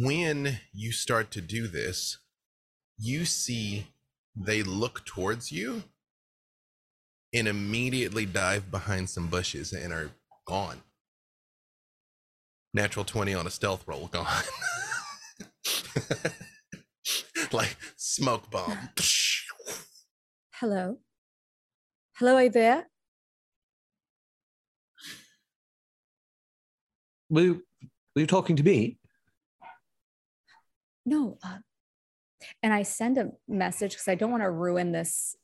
When 0.00 0.60
you 0.72 0.92
start 0.92 1.32
to 1.32 1.40
do 1.40 1.66
this, 1.66 2.18
you 2.98 3.24
see 3.24 3.88
they 4.36 4.62
look 4.62 5.04
towards 5.04 5.50
you 5.50 5.82
and 7.34 7.48
immediately 7.48 8.24
dive 8.24 8.70
behind 8.70 9.10
some 9.10 9.26
bushes 9.26 9.72
and 9.72 9.92
are 9.92 10.12
gone. 10.46 10.82
Natural 12.72 13.04
20 13.04 13.34
on 13.34 13.48
a 13.48 13.50
stealth 13.50 13.88
roll, 13.88 14.06
gone. 14.06 14.28
like 17.52 17.76
smoke 17.96 18.48
bomb. 18.52 18.90
Hello. 20.54 20.98
Hello, 22.18 22.36
are 22.36 22.44
you 22.44 22.50
there? 22.50 22.86
Were 27.28 27.40
you, 27.40 27.62
were 28.14 28.20
you 28.20 28.28
talking 28.28 28.54
to 28.54 28.62
me? 28.62 28.98
No. 31.08 31.38
Uh, 31.42 31.58
and 32.62 32.72
I 32.72 32.82
send 32.82 33.16
a 33.16 33.30
message 33.48 33.92
because 33.92 34.08
I 34.08 34.14
don't 34.14 34.30
want 34.30 34.42
to 34.42 34.50
ruin 34.50 34.92
this 34.92 35.34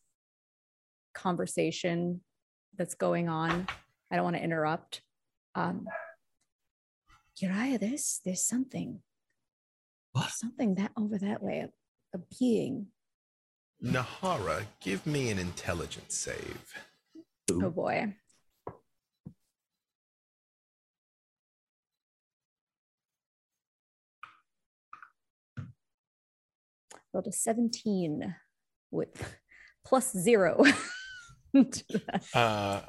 conversation 1.14 2.20
that's 2.76 2.94
going 2.94 3.30
on. 3.30 3.66
I 4.10 4.16
don't 4.16 4.24
want 4.24 4.36
to 4.36 4.42
interrupt. 4.42 5.00
Um, 5.54 5.86
Uriah, 7.38 7.78
there's 7.78 8.20
there's 8.24 8.42
something. 8.42 9.00
What? 10.12 10.30
Something 10.30 10.74
that 10.76 10.92
over 10.98 11.16
that 11.18 11.42
way, 11.42 11.60
a, 11.60 11.70
a 12.16 12.20
being. 12.38 12.88
Nahara, 13.82 14.64
give 14.80 15.06
me 15.06 15.30
an 15.30 15.38
intelligence 15.38 16.14
save. 16.14 16.74
Oh 17.50 17.70
boy. 17.70 18.14
Rolled 27.14 27.28
a 27.28 27.32
17 27.32 28.34
with 28.90 29.36
plus 29.86 30.12
zero. 30.12 30.64
Uh, 32.34 32.80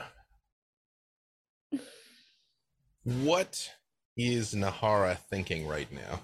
what 3.04 3.70
is 4.18 4.56
Nahara 4.56 5.20
thinking 5.30 5.68
right 5.68 5.88
now? 5.92 6.22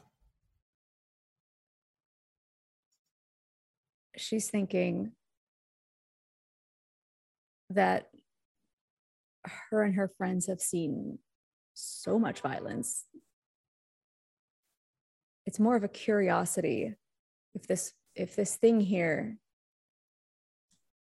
She's 4.18 4.49
thinking 4.49 5.11
that 7.69 8.10
her 9.69 9.84
and 9.84 9.94
her 9.94 10.07
friends 10.07 10.48
have 10.48 10.61
seen 10.61 11.19
so 11.76 12.18
much 12.18 12.41
violence. 12.41 13.06
It's 15.45 15.60
more 15.60 15.76
of 15.76 15.84
a 15.84 15.88
curiosity 15.88 16.95
if 17.53 17.68
this 17.68 17.94
if 18.15 18.36
this 18.36 18.56
thing 18.57 18.82
here 18.82 19.38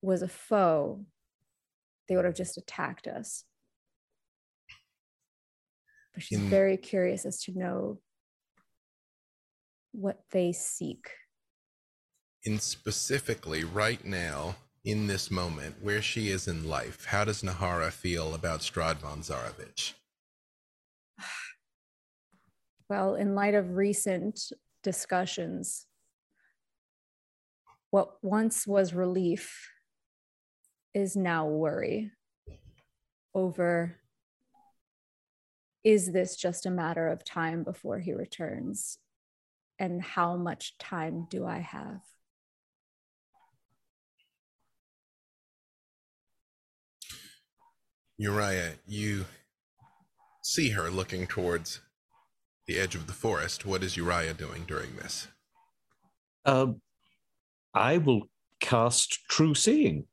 was 0.03 0.23
a 0.23 0.29
foe, 0.29 1.05
they 2.09 2.17
would 2.17 2.25
have 2.25 2.35
just 2.35 2.59
attacked 2.59 3.07
us. 3.07 3.45
But 6.15 6.23
she's 6.23 6.39
In- 6.39 6.51
very 6.51 6.77
curious 6.77 7.25
as 7.25 7.43
to 7.45 7.57
know 7.57 8.01
what 9.93 10.23
they 10.31 10.53
seek. 10.53 11.11
And 12.45 12.61
specifically, 12.61 13.65
right 13.65 14.05
now, 14.05 14.57
in 14.85 15.07
this 15.07 15.31
moment, 15.31 15.83
where 15.83 16.01
she 16.01 16.31
is 16.31 16.49
in 16.49 16.69
life, 16.69 17.05
how 17.07 17.25
does 17.25 17.43
Nahara 17.43 17.91
feel 17.91 18.35
about 18.35 18.61
Strahd 18.61 18.97
von 18.99 19.21
Zarovich? 19.23 19.95
Well, 22.91 23.17
in 23.17 23.35
light 23.35 23.53
of 23.55 23.77
recent 23.77 24.41
discussions, 24.83 25.85
what 27.91 28.23
once 28.23 28.67
was 28.67 28.95
relief 28.95 29.71
is 30.95 31.17
now 31.17 31.47
worry 31.47 32.11
over 33.35 33.99
is 35.85 36.13
this 36.13 36.37
just 36.37 36.67
a 36.67 36.71
matter 36.71 37.09
of 37.09 37.25
time 37.25 37.63
before 37.63 37.99
he 37.99 38.13
returns? 38.13 38.99
And 39.79 40.03
how 40.03 40.37
much 40.37 40.77
time 40.77 41.27
do 41.31 41.47
I 41.47 41.61
have? 41.61 42.01
Uriah, 48.19 48.73
you 48.87 49.27
see 50.43 50.71
her 50.71 50.91
looking 50.91 51.27
towards 51.29 51.81
the 52.67 52.79
edge 52.79 52.97
of 52.97 53.07
the 53.07 53.13
forest. 53.13 53.65
What 53.65 53.85
is 53.85 53.97
Uriah 53.97 54.35
doing 54.35 54.65
during 54.67 54.97
this? 54.97 55.29
Uh, 56.45 56.73
I 57.75 57.99
will 57.99 58.23
cast 58.61 59.21
True 59.29 59.55
Seeing. 59.55 60.07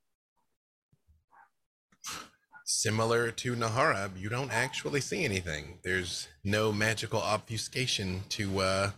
Similar 2.66 3.32
to 3.32 3.56
Nahara, 3.56 4.10
you 4.18 4.30
don't 4.30 4.52
actually 4.52 5.02
see 5.02 5.24
anything. 5.24 5.80
There's 5.84 6.28
no 6.44 6.72
magical 6.72 7.22
obfuscation 7.22 8.24
to 8.30 8.60
uh, 8.60 8.92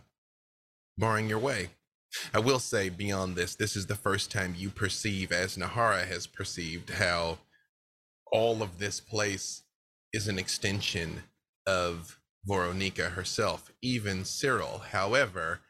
barring 0.96 1.28
your 1.28 1.38
way. 1.38 1.70
I 2.32 2.38
will 2.38 2.58
say, 2.58 2.88
beyond 2.88 3.36
this, 3.36 3.54
this 3.54 3.76
is 3.76 3.86
the 3.86 3.94
first 3.94 4.30
time 4.30 4.54
you 4.56 4.70
perceive, 4.70 5.30
as 5.32 5.56
Nahara 5.56 6.06
has 6.06 6.26
perceived, 6.26 6.90
how 6.90 7.38
all 8.32 8.62
of 8.62 8.78
this 8.78 9.00
place 9.00 9.62
is 10.12 10.28
an 10.28 10.38
extension 10.38 11.24
of 11.66 12.18
Voronika 12.48 13.12
herself, 13.12 13.70
even 13.82 14.24
Cyril. 14.24 14.82
However, 14.90 15.60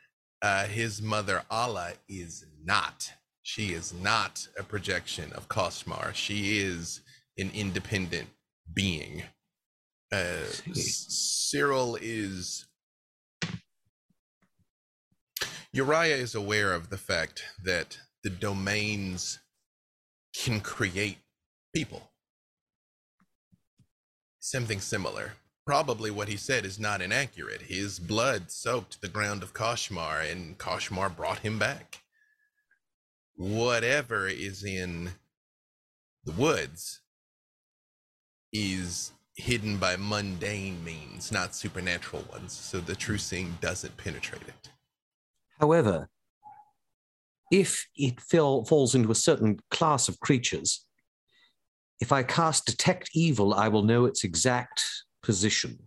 uh, 0.42 0.64
his 0.64 1.02
mother 1.02 1.42
Allah 1.50 1.92
is 2.08 2.44
not. 2.64 3.12
She 3.42 3.72
is 3.72 3.92
not 3.92 4.46
a 4.58 4.62
projection 4.62 5.32
of 5.32 5.48
Koshmar. 5.48 6.14
She 6.14 6.58
is 6.58 7.00
an 7.38 7.50
independent 7.54 8.28
being. 8.72 9.22
Uh, 10.12 10.44
Cyril 10.72 11.98
is. 12.00 12.66
Uriah 15.72 16.16
is 16.16 16.34
aware 16.34 16.72
of 16.72 16.90
the 16.90 16.96
fact 16.96 17.42
that 17.64 17.98
the 18.22 18.30
domains 18.30 19.38
can 20.34 20.60
create 20.60 21.18
people. 21.74 22.10
Something 24.40 24.80
similar. 24.80 25.32
Probably 25.68 26.10
what 26.10 26.28
he 26.28 26.38
said 26.38 26.64
is 26.64 26.80
not 26.80 27.02
inaccurate. 27.02 27.60
His 27.60 27.98
blood 27.98 28.50
soaked 28.50 29.02
the 29.02 29.06
ground 29.06 29.42
of 29.42 29.52
Koshmar, 29.52 30.22
and 30.32 30.56
Koshmar 30.56 31.14
brought 31.14 31.40
him 31.40 31.58
back. 31.58 31.98
Whatever 33.36 34.28
is 34.28 34.64
in 34.64 35.10
the 36.24 36.32
woods 36.32 37.02
is 38.50 39.12
hidden 39.34 39.76
by 39.76 39.96
mundane 39.98 40.82
means, 40.82 41.30
not 41.30 41.54
supernatural 41.54 42.24
ones. 42.32 42.54
So 42.54 42.80
the 42.80 42.96
true 42.96 43.18
seeing 43.18 43.58
doesn't 43.60 43.98
penetrate 43.98 44.48
it. 44.48 44.70
However, 45.60 46.08
if 47.52 47.86
it 47.94 48.22
fell, 48.22 48.64
falls 48.64 48.94
into 48.94 49.10
a 49.10 49.14
certain 49.14 49.58
class 49.70 50.08
of 50.08 50.18
creatures, 50.20 50.86
if 52.00 52.10
I 52.10 52.22
cast 52.22 52.64
Detect 52.64 53.10
Evil, 53.12 53.52
I 53.52 53.68
will 53.68 53.82
know 53.82 54.06
its 54.06 54.24
exact 54.24 54.82
position. 55.22 55.78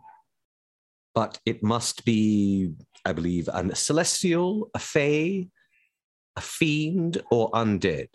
but 1.13 1.39
it 1.45 1.61
must 1.61 2.05
be, 2.05 2.71
I 3.03 3.11
believe, 3.11 3.49
a 3.49 3.75
celestial, 3.75 4.69
a 4.73 4.79
fae, 4.79 5.47
a 6.37 6.41
fiend, 6.41 7.21
or 7.29 7.51
undead. 7.51 8.07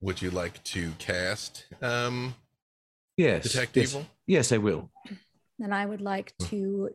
Would 0.00 0.22
you 0.22 0.30
like 0.30 0.62
to 0.74 0.92
cast 0.98 1.66
um, 1.82 2.36
Yes. 3.16 3.42
detect 3.42 3.76
yes, 3.76 3.88
evil? 3.90 4.06
Yes, 4.26 4.52
I 4.52 4.58
will. 4.58 4.90
Then 5.58 5.72
I 5.72 5.84
would 5.84 6.00
like 6.00 6.36
to 6.50 6.90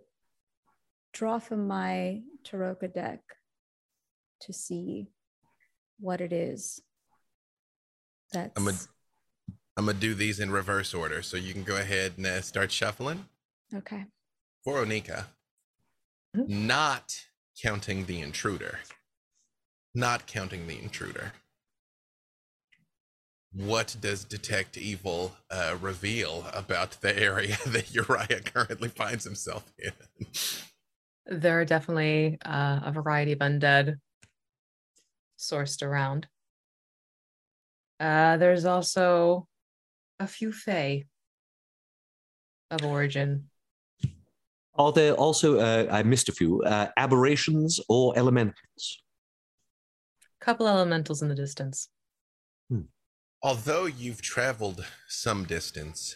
draw 1.11 1.39
from 1.39 1.67
my 1.67 2.21
Tarokka 2.45 2.93
deck 2.93 3.19
to 4.41 4.53
see 4.53 5.07
what 5.99 6.21
it 6.21 6.31
is. 6.31 6.79
That's 8.31 8.87
I'm 9.77 9.85
gonna 9.85 9.97
do 9.97 10.13
these 10.13 10.39
in 10.39 10.51
reverse 10.51 10.93
order, 10.93 11.21
so 11.21 11.37
you 11.37 11.53
can 11.53 11.63
go 11.63 11.77
ahead 11.77 12.13
and 12.17 12.25
uh, 12.25 12.41
start 12.41 12.71
shuffling. 12.71 13.25
okay. 13.73 14.05
Voronika, 14.67 15.25
Mhm. 16.35 16.47
not 16.47 17.25
counting 17.61 18.05
the 18.05 18.21
intruder, 18.21 18.79
not 19.95 20.27
counting 20.27 20.67
the 20.67 20.77
intruder. 20.79 21.33
What 23.53 23.95
does 23.99 24.23
detect 24.23 24.77
evil 24.77 25.35
uh, 25.49 25.77
reveal 25.81 26.45
about 26.53 26.91
the 27.01 27.17
area 27.17 27.57
that 27.67 27.93
Uriah 27.93 28.41
currently 28.43 28.89
finds 28.89 29.23
himself 29.23 29.71
in? 29.77 29.91
There 31.25 31.59
are 31.59 31.65
definitely 31.65 32.37
uh, 32.45 32.81
a 32.83 32.91
variety 32.91 33.31
of 33.33 33.39
undead 33.39 33.99
sourced 35.37 35.81
around. 35.81 36.27
Uh, 37.99 38.37
there's 38.37 38.65
also 38.65 39.47
a 40.21 40.27
few 40.27 40.51
fae 40.51 41.03
of 42.69 42.85
origin. 42.85 43.49
Are 44.75 44.91
there 44.91 45.13
also, 45.13 45.59
uh, 45.59 45.87
I 45.91 46.03
missed 46.03 46.29
a 46.29 46.31
few, 46.31 46.61
uh, 46.63 46.87
aberrations 46.95 47.79
or 47.89 48.17
elementals? 48.17 49.03
Couple 50.39 50.67
elementals 50.67 51.21
in 51.21 51.27
the 51.27 51.35
distance. 51.35 51.89
Although 53.43 53.85
you've 53.85 54.21
traveled 54.21 54.85
some 55.07 55.45
distance, 55.45 56.15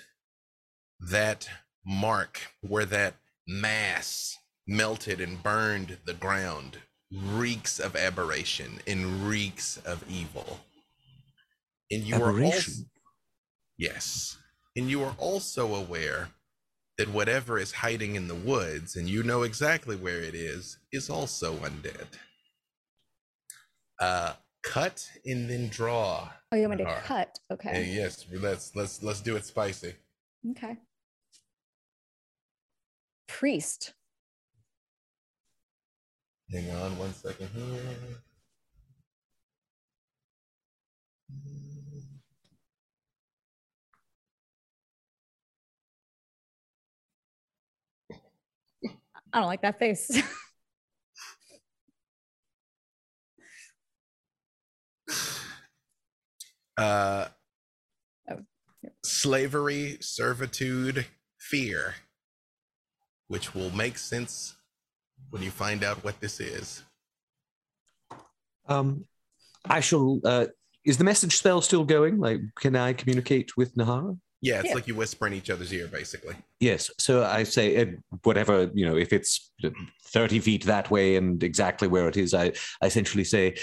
that 0.99 1.49
mark 1.83 2.53
where 2.61 2.85
that 2.85 3.15
mass 3.47 4.37
melted 4.67 5.19
and 5.19 5.41
burned 5.41 5.97
the 6.05 6.13
ground 6.13 6.77
reeks 7.11 7.79
of 7.79 7.95
aberration 7.95 8.79
and 8.85 9.27
reeks 9.27 9.77
of 9.77 10.03
evil. 10.07 10.59
And 11.89 12.03
you 12.03 12.15
are 12.15 12.29
also, 12.29 12.41
Aberration? 12.41 12.89
Yes, 13.77 14.37
and 14.75 14.89
you 14.89 15.03
are 15.03 15.15
also 15.17 15.75
aware 15.75 16.29
that 16.97 17.09
whatever 17.09 17.57
is 17.57 17.71
hiding 17.71 18.15
in 18.15 18.27
the 18.27 18.35
woods, 18.35 18.95
and 18.95 19.09
you 19.09 19.21
know 19.23 19.43
exactly 19.43 19.95
where 19.95 20.21
it 20.21 20.33
is, 20.33 20.77
is 20.91 21.09
also 21.09 21.55
undead. 21.55 22.07
Uh, 23.99 24.33
cut 24.63 25.05
and 25.25 25.49
then 25.49 25.69
draw. 25.69 26.29
Oh, 26.51 26.55
you 26.57 26.67
want 26.67 26.79
me 26.79 26.85
to 26.85 27.01
cut? 27.03 27.37
Hey, 27.49 27.53
Okay. 27.53 27.91
yes, 27.93 28.25
let's 28.31 28.75
let's 28.75 29.03
let's 29.03 29.21
do 29.21 29.35
it 29.35 29.45
spicy. 29.45 29.93
Okay. 30.51 30.77
Priest. 33.27 33.93
Hang 36.51 36.69
on 36.71 36.97
one 36.97 37.13
second 37.13 37.49
here. 37.53 38.21
I 49.35 49.39
don't 49.39 49.47
like 49.47 49.61
that 49.63 49.77
face. 49.77 50.21
Uh, 56.77 57.29
Oh, 58.29 58.39
slavery, 59.05 59.97
servitude, 60.01 61.05
fear, 61.39 61.95
which 63.29 63.55
will 63.55 63.71
make 63.71 63.97
sense 63.97 64.57
when 65.29 65.41
you 65.41 65.51
find 65.51 65.85
out 65.85 66.03
what 66.03 66.19
this 66.19 66.41
is. 66.41 66.83
Um, 68.67 69.05
I 69.63 69.79
shall. 69.79 70.19
Uh, 70.25 70.47
is 70.83 70.97
the 70.97 71.05
message 71.05 71.37
spell 71.37 71.61
still 71.61 71.85
going? 71.85 72.19
Like, 72.19 72.41
can 72.59 72.75
I 72.75 72.91
communicate 72.91 73.55
with 73.55 73.73
Nahara? 73.75 74.19
Yeah, 74.45 74.59
it's 74.59 74.69
Yeah. 74.69 74.75
like 74.75 74.87
you 74.87 74.95
whisper 74.95 75.25
in 75.27 75.33
each 75.33 75.49
other's 75.49 75.71
ear, 75.73 75.87
basically. 75.87 76.35
Yes. 76.59 76.91
So 76.99 77.23
I 77.23 77.43
say, 77.43 77.67
uh, 77.81 77.85
whatever 78.23 78.69
you 78.73 78.85
know, 78.87 78.95
if 79.05 79.11
it's 79.11 79.51
thirty 80.15 80.39
feet 80.39 80.63
that 80.65 80.91
way 80.91 81.15
and 81.15 81.41
exactly 81.43 81.87
where 81.87 82.07
it 82.07 82.17
is, 82.17 82.33
I, 82.33 82.45
I 82.81 82.85
essentially 82.85 83.23
say, 83.23 83.55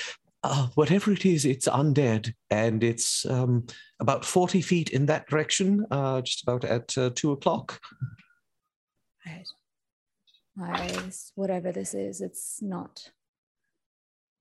uh, 0.42 0.66
whatever 0.74 1.12
it 1.12 1.24
is, 1.24 1.44
it's 1.44 1.68
undead, 1.68 2.34
and 2.50 2.82
it's 2.82 3.24
um, 3.26 3.66
about 4.00 4.24
forty 4.24 4.60
feet 4.60 4.90
in 4.90 5.06
that 5.06 5.28
direction, 5.28 5.86
uh, 5.90 6.20
just 6.22 6.42
about 6.42 6.64
at 6.64 6.98
uh, 6.98 7.10
two 7.14 7.30
o'clock. 7.32 7.80
Right. 9.24 9.46
I, 10.60 10.80
s- 11.06 11.32
whatever 11.36 11.70
this 11.72 11.94
is, 11.94 12.20
it's 12.20 12.60
not 12.60 13.10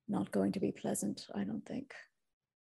not 0.07 0.31
going 0.31 0.51
to 0.53 0.59
be 0.59 0.72
pleasant, 0.72 1.27
I 1.35 1.43
don't 1.45 1.65
think. 1.65 1.93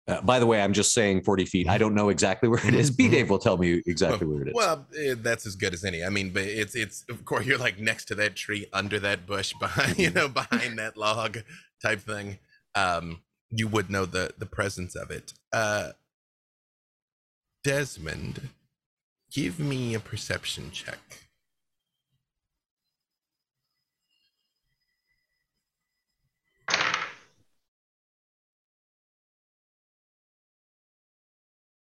Uh, 0.09 0.21
by 0.21 0.39
the 0.39 0.47
way, 0.47 0.63
I'm 0.63 0.73
just 0.73 0.95
saying 0.95 1.23
40 1.23 1.45
feet. 1.47 1.69
I 1.69 1.79
don't 1.79 1.95
know 1.95 2.11
exactly 2.11 2.49
where 2.49 2.65
it 2.65 2.75
is. 2.75 2.91
B 2.93 3.09
Dave 3.09 3.29
will 3.29 3.41
tell 3.41 3.57
me 3.57 3.83
exactly 3.87 4.27
where 4.27 4.43
it 4.43 4.49
is. 4.49 4.55
Well, 4.55 4.87
eh, 4.97 5.15
that's 5.19 5.47
as 5.47 5.57
good 5.57 5.75
as 5.75 5.85
any. 5.85 6.05
I 6.05 6.11
mean, 6.11 6.31
but 6.31 6.45
it's 6.45 6.77
it's 6.77 7.05
of 7.09 7.25
course 7.25 7.45
you're 7.45 7.59
like 7.59 7.81
next 7.81 8.05
to 8.07 8.15
that 8.17 8.37
tree, 8.37 8.67
under 8.73 9.01
that 9.01 9.27
bush, 9.27 9.53
behind 9.61 9.99
you 9.99 10.11
know, 10.11 10.29
behind 10.29 10.79
that 10.79 10.97
log 10.97 11.39
type 11.83 12.01
thing. 12.01 12.39
Um, 12.77 13.23
you 13.51 13.67
would 13.67 13.91
know 13.91 14.07
the 14.07 14.33
the 14.39 14.47
presence 14.47 14.95
of 14.95 15.11
it. 15.11 15.33
Uh, 15.53 15.93
Desmond, 17.65 18.51
give 19.33 19.59
me 19.59 19.95
a 19.95 20.01
perception 20.01 20.71
check. 20.71 21.26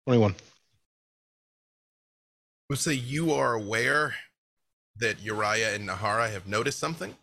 Twenty-one. 0.06 0.34
We'll 2.68 2.76
say 2.76 2.94
you 2.94 3.32
are 3.32 3.54
aware 3.54 4.14
that 4.96 5.22
Uriah 5.22 5.74
and 5.74 5.88
Nahara 5.88 6.30
have 6.30 6.46
noticed 6.46 6.78
something. 6.78 7.14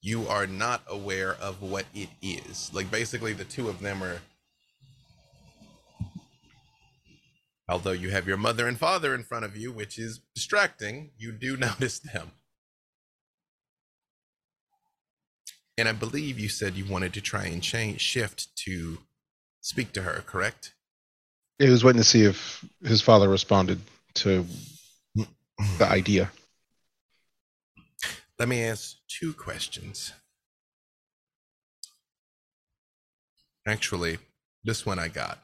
You 0.00 0.26
are 0.28 0.46
not 0.46 0.82
aware 0.88 1.34
of 1.34 1.62
what 1.62 1.86
it 1.94 2.08
is. 2.22 2.70
Like 2.72 2.90
basically, 2.90 3.32
the 3.32 3.44
two 3.44 3.68
of 3.68 3.80
them 3.80 4.02
are. 4.02 4.20
Although 7.68 7.92
you 7.92 8.10
have 8.10 8.28
your 8.28 8.36
mother 8.36 8.68
and 8.68 8.78
father 8.78 9.12
in 9.14 9.24
front 9.24 9.44
of 9.44 9.56
you, 9.56 9.72
which 9.72 9.98
is 9.98 10.20
distracting, 10.34 11.10
you 11.18 11.32
do 11.32 11.56
notice 11.56 11.98
them. 11.98 12.32
And 15.78 15.88
I 15.88 15.92
believe 15.92 16.38
you 16.38 16.48
said 16.48 16.74
you 16.74 16.86
wanted 16.86 17.12
to 17.14 17.20
try 17.20 17.46
and 17.46 17.62
change 17.62 18.00
shift 18.00 18.56
to 18.64 18.98
speak 19.60 19.92
to 19.92 20.02
her, 20.02 20.22
correct? 20.24 20.75
He 21.58 21.70
was 21.70 21.82
waiting 21.82 22.00
to 22.00 22.04
see 22.04 22.24
if 22.24 22.64
his 22.84 23.00
father 23.00 23.28
responded 23.28 23.80
to 24.14 24.46
the 25.14 25.26
idea. 25.80 26.30
Let 28.38 28.48
me 28.48 28.62
ask 28.62 28.96
two 29.08 29.32
questions. 29.32 30.12
Actually, 33.66 34.18
this 34.64 34.84
one 34.84 34.98
I 34.98 35.08
got. 35.08 35.38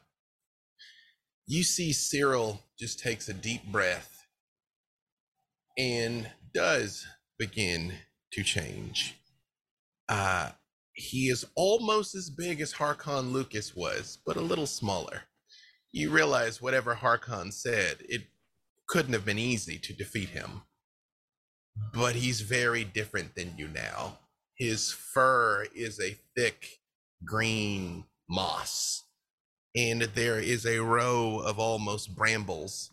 You 1.47 1.63
see, 1.63 1.93
Cyril 1.93 2.61
just 2.79 2.99
takes 3.01 3.29
a 3.29 3.35
deep 3.35 3.65
breath 3.65 4.27
and 5.79 6.29
does 6.53 7.07
begin 7.39 7.95
to 8.33 8.43
change. 8.43 9.17
Uh, 10.09 10.51
he 10.93 11.31
is 11.31 11.47
almost 11.57 12.15
as 12.15 12.29
big 12.29 12.61
as 12.61 12.75
Harkon 12.75 13.33
Lukas 13.33 13.75
was, 13.75 14.19
but 14.27 14.37
a 14.37 14.41
little 14.41 14.67
smaller. 14.67 15.23
You 15.93 16.11
realize 16.11 16.63
whatever 16.63 16.95
Harkon 16.97 17.53
said, 17.53 17.99
it 18.01 18.23
couldn't 18.89 19.13
have 19.13 19.25
been 19.25 19.39
easy 19.39 19.79
to 19.79 19.93
defeat 19.93 20.31
him 20.31 20.63
but 21.95 22.15
he's 22.15 22.41
very 22.41 22.85
different 22.85 23.35
than 23.35 23.55
you 23.57 23.69
now. 23.69 24.19
His 24.57 24.93
fur 24.93 25.67
is 25.75 26.01
a 26.01 26.19
thick 26.37 26.81
green 27.25 28.05
moss, 28.29 29.05
and 29.75 30.03
there 30.03 30.39
is 30.39 30.67
a 30.67 30.81
row 30.81 31.39
of 31.39 31.59
almost 31.59 32.15
brambles 32.15 32.91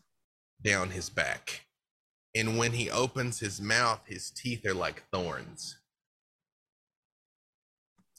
down 0.64 0.92
his 0.92 1.10
back. 1.10 1.66
And 2.36 2.58
when 2.58 2.74
he 2.74 2.90
opens 2.90 3.40
his 3.40 3.60
mouth, 3.60 4.02
his 4.06 4.30
teeth 4.30 4.66
are 4.66 4.74
like 4.74 5.04
thorns. 5.12 5.78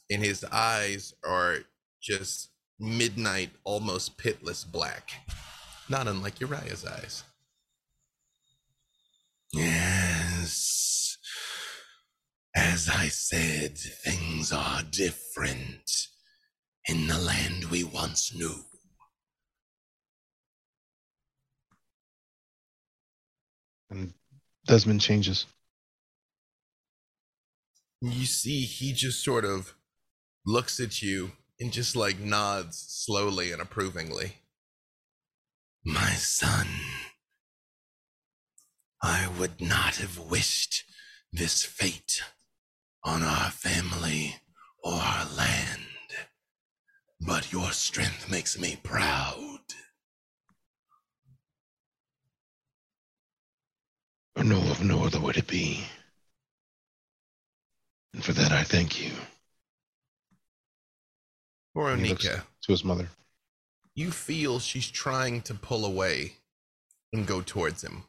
And 0.09 0.23
his 0.23 0.43
eyes 0.43 1.13
are 1.25 1.59
just 2.01 2.50
midnight, 2.81 3.51
almost 3.63 4.17
pitless 4.17 4.69
black, 4.69 5.11
not 5.87 6.07
unlike 6.07 6.39
Uriah's 6.39 6.85
eyes. 6.85 7.23
Yes. 9.53 11.17
As 12.55 12.89
I 12.89 13.07
said, 13.07 13.77
things 13.77 14.51
are 14.51 14.81
different 14.83 16.07
in 16.87 17.07
the 17.07 17.17
land 17.17 17.65
we 17.65 17.83
once 17.83 18.33
knew. 18.33 18.55
And 23.89 24.13
Desmond 24.65 25.01
changes. 25.01 25.45
You 28.01 28.25
see, 28.25 28.61
he 28.61 28.93
just 28.93 29.23
sort 29.23 29.45
of 29.45 29.75
looks 30.45 30.79
at 30.79 31.01
you 31.01 31.31
and 31.61 31.71
just 31.71 31.95
like 31.95 32.19
nods 32.19 32.83
slowly 32.89 33.51
and 33.51 33.61
approvingly. 33.61 34.33
My 35.85 36.09
son, 36.13 36.67
I 39.03 39.29
would 39.39 39.61
not 39.61 39.97
have 39.97 40.17
wished 40.17 40.83
this 41.31 41.63
fate 41.63 42.23
on 43.03 43.21
our 43.21 43.51
family 43.51 44.37
or 44.83 44.93
our 44.93 45.27
land, 45.37 45.81
but 47.19 47.53
your 47.53 47.71
strength 47.71 48.29
makes 48.29 48.57
me 48.57 48.79
proud. 48.81 49.59
I 54.35 54.41
know 54.41 54.61
of 54.71 54.83
no 54.83 55.03
other 55.03 55.19
way 55.19 55.33
to 55.33 55.43
be. 55.43 55.83
And 58.13 58.25
for 58.25 58.33
that, 58.33 58.51
I 58.51 58.63
thank 58.63 58.99
you. 58.99 59.11
And 61.75 62.01
he 62.01 62.09
looks 62.09 62.25
Voronika, 62.25 62.43
to 62.63 62.71
his 62.71 62.83
mother. 62.83 63.07
you 63.95 64.11
feel 64.11 64.59
she's 64.59 64.89
trying 64.89 65.41
to 65.43 65.53
pull 65.53 65.85
away 65.85 66.33
and 67.13 67.25
go 67.25 67.41
towards 67.41 67.83
him. 67.83 68.03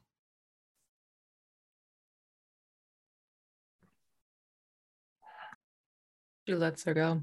She 6.47 6.55
lets 6.55 6.85
her 6.85 6.95
go. 6.95 7.23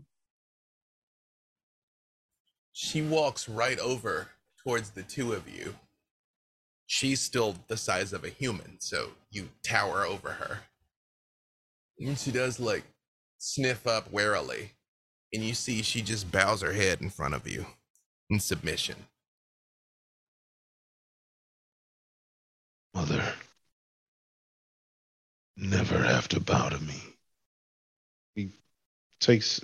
She 2.71 3.01
walks 3.01 3.49
right 3.49 3.77
over 3.79 4.29
towards 4.63 4.91
the 4.91 5.03
two 5.03 5.33
of 5.33 5.49
you. 5.49 5.75
She's 6.85 7.19
still 7.19 7.55
the 7.67 7.75
size 7.77 8.13
of 8.13 8.23
a 8.23 8.29
human, 8.29 8.79
so 8.79 9.09
you 9.29 9.49
tower 9.61 10.05
over 10.05 10.29
her. 10.29 10.59
And 11.99 12.17
she 12.17 12.31
does 12.31 12.59
like 12.59 12.83
sniff 13.37 13.85
up 13.85 14.09
warily, 14.11 14.71
and 15.33 15.43
you 15.43 15.53
see 15.53 15.81
she 15.81 16.01
just 16.01 16.31
bows 16.31 16.61
her 16.61 16.73
head 16.73 17.01
in 17.01 17.09
front 17.09 17.33
of 17.33 17.47
you 17.47 17.65
in 18.29 18.39
submission. 18.39 18.95
Mother, 22.93 23.23
never 25.55 25.99
have 25.99 26.27
to 26.29 26.39
bow 26.39 26.69
to 26.69 26.79
me. 26.79 27.01
He 28.35 28.49
takes 29.19 29.63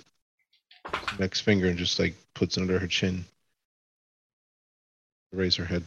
next 1.18 1.40
finger 1.40 1.66
and 1.66 1.78
just 1.78 1.98
like 1.98 2.14
puts 2.34 2.56
it 2.56 2.60
under 2.60 2.78
her 2.78 2.86
chin. 2.86 3.24
Raise 5.32 5.56
her 5.56 5.64
head. 5.64 5.82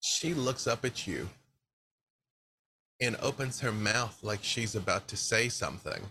She 0.00 0.34
looks 0.34 0.66
up 0.66 0.84
at 0.84 1.06
you 1.06 1.28
and 3.00 3.16
opens 3.20 3.60
her 3.60 3.72
mouth 3.72 4.18
like 4.22 4.40
she's 4.42 4.74
about 4.74 5.08
to 5.08 5.16
say 5.16 5.48
something. 5.48 6.02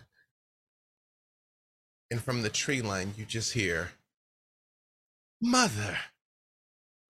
And 2.11 2.21
from 2.21 2.41
the 2.41 2.49
tree 2.49 2.81
line, 2.81 3.13
you 3.17 3.25
just 3.25 3.53
hear, 3.53 3.91
Mother, 5.41 5.97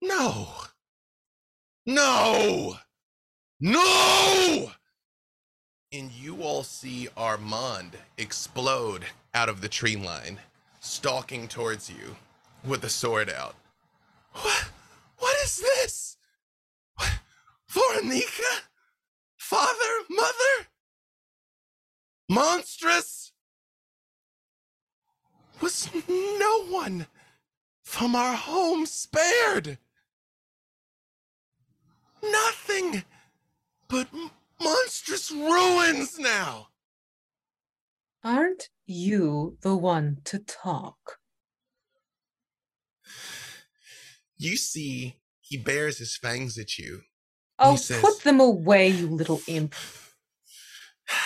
no, 0.02 0.50
no, 1.86 2.76
no! 3.60 4.72
And 5.92 6.12
you 6.12 6.44
all 6.44 6.64
see 6.64 7.08
Armand 7.18 7.94
explode 8.18 9.06
out 9.34 9.50
of 9.50 9.62
the 9.62 9.70
tree 9.70 9.96
line, 9.96 10.40
stalking 10.82 11.48
towards 11.48 11.90
you 11.90 12.16
with 12.64 12.82
the 12.82 12.90
sword 12.90 13.30
out. 13.30 13.56
What? 14.34 14.70
What 15.18 15.38
is 15.44 15.58
this? 15.58 16.18
What? 16.96 17.20
Voronika? 17.72 18.69
Father? 19.50 20.06
Mother? 20.12 20.68
Monstrous? 22.30 23.32
Was 25.60 25.90
no 26.08 26.66
one 26.68 27.08
from 27.82 28.16
our 28.16 28.36
home 28.36 28.86
spared? 28.86 29.80
Nothing 32.22 33.04
but 33.88 34.10
monstrous 34.62 35.32
ruins 35.32 36.20
now. 36.20 36.68
Aren't 38.24 38.70
you 38.86 39.58
the 39.62 39.76
one 39.76 40.20
to 40.26 40.38
talk? 40.38 41.18
You 44.38 44.58
see, 44.58 45.16
he 45.42 45.58
bears 45.58 45.98
his 45.98 46.16
fangs 46.16 46.60
at 46.60 46.78
you. 46.78 47.02
Oh, 47.60 47.76
says- 47.76 48.02
put 48.02 48.22
them 48.24 48.40
away, 48.40 48.88
you 48.90 49.08
little 49.08 49.42
imp. 49.48 49.76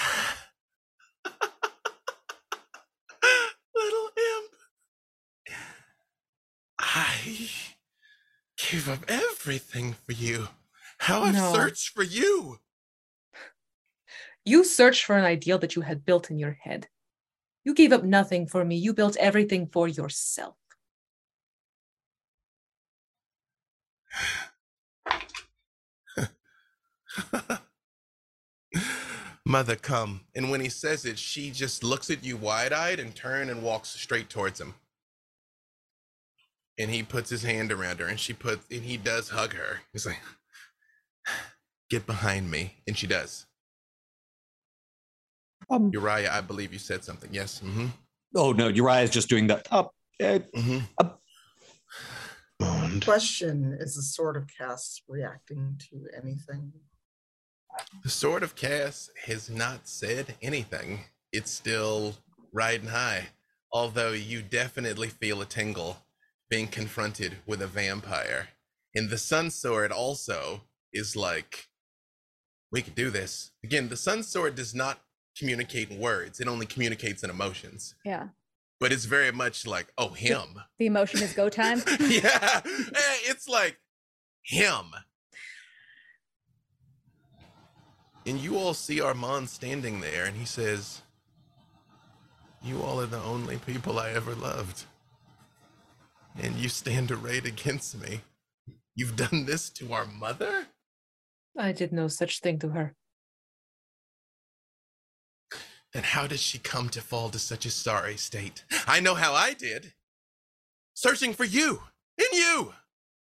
Little 3.75 4.09
imp. 4.17 4.51
I 6.79 7.49
gave 8.57 8.89
up 8.89 8.99
everything 9.07 9.93
for 10.05 10.11
you. 10.13 10.47
How 10.99 11.23
I've 11.23 11.33
No. 11.35 11.53
searched 11.53 11.89
for 11.89 12.03
you. 12.03 12.59
You 14.45 14.63
searched 14.63 15.05
for 15.05 15.17
an 15.17 15.23
ideal 15.25 15.57
that 15.59 15.75
you 15.75 15.81
had 15.83 16.05
built 16.05 16.29
in 16.29 16.37
your 16.37 16.53
head. 16.61 16.87
You 17.63 17.73
gave 17.73 17.91
up 17.93 18.03
nothing 18.03 18.47
for 18.47 18.63
me. 18.65 18.75
You 18.75 18.93
built 18.93 19.15
everything 19.17 19.67
for 19.67 19.87
yourself. 19.87 20.55
Mother, 29.45 29.75
come. 29.75 30.21
And 30.35 30.49
when 30.49 30.61
he 30.61 30.69
says 30.69 31.05
it, 31.05 31.19
she 31.19 31.51
just 31.51 31.83
looks 31.83 32.09
at 32.09 32.23
you 32.23 32.37
wide 32.37 32.71
eyed 32.73 32.99
and 32.99 33.13
turn 33.13 33.49
and 33.49 33.61
walks 33.61 33.89
straight 33.89 34.29
towards 34.29 34.59
him. 34.59 34.73
And 36.79 36.89
he 36.89 37.03
puts 37.03 37.29
his 37.29 37.43
hand 37.43 37.71
around 37.71 37.99
her 37.99 38.07
and 38.07 38.19
she 38.19 38.33
puts, 38.33 38.65
and 38.71 38.81
he 38.83 38.97
does 38.97 39.29
hug 39.29 39.53
her. 39.53 39.81
He's 39.91 40.05
like, 40.05 40.19
get 41.89 42.05
behind 42.07 42.49
me. 42.49 42.75
And 42.87 42.97
she 42.97 43.05
does. 43.05 43.45
Um, 45.69 45.91
Uriah, 45.93 46.31
I 46.31 46.41
believe 46.41 46.73
you 46.73 46.79
said 46.79 47.03
something. 47.03 47.29
Yes. 47.31 47.61
Mm-hmm. 47.63 47.87
oh 48.35 48.51
no, 48.51 48.67
Uriah 48.67 49.01
is 49.03 49.09
just 49.09 49.29
doing 49.29 49.47
the 49.47 49.63
up. 49.71 49.93
Uh, 50.21 50.39
Mm-hmm. 50.55 51.07
Bond. 52.59 53.03
Question 53.03 53.75
Is 53.79 53.95
the 53.95 54.01
sword 54.03 54.37
of 54.37 54.47
Kas 54.57 55.01
reacting 55.07 55.79
to 55.89 56.05
anything? 56.15 56.71
The 58.03 58.09
Sword 58.09 58.43
of 58.43 58.55
Chaos 58.55 59.09
has 59.25 59.49
not 59.49 59.87
said 59.87 60.35
anything. 60.41 61.01
It's 61.31 61.51
still 61.51 62.15
riding 62.51 62.89
high. 62.89 63.27
Although 63.71 64.11
you 64.11 64.41
definitely 64.41 65.07
feel 65.09 65.41
a 65.41 65.45
tingle 65.45 65.97
being 66.49 66.67
confronted 66.67 67.37
with 67.47 67.61
a 67.61 67.67
vampire. 67.67 68.49
And 68.93 69.09
the 69.09 69.17
Sun 69.17 69.49
Sword 69.51 69.91
also 69.91 70.61
is 70.91 71.15
like, 71.15 71.67
we 72.71 72.81
could 72.81 72.95
do 72.95 73.09
this. 73.09 73.51
Again, 73.63 73.89
the 73.89 73.97
Sun 73.97 74.23
Sword 74.23 74.55
does 74.55 74.75
not 74.75 74.99
communicate 75.37 75.89
in 75.89 75.99
words, 75.99 76.39
it 76.39 76.47
only 76.47 76.67
communicates 76.67 77.23
in 77.23 77.29
emotions. 77.29 77.95
Yeah. 78.05 78.27
But 78.79 78.91
it's 78.91 79.05
very 79.05 79.31
much 79.31 79.65
like, 79.65 79.91
oh, 79.97 80.09
him. 80.09 80.61
The 80.77 80.85
emotion 80.85 81.23
is 81.23 81.33
go 81.33 81.49
time. 81.49 81.81
yeah. 81.99 82.61
It's 83.25 83.47
like 83.47 83.79
him. 84.43 84.85
And 88.25 88.39
you 88.39 88.57
all 88.57 88.73
see 88.73 89.01
Armand 89.01 89.49
standing 89.49 89.99
there, 89.99 90.25
and 90.25 90.37
he 90.37 90.45
says, 90.45 91.01
You 92.63 92.81
all 92.81 93.01
are 93.01 93.05
the 93.05 93.21
only 93.21 93.57
people 93.57 93.99
I 93.99 94.11
ever 94.11 94.33
loved. 94.33 94.85
And 96.41 96.55
you 96.55 96.69
stand 96.69 97.11
arrayed 97.11 97.45
against 97.45 98.01
me. 98.01 98.21
You've 98.95 99.15
done 99.15 99.45
this 99.45 99.69
to 99.71 99.93
our 99.93 100.05
mother? 100.05 100.67
I 101.57 101.71
did 101.71 101.91
no 101.91 102.07
such 102.07 102.39
thing 102.39 102.59
to 102.59 102.69
her. 102.69 102.95
Then 105.93 106.03
how 106.03 106.25
did 106.25 106.39
she 106.39 106.57
come 106.57 106.89
to 106.89 107.01
fall 107.01 107.29
to 107.29 107.39
such 107.39 107.65
a 107.65 107.71
sorry 107.71 108.17
state? 108.17 108.63
I 108.87 108.99
know 108.99 109.13
how 109.13 109.33
I 109.33 109.53
did. 109.53 109.93
Searching 110.95 111.33
for 111.33 111.43
you, 111.43 111.83
and 112.17 112.27
you, 112.31 112.73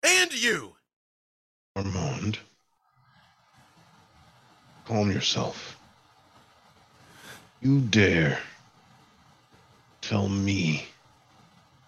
and 0.03 0.33
you. 0.33 0.77
Armand. 1.77 2.39
Calm 4.93 5.11
yourself. 5.11 5.79
You 7.63 7.81
dare 7.81 8.39
tell 10.03 10.29
me 10.29 10.85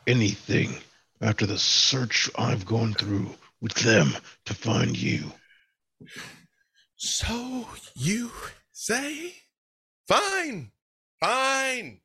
anything 0.07 0.77
after 1.21 1.45
the 1.45 1.59
search 1.59 2.31
I've 2.39 2.65
gone 2.65 2.95
through 2.95 3.35
with 3.61 3.75
them 3.75 4.15
to 4.47 4.55
find 4.55 4.97
you. 4.97 5.33
So 6.97 7.69
you 7.95 8.31
Say? 8.73 9.35
Fine. 10.09 10.73
Fine. 11.21 12.01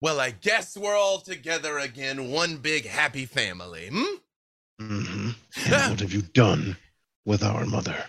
Well, 0.00 0.20
I 0.20 0.30
guess 0.30 0.76
we're 0.76 0.96
all 0.96 1.20
together 1.20 1.78
again, 1.78 2.30
one 2.30 2.56
big 2.56 2.86
happy 2.86 3.26
family. 3.26 3.88
Hmm? 3.88 4.82
Mm-hmm. 4.82 5.30
And 5.72 5.90
what 5.90 6.00
have 6.00 6.12
you 6.12 6.22
done 6.22 6.76
with 7.24 7.42
our 7.42 7.64
mother? 7.64 8.04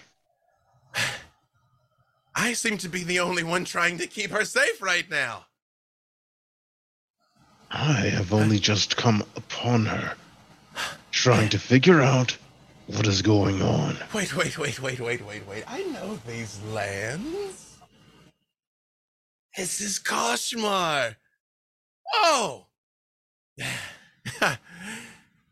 I 2.39 2.53
seem 2.53 2.77
to 2.77 2.87
be 2.87 3.03
the 3.03 3.19
only 3.19 3.43
one 3.43 3.65
trying 3.65 3.97
to 3.97 4.07
keep 4.07 4.31
her 4.31 4.45
safe 4.45 4.81
right 4.81 5.07
now. 5.09 5.47
I 7.69 8.07
have 8.13 8.31
only 8.31 8.59
just 8.59 8.95
come 8.95 9.25
upon 9.35 9.85
her, 9.87 10.15
trying 11.11 11.49
to 11.49 11.59
figure 11.59 11.99
out 12.01 12.37
what 12.87 13.05
is 13.07 13.21
going 13.21 13.61
on. 13.61 13.97
Wait, 14.13 14.33
wait, 14.37 14.57
wait, 14.57 14.81
wait, 14.81 15.01
wait, 15.01 15.21
wait, 15.25 15.45
wait. 15.47 15.63
I 15.67 15.83
know 15.83 16.17
these 16.25 16.61
lands. 16.71 17.77
This 19.57 19.81
is 19.81 19.99
Koshmar. 19.99 21.17
Oh! 22.13 22.67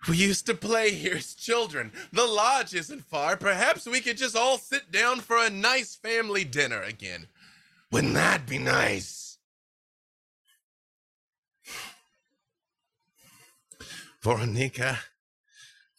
we 0.08 0.18
used 0.18 0.46
to 0.46 0.54
play 0.54 0.92
here 0.92 1.16
as 1.16 1.34
children. 1.34 1.92
The 2.12 2.26
lodge 2.26 2.74
isn't 2.74 3.06
far. 3.06 3.38
Perhaps 3.38 3.86
we 3.86 4.02
could 4.02 4.18
just 4.18 4.36
all 4.36 4.58
sit 4.58 4.92
down 4.92 5.20
for 5.20 5.38
a 5.38 5.50
nice 5.50 5.96
family 5.96 6.44
dinner 6.44 6.82
again. 6.82 7.28
Wouldn't 7.92 8.14
that 8.14 8.46
be 8.46 8.58
nice? 8.58 9.38
Voronika 14.24 14.98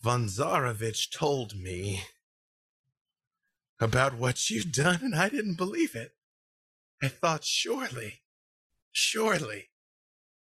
Vonzarovich 0.04 1.10
told 1.10 1.56
me 1.56 2.02
about 3.80 4.14
what 4.14 4.50
you'd 4.50 4.72
done, 4.72 5.00
and 5.02 5.14
I 5.14 5.28
didn't 5.28 5.56
believe 5.56 5.94
it. 5.94 6.12
I 7.02 7.08
thought, 7.08 7.44
surely, 7.44 8.20
surely, 8.92 9.68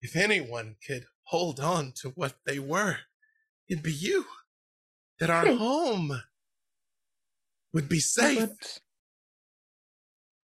if 0.02 0.16
anyone 0.16 0.76
could 0.86 1.06
hold 1.24 1.60
on 1.60 1.94
to 2.02 2.10
what 2.10 2.36
they 2.46 2.60
were, 2.60 2.98
it'd 3.72 3.84
be 3.84 3.94
you. 3.94 4.26
That 5.20 5.30
our 5.30 5.48
home 5.56 6.22
would 7.74 7.88
be 7.88 8.00
safe. 8.00 8.40
But 8.40 8.80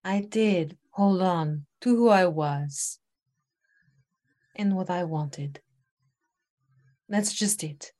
I 0.04 0.22
did 0.22 0.78
hold 0.92 1.22
on 1.22 1.66
to 1.82 1.96
who 1.96 2.10
I 2.10 2.26
was 2.26 3.00
and 4.56 4.76
what 4.76 4.90
I 4.90 5.04
wanted. 5.04 5.60
That's 7.10 7.34
just 7.34 7.64
it. 7.64 7.92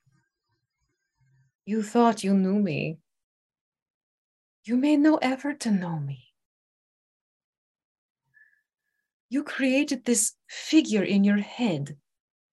You 1.66 1.84
thought 1.84 2.24
you 2.24 2.34
knew 2.34 2.60
me. 2.60 3.00
You 4.64 4.78
made 4.78 5.00
no 5.00 5.18
effort 5.18 5.60
to 5.62 5.72
know 5.72 6.00
me. 6.00 6.26
You 9.30 9.44
created 9.44 10.06
this 10.06 10.36
figure 10.48 11.04
in 11.04 11.24
your 11.24 11.40
head, 11.40 11.98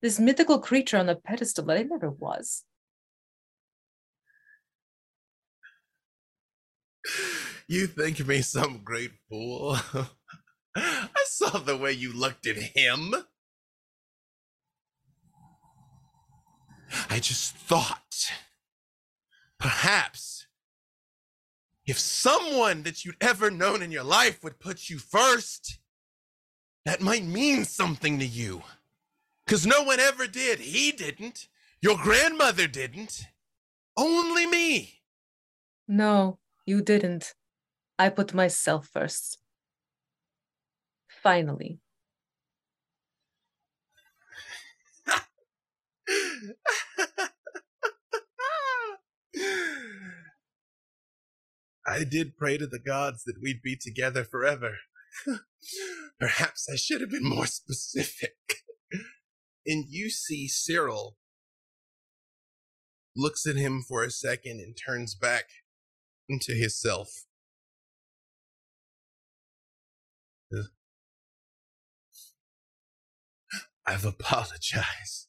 this 0.05 0.21
mythical 0.21 0.59
creature 0.59 0.99
on 0.99 1.09
a 1.09 1.15
pedestal 1.15 1.65
that 1.65 1.79
I 1.79 1.83
never 1.83 2.11
was. 2.11 2.65
You 7.67 7.87
think 7.87 8.27
me 8.27 8.43
some 8.43 8.83
great 8.85 9.13
fool? 9.31 9.79
I 10.77 11.25
saw 11.25 11.59
the 11.59 11.79
way 11.79 11.93
you 11.93 12.13
looked 12.13 12.47
at 12.47 12.57
him. 12.57 13.15
I 17.09 17.19
just 17.19 17.57
thought 17.57 18.31
perhaps 19.59 20.47
if 21.87 21.99
someone 21.99 22.83
that 22.83 23.07
you'd 23.07 23.17
ever 23.23 23.51
known 23.51 23.81
in 23.81 23.91
your 23.91 24.05
life 24.05 24.45
would 24.45 24.61
put 24.61 24.91
you 24.91 24.99
first, 24.99 25.79
that 26.85 27.01
might 27.01 27.25
mean 27.25 27.65
something 27.65 28.19
to 28.19 28.27
you. 28.27 28.65
Because 29.45 29.67
no 29.67 29.83
one 29.83 30.01
ever 30.01 30.27
did. 30.27 30.61
He 30.61 30.93
didn't. 30.93 31.49
Your 31.81 31.97
grandmother 31.97 32.67
didn't. 32.67 33.25
Only 33.97 34.47
me. 34.47 35.01
No, 35.87 36.39
you 36.67 36.81
didn't. 36.81 37.35
I 37.99 38.09
put 38.09 38.35
myself 38.35 38.89
first. 38.89 39.39
Finally. 41.23 41.79
I 51.87 52.03
did 52.05 52.37
pray 52.37 52.57
to 52.57 52.67
the 52.67 52.79
gods 52.79 53.25
that 53.25 53.41
we'd 53.43 53.61
be 53.63 53.77
together 53.77 54.25
forever. 54.25 54.79
Perhaps 56.19 56.69
I 56.73 56.77
should 56.77 57.01
have 57.03 57.11
been 57.11 57.29
more 57.29 57.47
specific. 57.47 58.64
And 59.67 59.87
you 59.89 60.11
see 60.11 60.47
Cyril 60.49 61.17
looks 63.17 63.47
at 63.47 63.57
him 63.57 63.83
for 63.87 64.03
a 64.03 64.11
second 64.11 64.61
and 64.61 64.77
turns 64.77 65.15
back 65.15 65.45
into 66.29 66.53
his 66.53 66.81
self. 66.81 67.25
I've 73.87 74.05
apologized 74.05 75.29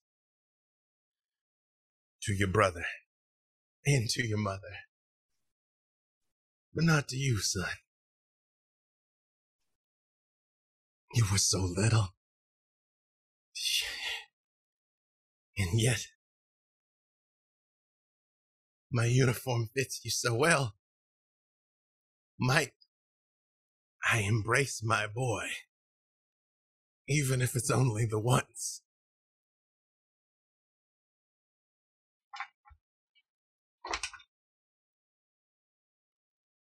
to 2.24 2.34
your 2.34 2.48
brother 2.48 2.86
and 3.86 4.10
to 4.10 4.26
your 4.26 4.40
mother, 4.40 4.80
but 6.74 6.84
not 6.84 7.08
to 7.10 7.18
you, 7.18 7.38
son. 7.40 7.70
You 11.14 11.26
were 11.32 11.38
so 11.38 11.60
little. 11.60 12.10
And 15.58 15.80
yet, 15.80 16.08
my 18.92 19.06
uniform 19.06 19.70
fits 19.74 20.02
you 20.04 20.12
so 20.12 20.36
well. 20.36 20.76
Might 22.38 22.74
I 24.12 24.20
embrace 24.20 24.84
my 24.84 25.08
boy, 25.08 25.46
even 27.08 27.42
if 27.42 27.56
it's 27.56 27.72
only 27.72 28.06
the 28.06 28.20
once. 28.20 28.82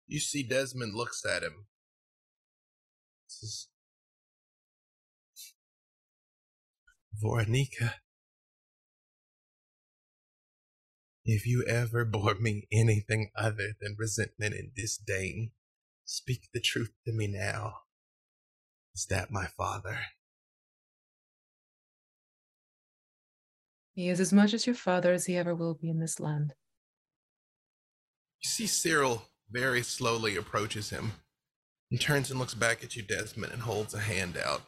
You 0.08 0.20
see, 0.20 0.42
Desmond 0.42 0.96
looks 0.96 1.26
at 1.26 1.44
him. 1.44 1.66
Says, 3.28 3.68
Voronika, 7.22 7.96
if 11.28 11.46
you 11.46 11.64
ever 11.68 12.06
bore 12.06 12.36
me 12.36 12.68
anything 12.72 13.32
other 13.36 13.74
than 13.82 13.98
resentment 14.00 14.56
and 14.56 14.74
disdain, 14.74 15.52
speak 16.06 16.48
the 16.54 16.62
truth 16.62 16.94
to 17.06 17.12
me 17.12 17.28
now. 17.28 17.74
Is 18.96 19.06
that 19.08 19.30
my 19.30 19.46
father? 19.46 20.00
He 23.94 24.08
is 24.08 24.22
as 24.22 24.32
much 24.32 24.54
as 24.54 24.66
your 24.66 24.76
father 24.76 25.12
as 25.12 25.26
he 25.26 25.36
ever 25.36 25.54
will 25.54 25.74
be 25.74 25.90
in 25.90 26.00
this 26.00 26.20
land. 26.20 26.54
You 28.42 28.50
see, 28.50 28.68
Cyril 28.68 29.24
very 29.52 29.82
slowly 29.82 30.38
approaches 30.38 30.92
him 30.92 31.12
and 31.92 32.00
turns 32.00 32.32
and 32.32 32.40
looks 32.40 32.54
back 32.54 32.84
at 32.84 32.96
you, 32.96 33.02
Desmond, 33.04 33.52
and 33.52 33.64
holds 33.64 33.94
a 33.94 34.00
hand 34.00 34.38
out. 34.38 34.62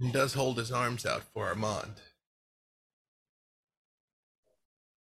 And 0.00 0.12
does 0.12 0.34
hold 0.34 0.58
his 0.58 0.72
arms 0.72 1.06
out 1.06 1.22
for 1.32 1.46
Armand. 1.46 2.00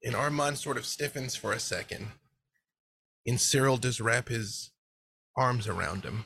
And 0.03 0.15
Armand 0.15 0.57
sort 0.57 0.77
of 0.77 0.85
stiffens 0.85 1.35
for 1.35 1.53
a 1.53 1.59
second. 1.59 2.07
And 3.25 3.39
Cyril 3.39 3.77
does 3.77 4.01
wrap 4.01 4.29
his 4.29 4.71
arms 5.37 5.67
around 5.67 6.03
him. 6.03 6.25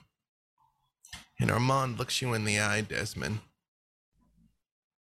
And 1.39 1.51
Armand 1.51 1.99
looks 1.99 2.21
you 2.21 2.33
in 2.33 2.45
the 2.45 2.59
eye, 2.59 2.81
Desmond. 2.81 3.39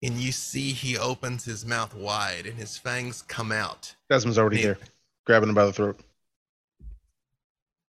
And 0.03 0.19
you 0.19 0.31
see 0.33 0.73
he 0.73 0.97
opens 0.97 1.45
his 1.45 1.65
mouth 1.65 1.95
wide 1.95 2.47
and 2.47 2.57
his 2.57 2.77
fangs 2.77 3.23
come 3.23 3.51
out. 3.51 3.95
Desmond's 4.11 4.39
already 4.39 4.63
there, 4.63 4.79
grabbing 5.27 5.49
him 5.49 5.55
by 5.55 5.65
the 5.65 5.73
throat. 5.73 5.99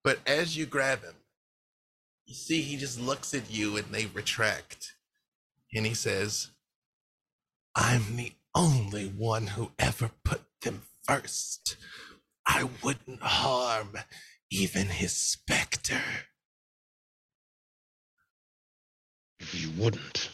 But 0.02 0.18
as 0.26 0.56
you 0.56 0.64
grab 0.64 1.02
him, 1.02 1.14
you 2.24 2.34
see 2.34 2.62
he 2.62 2.76
just 2.76 2.98
looks 2.98 3.34
at 3.34 3.50
you 3.50 3.76
and 3.76 3.86
they 3.88 4.06
retract. 4.06 4.94
And 5.74 5.84
he 5.84 5.94
says, 5.94 6.48
I'm 7.74 8.16
the 8.16 8.32
only 8.54 9.06
one 9.06 9.48
who 9.48 9.72
ever 9.78 10.10
put 10.24 10.42
them 10.62 10.82
first. 11.02 11.76
I 12.46 12.68
wouldn't 12.82 13.22
harm 13.22 13.96
even 14.50 14.86
his 14.86 15.16
specter. 15.16 16.00
If 19.38 19.60
you 19.60 19.70
wouldn't, 19.82 20.30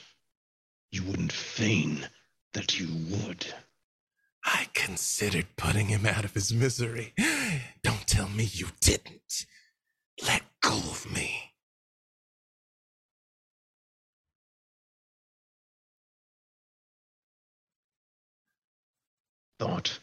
you 0.90 1.02
wouldn't 1.04 1.32
feign 1.32 2.08
that 2.54 2.78
you 2.80 2.88
would. 3.10 3.46
I 4.44 4.68
considered 4.74 5.46
putting 5.56 5.86
him 5.88 6.06
out 6.06 6.24
of 6.24 6.34
his 6.34 6.52
misery. 6.52 7.12
Don't 7.82 8.06
tell 8.06 8.28
me 8.28 8.44
you 8.44 8.68
didn't. 8.80 9.46
Let 10.26 10.42
go 10.62 10.76
of 10.76 11.10
me. 11.12 11.52
Thought 19.58 19.98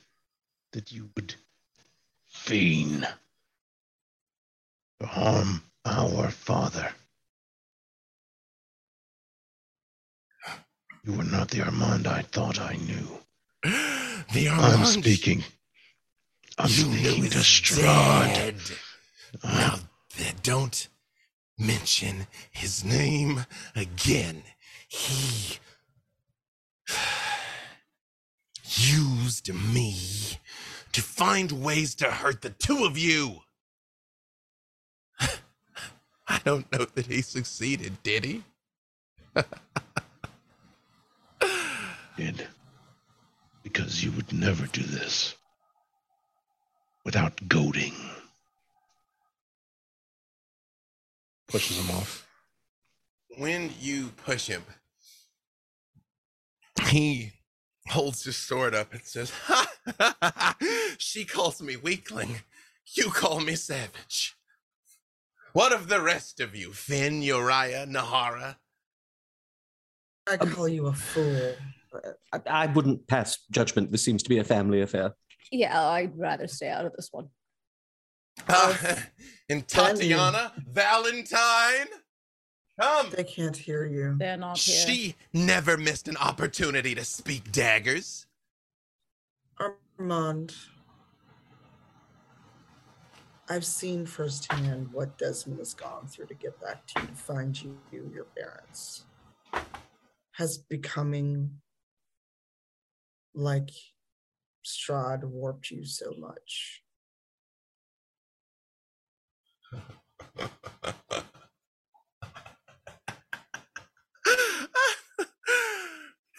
that 0.71 0.91
you 0.91 1.09
would 1.15 1.35
feign 2.25 3.07
to 4.99 5.05
harm 5.05 5.63
our 5.85 6.29
father. 6.29 6.89
You 11.05 11.13
were 11.13 11.23
not 11.23 11.49
the 11.49 11.61
Armand 11.61 12.07
I 12.07 12.21
thought 12.21 12.59
I 12.59 12.75
knew. 12.75 13.19
The 14.33 14.47
Armand. 14.47 14.73
I'm 14.73 14.85
speaking. 14.85 15.43
I'm 16.57 16.69
you 16.69 16.85
knew 16.85 17.11
speaking 17.11 17.29
to 17.31 17.37
Strahd. 17.39 18.33
dead. 18.33 18.55
Now, 19.43 19.79
don't 20.43 20.87
mention 21.57 22.27
his 22.51 22.83
name 22.83 23.45
again. 23.75 24.43
He 24.87 25.57
used 28.77 29.53
me 29.53 29.95
to 30.91 31.01
find 31.01 31.51
ways 31.51 31.95
to 31.95 32.05
hurt 32.05 32.41
the 32.41 32.49
two 32.49 32.85
of 32.85 32.97
you. 32.97 33.41
I 36.27 36.39
don't 36.43 36.71
know 36.71 36.85
that 36.95 37.07
he 37.07 37.21
succeeded, 37.21 38.01
did 38.03 38.23
he? 38.25 38.43
Did. 42.17 42.47
Because 43.63 44.03
you 44.03 44.11
would 44.11 44.31
never 44.31 44.67
do 44.67 44.83
this 44.83 45.35
without 47.03 47.47
goading. 47.47 47.95
Pushes 51.47 51.77
him 51.77 51.95
off. 51.95 52.27
when 53.37 53.71
you 53.79 54.09
push 54.25 54.45
him, 54.45 54.63
he 56.87 57.33
holds 57.87 58.23
his 58.23 58.37
sword 58.37 58.73
up 58.73 58.93
and 58.93 59.03
says, 59.03 59.29
ha, 59.29 59.67
ha, 59.99 60.15
ha, 60.21 60.33
ha. 60.35 60.57
She 60.97 61.25
calls 61.25 61.61
me 61.61 61.75
weakling. 61.75 62.41
You 62.95 63.09
call 63.09 63.39
me 63.39 63.55
savage. 63.55 64.35
What 65.53 65.71
of 65.71 65.87
the 65.87 66.01
rest 66.01 66.39
of 66.39 66.55
you, 66.55 66.73
Finn, 66.73 67.21
Uriah, 67.21 67.85
Nahara? 67.87 68.57
I 70.29 70.37
call 70.37 70.67
you 70.67 70.87
a 70.87 70.93
fool. 70.93 71.55
I, 72.33 72.39
I 72.47 72.65
wouldn't 72.67 73.07
pass 73.07 73.37
judgment. 73.51 73.91
This 73.91 74.03
seems 74.03 74.23
to 74.23 74.29
be 74.29 74.39
a 74.39 74.43
family 74.43 74.81
affair. 74.81 75.13
Yeah, 75.51 75.79
I'd 75.79 76.17
rather 76.17 76.47
stay 76.47 76.69
out 76.69 76.85
of 76.85 76.93
this 76.95 77.09
one. 77.11 77.27
Uh, 78.47 78.95
and 79.49 79.67
Tatiana, 79.67 80.53
Valentine, 80.71 81.87
come. 82.79 83.09
They 83.11 83.23
can't 83.23 83.55
hear 83.55 83.85
you. 83.85 84.15
They're 84.17 84.37
not 84.37 84.57
here. 84.57 84.85
She 84.85 85.15
never 85.33 85.77
missed 85.77 86.07
an 86.07 86.17
opportunity 86.17 86.95
to 86.95 87.05
speak 87.05 87.51
daggers. 87.51 88.25
Armand, 89.59 90.55
I've 93.49 93.65
seen 93.65 94.05
firsthand 94.05 94.91
what 94.91 95.17
Desmond 95.17 95.59
has 95.59 95.73
gone 95.73 96.07
through 96.07 96.27
to 96.27 96.33
get 96.33 96.59
back 96.61 96.87
to 96.87 97.01
you, 97.01 97.07
to 97.07 97.13
find 97.13 97.61
you, 97.61 97.77
your 97.91 98.25
parents. 98.37 99.05
Has 100.33 100.57
becoming 100.57 101.51
like 103.35 103.69
Strahd 104.65 105.23
warped 105.23 105.69
you 105.69 105.85
so 105.85 106.13
much. 106.17 106.81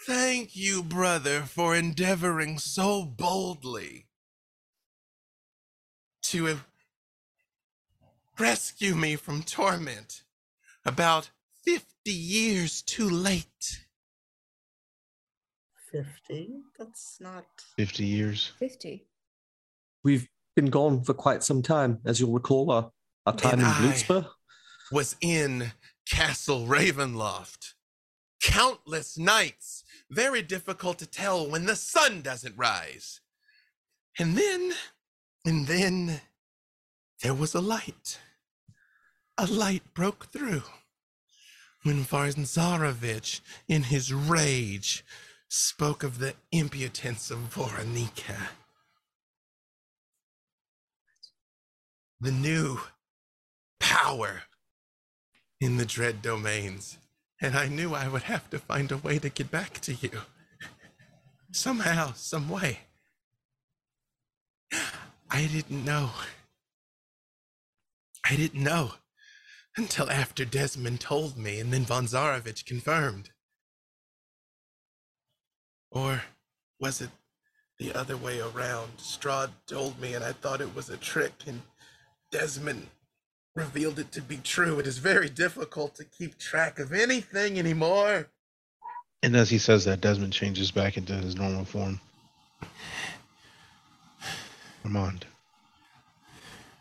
Thank 0.05 0.55
you, 0.55 0.83
brother, 0.83 1.41
for 1.41 1.75
endeavoring 1.75 2.59
so 2.59 3.03
boldly 3.03 4.05
to 6.23 6.59
rescue 8.37 8.93
me 8.93 9.15
from 9.15 9.41
torment 9.41 10.21
about 10.85 11.31
50 11.63 11.85
years 12.11 12.81
too 12.83 13.09
late. 13.09 13.79
50? 15.91 16.49
That's 16.77 17.17
not. 17.19 17.45
50 17.77 18.05
years. 18.05 18.51
50. 18.59 19.07
We've 20.03 20.27
been 20.55 20.69
gone 20.69 21.01
for 21.03 21.15
quite 21.15 21.41
some 21.43 21.63
time, 21.63 21.99
as 22.05 22.19
you'll 22.19 22.33
recall. 22.33 22.69
Our, 22.69 22.91
our 23.25 23.35
time 23.35 23.53
And 23.53 23.61
in 24.09 24.15
I- 24.17 24.25
Was 24.91 25.15
in 25.21 25.71
Castle 26.07 26.67
Ravenloft. 26.67 27.73
Countless 28.43 29.17
nights, 29.17 29.83
very 30.09 30.41
difficult 30.41 30.99
to 30.99 31.05
tell 31.05 31.49
when 31.49 31.65
the 31.65 31.75
sun 31.75 32.21
doesn't 32.21 32.57
rise. 32.57 33.21
And 34.19 34.37
then, 34.37 34.73
and 35.45 35.67
then, 35.67 36.21
there 37.21 37.33
was 37.33 37.53
a 37.53 37.61
light. 37.61 38.19
A 39.37 39.45
light 39.45 39.93
broke 39.93 40.31
through 40.31 40.63
when 41.83 42.03
Von 42.03 42.29
Zarovich, 42.29 43.41
in 43.67 43.83
his 43.83 44.13
rage, 44.13 45.05
spoke 45.47 46.03
of 46.03 46.19
the 46.19 46.33
impotence 46.51 47.29
of 47.29 47.37
Voronika. 47.53 48.49
The 52.19 52.31
new 52.31 52.79
power 53.79 54.43
in 55.61 55.77
the 55.77 55.85
dread 55.85 56.21
domains. 56.21 56.97
And 57.41 57.55
I 57.55 57.67
knew 57.67 57.93
I 57.93 58.07
would 58.07 58.23
have 58.23 58.49
to 58.51 58.59
find 58.59 58.91
a 58.91 58.97
way 58.97 59.19
to 59.19 59.29
get 59.29 59.51
back 59.51 59.79
to 59.81 59.93
you. 59.93 60.21
Somehow, 61.51 62.13
some 62.13 62.49
way. 62.49 62.79
I 65.29 65.47
didn't 65.51 65.83
know. 65.83 66.11
I 68.29 68.35
didn't 68.35 68.63
know 68.63 68.93
until 69.77 70.09
after 70.09 70.45
Desmond 70.45 71.01
told 71.01 71.37
me 71.37 71.59
and 71.59 71.71
then 71.71 71.83
Von 71.83 72.05
Zarovich 72.05 72.65
confirmed. 72.65 73.31
Or 75.91 76.23
was 76.79 77.01
it 77.01 77.09
the 77.77 77.93
other 77.93 78.17
way 78.17 78.39
around? 78.39 78.97
Strahd 78.97 79.51
told 79.67 79.99
me 79.99 80.13
and 80.13 80.23
I 80.23 80.31
thought 80.31 80.61
it 80.61 80.75
was 80.75 80.89
a 80.89 80.97
trick 80.97 81.33
and 81.45 81.61
Desmond 82.31 82.87
revealed 83.55 83.99
it 83.99 84.11
to 84.11 84.21
be 84.21 84.37
true. 84.37 84.79
It 84.79 84.87
is 84.87 84.97
very 84.97 85.29
difficult 85.29 85.95
to 85.95 86.03
keep 86.03 86.37
track 86.37 86.77
of 86.77 86.91
anything 86.91 87.57
anymore. 87.57 88.27
And 89.23 89.35
as 89.35 89.49
he 89.49 89.57
says 89.57 89.85
that, 89.85 90.01
Desmond 90.01 90.33
changes 90.33 90.71
back 90.71 90.97
into 90.97 91.13
his 91.13 91.35
normal 91.35 91.65
form. 91.65 91.99
Armand. 94.83 95.25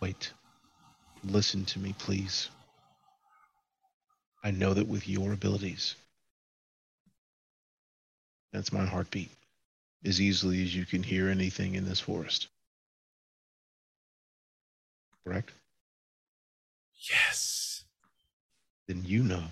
Wait. 0.00 0.32
Listen 1.24 1.64
to 1.64 1.78
me, 1.78 1.94
please. 1.98 2.50
I 4.42 4.50
know 4.50 4.74
that 4.74 4.86
with 4.86 5.08
your 5.08 5.32
abilities, 5.32 5.94
that's 8.52 8.72
my 8.72 8.84
heartbeat, 8.84 9.30
as 10.04 10.20
easily 10.20 10.62
as 10.62 10.76
you 10.76 10.84
can 10.84 11.02
hear 11.02 11.30
anything 11.30 11.76
in 11.76 11.86
this 11.86 11.98
forest. 11.98 12.48
Correct? 15.24 15.50
Yes. 17.10 17.84
Then 18.86 19.02
you 19.04 19.22
know 19.22 19.44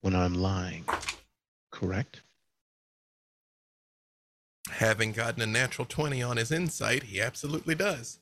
when 0.00 0.14
I'm 0.14 0.34
lying. 0.34 0.84
Correct? 1.70 2.20
Having 4.70 5.12
gotten 5.12 5.42
a 5.42 5.46
natural 5.46 5.86
20 5.86 6.22
on 6.22 6.36
his 6.36 6.52
insight, 6.52 7.04
he 7.04 7.20
absolutely 7.20 7.74
does. 7.74 8.18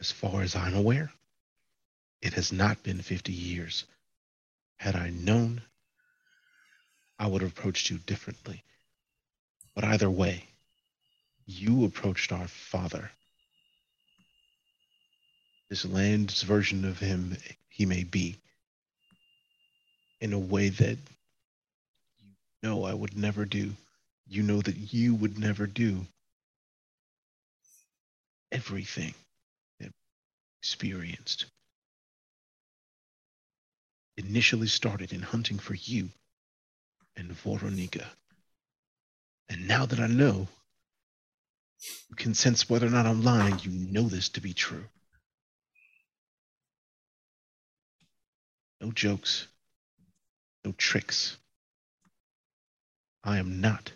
As 0.00 0.12
far 0.12 0.42
as 0.42 0.54
I'm 0.54 0.74
aware, 0.74 1.10
it 2.22 2.34
has 2.34 2.52
not 2.52 2.82
been 2.82 3.00
50 3.00 3.32
years. 3.32 3.84
Had 4.76 4.94
I 4.94 5.10
known, 5.10 5.62
I 7.18 7.26
would 7.26 7.42
have 7.42 7.50
approached 7.50 7.90
you 7.90 7.98
differently. 7.98 8.62
But 9.74 9.84
either 9.84 10.08
way, 10.08 10.44
you 11.46 11.84
approached 11.84 12.30
our 12.30 12.46
father. 12.46 13.10
This 15.70 15.84
land's 15.84 16.42
version 16.42 16.84
of 16.84 16.98
him 16.98 17.36
he 17.68 17.86
may 17.86 18.04
be, 18.04 18.36
in 20.20 20.32
a 20.32 20.38
way 20.38 20.70
that 20.70 20.98
you 22.18 22.28
know 22.62 22.84
I 22.84 22.94
would 22.94 23.16
never 23.16 23.44
do. 23.44 23.72
You 24.26 24.42
know 24.42 24.60
that 24.60 24.92
you 24.92 25.14
would 25.14 25.38
never 25.38 25.66
do. 25.66 26.06
Everything 28.50 29.14
that 29.80 29.92
experienced 30.60 31.46
initially 34.16 34.66
started 34.66 35.12
in 35.12 35.22
hunting 35.22 35.58
for 35.58 35.74
you 35.74 36.08
and 37.16 37.30
Voronika. 37.30 38.04
And 39.48 39.68
now 39.68 39.86
that 39.86 40.00
I 40.00 40.06
know, 40.06 40.48
You 42.10 42.16
can 42.16 42.34
sense 42.34 42.68
whether 42.68 42.86
or 42.86 42.90
not 42.90 43.06
I'm 43.06 43.22
lying. 43.22 43.58
You 43.62 43.70
know 43.70 44.08
this 44.08 44.28
to 44.30 44.40
be 44.40 44.52
true. 44.52 44.84
No 48.80 48.92
jokes. 48.92 49.48
No 50.64 50.72
tricks. 50.72 51.36
I 53.24 53.38
am 53.38 53.60
not 53.60 53.92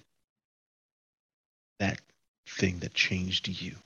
that 1.78 2.00
thing 2.46 2.80
that 2.80 2.94
changed 2.94 3.48
you. 3.48 3.76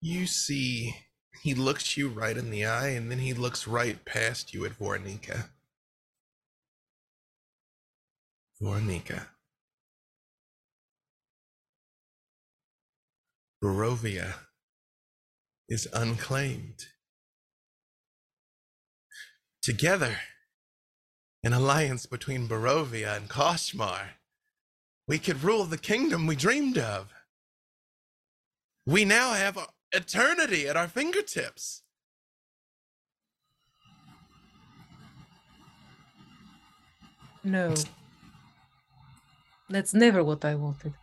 You 0.00 0.26
see, 0.26 0.96
he 1.42 1.54
looks 1.54 1.96
you 1.96 2.08
right 2.08 2.36
in 2.36 2.50
the 2.50 2.66
eye 2.66 2.88
and 2.88 3.10
then 3.10 3.18
he 3.18 3.32
looks 3.32 3.66
right 3.66 4.04
past 4.04 4.52
you 4.52 4.64
at 4.64 4.78
Voronika. 4.78 5.48
Voronika. 8.60 9.26
Barovia 13.62 14.34
is 15.68 15.88
unclaimed. 15.92 16.86
Together, 19.62 20.18
an 21.42 21.52
alliance 21.52 22.06
between 22.06 22.48
Barovia 22.48 23.16
and 23.16 23.28
Koshmar, 23.28 24.08
we 25.06 25.18
could 25.18 25.42
rule 25.42 25.64
the 25.64 25.78
kingdom 25.78 26.26
we 26.26 26.36
dreamed 26.36 26.78
of. 26.78 27.12
We 28.86 29.04
now 29.04 29.32
have 29.32 29.58
eternity 29.92 30.68
at 30.68 30.76
our 30.76 30.88
fingertips. 30.88 31.82
No. 37.42 37.74
That's 39.68 39.94
never 39.94 40.24
what 40.24 40.44
I 40.44 40.54
wanted. 40.54 40.94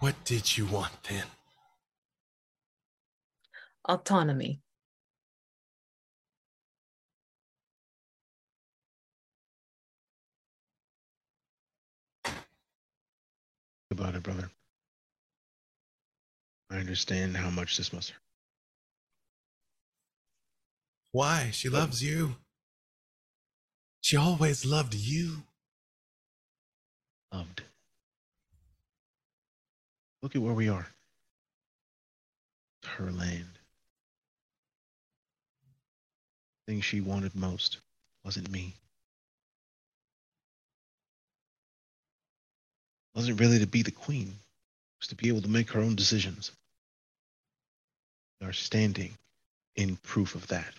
What 0.00 0.24
did 0.24 0.56
you 0.56 0.66
want 0.66 1.02
then? 1.04 1.26
Autonomy. 3.90 4.60
about 13.90 14.14
it, 14.14 14.22
brother. 14.22 14.48
I 16.70 16.76
understand 16.76 17.36
how 17.36 17.50
much 17.50 17.76
this 17.76 17.92
must 17.92 18.10
hurt. 18.10 18.20
Why? 21.10 21.50
She 21.52 21.68
loves 21.68 22.00
you. 22.00 22.36
She 24.00 24.16
always 24.16 24.64
loved 24.64 24.94
you. 24.94 25.42
Loved. 27.32 27.62
Look 30.22 30.36
at 30.36 30.42
where 30.42 30.54
we 30.54 30.68
are. 30.68 30.86
It's 32.82 32.92
her 32.92 33.10
land. 33.10 33.58
The 36.59 36.59
thing 36.70 36.80
she 36.80 37.00
wanted 37.00 37.34
most 37.34 37.78
wasn't 38.24 38.48
me. 38.48 38.72
wasn't 43.12 43.40
really 43.40 43.58
to 43.58 43.66
be 43.66 43.82
the 43.82 43.90
queen. 43.90 44.28
It 44.28 45.00
was 45.00 45.08
to 45.08 45.16
be 45.16 45.26
able 45.26 45.42
to 45.42 45.48
make 45.48 45.72
her 45.72 45.80
own 45.80 45.96
decisions. 45.96 46.52
We 48.40 48.46
are 48.46 48.52
standing 48.52 49.18
in 49.74 49.96
proof 49.96 50.36
of 50.36 50.46
that. 50.46 50.72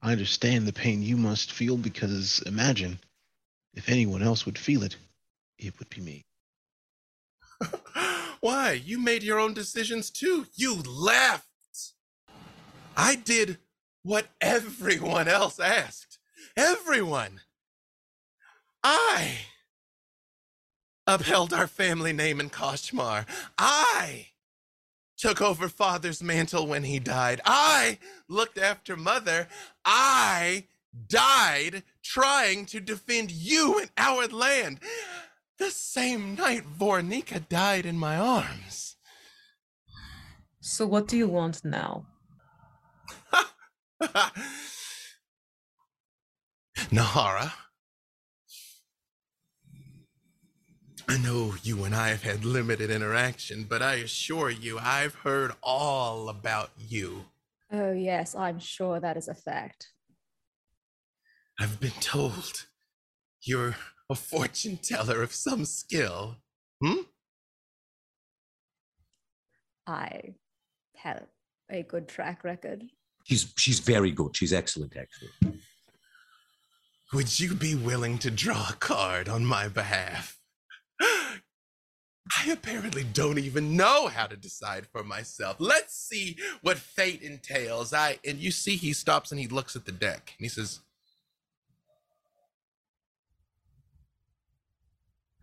I 0.00 0.12
understand 0.12 0.68
the 0.68 0.72
pain 0.72 1.02
you 1.02 1.16
must 1.16 1.50
feel 1.50 1.76
because 1.76 2.40
imagine 2.46 3.00
if 3.74 3.88
anyone 3.88 4.22
else 4.22 4.46
would 4.46 4.56
feel 4.56 4.84
it, 4.84 4.94
it 5.58 5.76
would 5.80 5.90
be 5.90 6.00
me. 6.00 6.24
Why? 8.40 8.80
You 8.84 9.00
made 9.00 9.24
your 9.24 9.40
own 9.40 9.52
decisions 9.52 10.10
too. 10.10 10.46
You 10.54 10.76
left. 10.76 11.48
I 12.98 13.14
did 13.14 13.58
what 14.02 14.26
everyone 14.40 15.28
else 15.28 15.60
asked. 15.60 16.18
Everyone. 16.56 17.40
I 18.82 19.38
upheld 21.06 21.52
our 21.52 21.68
family 21.68 22.12
name 22.12 22.40
in 22.40 22.50
Koshmar. 22.50 23.24
I 23.56 24.26
took 25.16 25.40
over 25.40 25.68
father's 25.68 26.22
mantle 26.22 26.66
when 26.66 26.82
he 26.82 26.98
died. 26.98 27.40
I 27.44 27.98
looked 28.28 28.58
after 28.58 28.96
mother. 28.96 29.46
I 29.84 30.64
died 31.06 31.84
trying 32.02 32.66
to 32.66 32.80
defend 32.80 33.30
you 33.30 33.78
and 33.78 33.90
our 33.96 34.26
land. 34.26 34.80
The 35.58 35.70
same 35.70 36.34
night 36.34 36.64
Voronika 36.78 37.48
died 37.48 37.86
in 37.86 37.96
my 37.96 38.16
arms. 38.16 38.96
So, 40.60 40.84
what 40.84 41.06
do 41.06 41.16
you 41.16 41.28
want 41.28 41.64
now? 41.64 42.06
Nahara, 46.90 47.52
I 51.08 51.16
know 51.16 51.54
you 51.62 51.84
and 51.84 51.94
I 51.94 52.08
have 52.08 52.22
had 52.22 52.44
limited 52.44 52.90
interaction, 52.90 53.64
but 53.68 53.82
I 53.82 53.94
assure 53.94 54.50
you, 54.50 54.78
I've 54.78 55.14
heard 55.14 55.52
all 55.62 56.28
about 56.28 56.70
you. 56.76 57.24
Oh, 57.72 57.92
yes, 57.92 58.34
I'm 58.34 58.58
sure 58.58 59.00
that 59.00 59.16
is 59.16 59.26
a 59.26 59.34
fact. 59.34 59.88
I've 61.58 61.80
been 61.80 61.90
told 62.00 62.66
you're 63.42 63.76
a 64.10 64.14
fortune 64.14 64.76
teller 64.76 65.22
of 65.22 65.32
some 65.32 65.64
skill. 65.64 66.36
Hmm? 66.82 67.02
I 69.86 70.34
have 70.96 71.26
a 71.70 71.82
good 71.82 72.06
track 72.06 72.44
record. 72.44 72.84
She's 73.28 73.52
she's 73.56 73.78
very 73.80 74.10
good. 74.10 74.34
She's 74.34 74.54
excellent, 74.54 74.96
actually. 74.96 75.60
Would 77.12 77.38
you 77.38 77.54
be 77.54 77.74
willing 77.74 78.16
to 78.18 78.30
draw 78.30 78.70
a 78.70 78.74
card 78.74 79.28
on 79.28 79.44
my 79.44 79.68
behalf? 79.68 80.38
I 81.00 82.50
apparently 82.50 83.04
don't 83.04 83.38
even 83.38 83.76
know 83.76 84.08
how 84.08 84.26
to 84.26 84.36
decide 84.36 84.86
for 84.86 85.02
myself. 85.02 85.56
Let's 85.58 85.94
see 85.94 86.38
what 86.62 86.78
fate 86.78 87.20
entails. 87.20 87.92
I 87.92 88.18
and 88.26 88.38
you 88.38 88.50
see 88.50 88.76
he 88.76 88.94
stops 88.94 89.30
and 89.30 89.38
he 89.38 89.46
looks 89.46 89.76
at 89.76 89.84
the 89.84 89.92
deck 89.92 90.34
and 90.38 90.44
he 90.44 90.48
says 90.48 90.80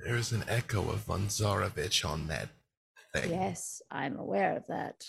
There's 0.03 0.31
an 0.31 0.43
echo 0.47 0.89
of 0.89 1.01
von 1.01 1.27
Zarovich 1.27 2.03
on 2.03 2.27
that 2.27 2.49
thing. 3.13 3.29
Yes, 3.29 3.81
I'm 3.91 4.17
aware 4.17 4.57
of 4.57 4.63
that. 4.69 5.05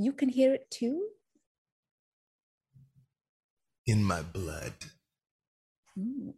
You 0.00 0.14
can 0.14 0.30
hear 0.30 0.54
it 0.54 0.70
too? 0.70 1.08
In 3.86 4.02
my 4.02 4.22
blood. 4.22 4.72
Hmm. 5.94 6.30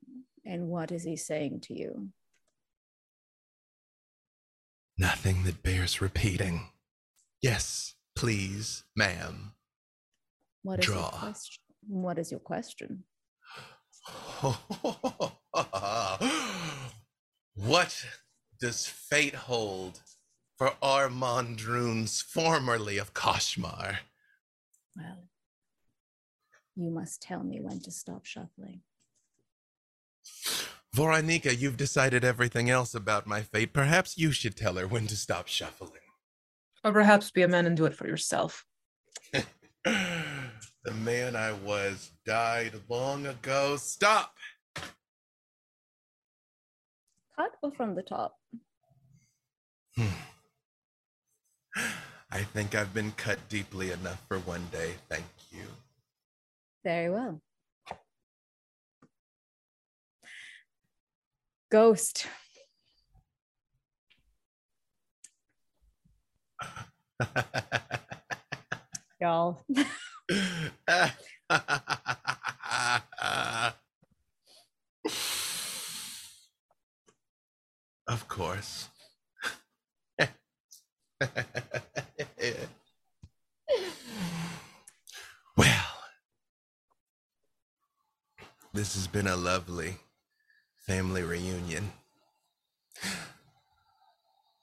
And 0.45 0.67
what 0.67 0.91
is 0.91 1.05
he 1.05 1.15
saying 1.15 1.61
to 1.67 1.79
you? 1.79 2.09
Nothing 4.99 5.45
that 5.45 5.63
bears 5.63 6.01
repeating. 6.01 6.71
Yes, 7.41 7.95
please, 8.17 8.83
ma'am. 8.97 9.53
What 10.65 10.81
is 10.81 10.89
your 10.89 10.97
Draw. 10.97 11.11
question? 11.11 11.63
What 11.87 12.19
is 12.19 12.33
your 12.33 12.41
question? 12.41 13.05
what 17.55 18.05
does 18.61 18.87
fate 18.87 19.37
hold 19.37 20.01
for 20.63 20.77
Armand 20.81 21.61
Runes, 21.65 22.23
formerly 22.23 22.97
of 22.97 23.13
Koshmar? 23.13 23.97
Well, 24.97 25.25
you 26.77 26.89
must 26.89 27.21
tell 27.21 27.43
me 27.43 27.59
when 27.61 27.81
to 27.81 27.91
stop 27.91 28.25
shuffling. 28.25 28.83
Voronika, 30.95 31.59
you've 31.59 31.77
decided 31.77 32.23
everything 32.23 32.71
else 32.71 32.95
about 32.95 33.27
my 33.27 33.43
fate. 33.43 33.73
Perhaps 33.73 34.17
you 34.17 34.31
should 34.31 34.57
tell 34.57 34.77
her 34.77 34.87
when 34.87 35.09
to 35.09 35.17
stop 35.17 35.49
shuffling. 35.49 35.99
Or 36.85 36.93
perhaps 36.93 37.33
be 37.33 37.43
a 37.43 37.49
man 37.49 37.67
and 37.67 37.77
do 37.77 37.87
it 37.87 37.97
for 37.97 38.07
yourself. 38.07 38.65
the 39.33 40.93
man 40.95 41.35
I 41.35 41.55
was 41.55 42.13
died 42.25 42.75
long 42.89 43.27
ago. 43.27 43.77
Stop! 43.79 44.37
Cut 47.35 47.51
or 47.65 47.73
from 47.73 47.97
the 47.97 48.03
top? 48.03 48.37
Hmm. 49.97 50.07
I 51.77 52.43
think 52.43 52.75
I've 52.75 52.93
been 52.95 53.13
cut 53.13 53.39
deeply 53.49 53.91
enough 53.91 54.23
for 54.29 54.39
one 54.41 54.67
day. 54.73 54.95
Thank 55.09 55.25
you. 55.51 55.65
Very 56.85 57.11
well. 57.11 57.41
Ghost. 61.71 62.27
Y'all. 69.21 69.65
This 88.75 88.95
has 88.95 89.02
been 89.13 89.27
a 89.27 89.37
lovely 89.37 89.97
family 90.87 91.23
reunion. 91.23 91.93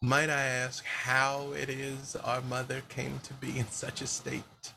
Might 0.01 0.31
I 0.31 0.41
ask 0.41 0.83
how 0.83 1.51
it 1.51 1.69
is 1.69 2.15
our 2.15 2.41
mother 2.41 2.81
came 2.89 3.19
to 3.25 3.33
be 3.35 3.59
in 3.59 3.67
such 3.67 4.01
a 4.01 4.07
state? 4.07 4.73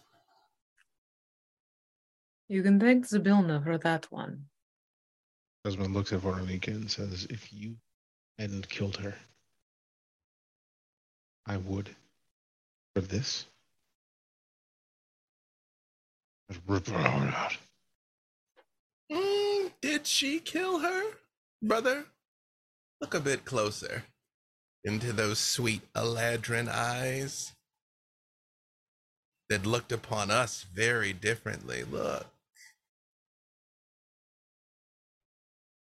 You 2.48 2.62
can 2.62 2.78
thank 2.78 3.06
Zabilna 3.06 3.64
for 3.64 3.78
that 3.78 4.12
one. 4.12 4.44
Desmond 5.64 5.94
looks 5.94 6.12
at 6.12 6.20
Voronika 6.20 6.68
and 6.68 6.90
says, 6.90 7.26
If 7.30 7.50
you 7.50 7.76
hadn't 8.38 8.68
killed 8.68 8.96
her, 8.98 9.14
I 11.46 11.56
would. 11.56 11.88
For 12.94 13.00
this, 13.00 13.46
I'd 16.50 16.58
rip 16.66 16.88
her 16.88 16.98
heart 16.98 17.34
out. 17.34 17.56
Did 19.82 20.06
she 20.06 20.38
kill 20.38 20.78
her, 20.78 21.02
brother? 21.60 22.06
Look 23.00 23.14
a 23.14 23.20
bit 23.20 23.44
closer 23.44 24.04
into 24.84 25.12
those 25.12 25.40
sweet 25.40 25.82
Eladrin 25.92 26.68
eyes 26.68 27.52
that 29.48 29.66
looked 29.66 29.90
upon 29.90 30.30
us 30.30 30.64
very 30.72 31.12
differently. 31.12 31.82
Look. 31.82 32.26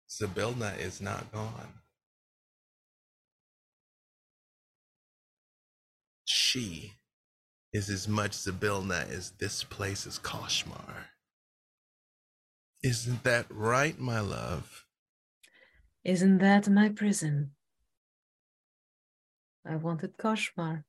Sibilna 0.08 0.78
is 0.80 1.02
not 1.02 1.32
gone. 1.32 1.82
She 6.26 6.94
is 7.74 7.90
as 7.90 8.08
much 8.08 8.32
Sibilna 8.32 9.10
as 9.10 9.32
this 9.32 9.64
place 9.64 10.06
is 10.06 10.20
Koshmar. 10.20 11.17
Isn't 12.84 13.24
that 13.24 13.48
right, 13.50 14.00
my 14.00 14.20
love? 14.20 14.86
Isn't 16.04 16.38
that 16.38 16.70
my 16.70 16.90
prison? 16.90 17.52
I 19.66 19.76
wanted 19.76 20.18
Koshmar, 20.18 20.84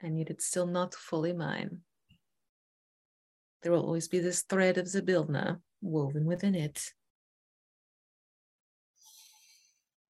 and 0.00 0.18
yet 0.18 0.30
it's 0.30 0.46
still 0.46 0.66
not 0.66 0.94
fully 0.94 1.32
mine. 1.32 1.80
There 3.62 3.70
will 3.70 3.84
always 3.84 4.08
be 4.08 4.18
this 4.18 4.42
thread 4.42 4.78
of 4.78 4.86
Zabilna 4.86 5.60
woven 5.80 6.24
within 6.24 6.54
it. 6.54 6.92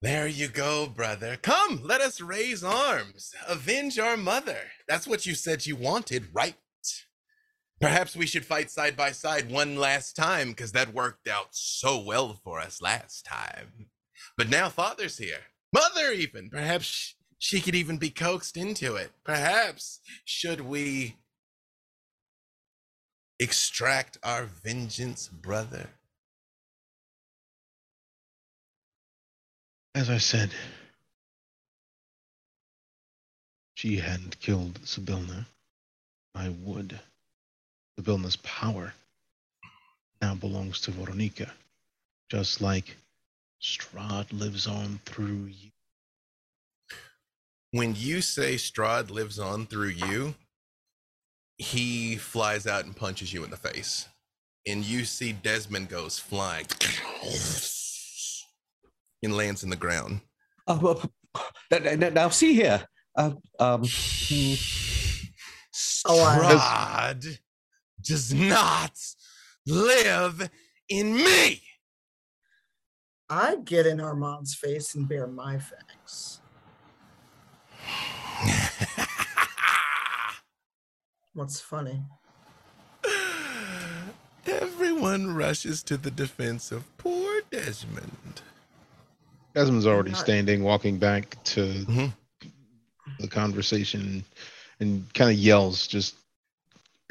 There 0.01 0.27
you 0.27 0.49
go, 0.49 0.87
brother. 0.87 1.37
Come, 1.37 1.81
let 1.85 2.01
us 2.01 2.21
raise 2.21 2.65
arms. 2.65 3.33
Avenge 3.47 3.99
our 3.99 4.17
mother. 4.17 4.59
That's 4.89 5.07
what 5.07 5.27
you 5.27 5.35
said 5.35 5.67
you 5.67 5.77
wanted, 5.77 6.29
right? 6.33 6.57
Perhaps 7.83 8.15
we 8.15 8.27
should 8.27 8.47
fight 8.47 8.71
side 8.71 8.97
by 8.97 9.11
side 9.11 9.51
one 9.51 9.75
last 9.75 10.15
time 10.15 10.51
because 10.51 10.71
that 10.71 10.95
worked 10.95 11.27
out 11.27 11.49
so 11.51 12.01
well 12.01 12.39
for 12.45 12.61
us 12.61 12.81
last 12.81 13.27
time. 13.27 13.89
But 14.39 14.49
now 14.49 14.69
father's 14.69 15.19
here. 15.19 15.41
Mother, 15.73 16.13
even. 16.13 16.49
Perhaps 16.49 17.17
she 17.41 17.61
could 17.61 17.75
even 17.75 17.99
be 17.99 18.11
coaxed 18.11 18.57
into 18.57 18.95
it. 18.95 19.11
Perhaps 19.25 19.99
should 20.25 20.61
we 20.61 21.17
extract 23.41 24.17
our 24.23 24.45
vengeance, 24.45 25.27
brother? 25.27 25.89
As 29.93 30.09
I 30.09 30.19
said, 30.19 30.51
she 33.75 33.97
hadn't 33.97 34.39
killed 34.39 34.79
Sibilna. 34.85 35.47
I 36.33 36.49
would. 36.49 37.01
Sibilna's 38.03 38.35
power 38.37 38.93
now 40.21 40.35
belongs 40.35 40.81
to 40.81 40.91
Voronika, 40.91 41.49
just 42.29 42.61
like 42.61 42.97
Strahd 43.63 44.27
lives 44.33 44.67
on 44.67 44.99
through 45.05 45.47
you. 45.47 45.71
When 47.71 47.95
you 47.97 48.21
say 48.21 48.57
Strahd 48.57 49.11
lives 49.11 49.39
on 49.39 49.67
through 49.67 49.91
you, 49.91 50.35
he 51.59 52.17
flies 52.17 52.67
out 52.67 52.87
and 52.87 52.97
punches 52.97 53.33
you 53.33 53.45
in 53.45 53.51
the 53.51 53.57
face. 53.57 54.09
And 54.67 54.85
you 54.85 55.05
see 55.05 55.31
Desmond 55.33 55.89
goes 55.89 56.19
flying 56.19 56.67
and 59.23 59.37
lands 59.37 59.63
in 59.63 59.71
the 59.71 59.77
ground. 59.77 60.23
Uh, 60.67 60.97
uh, 61.71 61.79
now, 62.13 62.31
see 62.31 62.55
here. 62.55 62.85
Uh, 63.17 63.31
um. 63.61 63.83
Strahd 65.73 67.39
does 68.03 68.33
not 68.33 68.93
live 69.67 70.51
in 70.89 71.15
me. 71.15 71.63
I 73.29 73.57
get 73.65 73.87
in 73.87 74.01
Armand's 74.01 74.55
face 74.55 74.95
and 74.95 75.09
bear 75.09 75.27
my 75.27 75.59
facts. 75.59 76.41
What's 81.35 81.61
funny? 81.61 82.03
Everyone 84.47 85.35
rushes 85.35 85.83
to 85.85 85.97
the 85.97 86.11
defense 86.11 86.73
of 86.73 86.85
poor 86.99 87.41
Desmond. 87.51 88.43
Desmond's 89.55 89.87
already 89.87 90.15
standing, 90.15 90.63
walking 90.63 90.99
back 90.99 91.43
to 91.45 91.63
Mhm. 91.87 92.13
the 93.19 93.29
conversation 93.29 94.25
and 94.81 95.13
kind 95.15 95.31
of 95.31 95.37
yells, 95.37 95.87
just, 95.87 96.17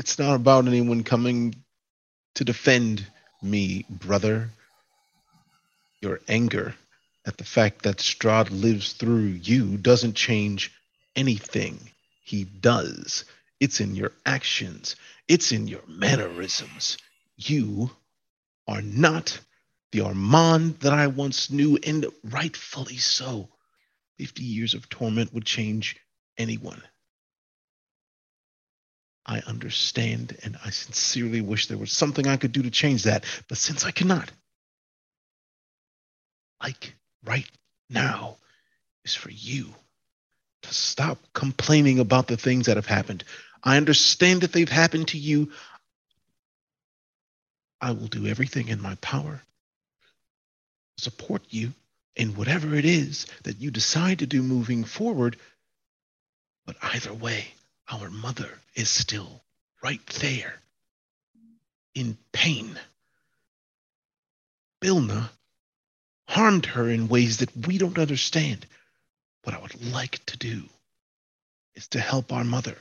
it's 0.01 0.17
not 0.17 0.33
about 0.33 0.65
anyone 0.65 1.03
coming 1.03 1.53
to 2.33 2.43
defend 2.43 3.05
me, 3.43 3.85
brother. 3.87 4.49
Your 6.01 6.19
anger 6.27 6.73
at 7.23 7.37
the 7.37 7.43
fact 7.43 7.83
that 7.83 7.97
Strahd 7.97 8.49
lives 8.49 8.93
through 8.93 9.27
you 9.43 9.77
doesn't 9.77 10.15
change 10.15 10.71
anything 11.15 11.77
he 12.23 12.45
does. 12.45 13.25
It's 13.59 13.79
in 13.79 13.93
your 13.93 14.11
actions, 14.25 14.95
it's 15.27 15.51
in 15.51 15.67
your 15.67 15.83
mannerisms. 15.87 16.97
You 17.37 17.91
are 18.67 18.81
not 18.81 19.39
the 19.91 20.01
Armand 20.01 20.79
that 20.79 20.93
I 20.93 21.05
once 21.05 21.51
knew, 21.51 21.77
and 21.85 22.07
rightfully 22.23 22.97
so. 22.97 23.49
50 24.17 24.41
years 24.41 24.73
of 24.73 24.89
torment 24.89 25.31
would 25.31 25.45
change 25.45 25.95
anyone. 26.39 26.81
I 29.25 29.39
understand, 29.41 30.37
and 30.43 30.57
I 30.65 30.71
sincerely 30.71 31.41
wish 31.41 31.67
there 31.67 31.77
was 31.77 31.91
something 31.91 32.27
I 32.27 32.37
could 32.37 32.51
do 32.51 32.63
to 32.63 32.71
change 32.71 33.03
that, 33.03 33.25
but 33.47 33.57
since 33.57 33.85
I 33.85 33.91
cannot, 33.91 34.31
like 36.61 36.95
right 37.23 37.49
now, 37.89 38.37
is 39.03 39.15
for 39.15 39.31
you 39.31 39.73
to 40.63 40.73
stop 40.73 41.19
complaining 41.33 41.99
about 41.99 42.27
the 42.27 42.37
things 42.37 42.65
that 42.67 42.77
have 42.77 42.85
happened. 42.85 43.23
I 43.63 43.77
understand 43.77 44.41
that 44.41 44.51
they've 44.51 44.69
happened 44.69 45.09
to 45.09 45.17
you. 45.17 45.51
I 47.79 47.91
will 47.91 48.07
do 48.07 48.27
everything 48.27 48.67
in 48.67 48.81
my 48.81 48.95
power 48.95 49.41
to 50.97 51.03
support 51.03 51.43
you 51.49 51.73
in 52.15 52.35
whatever 52.35 52.75
it 52.75 52.85
is 52.85 53.25
that 53.43 53.59
you 53.59 53.71
decide 53.71 54.19
to 54.19 54.27
do 54.27 54.43
moving 54.43 54.83
forward. 54.83 55.37
But 56.65 56.75
either 56.81 57.13
way, 57.13 57.47
our 57.91 58.09
mother 58.09 58.49
is 58.75 58.89
still 58.89 59.41
right 59.83 60.05
there 60.21 60.53
in 61.93 62.17
pain. 62.31 62.79
Bilna 64.81 65.29
harmed 66.27 66.65
her 66.65 66.89
in 66.89 67.09
ways 67.09 67.37
that 67.37 67.67
we 67.67 67.77
don't 67.77 67.99
understand. 67.99 68.65
What 69.43 69.55
I 69.55 69.59
would 69.59 69.91
like 69.91 70.23
to 70.27 70.37
do 70.37 70.63
is 71.75 71.87
to 71.89 71.99
help 71.99 72.31
our 72.31 72.43
mother. 72.43 72.75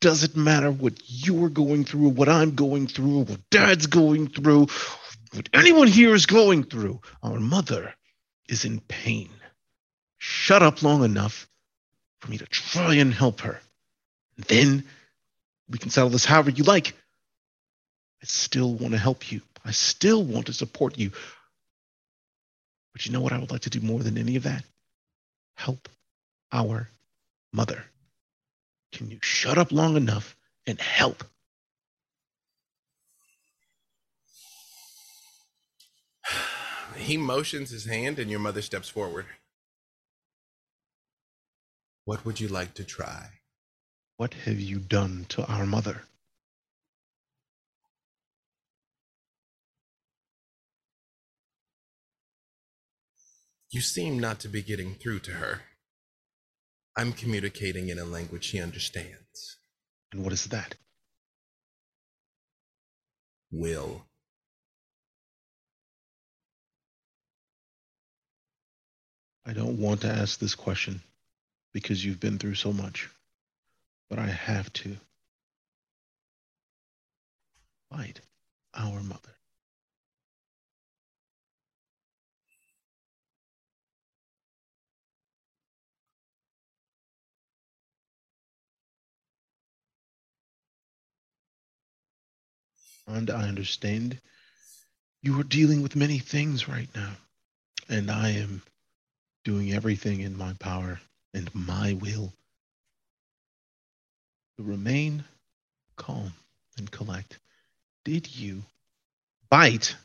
Doesn't 0.00 0.36
matter 0.36 0.70
what 0.70 0.94
you're 1.06 1.48
going 1.48 1.84
through, 1.84 2.10
what 2.10 2.28
I'm 2.28 2.54
going 2.54 2.86
through, 2.86 3.24
what 3.24 3.50
dad's 3.50 3.88
going 3.88 4.28
through, 4.28 4.68
what 5.32 5.48
anyone 5.52 5.88
here 5.88 6.14
is 6.14 6.26
going 6.26 6.64
through. 6.64 7.00
Our 7.22 7.40
mother 7.40 7.94
is 8.48 8.64
in 8.64 8.80
pain. 8.80 9.30
Shut 10.18 10.62
up 10.62 10.82
long 10.82 11.02
enough 11.04 11.48
for 12.20 12.30
me 12.30 12.38
to 12.38 12.46
try 12.46 12.94
and 12.94 13.12
help 13.12 13.40
her. 13.40 13.60
Then 14.38 14.84
we 15.68 15.78
can 15.78 15.90
settle 15.90 16.10
this 16.10 16.24
however 16.24 16.50
you 16.50 16.64
like. 16.64 16.94
I 18.22 18.26
still 18.26 18.72
want 18.72 18.92
to 18.92 18.98
help 18.98 19.30
you. 19.30 19.42
I 19.64 19.72
still 19.72 20.22
want 20.22 20.46
to 20.46 20.52
support 20.52 20.96
you. 20.96 21.10
But 22.92 23.06
you 23.06 23.12
know 23.12 23.20
what 23.20 23.32
I 23.32 23.38
would 23.38 23.50
like 23.50 23.62
to 23.62 23.70
do 23.70 23.80
more 23.80 24.00
than 24.00 24.16
any 24.16 24.36
of 24.36 24.44
that? 24.44 24.64
Help 25.54 25.88
our 26.52 26.88
mother. 27.52 27.84
Can 28.92 29.10
you 29.10 29.18
shut 29.20 29.58
up 29.58 29.72
long 29.72 29.96
enough 29.96 30.36
and 30.66 30.80
help? 30.80 31.24
He 36.96 37.16
motions 37.16 37.70
his 37.70 37.84
hand, 37.84 38.18
and 38.18 38.28
your 38.28 38.40
mother 38.40 38.60
steps 38.62 38.88
forward. 38.88 39.26
What 42.04 42.24
would 42.24 42.40
you 42.40 42.48
like 42.48 42.74
to 42.74 42.84
try? 42.84 43.37
What 44.18 44.34
have 44.34 44.58
you 44.58 44.80
done 44.80 45.26
to 45.28 45.46
our 45.46 45.64
mother? 45.64 46.02
You 53.70 53.80
seem 53.80 54.18
not 54.18 54.40
to 54.40 54.48
be 54.48 54.60
getting 54.60 54.94
through 54.94 55.20
to 55.20 55.34
her. 55.34 55.60
I'm 56.96 57.12
communicating 57.12 57.90
in 57.90 58.00
a 58.00 58.04
language 58.04 58.42
she 58.42 58.60
understands. 58.60 59.58
And 60.10 60.24
what 60.24 60.32
is 60.32 60.46
that? 60.46 60.74
Will. 63.52 64.04
I 69.46 69.52
don't 69.52 69.78
want 69.78 70.00
to 70.00 70.08
ask 70.08 70.40
this 70.40 70.56
question 70.56 71.02
because 71.72 72.04
you've 72.04 72.18
been 72.18 72.38
through 72.38 72.56
so 72.56 72.72
much 72.72 73.08
but 74.08 74.18
I 74.18 74.26
have 74.26 74.72
to. 74.74 74.96
Fight 77.90 78.20
our 78.74 79.00
mother. 79.00 79.34
And 93.06 93.30
I 93.30 93.48
understand 93.48 94.20
you 95.22 95.40
are 95.40 95.44
dealing 95.44 95.80
with 95.82 95.96
many 95.96 96.18
things 96.18 96.68
right 96.68 96.88
now, 96.94 97.12
and 97.88 98.10
I 98.10 98.30
am 98.32 98.62
doing 99.44 99.72
everything 99.72 100.20
in 100.20 100.36
my 100.36 100.52
power 100.60 101.00
and 101.32 101.54
my 101.54 101.94
will 101.94 102.34
to 104.58 104.64
remain 104.64 105.24
calm 105.96 106.32
and 106.76 106.90
collect. 106.90 107.38
Did 108.04 108.36
you 108.36 108.64
bite 109.50 109.96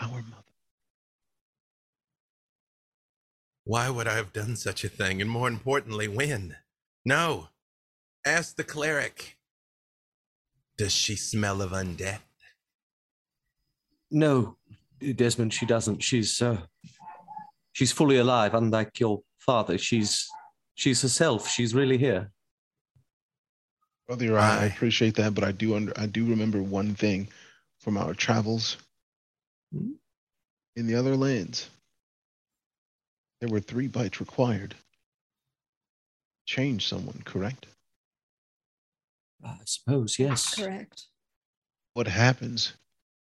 our 0.00 0.08
mother? 0.08 0.42
Why 3.64 3.90
would 3.90 4.06
I 4.06 4.14
have 4.14 4.32
done 4.32 4.56
such 4.56 4.84
a 4.84 4.88
thing? 4.88 5.20
And 5.20 5.30
more 5.30 5.48
importantly, 5.48 6.06
when? 6.06 6.56
No. 7.04 7.48
Ask 8.24 8.56
the 8.56 8.64
cleric. 8.64 9.36
Does 10.76 10.92
she 10.92 11.16
smell 11.16 11.60
of 11.62 11.70
undeath? 11.72 12.20
No, 14.10 14.56
Desmond, 15.16 15.52
she 15.52 15.66
doesn't. 15.66 16.02
She's 16.02 16.40
uh, 16.40 16.58
she's 17.72 17.92
fully 17.92 18.18
alive, 18.18 18.54
unlike 18.54 19.00
your 19.00 19.22
father. 19.38 19.78
She's 19.78 20.28
she's 20.74 21.02
herself. 21.02 21.48
She's 21.48 21.74
really 21.74 21.98
here. 21.98 22.30
Brother 24.06 24.26
Uriah, 24.26 24.40
I 24.42 24.62
Aye. 24.64 24.66
appreciate 24.66 25.14
that, 25.16 25.34
but 25.34 25.44
I 25.44 25.52
do 25.52 25.74
under 25.76 25.92
I 25.98 26.06
do 26.06 26.26
remember 26.26 26.62
one 26.62 26.94
thing 26.94 27.28
from 27.78 27.96
our 27.96 28.14
travels 28.14 28.76
Hmm? 29.72 29.92
in 30.76 30.86
the 30.86 30.94
other 30.94 31.16
lands. 31.16 31.68
There 33.40 33.48
were 33.48 33.60
three 33.60 33.88
bites 33.88 34.20
required. 34.20 34.74
Change 36.46 36.86
someone, 36.86 37.22
correct? 37.24 37.66
I 39.44 39.56
suppose, 39.64 40.18
yes. 40.18 40.54
Correct. 40.54 41.04
What 41.94 42.06
happens 42.06 42.72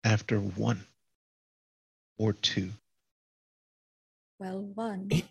after 0.03 0.39
one 0.39 0.85
or 2.17 2.33
two? 2.33 2.69
Well, 4.39 4.61
one. 4.61 5.07
He 5.09 5.25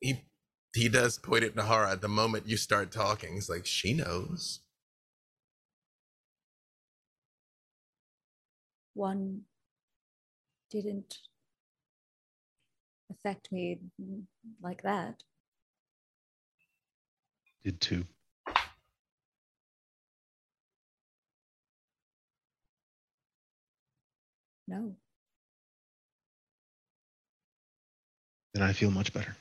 he 0.00 0.20
does 0.88 1.18
point 1.18 1.44
at 1.44 1.54
Nahara 1.54 2.00
the 2.00 2.08
moment 2.08 2.48
you 2.48 2.56
start 2.56 2.90
talking. 2.90 3.34
He's 3.34 3.50
like, 3.50 3.66
she 3.66 3.92
knows. 3.92 4.60
One 8.94 9.42
didn't 10.70 11.18
affect 13.10 13.52
me 13.52 13.78
like 14.62 14.82
that. 14.82 15.22
Did 17.64 17.80
two. 17.80 18.04
No. 24.66 24.96
Then 28.54 28.62
I 28.62 28.72
feel 28.72 28.90
much 28.90 29.12
better. 29.12 29.36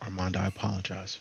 Armand, 0.00 0.36
I 0.36 0.46
apologize. 0.46 1.18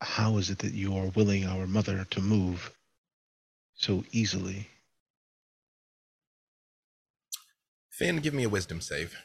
How 0.00 0.36
is 0.38 0.50
it 0.50 0.58
that 0.60 0.72
you 0.72 0.96
are 0.96 1.06
willing 1.08 1.46
our 1.46 1.66
mother 1.66 2.06
to 2.10 2.20
move 2.20 2.72
so 3.74 4.04
easily? 4.12 4.68
Finn, 7.90 8.18
give 8.18 8.34
me 8.34 8.44
a 8.44 8.48
wisdom 8.48 8.80
save. 8.80 9.16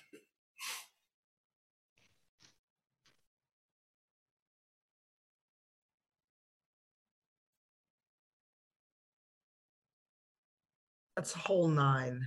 That's 11.15 11.35
a 11.35 11.39
whole 11.39 11.67
nine. 11.67 12.21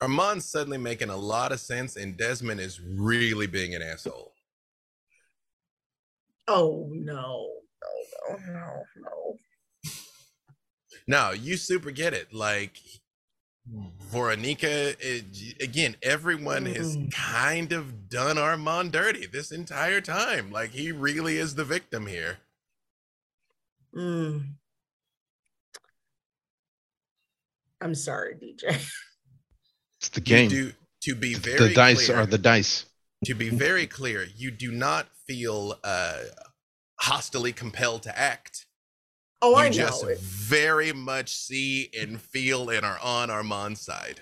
Armand's 0.00 0.44
suddenly 0.44 0.78
making 0.78 1.10
a 1.10 1.16
lot 1.16 1.52
of 1.52 1.60
sense, 1.60 1.96
and 1.96 2.16
Desmond 2.16 2.60
is 2.60 2.80
really 2.80 3.46
being 3.46 3.74
an 3.74 3.82
asshole. 3.82 4.32
Oh 6.46 6.88
no, 6.92 7.48
no, 7.82 8.36
no, 8.36 8.52
no, 8.52 8.84
no. 8.96 9.38
No, 11.06 11.30
you 11.32 11.56
super 11.56 11.90
get 11.90 12.12
it. 12.14 12.32
Like 12.34 12.78
Voronika, 14.10 14.94
it, 15.00 15.62
again, 15.62 15.96
everyone 16.02 16.66
has 16.66 16.96
Mm. 16.96 17.12
kind 17.12 17.72
of 17.72 18.08
done 18.10 18.36
Armand 18.36 18.92
dirty 18.92 19.26
this 19.26 19.52
entire 19.52 20.00
time. 20.02 20.50
Like 20.50 20.70
he 20.70 20.92
really 20.92 21.38
is 21.38 21.54
the 21.54 21.64
victim 21.64 22.06
here. 22.06 22.38
Mm. 23.94 24.54
I'm 27.80 27.94
sorry, 27.94 28.34
DJ. 28.34 28.82
It's 30.06 30.10
the 30.10 30.20
You 30.20 30.24
game. 30.36 30.48
do 30.50 30.72
to 31.04 31.14
be 31.14 31.32
very 31.34 31.68
the 31.68 31.74
dice 31.74 32.06
clear, 32.06 32.18
are 32.18 32.26
the 32.26 32.36
dice. 32.38 32.84
to 33.24 33.34
be 33.34 33.48
very 33.48 33.86
clear, 33.86 34.26
you 34.36 34.50
do 34.50 34.70
not 34.70 35.06
feel 35.26 35.78
uh 35.82 36.24
hostily 37.02 37.54
compelled 37.56 38.02
to 38.02 38.18
act. 38.18 38.66
Oh, 39.40 39.52
you 39.52 39.56
I 39.56 39.68
know. 39.68 39.74
just 39.74 40.04
it. 40.04 40.18
very 40.20 40.92
much 40.92 41.34
see 41.34 41.88
and 41.98 42.20
feel 42.20 42.68
and 42.68 42.84
are 42.84 42.98
on 43.02 43.30
Armand's 43.30 43.80
side. 43.80 44.20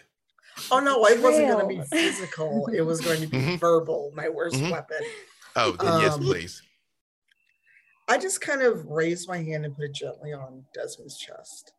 Oh 0.71 0.79
no, 0.79 1.05
it 1.07 1.21
wasn't 1.21 1.49
going 1.49 1.69
to 1.77 1.83
be 1.83 1.83
physical. 1.91 2.69
It 2.73 2.83
was 2.83 3.01
going 3.01 3.21
to 3.23 3.27
be 3.27 3.39
Mhm. 3.39 3.59
verbal. 3.59 4.13
My 4.15 4.29
worst 4.29 4.55
Mhm. 4.57 4.71
weapon. 4.71 5.03
Oh, 5.57 5.73
then 5.73 6.01
yes, 6.01 6.15
Um, 6.15 6.21
please. 6.23 6.63
I 8.09 8.19
just 8.19 8.41
kind 8.41 8.63
of 8.63 8.87
raised 8.87 9.27
my 9.29 9.39
hand 9.39 9.65
and 9.65 9.75
put 9.75 9.85
it 9.87 9.95
gently 9.95 10.33
on 10.33 10.65
Desmond's 10.75 11.19
chest. 11.19 11.73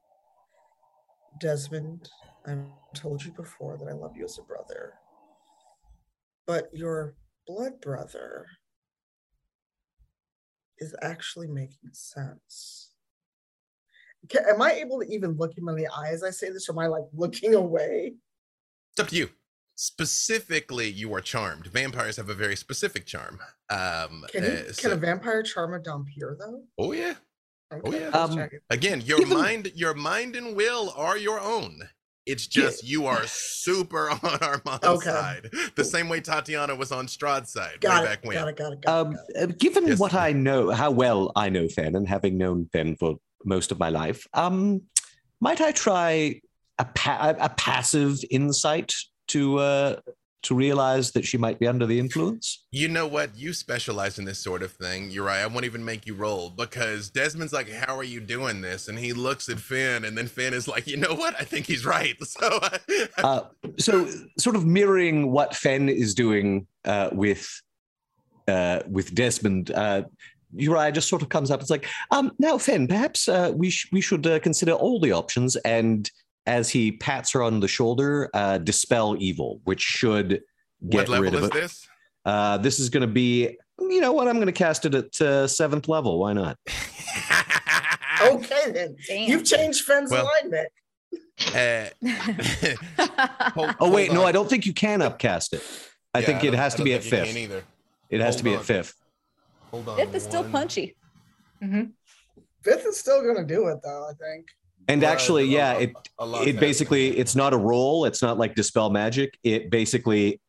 Desmond, 1.40 2.10
I've 2.46 2.66
told 2.94 3.24
you 3.24 3.32
before 3.32 3.78
that 3.78 3.88
I 3.88 3.94
love 3.94 4.16
you 4.18 4.26
as 4.26 4.38
a 4.38 4.42
brother, 4.44 4.94
but 6.46 6.70
your 6.74 7.16
blood 7.48 7.80
brother 7.82 8.46
is 10.80 10.96
actually 11.02 11.48
making 11.48 11.92
sense. 11.94 12.92
Ca- 14.32 14.50
am 14.54 14.62
I 14.62 14.74
able 14.74 15.00
to 15.02 15.08
even 15.08 15.34
look 15.38 15.58
him 15.58 15.70
in 15.70 15.76
the 15.76 15.88
eye 15.88 16.10
as 16.12 16.24
I 16.24 16.30
say 16.32 16.50
this, 16.50 16.68
or 16.68 16.74
am 16.74 16.80
I 16.80 16.88
like 16.88 17.04
looking 17.14 17.56
away? 17.56 18.14
It's 18.92 19.00
up 19.00 19.08
to 19.10 19.16
you. 19.16 19.30
Specifically, 19.76 20.88
you 20.88 21.14
are 21.16 21.22
charmed. 21.22 21.66
Vampires 21.68 22.18
have 22.18 22.30
a 22.30 22.34
very 22.36 22.56
specific 22.56 23.06
charm. 23.08 23.40
Um, 23.70 24.24
Can, 24.32 24.44
he, 24.44 24.50
uh, 24.50 24.64
can 24.78 24.92
a 24.92 24.96
vampire 24.96 25.42
charm 25.42 25.74
a 25.74 25.80
Dhampir 25.80 26.38
though? 26.38 26.64
oh 26.78 26.92
yeah. 26.92 27.16
Okay, 27.72 28.02
yeah. 28.02 28.10
Um. 28.10 28.48
Again, 28.70 29.02
your 29.02 29.18
Given- 29.20 29.38
mind, 29.40 29.72
your 29.74 29.96
mind 29.96 30.36
and 30.36 30.56
will 30.56 30.94
are 30.96 31.18
your 31.18 31.40
own. 31.40 31.82
It's 32.26 32.48
just 32.48 32.84
you 32.88 33.06
are 33.06 33.24
super 33.28 34.10
on 34.24 34.38
Armand's 34.42 34.86
Okay. 34.86 35.10
side, 35.10 35.50
the 35.76 35.84
same 35.84 36.08
way 36.10 36.22
Tatiana 36.22 36.76
was 36.76 36.92
on 36.92 37.08
Strahd's 37.08 37.52
side 37.52 37.82
got 37.82 38.04
way 38.04 38.06
it, 38.06 38.10
back 38.10 38.26
when. 38.26 38.38
got 38.38 38.48
it, 38.48 38.56
got 38.58 38.74
it, 38.74 38.82
got 38.82 38.94
Um, 39.08 39.12
got 39.14 39.20
it. 39.30 39.50
uh, 39.50 39.54
given 39.60 39.88
Yes. 39.88 40.00
what 40.00 40.14
I 40.14 40.32
know, 40.32 40.70
how 40.72 40.92
well 40.92 41.32
I 41.36 41.50
know 41.50 41.68
Finn, 41.68 41.96
and 41.96 42.08
having 42.08 42.38
known 42.38 42.70
Finn 42.72 42.96
for 42.98 43.18
most 43.44 43.72
of 43.72 43.80
my 43.80 43.90
life, 43.90 44.26
um, 44.34 44.84
might 45.42 45.60
I 45.60 45.72
try 45.74 46.40
a, 46.80 46.86
pa- 46.86 47.36
a 47.40 47.50
passive 47.50 48.18
insight 48.32 48.94
to 49.30 49.58
uh, 49.60 49.96
to 50.44 50.56
realize 50.56 51.12
that 51.12 51.26
she 51.26 51.38
might 51.38 51.60
be 51.60 51.68
under 51.68 51.86
the 51.86 52.00
influence? 52.00 52.66
You 52.72 52.88
know 52.88 53.08
what? 53.08 53.36
You 53.36 53.54
specialize 53.54 54.20
in 54.20 54.26
this 54.26 54.40
sort 54.40 54.62
of 54.62 54.72
thing. 54.72 55.10
You're 55.10 55.26
right. 55.26 55.42
I 55.42 55.48
won't 55.48 55.66
even 55.66 55.84
make 55.84 56.06
you 56.06 56.14
roll 56.14 56.50
because 56.50 57.10
Desmond's 57.10 57.54
like, 57.54 57.70
"How 57.70 57.98
are 57.98 58.04
you 58.04 58.20
doing 58.20 58.62
this?" 58.62 58.88
And 58.88 59.00
he 59.00 59.14
looks 59.14 59.50
at 59.50 59.60
Finn, 59.60 60.06
and 60.06 60.18
then 60.18 60.28
Finn 60.28 60.54
is 60.54 60.68
like, 60.68 60.86
"You 60.88 60.98
know 60.98 61.14
what? 61.16 61.36
I 61.40 61.44
think 61.44 61.66
he's 61.66 61.86
right." 61.86 62.16
So, 62.26 62.60
Uh, 63.18 63.42
so, 63.78 64.08
sort 64.40 64.56
of 64.56 64.66
mirroring 64.66 65.32
what 65.32 65.56
Finn 65.56 65.88
is 65.88 66.14
doing 66.16 66.68
uh, 66.86 67.10
with 67.12 67.48
uh, 68.48 68.80
with 68.88 69.14
Desmond. 69.14 69.72
Uh, 69.72 70.04
Uriah 70.56 70.92
just 70.92 71.10
sort 71.10 71.22
of 71.22 71.30
comes 71.30 71.50
up. 71.52 71.62
It's 71.62 71.70
like, 71.70 71.88
um, 72.12 72.32
now, 72.40 72.58
Finn, 72.58 72.88
perhaps 72.88 73.28
uh, 73.28 73.52
we 73.56 73.70
sh- 73.70 73.90
we 73.92 74.02
should 74.02 74.26
uh, 74.28 74.40
consider 74.40 74.74
all 74.74 75.00
the 75.00 75.12
options 75.12 75.56
and 75.58 76.10
as 76.46 76.70
he 76.70 76.92
pats 76.92 77.32
her 77.32 77.42
on 77.44 77.60
the 77.60 77.68
shoulder, 77.68 78.30
uh, 78.34 78.58
dispel 78.58 79.16
evil, 79.20 79.62
which 79.64 79.82
should 79.82 80.42
get 80.90 81.08
what 81.10 81.20
rid 81.22 81.34
of 81.34 81.42
is 81.44 81.48
it. 81.48 81.54
this? 81.54 81.88
Uh, 82.26 82.58
this 82.58 82.80
is 82.80 82.90
going 82.90 83.02
to 83.02 83.08
be, 83.08 83.58
you 83.80 84.02
know 84.02 84.12
what? 84.14 84.28
I'm 84.28 84.36
going 84.36 84.48
to 84.48 84.52
cast 84.52 84.86
it 84.86 84.94
at 84.96 85.22
uh, 85.22 85.48
seventh 85.48 85.88
level. 85.88 86.20
Why 86.20 86.34
not? 86.34 86.58
Okay, 88.22 88.72
then 88.72 88.96
Damn. 89.06 89.28
you've 89.30 89.44
changed 89.44 89.84
Finn's 89.84 90.10
Well- 90.10 90.24
alignment. 90.26 90.70
Uh, 91.54 91.90
hold- 93.54 93.76
Oh 93.82 93.92
wait, 93.92 94.14
no. 94.14 94.24
I 94.24 94.32
don't 94.32 94.50
think 94.50 94.66
you 94.66 94.72
can 94.74 95.02
upcast 95.02 95.52
it. 95.54 95.62
I 96.14 96.20
Yeah, 96.20 96.28
think 96.28 96.44
it 96.46 96.54
has 96.54 96.74
to 96.76 96.84
be 96.86 96.94
at 96.94 97.02
think 97.04 97.12
you 97.12 97.18
can 97.18 97.26
fifth. 97.26 97.38
either. 97.38 97.64
It 98.10 98.22
has 98.22 98.38
to 98.38 98.44
be 98.46 98.52
on. 98.54 98.60
at 98.60 98.66
fifth. 98.66 98.96
Hold 99.72 99.90
on. 99.90 99.98
Fifth 99.98 100.16
is 100.16 100.24
still 100.24 100.44
one- 100.44 100.52
punchy. 100.54 100.96
Fifth 102.62 102.86
is 102.86 102.98
still 102.98 103.22
gonna 103.26 103.46
do 103.46 103.68
it 103.68 103.80
though. 103.84 104.08
I 104.10 104.14
think. 104.14 104.46
And 104.88 105.02
Well, 105.02 105.12
actually, 105.12 105.46
yeah, 105.46 105.74
a- 105.74 105.80
it 105.80 105.90
it 105.90 105.96
happening. 106.20 106.56
basically 106.58 107.18
it's 107.18 107.36
not 107.36 107.54
a 107.54 107.58
roll. 107.58 108.06
It's 108.06 108.22
not 108.22 108.38
like 108.38 108.56
dispel 108.56 108.90
magic. 108.90 109.38
It 109.44 109.70
basically, 109.70 110.42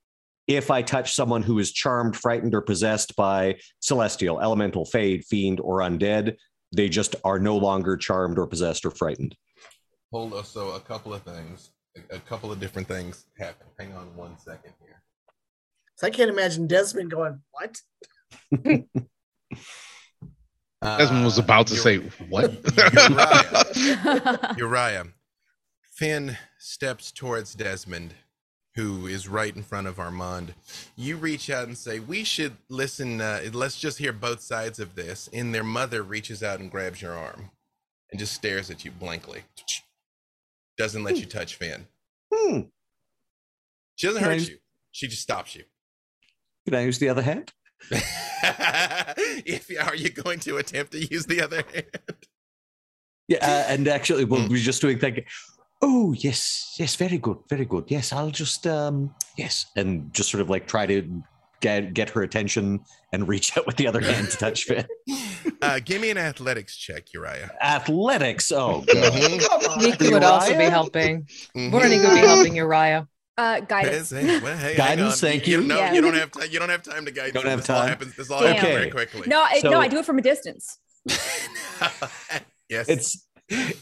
if 0.47 0.71
I 0.71 0.83
touch 0.83 1.15
someone 1.15 1.43
who 1.43 1.59
is 1.59 1.73
charmed, 1.73 2.17
frightened, 2.17 2.55
or 2.55 2.61
possessed 2.61 3.15
by 3.17 3.59
celestial, 3.81 4.41
elemental, 4.41 4.85
fade, 4.85 5.25
fiend, 5.25 5.61
or 5.61 5.79
undead, 5.79 6.37
they 6.75 6.89
just 6.89 7.15
are 7.25 7.39
no 7.39 7.57
longer 7.57 7.97
charmed 7.97 8.39
or 8.39 8.47
possessed 8.47 8.85
or 8.85 8.91
frightened. 8.91 9.37
Hold 10.13 10.35
on. 10.35 10.45
So 10.45 10.73
a 10.73 10.81
couple 10.81 11.15
of 11.15 11.23
things, 11.23 11.71
a, 12.11 12.17
a 12.17 12.19
couple 12.21 12.51
of 12.51 12.59
different 12.61 12.89
things 12.89 13.27
happen. 13.39 13.67
Hang 13.79 13.93
on 13.95 14.15
one 14.17 14.37
second 14.39 14.73
here. 14.85 15.01
So 15.97 16.07
I 16.09 16.11
can't 16.11 16.31
imagine 16.31 16.67
Desmond 16.67 17.11
going, 17.13 17.41
"What?" 17.53 17.81
Desmond 20.85 21.25
was 21.25 21.39
Uh, 21.39 21.43
about 21.43 21.67
to 21.69 21.77
say, 21.77 21.97
"What?" 22.29 22.53
Uriah, 23.79 24.55
Uriah. 24.59 25.07
Finn 25.97 26.37
steps 26.59 27.11
towards 27.13 27.55
Desmond, 27.55 28.15
who 28.75 29.07
is 29.07 29.29
right 29.29 29.55
in 29.55 29.63
front 29.63 29.87
of 29.87 29.99
Armand. 29.99 30.55
You 30.97 31.17
reach 31.17 31.49
out 31.51 31.67
and 31.69 31.79
say, 31.79 32.01
"We 32.01 32.25
should 32.25 32.57
listen. 32.69 33.21
Uh, 33.21 33.49
let's 33.53 33.79
just 33.79 33.99
hear 33.99 34.13
both 34.13 34.41
sides 34.41 34.79
of 34.81 34.95
this." 34.95 35.29
And 35.33 35.55
their 35.55 35.65
mother 35.65 36.03
reaches 36.03 36.43
out 36.43 36.61
and 36.61 36.71
grabs 36.71 37.01
your 37.01 37.15
arm, 37.15 37.51
and 38.11 38.19
just 38.19 38.35
stares 38.35 38.71
at 38.71 38.85
you 38.85 38.91
blankly. 38.91 39.43
Doesn't 40.77 41.05
let 41.05 41.17
you 41.17 41.27
touch 41.27 41.55
Finn. 41.55 41.87
Hmm. 42.33 42.61
She 43.95 44.07
doesn't 44.09 44.23
Can 44.23 44.31
hurt 44.33 44.39
just- 44.39 44.51
you. 44.51 44.59
She 44.91 45.07
just 45.09 45.23
stops 45.23 45.55
you. 45.57 45.65
Can 46.67 46.75
I 46.75 46.83
use 46.85 46.99
the 46.99 47.09
other 47.09 47.23
hand? 47.23 47.53
if 49.47 49.71
are 49.87 49.95
you 49.95 50.11
going 50.11 50.41
to 50.41 50.57
attempt 50.59 50.93
to 50.93 50.99
use 51.05 51.27
the 51.27 51.41
other 51.43 51.63
hand? 51.73 51.87
Yeah, 53.29 53.39
uh, 53.43 53.65
and 53.73 53.89
actually, 53.89 54.25
well, 54.25 54.41
Mm. 54.43 54.51
we're 54.51 54.59
just 54.59 54.81
doing 54.81 54.99
thinking. 54.99 55.25
Oh 55.83 56.13
yes, 56.15 56.75
yes, 56.79 56.97
very 56.97 57.19
good, 57.19 57.39
very 57.49 57.65
good. 57.67 57.85
Yes, 57.89 58.13
I'll 58.13 58.31
just 58.31 58.67
um, 58.67 59.15
yes, 59.37 59.67
and 59.77 60.13
just 60.15 60.31
sort 60.31 60.41
of 60.41 60.49
like 60.49 60.67
try 60.67 60.87
to 60.87 61.23
get 61.61 61.93
get 61.95 62.11
her 62.11 62.23
attention 62.23 62.81
and 63.13 63.29
reach 63.29 63.57
out 63.57 63.67
with 63.67 63.77
the 63.77 63.87
other 63.87 64.01
hand 64.01 64.31
to 64.31 64.37
touch 64.37 64.65
Finn. 64.65 64.87
Uh, 65.63 65.81
give 65.83 65.99
me 65.99 66.11
an 66.11 66.19
athletics 66.19 66.77
check, 66.77 67.11
Uriah. 67.15 67.51
Athletics. 67.63 68.53
Oh, 68.53 68.83
God. 68.87 69.13
Mhm, 69.15 69.41
Come 69.49 69.71
on. 69.73 69.79
Niku 69.79 70.13
would 70.13 70.23
also 70.23 70.49
be 70.49 70.53
Uriah? 70.55 70.71
helping. 70.71 71.23
mhm. 71.57 71.71
Voronika 71.71 72.03
would 72.09 72.15
be 72.21 72.27
helping 72.27 72.57
Uriah. 72.57 73.09
Uh, 73.37 73.61
guidance. 73.61 74.11
Hey, 74.11 74.23
hey, 74.25 74.39
well, 74.41 74.57
hey, 74.57 74.77
Guidance, 74.77 75.21
thank 75.21 75.47
You, 75.47 75.61
you. 75.61 75.67
know, 75.67 75.77
Yeah. 75.79 75.93
you 75.93 76.01
don't 76.01 76.15
have 76.15 76.31
time. 76.31 76.49
You 76.51 76.59
don't 76.59 76.69
have 76.69 76.83
time 76.83 77.05
to 77.05 77.11
guide. 77.11 77.33
Don't 77.35 77.47
have 77.47 77.61
This 77.61 77.71
all 77.71 77.81
time. 77.81 77.89
happens. 77.89 78.17
This 78.17 78.31
all 78.31 78.41
Damn. 78.43 78.55
happens 78.57 78.75
very 78.75 78.91
quickly. 78.91 79.23
No, 79.27 79.41
I, 79.43 79.59
So- 79.61 79.71
no, 79.71 79.81
I 79.81 79.89
do 79.89 79.99
it 79.99 80.05
from 80.07 80.19
a 80.19 80.23
distance. 80.23 80.79
yes. 82.69 82.89
it's 82.89 83.27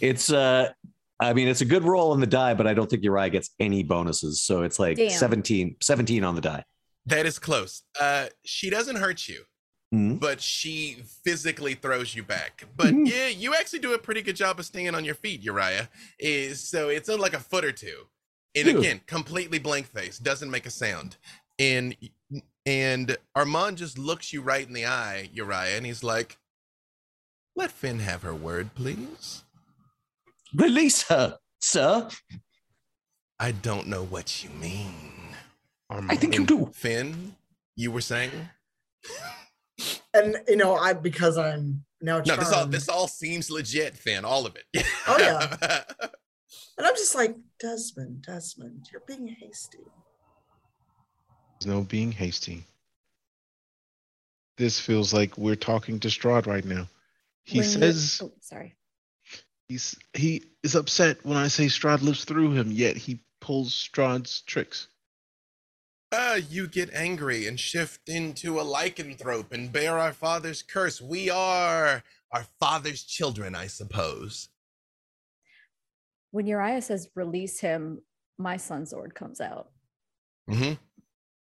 it's 0.00 0.32
uh 0.32 0.70
I 1.20 1.32
mean 1.34 1.46
it's 1.48 1.60
a 1.60 1.64
good 1.64 1.84
roll 1.84 2.10
on 2.12 2.20
the 2.20 2.26
die, 2.26 2.54
but 2.54 2.66
I 2.66 2.74
don't 2.74 2.88
think 2.90 3.04
Uriah 3.04 3.30
gets 3.30 3.50
any 3.60 3.82
bonuses. 3.82 4.42
So 4.42 4.62
it's 4.62 4.78
like 4.78 4.96
Damn. 4.96 5.10
17, 5.10 5.76
17 5.80 6.24
on 6.24 6.34
the 6.34 6.40
die. 6.40 6.64
that 7.06 7.26
is 7.26 7.38
close. 7.38 7.82
Uh, 8.00 8.26
she 8.44 8.70
doesn't 8.70 8.96
hurt 8.96 9.28
you, 9.28 9.42
Hmm. 9.92 10.16
but 10.16 10.40
she 10.40 11.02
physically 11.24 11.74
throws 11.74 12.14
you 12.14 12.22
back. 12.22 12.64
But 12.76 12.88
Mhm. 12.94 13.08
yeah, 13.10 13.26
you 13.28 13.54
actually 13.54 13.80
do 13.80 13.92
a 13.92 13.98
pretty 13.98 14.22
good 14.22 14.36
job 14.36 14.58
of 14.58 14.66
staying 14.66 14.94
on 14.94 15.04
your 15.04 15.14
feet, 15.16 15.42
Uriah. 15.42 15.88
Is 16.18 16.68
so 16.68 16.88
it's 16.88 17.08
like 17.08 17.34
a 17.34 17.40
foot 17.40 17.64
or 17.64 17.72
two. 17.72 18.06
And 18.54 18.68
Phew. 18.68 18.78
again, 18.78 19.00
completely 19.06 19.58
blank 19.58 19.86
face, 19.86 20.18
doesn't 20.18 20.50
make 20.50 20.66
a 20.66 20.70
sound. 20.70 21.16
And 21.58 21.96
and 22.66 23.16
Armand 23.34 23.78
just 23.78 23.98
looks 23.98 24.32
you 24.32 24.42
right 24.42 24.66
in 24.66 24.72
the 24.72 24.86
eye, 24.86 25.30
Uriah, 25.32 25.76
and 25.76 25.86
he's 25.86 26.04
like, 26.04 26.38
"Let 27.56 27.70
Finn 27.72 28.00
have 28.00 28.22
her 28.22 28.34
word, 28.34 28.74
please." 28.74 29.44
Release 30.54 31.04
her, 31.04 31.38
sir. 31.60 32.08
I 33.38 33.52
don't 33.52 33.86
know 33.86 34.04
what 34.04 34.44
you 34.44 34.50
mean. 34.50 35.34
Armand. 35.90 36.12
i 36.12 36.16
think 36.16 36.36
you 36.36 36.46
do. 36.46 36.70
Finn, 36.72 37.36
you 37.74 37.90
were 37.90 38.00
saying? 38.00 38.30
And 40.14 40.36
you 40.46 40.56
know, 40.56 40.76
I 40.76 40.92
because 40.92 41.38
I'm 41.38 41.84
now 42.00 42.20
charmed. 42.20 42.28
No, 42.28 42.36
this 42.36 42.52
all 42.52 42.66
this 42.66 42.88
all 42.88 43.08
seems 43.08 43.50
legit, 43.50 43.96
Finn. 43.96 44.24
All 44.24 44.46
of 44.46 44.56
it. 44.56 44.84
Oh, 45.06 45.16
yeah. 45.18 45.82
and 46.78 46.86
I'm 46.86 46.94
just 46.96 47.14
like 47.14 47.36
Desmond, 47.60 48.22
Desmond, 48.26 48.88
you're 48.92 49.02
being 49.06 49.28
hasty. 49.28 49.78
There's 51.60 51.72
no 51.74 51.82
being 51.82 52.12
hasty. 52.12 52.64
This 54.56 54.78
feels 54.78 55.12
like 55.12 55.36
we're 55.38 55.56
talking 55.56 55.98
to 56.00 56.08
Strahd 56.08 56.46
right 56.46 56.64
now. 56.64 56.88
He 57.44 57.58
When 57.58 57.66
you- 57.68 57.72
says 57.74 58.20
oh, 58.22 58.32
sorry. 58.40 58.76
he's 59.68 59.96
he 60.14 60.44
is 60.62 60.74
upset 60.74 61.24
when 61.24 61.36
I 61.36 61.48
say 61.48 61.66
Strahd 61.66 62.02
lives 62.02 62.24
through 62.24 62.52
him, 62.52 62.70
yet 62.70 62.96
he 62.96 63.20
pulls 63.40 63.72
Strahd's 63.72 64.42
tricks. 64.42 64.88
Uh, 66.12 66.38
you 66.50 66.68
get 66.68 66.92
angry 66.92 67.46
and 67.46 67.58
shift 67.58 68.06
into 68.08 68.60
a 68.60 68.64
lycanthrope 68.64 69.50
and 69.50 69.72
bear 69.72 69.98
our 69.98 70.12
father's 70.12 70.62
curse. 70.62 71.00
We 71.00 71.30
are 71.30 72.04
our 72.30 72.44
father's 72.60 73.02
children, 73.02 73.54
I 73.54 73.66
suppose. 73.66 74.48
When 76.32 76.46
Uriah 76.46 76.82
says 76.82 77.08
release 77.14 77.60
him, 77.60 78.00
my 78.38 78.56
sun 78.56 78.86
sword 78.86 79.14
comes 79.14 79.40
out. 79.40 79.70
Mm-hmm. 80.50 80.74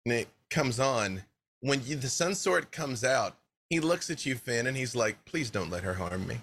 And 0.07 0.13
it 0.13 0.29
comes 0.51 0.81
on. 0.81 1.23
When 1.61 1.83
you, 1.85 1.97
the 1.97 2.09
sun 2.09 2.35
sword 2.35 2.73
comes 2.73 3.05
out, 3.05 3.37
he 3.71 3.81
looks 3.81 4.11
at 4.11 4.25
you, 4.25 4.35
Finn, 4.35 4.67
and 4.67 4.77
he's 4.77 4.97
like, 4.97 5.25
please 5.25 5.51
don't 5.51 5.71
let 5.71 5.85
her 5.85 5.95
harm 5.95 6.27
me. 6.27 6.39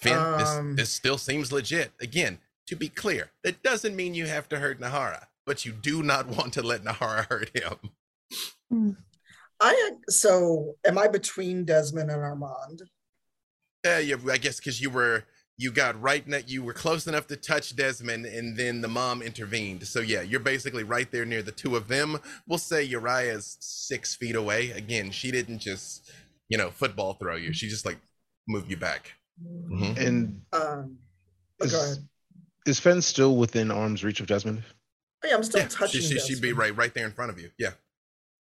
Finn, 0.00 0.16
Um. 0.16 0.76
this, 0.76 0.76
this 0.76 0.90
still 0.90 1.18
seems 1.18 1.52
legit. 1.52 1.92
Again, 2.00 2.38
to 2.68 2.76
be 2.76 2.88
clear, 2.88 3.32
that 3.42 3.62
doesn't 3.62 3.96
mean 3.96 4.14
you 4.14 4.26
have 4.26 4.48
to 4.50 4.58
hurt 4.58 4.80
Nahara, 4.80 5.26
but 5.44 5.64
you 5.64 5.72
do 5.72 6.02
not 6.02 6.28
want 6.36 6.52
to 6.54 6.62
let 6.62 6.84
Nahara 6.84 7.26
hurt 7.26 7.50
him. 7.54 8.96
I 9.60 9.90
so 10.08 10.76
am 10.86 10.96
I 10.96 11.08
between 11.08 11.64
Desmond 11.64 12.10
and 12.10 12.22
Armand? 12.22 12.82
Yeah, 13.84 13.98
you, 13.98 14.18
I 14.30 14.38
guess 14.38 14.58
because 14.58 14.80
you 14.80 14.88
were 14.88 15.24
you 15.60 15.70
got 15.70 16.00
right 16.00 16.26
net 16.26 16.48
you 16.48 16.62
were 16.62 16.72
close 16.72 17.06
enough 17.06 17.26
to 17.26 17.36
touch 17.36 17.76
Desmond 17.76 18.24
and 18.24 18.56
then 18.56 18.80
the 18.80 18.88
mom 18.88 19.20
intervened. 19.20 19.86
So 19.86 20.00
yeah, 20.00 20.22
you're 20.22 20.40
basically 20.40 20.84
right 20.84 21.10
there 21.10 21.26
near 21.26 21.42
the 21.42 21.52
two 21.52 21.76
of 21.76 21.86
them. 21.88 22.18
We'll 22.46 22.58
say 22.58 22.82
Uriah's 22.82 23.58
six 23.60 24.14
feet 24.14 24.36
away. 24.36 24.70
Again, 24.70 25.10
she 25.10 25.30
didn't 25.30 25.58
just, 25.58 26.10
you 26.48 26.56
know, 26.56 26.70
football 26.70 27.12
throw 27.14 27.36
you. 27.36 27.52
She 27.52 27.68
just 27.68 27.84
like 27.84 27.98
moved 28.48 28.70
you 28.70 28.78
back. 28.78 29.12
Mhm. 29.44 29.96
And 29.98 30.42
Um, 30.52 30.98
is, 31.60 31.72
go 31.72 31.94
is 32.66 32.80
Finn 32.80 33.02
still 33.02 33.36
within 33.36 33.70
arm's 33.70 34.02
reach 34.02 34.20
of 34.20 34.26
Desmond? 34.26 34.62
Oh, 35.22 35.28
yeah, 35.28 35.34
I'm 35.34 35.42
still 35.44 35.60
Yeah, 35.60 35.68
she, 35.68 35.74
touching. 35.76 36.00
she, 36.00 36.18
she'd 36.20 36.40
be 36.40 36.54
right 36.54 36.74
right 36.74 36.94
there 36.94 37.04
in 37.06 37.12
front 37.12 37.30
of 37.32 37.38
you. 37.38 37.50
Yeah. 37.58 37.72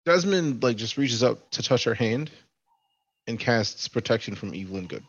Desmond 0.05 0.62
like 0.62 0.77
just 0.77 0.99
reaches 0.99 1.25
out 1.25 1.51
to 1.53 1.62
touch 1.62 1.85
her 1.85 1.95
hand 1.95 2.31
and 3.27 3.39
casts 3.41 3.89
protection 3.89 4.35
from 4.35 4.55
evil 4.55 4.77
and 4.77 4.87
good. 4.89 5.03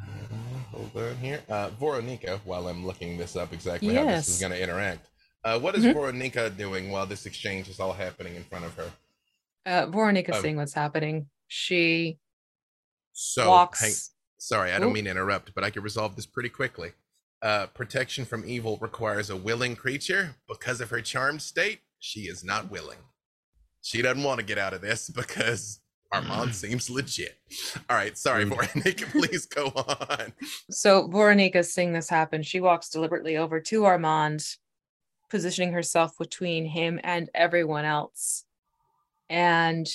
Uh, 0.00 0.67
Hold 0.78 1.08
on 1.08 1.16
here. 1.16 1.40
Uh, 1.48 1.70
Voronika, 1.70 2.38
while 2.44 2.68
I'm 2.68 2.86
looking 2.86 3.18
this 3.18 3.34
up 3.34 3.52
exactly 3.52 3.94
how 3.94 4.04
this 4.04 4.28
is 4.28 4.40
going 4.40 4.52
to 4.52 4.62
interact. 4.62 5.08
Uh, 5.44 5.58
what 5.58 5.74
is 5.74 5.84
Mhm. 5.84 5.94
Voronika 5.94 6.56
doing 6.56 6.90
while 6.90 7.04
this 7.06 7.26
exchange 7.26 7.68
is 7.68 7.80
all 7.80 7.92
happening 7.92 8.36
in 8.36 8.44
front 8.44 8.64
of 8.64 8.74
her? 8.74 8.92
Uh, 9.66 9.86
Voronika 9.86 10.30
Oh. 10.34 10.40
seeing 10.42 10.56
what's 10.56 10.74
happening. 10.74 11.28
She 11.48 12.18
So, 13.12 13.48
walks. 13.48 13.80
hang- 13.80 13.94
sorry, 14.38 14.72
I 14.72 14.78
don't 14.78 14.92
mean 14.92 15.04
to 15.06 15.10
interrupt, 15.10 15.52
but 15.54 15.64
I 15.64 15.70
can 15.70 15.82
resolve 15.82 16.14
this 16.14 16.26
pretty 16.26 16.48
quickly. 16.48 16.92
Uh, 17.42 17.66
protection 17.68 18.24
from 18.24 18.48
evil 18.48 18.78
requires 18.78 19.30
a 19.30 19.36
willing 19.36 19.74
creature. 19.74 20.36
Because 20.48 20.80
of 20.80 20.90
her 20.90 21.00
charmed 21.02 21.42
state, 21.42 21.80
she 21.98 22.22
is 22.28 22.44
not 22.44 22.70
willing. 22.70 22.98
She 23.82 24.00
doesn't 24.02 24.22
want 24.22 24.38
to 24.40 24.46
get 24.46 24.58
out 24.58 24.74
of 24.74 24.80
this 24.80 25.08
because 25.10 25.80
Armand 26.12 26.54
seems 26.54 26.88
legit. 26.90 27.38
All 27.90 27.96
right, 27.96 28.16
sorry, 28.16 28.44
mm. 28.44 28.50
Rude. 28.50 28.60
Voronika, 28.70 29.10
please 29.12 29.46
go 29.46 29.66
on. 29.76 30.32
So 30.70 31.08
Voronika 31.08 31.64
seeing 31.64 31.92
this 31.92 32.08
happen, 32.08 32.42
she 32.42 32.60
walks 32.60 32.88
deliberately 32.88 33.36
over 33.36 33.60
to 33.60 33.84
Armand, 33.84 34.44
positioning 35.30 35.72
herself 35.72 36.16
between 36.18 36.64
him 36.66 36.98
and 37.04 37.28
everyone 37.34 37.84
else. 37.84 38.44
And 39.28 39.86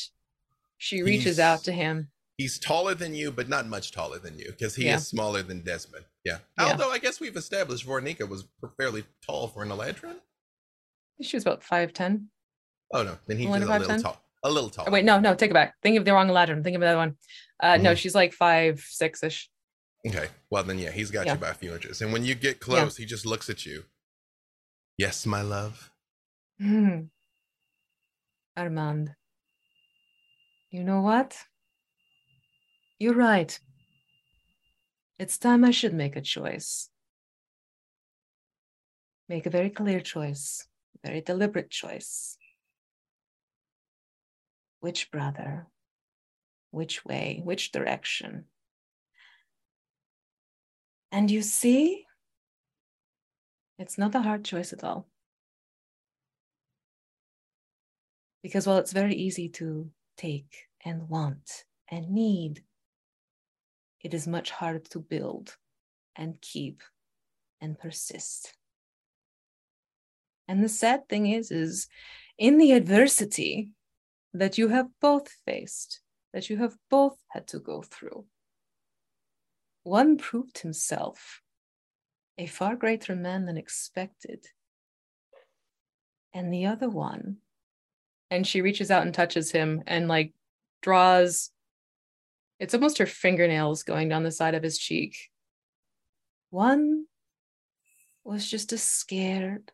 she 0.78 1.02
reaches 1.02 1.38
He's- 1.38 1.40
out 1.40 1.64
to 1.66 1.72
him. 1.72 2.10
He's 2.38 2.58
taller 2.58 2.96
than 2.96 3.14
you, 3.14 3.32
but 3.32 3.48
not 3.48 3.68
much 3.68 3.92
taller 3.92 4.18
than 4.18 4.40
you 4.40 4.48
because 4.48 4.76
he 4.76 4.86
Yeah. 4.86 4.96
is 4.96 5.08
smaller 5.08 5.44
than 5.44 5.62
Desmond. 5.64 6.06
Yeah. 6.26 6.40
Yeah. 6.58 6.72
Although 6.72 6.90
I 6.92 6.98
guess 6.98 7.20
we've 7.20 7.38
established 7.38 7.86
Voronika 7.86 8.28
was 8.28 8.46
fairly 8.76 9.06
tall 9.24 9.48
for 9.48 9.62
an 9.62 9.70
Eladrin. 9.70 10.16
She 11.22 11.36
was 11.38 11.44
about 11.44 11.64
five 11.64 11.94
ten. 11.94 12.30
Oh 12.92 13.04
no, 13.04 13.20
then 13.28 13.38
he's 13.38 13.48
a 13.48 13.52
little 13.52 13.68
5'10"? 13.68 14.02
tall. 14.02 14.23
A 14.44 14.50
little 14.52 14.70
tall. 14.70 14.86
Wait, 14.92 15.06
no, 15.06 15.20
no, 15.20 15.36
take 15.36 15.52
it 15.52 15.54
back. 15.54 15.76
Think 15.82 15.98
of 15.98 16.06
the 16.06 16.12
wrong 16.14 16.28
Eladrin. 16.28 16.64
Think 16.64 16.76
of 16.76 16.82
the 16.82 16.88
other 16.88 16.98
one. 16.98 17.18
Uh, 17.62 17.78
No, 17.78 17.92
Mhm. 17.94 17.98
she's 17.98 18.14
like 18.16 18.34
five 18.34 18.82
six 18.82 19.24
ish. 19.24 19.50
Okay. 20.06 20.28
Well 20.50 20.64
then, 20.64 20.80
yeah, 20.80 20.92
he's 20.92 21.12
got 21.12 21.26
Yeah. 21.26 21.34
you 21.34 21.40
by 21.40 21.50
a 21.50 21.54
few 21.54 21.74
inches. 21.74 22.02
And 22.02 22.12
when 22.12 22.26
you 22.26 22.36
get 22.36 22.60
close, 22.60 22.98
he 22.98 23.06
just 23.06 23.26
looks 23.26 23.50
at 23.50 23.66
you. 23.66 23.86
Yes, 24.98 25.26
my 25.26 25.42
love. 25.42 25.92
Hmm. 26.60 27.04
Armand, 28.58 29.16
you 30.70 30.84
know 30.84 31.02
what? 31.02 31.46
You're 33.00 33.16
right. 33.16 33.58
It's 35.18 35.38
time 35.38 35.64
I 35.64 35.72
should 35.72 35.94
make 35.94 36.16
a 36.16 36.22
choice. 36.22 36.90
Make 39.30 39.46
a 39.46 39.50
very 39.50 39.70
clear 39.70 40.02
choice, 40.02 40.68
very 41.04 41.22
deliberate 41.22 41.70
choice. 41.72 42.38
Which 44.84 45.12
brother? 45.12 45.68
Which 46.72 47.06
way? 47.06 47.40
Which 47.42 47.72
direction? 47.72 48.48
And 51.10 51.32
you 51.32 51.42
see, 51.42 52.06
it's 53.80 53.98
not 53.98 54.14
a 54.14 54.20
hard 54.20 54.44
choice 54.44 54.74
at 54.74 54.84
all. 54.84 55.08
Because 58.42 58.68
while 58.68 58.78
it's 58.78 58.92
very 58.92 59.16
easy 59.16 59.48
to 59.52 59.90
take 60.18 60.68
and 60.84 61.08
want 61.08 61.64
and 61.90 62.10
need, 62.10 62.66
it 64.02 64.14
is 64.14 64.28
much 64.28 64.52
harder 64.52 64.80
to 64.90 65.00
build 65.00 65.56
and 66.14 66.42
keep 66.42 66.84
and 67.62 67.80
persist. 67.80 68.54
And 70.50 70.62
the 70.62 70.68
sad 70.68 71.08
thing 71.08 71.28
is, 71.28 71.52
is 71.52 71.88
in 72.38 72.58
the 72.58 72.74
adversity 72.74 73.70
that 74.34 74.58
you 74.58 74.70
have 74.70 74.88
both 75.00 75.30
faced, 75.46 76.02
that 76.34 76.50
you 76.50 76.58
have 76.58 76.76
both 76.90 77.18
had 77.30 77.48
to 77.48 77.60
go 77.60 77.82
through, 77.82 78.26
one 79.84 80.18
proved 80.18 80.60
himself 80.60 81.42
a 82.38 82.48
far 82.48 82.76
greater 82.76 83.16
man 83.16 83.46
than 83.46 83.58
expected. 83.58 84.46
And 86.34 86.52
the 86.52 86.66
other 86.66 86.90
one, 86.90 87.38
and 88.32 88.48
she 88.48 88.62
reaches 88.62 88.90
out 88.90 89.04
and 89.04 89.14
touches 89.14 89.52
him 89.52 89.84
and 89.86 90.08
like 90.08 90.34
draws, 90.82 91.52
it's 92.60 92.74
almost 92.74 92.98
her 92.98 93.06
fingernails 93.06 93.84
going 93.84 94.10
down 94.10 94.24
the 94.24 94.32
side 94.32 94.56
of 94.56 94.64
his 94.64 94.80
cheek. 94.80 95.16
One 96.50 97.06
was 98.24 98.50
just 98.50 98.72
a 98.74 98.78
scared 98.78 99.72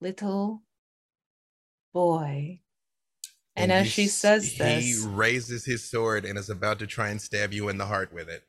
little 0.00 0.62
boy. 1.92 2.60
And, 3.56 3.72
as 3.72 3.86
you 3.86 3.90
she 3.90 4.06
says 4.08 4.52
he 4.52 4.58
this, 4.58 4.84
he 4.84 5.06
raises 5.08 5.64
his 5.64 5.82
sword 5.84 6.24
and 6.24 6.38
is 6.38 6.50
about 6.50 6.78
to 6.80 6.86
try 6.86 7.08
and 7.08 7.20
stab 7.20 7.52
you 7.52 7.68
in 7.68 7.78
the 7.78 7.86
heart 7.86 8.12
with 8.12 8.28
it. 8.28 8.42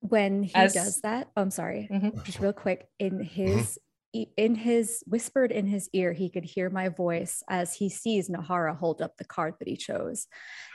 when 0.00 0.42
he 0.44 0.54
As- 0.54 0.74
does 0.74 1.00
that 1.00 1.30
oh, 1.36 1.42
i'm 1.42 1.50
sorry 1.50 1.88
Mhm. 1.90 2.22
just 2.24 2.38
real 2.38 2.52
quick 2.52 2.88
in 2.98 3.14
Mm-hmm. 3.14 3.22
his 3.24 3.78
e- 4.12 4.26
in 4.36 4.54
his 4.54 5.02
whispered 5.06 5.50
in 5.50 5.66
his 5.66 5.88
ear 5.94 6.12
he 6.12 6.28
could 6.30 6.44
hear 6.44 6.70
my 6.70 6.88
voice 6.90 7.42
as 7.48 7.74
he 7.74 7.88
sees 7.88 8.28
nahara 8.28 8.76
hold 8.76 9.00
up 9.02 9.16
the 9.16 9.24
card 9.24 9.54
that 9.58 9.66
he 9.66 9.76
chose 9.76 10.28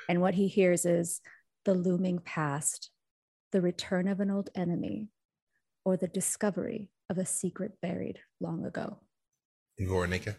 and 0.10 0.20
what 0.22 0.34
he 0.34 0.48
hears 0.48 0.86
is 0.86 1.22
the 1.66 1.74
looming 1.74 2.20
past 2.20 2.90
the 3.52 3.62
return 3.62 4.08
of 4.08 4.20
an 4.20 4.32
old 4.32 4.50
enemy 4.56 5.10
or 5.86 5.96
the 5.96 6.08
discovery 6.08 6.90
of 7.10 7.18
a 7.18 7.26
secret 7.26 7.80
buried 7.82 8.20
long 8.42 8.66
ago 8.66 9.00
Voronika. 9.80 10.36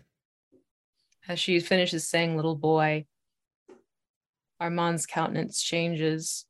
As 1.29 1.39
she 1.39 1.61
finishes 1.61 2.09
saying 2.09 2.37
little 2.37 2.57
boy, 2.57 3.07
Armand's 4.61 5.07
countenance 5.07 5.63
changes. 5.63 6.47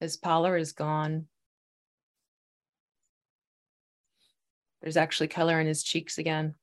His 0.00 0.16
pallor 0.16 0.56
is 0.56 0.72
gone. 0.72 1.26
There's 4.80 4.96
actually 4.96 5.28
color 5.28 5.60
in 5.60 5.66
his 5.66 5.82
cheeks 5.82 6.18
again. 6.18 6.54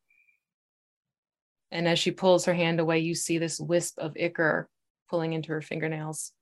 And 1.71 1.87
as 1.87 1.99
she 1.99 2.11
pulls 2.11 2.45
her 2.45 2.53
hand 2.53 2.79
away, 2.79 2.99
you 2.99 3.15
see 3.15 3.37
this 3.37 3.59
wisp 3.59 3.99
of 3.99 4.17
ichor 4.17 4.67
pulling 5.09 5.33
into 5.33 5.49
her 5.49 5.61
fingernails. 5.61 6.33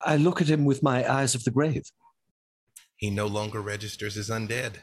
I 0.00 0.16
look 0.16 0.40
at 0.40 0.48
him 0.48 0.64
with 0.64 0.82
my 0.82 1.08
eyes 1.10 1.34
of 1.34 1.44
the 1.44 1.50
grave. 1.50 1.84
He 2.96 3.10
no 3.10 3.26
longer 3.26 3.60
registers 3.60 4.16
as 4.16 4.30
undead. 4.30 4.76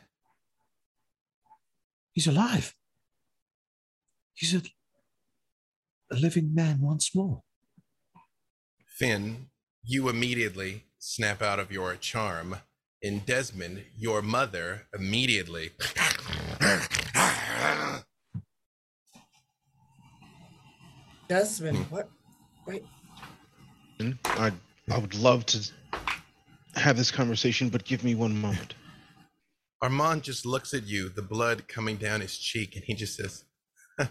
He's 2.14 2.27
alive. 2.27 2.73
He's 4.38 4.53
a, 4.53 4.61
a 6.11 6.16
living 6.16 6.53
man 6.53 6.80
once 6.80 7.16
more. 7.16 7.41
Finn, 8.85 9.48
you 9.83 10.09
immediately 10.09 10.83
snap 10.99 11.41
out 11.41 11.57
of 11.59 11.72
your 11.72 11.95
charm. 11.95 12.57
And 13.01 13.25
Desmond, 13.25 13.83
your 13.98 14.22
mother, 14.22 14.83
immediately. 14.93 15.72
Desmond, 21.27 21.77
hmm. 21.77 21.93
what? 21.93 22.09
Wait, 22.67 22.83
I 24.25 24.51
I 24.91 24.98
would 24.98 25.16
love 25.16 25.45
to 25.48 25.72
have 26.75 26.95
this 26.95 27.09
conversation, 27.11 27.69
but 27.69 27.85
give 27.85 28.03
me 28.03 28.14
one 28.14 28.40
moment. 28.40 28.75
Armand 29.82 30.24
just 30.24 30.45
looks 30.45 30.74
at 30.74 30.88
you, 30.88 31.09
the 31.09 31.22
blood 31.22 31.67
coming 31.67 31.98
down 31.98 32.22
his 32.22 32.38
cheek, 32.38 32.75
and 32.75 32.83
he 32.83 32.93
just 32.93 33.16
says, 33.16 33.43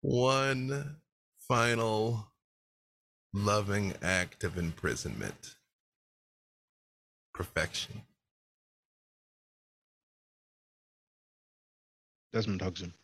One 0.00 0.96
final 1.48 2.32
loving 3.32 3.94
act 4.02 4.44
of 4.44 4.56
imprisonment. 4.56 5.56
Perfection. 7.34 8.02
Desmond 12.32 12.62
hugs 12.62 12.82
him. 12.82 12.94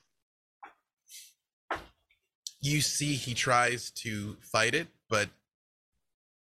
You 2.60 2.80
see, 2.80 3.14
he 3.14 3.34
tries 3.34 3.90
to 3.90 4.36
fight 4.40 4.74
it, 4.74 4.86
but 5.08 5.28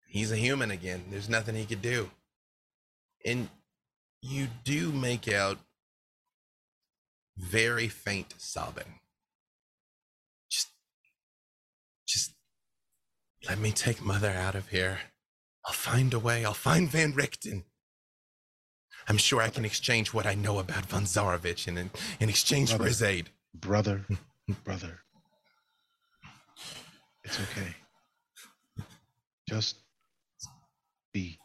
he's 0.09 0.33
a 0.33 0.37
human 0.37 0.71
again. 0.71 1.05
There's 1.11 1.29
nothing 1.29 1.55
he 1.55 1.67
could 1.67 1.83
do. 1.83 2.11
And 3.25 3.51
you 4.23 4.49
do 4.65 4.93
make 4.93 5.31
out 5.31 5.59
very 7.37 7.89
faint 7.89 8.35
sobbing. 8.39 9.01
Just, 10.51 10.69
just 12.07 12.33
let 13.49 13.59
me 13.59 13.73
take 13.73 14.03
mother 14.05 14.31
out 14.31 14.55
of 14.55 14.69
here. 14.69 14.99
I'll 15.65 15.73
find 15.73 16.15
a 16.15 16.19
way. 16.19 16.45
I'll 16.45 16.55
find 16.55 16.89
Van 16.89 17.13
Richten. 17.13 17.65
I'm 19.09 19.19
sure 19.19 19.41
I 19.41 19.51
can 19.51 19.65
exchange 19.65 20.13
what 20.13 20.27
I 20.27 20.35
know 20.35 20.59
about 20.59 20.87
Von 20.87 21.05
Zarovich 21.05 21.69
in, 21.69 21.91
in 22.21 22.29
exchange 22.29 22.75
for 22.75 22.85
his 22.85 23.03
aid. 23.03 23.31
Brother, 23.55 24.05
brother. 24.65 25.01
It's 27.25 27.41
okay. 27.41 27.75
Just 29.49 29.77
be. 31.13 31.39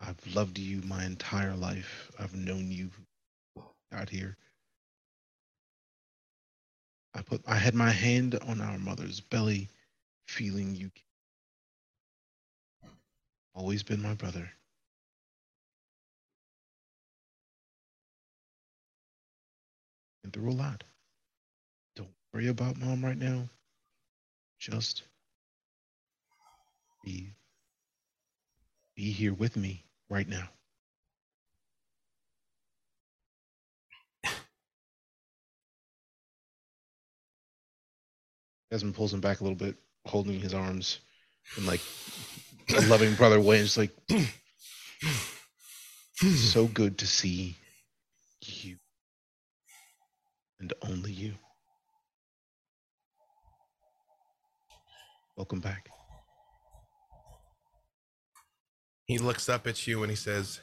I've 0.00 0.16
loved 0.34 0.58
you 0.58 0.80
my 0.82 1.04
entire 1.04 1.54
life. 1.54 2.10
I've 2.18 2.34
known 2.34 2.70
you 2.70 2.90
out 3.92 4.08
here. 4.08 4.36
I 7.14 7.22
put 7.22 7.42
I 7.46 7.56
had 7.56 7.74
my 7.74 7.90
hand 7.90 8.38
on 8.46 8.60
our 8.60 8.78
mother's 8.78 9.20
belly, 9.20 9.68
feeling 10.26 10.74
you. 10.74 10.90
Always 13.54 13.82
been 13.82 14.00
my 14.00 14.14
brother. 14.14 14.48
Been 20.22 20.30
through 20.30 20.50
a 20.50 20.52
lot. 20.52 20.84
Don't 21.96 22.08
worry 22.32 22.48
about 22.48 22.78
mom 22.78 23.04
right 23.04 23.18
now. 23.18 23.48
Just 24.60 25.02
be 27.02 27.30
be 28.94 29.10
here 29.10 29.34
with 29.34 29.56
me 29.56 29.82
right 30.10 30.28
now? 30.28 30.48
Desmond 38.70 38.94
pulls 38.94 39.12
him 39.12 39.20
back 39.20 39.40
a 39.40 39.44
little 39.44 39.56
bit, 39.56 39.74
holding 40.06 40.38
his 40.38 40.54
arms 40.54 41.00
in 41.56 41.66
like 41.66 41.80
a 42.76 42.80
loving 42.82 43.14
brother 43.14 43.40
way. 43.40 43.58
And 43.58 43.66
just 43.66 43.78
like, 43.78 43.90
so 46.14 46.66
good 46.66 46.98
to 46.98 47.06
see 47.06 47.56
you 48.42 48.76
and 50.60 50.72
only 50.82 51.12
you. 51.12 51.34
Welcome 55.36 55.60
back. 55.60 55.88
He 59.10 59.18
looks 59.18 59.48
up 59.48 59.66
at 59.66 59.88
you 59.88 60.02
and 60.04 60.10
he 60.10 60.14
says, 60.14 60.60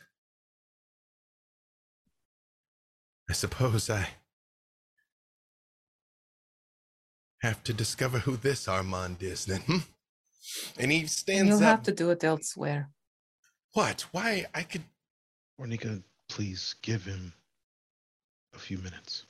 I 3.29 3.33
suppose 3.33 3.89
I 3.89 4.07
have 7.41 7.61
to 7.65 7.73
discover 7.73 8.19
who 8.19 8.37
this 8.37 8.69
Armand 8.69 9.17
is 9.21 9.43
then. 9.43 9.59
hmm? 9.67 9.77
And 10.79 10.93
he 10.93 11.07
stands 11.07 11.49
you'll 11.49 11.57
up. 11.57 11.63
have 11.65 11.83
to 11.83 11.91
do 11.91 12.09
it 12.11 12.23
elsewhere. 12.23 12.89
What? 13.73 14.05
Why? 14.13 14.45
I 14.55 14.63
could. 14.63 14.83
Ornika, 15.59 16.01
please 16.29 16.75
give 16.81 17.03
him 17.03 17.33
a 18.55 18.59
few 18.59 18.77
minutes. 18.77 19.25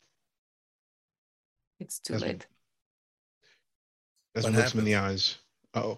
It's 1.80 1.98
too 1.98 2.14
That's- 2.14 2.30
late. 2.34 2.48
Desmond 4.36 4.56
What 4.58 4.62
looks 4.62 4.74
him 4.76 4.80
in 4.82 4.86
the 4.86 4.96
eyes. 4.96 5.38
Oh, 5.74 5.98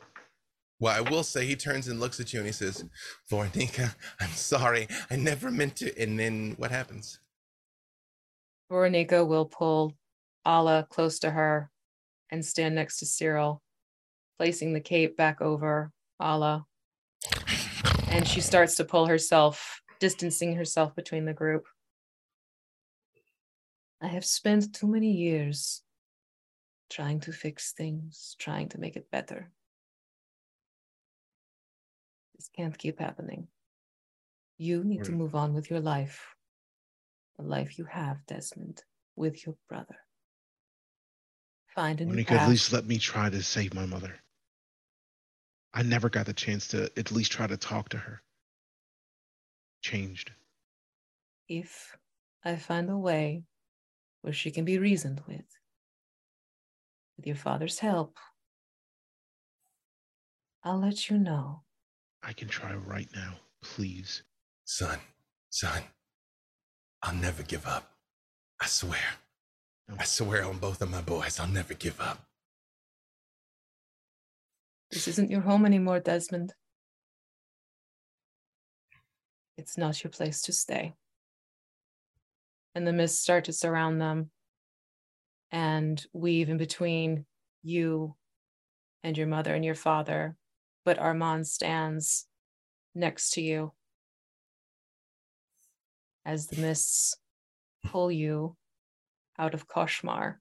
Well, 0.80 0.96
I 0.96 1.10
will 1.10 1.24
say 1.24 1.46
he 1.46 1.56
turns 1.56 1.90
and 1.90 2.00
looks 2.00 2.20
at 2.20 2.32
you 2.32 2.40
and 2.40 2.48
he 2.48 2.54
says, 2.54 2.86
Voronika, 3.30 3.94
I'm 4.22 4.30
sorry. 4.30 4.88
I 5.12 5.18
never 5.18 5.52
meant 5.52 5.76
to. 5.78 6.02
And 6.02 6.18
then 6.18 6.56
what 6.58 6.72
happens? 6.72 7.20
Voronika 8.72 9.28
will 9.28 9.46
pull 9.46 9.94
Ala 10.48 10.88
close 10.90 11.20
to 11.20 11.32
her 11.32 11.70
and 12.32 12.46
stand 12.46 12.76
next 12.76 13.00
to 13.00 13.06
Cyril, 13.06 13.62
placing 14.38 14.74
the 14.74 14.80
cape 14.80 15.18
back 15.18 15.42
over 15.42 15.92
Ala. 16.22 16.66
And 18.08 18.28
she 18.28 18.40
starts 18.40 18.76
to 18.76 18.86
pull 18.86 19.06
herself, 19.08 19.82
distancing 20.00 20.56
herself 20.56 20.96
between 20.96 21.26
the 21.26 21.34
group. 21.34 21.68
I 24.02 24.08
have 24.08 24.26
spent 24.26 24.74
too 24.74 24.88
many 24.88 25.12
years 25.12 25.82
trying 26.90 27.20
to 27.22 27.34
fix 27.34 27.74
things, 27.74 28.36
trying 28.40 28.70
to 28.70 28.80
make 28.80 28.96
it 28.96 29.12
better. 29.12 29.52
Can't 32.60 32.78
keep 32.78 33.00
happening. 33.00 33.48
You 34.58 34.84
need 34.84 35.06
to 35.06 35.14
move 35.14 35.34
on 35.34 35.54
with 35.54 35.70
your 35.70 35.80
life. 35.80 36.36
The 37.38 37.46
life 37.46 37.80
you 37.80 37.86
have, 37.86 38.18
Desmond, 38.28 38.84
with 39.16 39.46
your 39.46 39.56
brother. 39.70 39.96
Find 41.74 42.02
a 42.02 42.06
new 42.06 42.22
Ornika, 42.22 42.32
at 42.32 42.50
least 42.50 42.74
let 42.74 42.86
me 42.86 42.98
try 42.98 43.30
to 43.30 43.42
save 43.42 43.74
my 43.74 43.86
mother. 43.86 44.14
I 45.74 45.84
never 45.84 46.10
got 46.10 46.26
the 46.26 46.34
chance 46.34 46.68
to 46.70 46.92
at 46.98 47.14
least 47.14 47.32
try 47.32 47.48
to 47.48 47.56
talk 47.56 47.88
to 47.90 47.98
her. 47.98 48.22
Changed. 49.82 50.32
if 51.48 51.96
I 52.44 52.58
find 52.58 52.90
a 52.90 52.98
way 52.98 53.44
where 54.22 54.34
she 54.34 54.52
can 54.52 54.66
be 54.66 54.78
reasoned 54.78 55.22
with, 55.26 55.48
with 57.16 57.26
your 57.26 57.38
father's 57.38 57.80
help, 57.80 58.18
I'll 60.66 60.82
let 60.82 61.10
you 61.10 61.18
know. 61.18 61.64
I 62.24 62.34
can 62.34 62.48
try 62.48 62.74
right 62.74 63.08
now. 63.16 63.36
Please. 63.62 64.24
Son, 64.66 65.00
son, 65.50 65.82
I'll 67.02 67.16
never 67.16 67.44
give 67.44 67.66
up. 67.66 67.92
I 68.62 68.68
swear. 68.68 69.00
No. 69.88 69.96
I 70.00 70.04
swear 70.04 70.46
on 70.46 70.58
both 70.58 70.82
of 70.82 70.92
my 70.92 71.02
boys, 71.02 71.40
I'll 71.40 71.48
never 71.48 71.74
give 71.74 72.00
up. 72.00 72.20
This 74.92 75.08
isn't 75.08 75.32
your 75.32 75.42
home 75.42 75.66
anymore, 75.66 76.00
Desmond. 76.00 76.54
It's 79.58 79.78
not 79.78 80.04
your 80.04 80.12
place 80.12 80.42
to 80.44 80.54
stay. 80.54 80.94
And 82.76 82.88
the 82.88 82.94
mists 82.94 83.22
start 83.22 83.46
to 83.46 83.54
surround 83.54 84.00
them 84.00 84.32
and 85.52 86.04
weave 86.14 86.50
in 86.50 86.58
between 86.58 87.26
you 87.64 88.16
and 89.04 89.18
your 89.18 89.28
mother 89.28 89.54
and 89.54 89.66
your 89.66 89.76
father. 89.76 90.36
But 90.90 90.98
Armand 90.98 91.46
stands 91.46 92.26
next 92.96 93.34
to 93.34 93.44
you 93.44 93.74
as 96.26 96.48
the 96.48 96.60
mists 96.60 97.16
pull 97.86 98.12
you 98.12 98.58
out 99.38 99.54
of 99.54 99.68
Koshmar. 99.68 100.38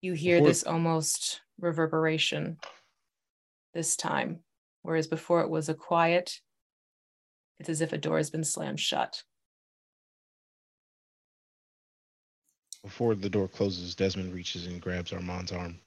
You 0.00 0.14
hear 0.14 0.40
this 0.40 0.64
almost 0.64 1.42
reverberation 1.60 2.56
this 3.74 3.96
time, 3.96 4.38
whereas 4.80 5.08
before 5.08 5.42
it 5.42 5.50
was 5.50 5.68
a 5.68 5.74
quiet, 5.74 6.40
it's 7.58 7.68
as 7.68 7.82
if 7.82 7.92
a 7.92 7.98
door 7.98 8.16
has 8.16 8.30
been 8.30 8.44
slammed 8.44 8.80
shut. 8.80 9.24
Before 12.82 13.14
the 13.14 13.28
door 13.28 13.46
closes, 13.46 13.94
Desmond 13.94 14.32
reaches 14.32 14.66
and 14.66 14.80
grabs 14.80 15.12
Armand's 15.12 15.52
arm. 15.52 15.80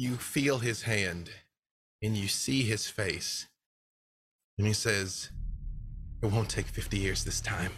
You 0.00 0.16
feel 0.16 0.60
his 0.60 0.80
hand 0.84 1.28
and 2.02 2.16
you 2.16 2.26
see 2.26 2.62
his 2.62 2.88
face. 2.88 3.48
And 4.56 4.66
he 4.66 4.72
says, 4.72 5.28
It 6.22 6.32
won't 6.32 6.48
take 6.48 6.68
50 6.68 6.96
years 6.96 7.22
this 7.22 7.42
time. 7.42 7.72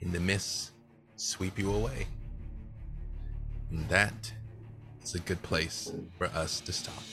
And 0.00 0.12
the 0.12 0.18
mists 0.18 0.72
sweep 1.14 1.56
you 1.56 1.72
away. 1.72 2.08
And 3.70 3.88
that 3.88 4.32
is 5.04 5.14
a 5.14 5.20
good 5.20 5.40
place 5.42 5.92
for 6.18 6.26
us 6.26 6.58
to 6.62 6.72
stop. 6.72 7.04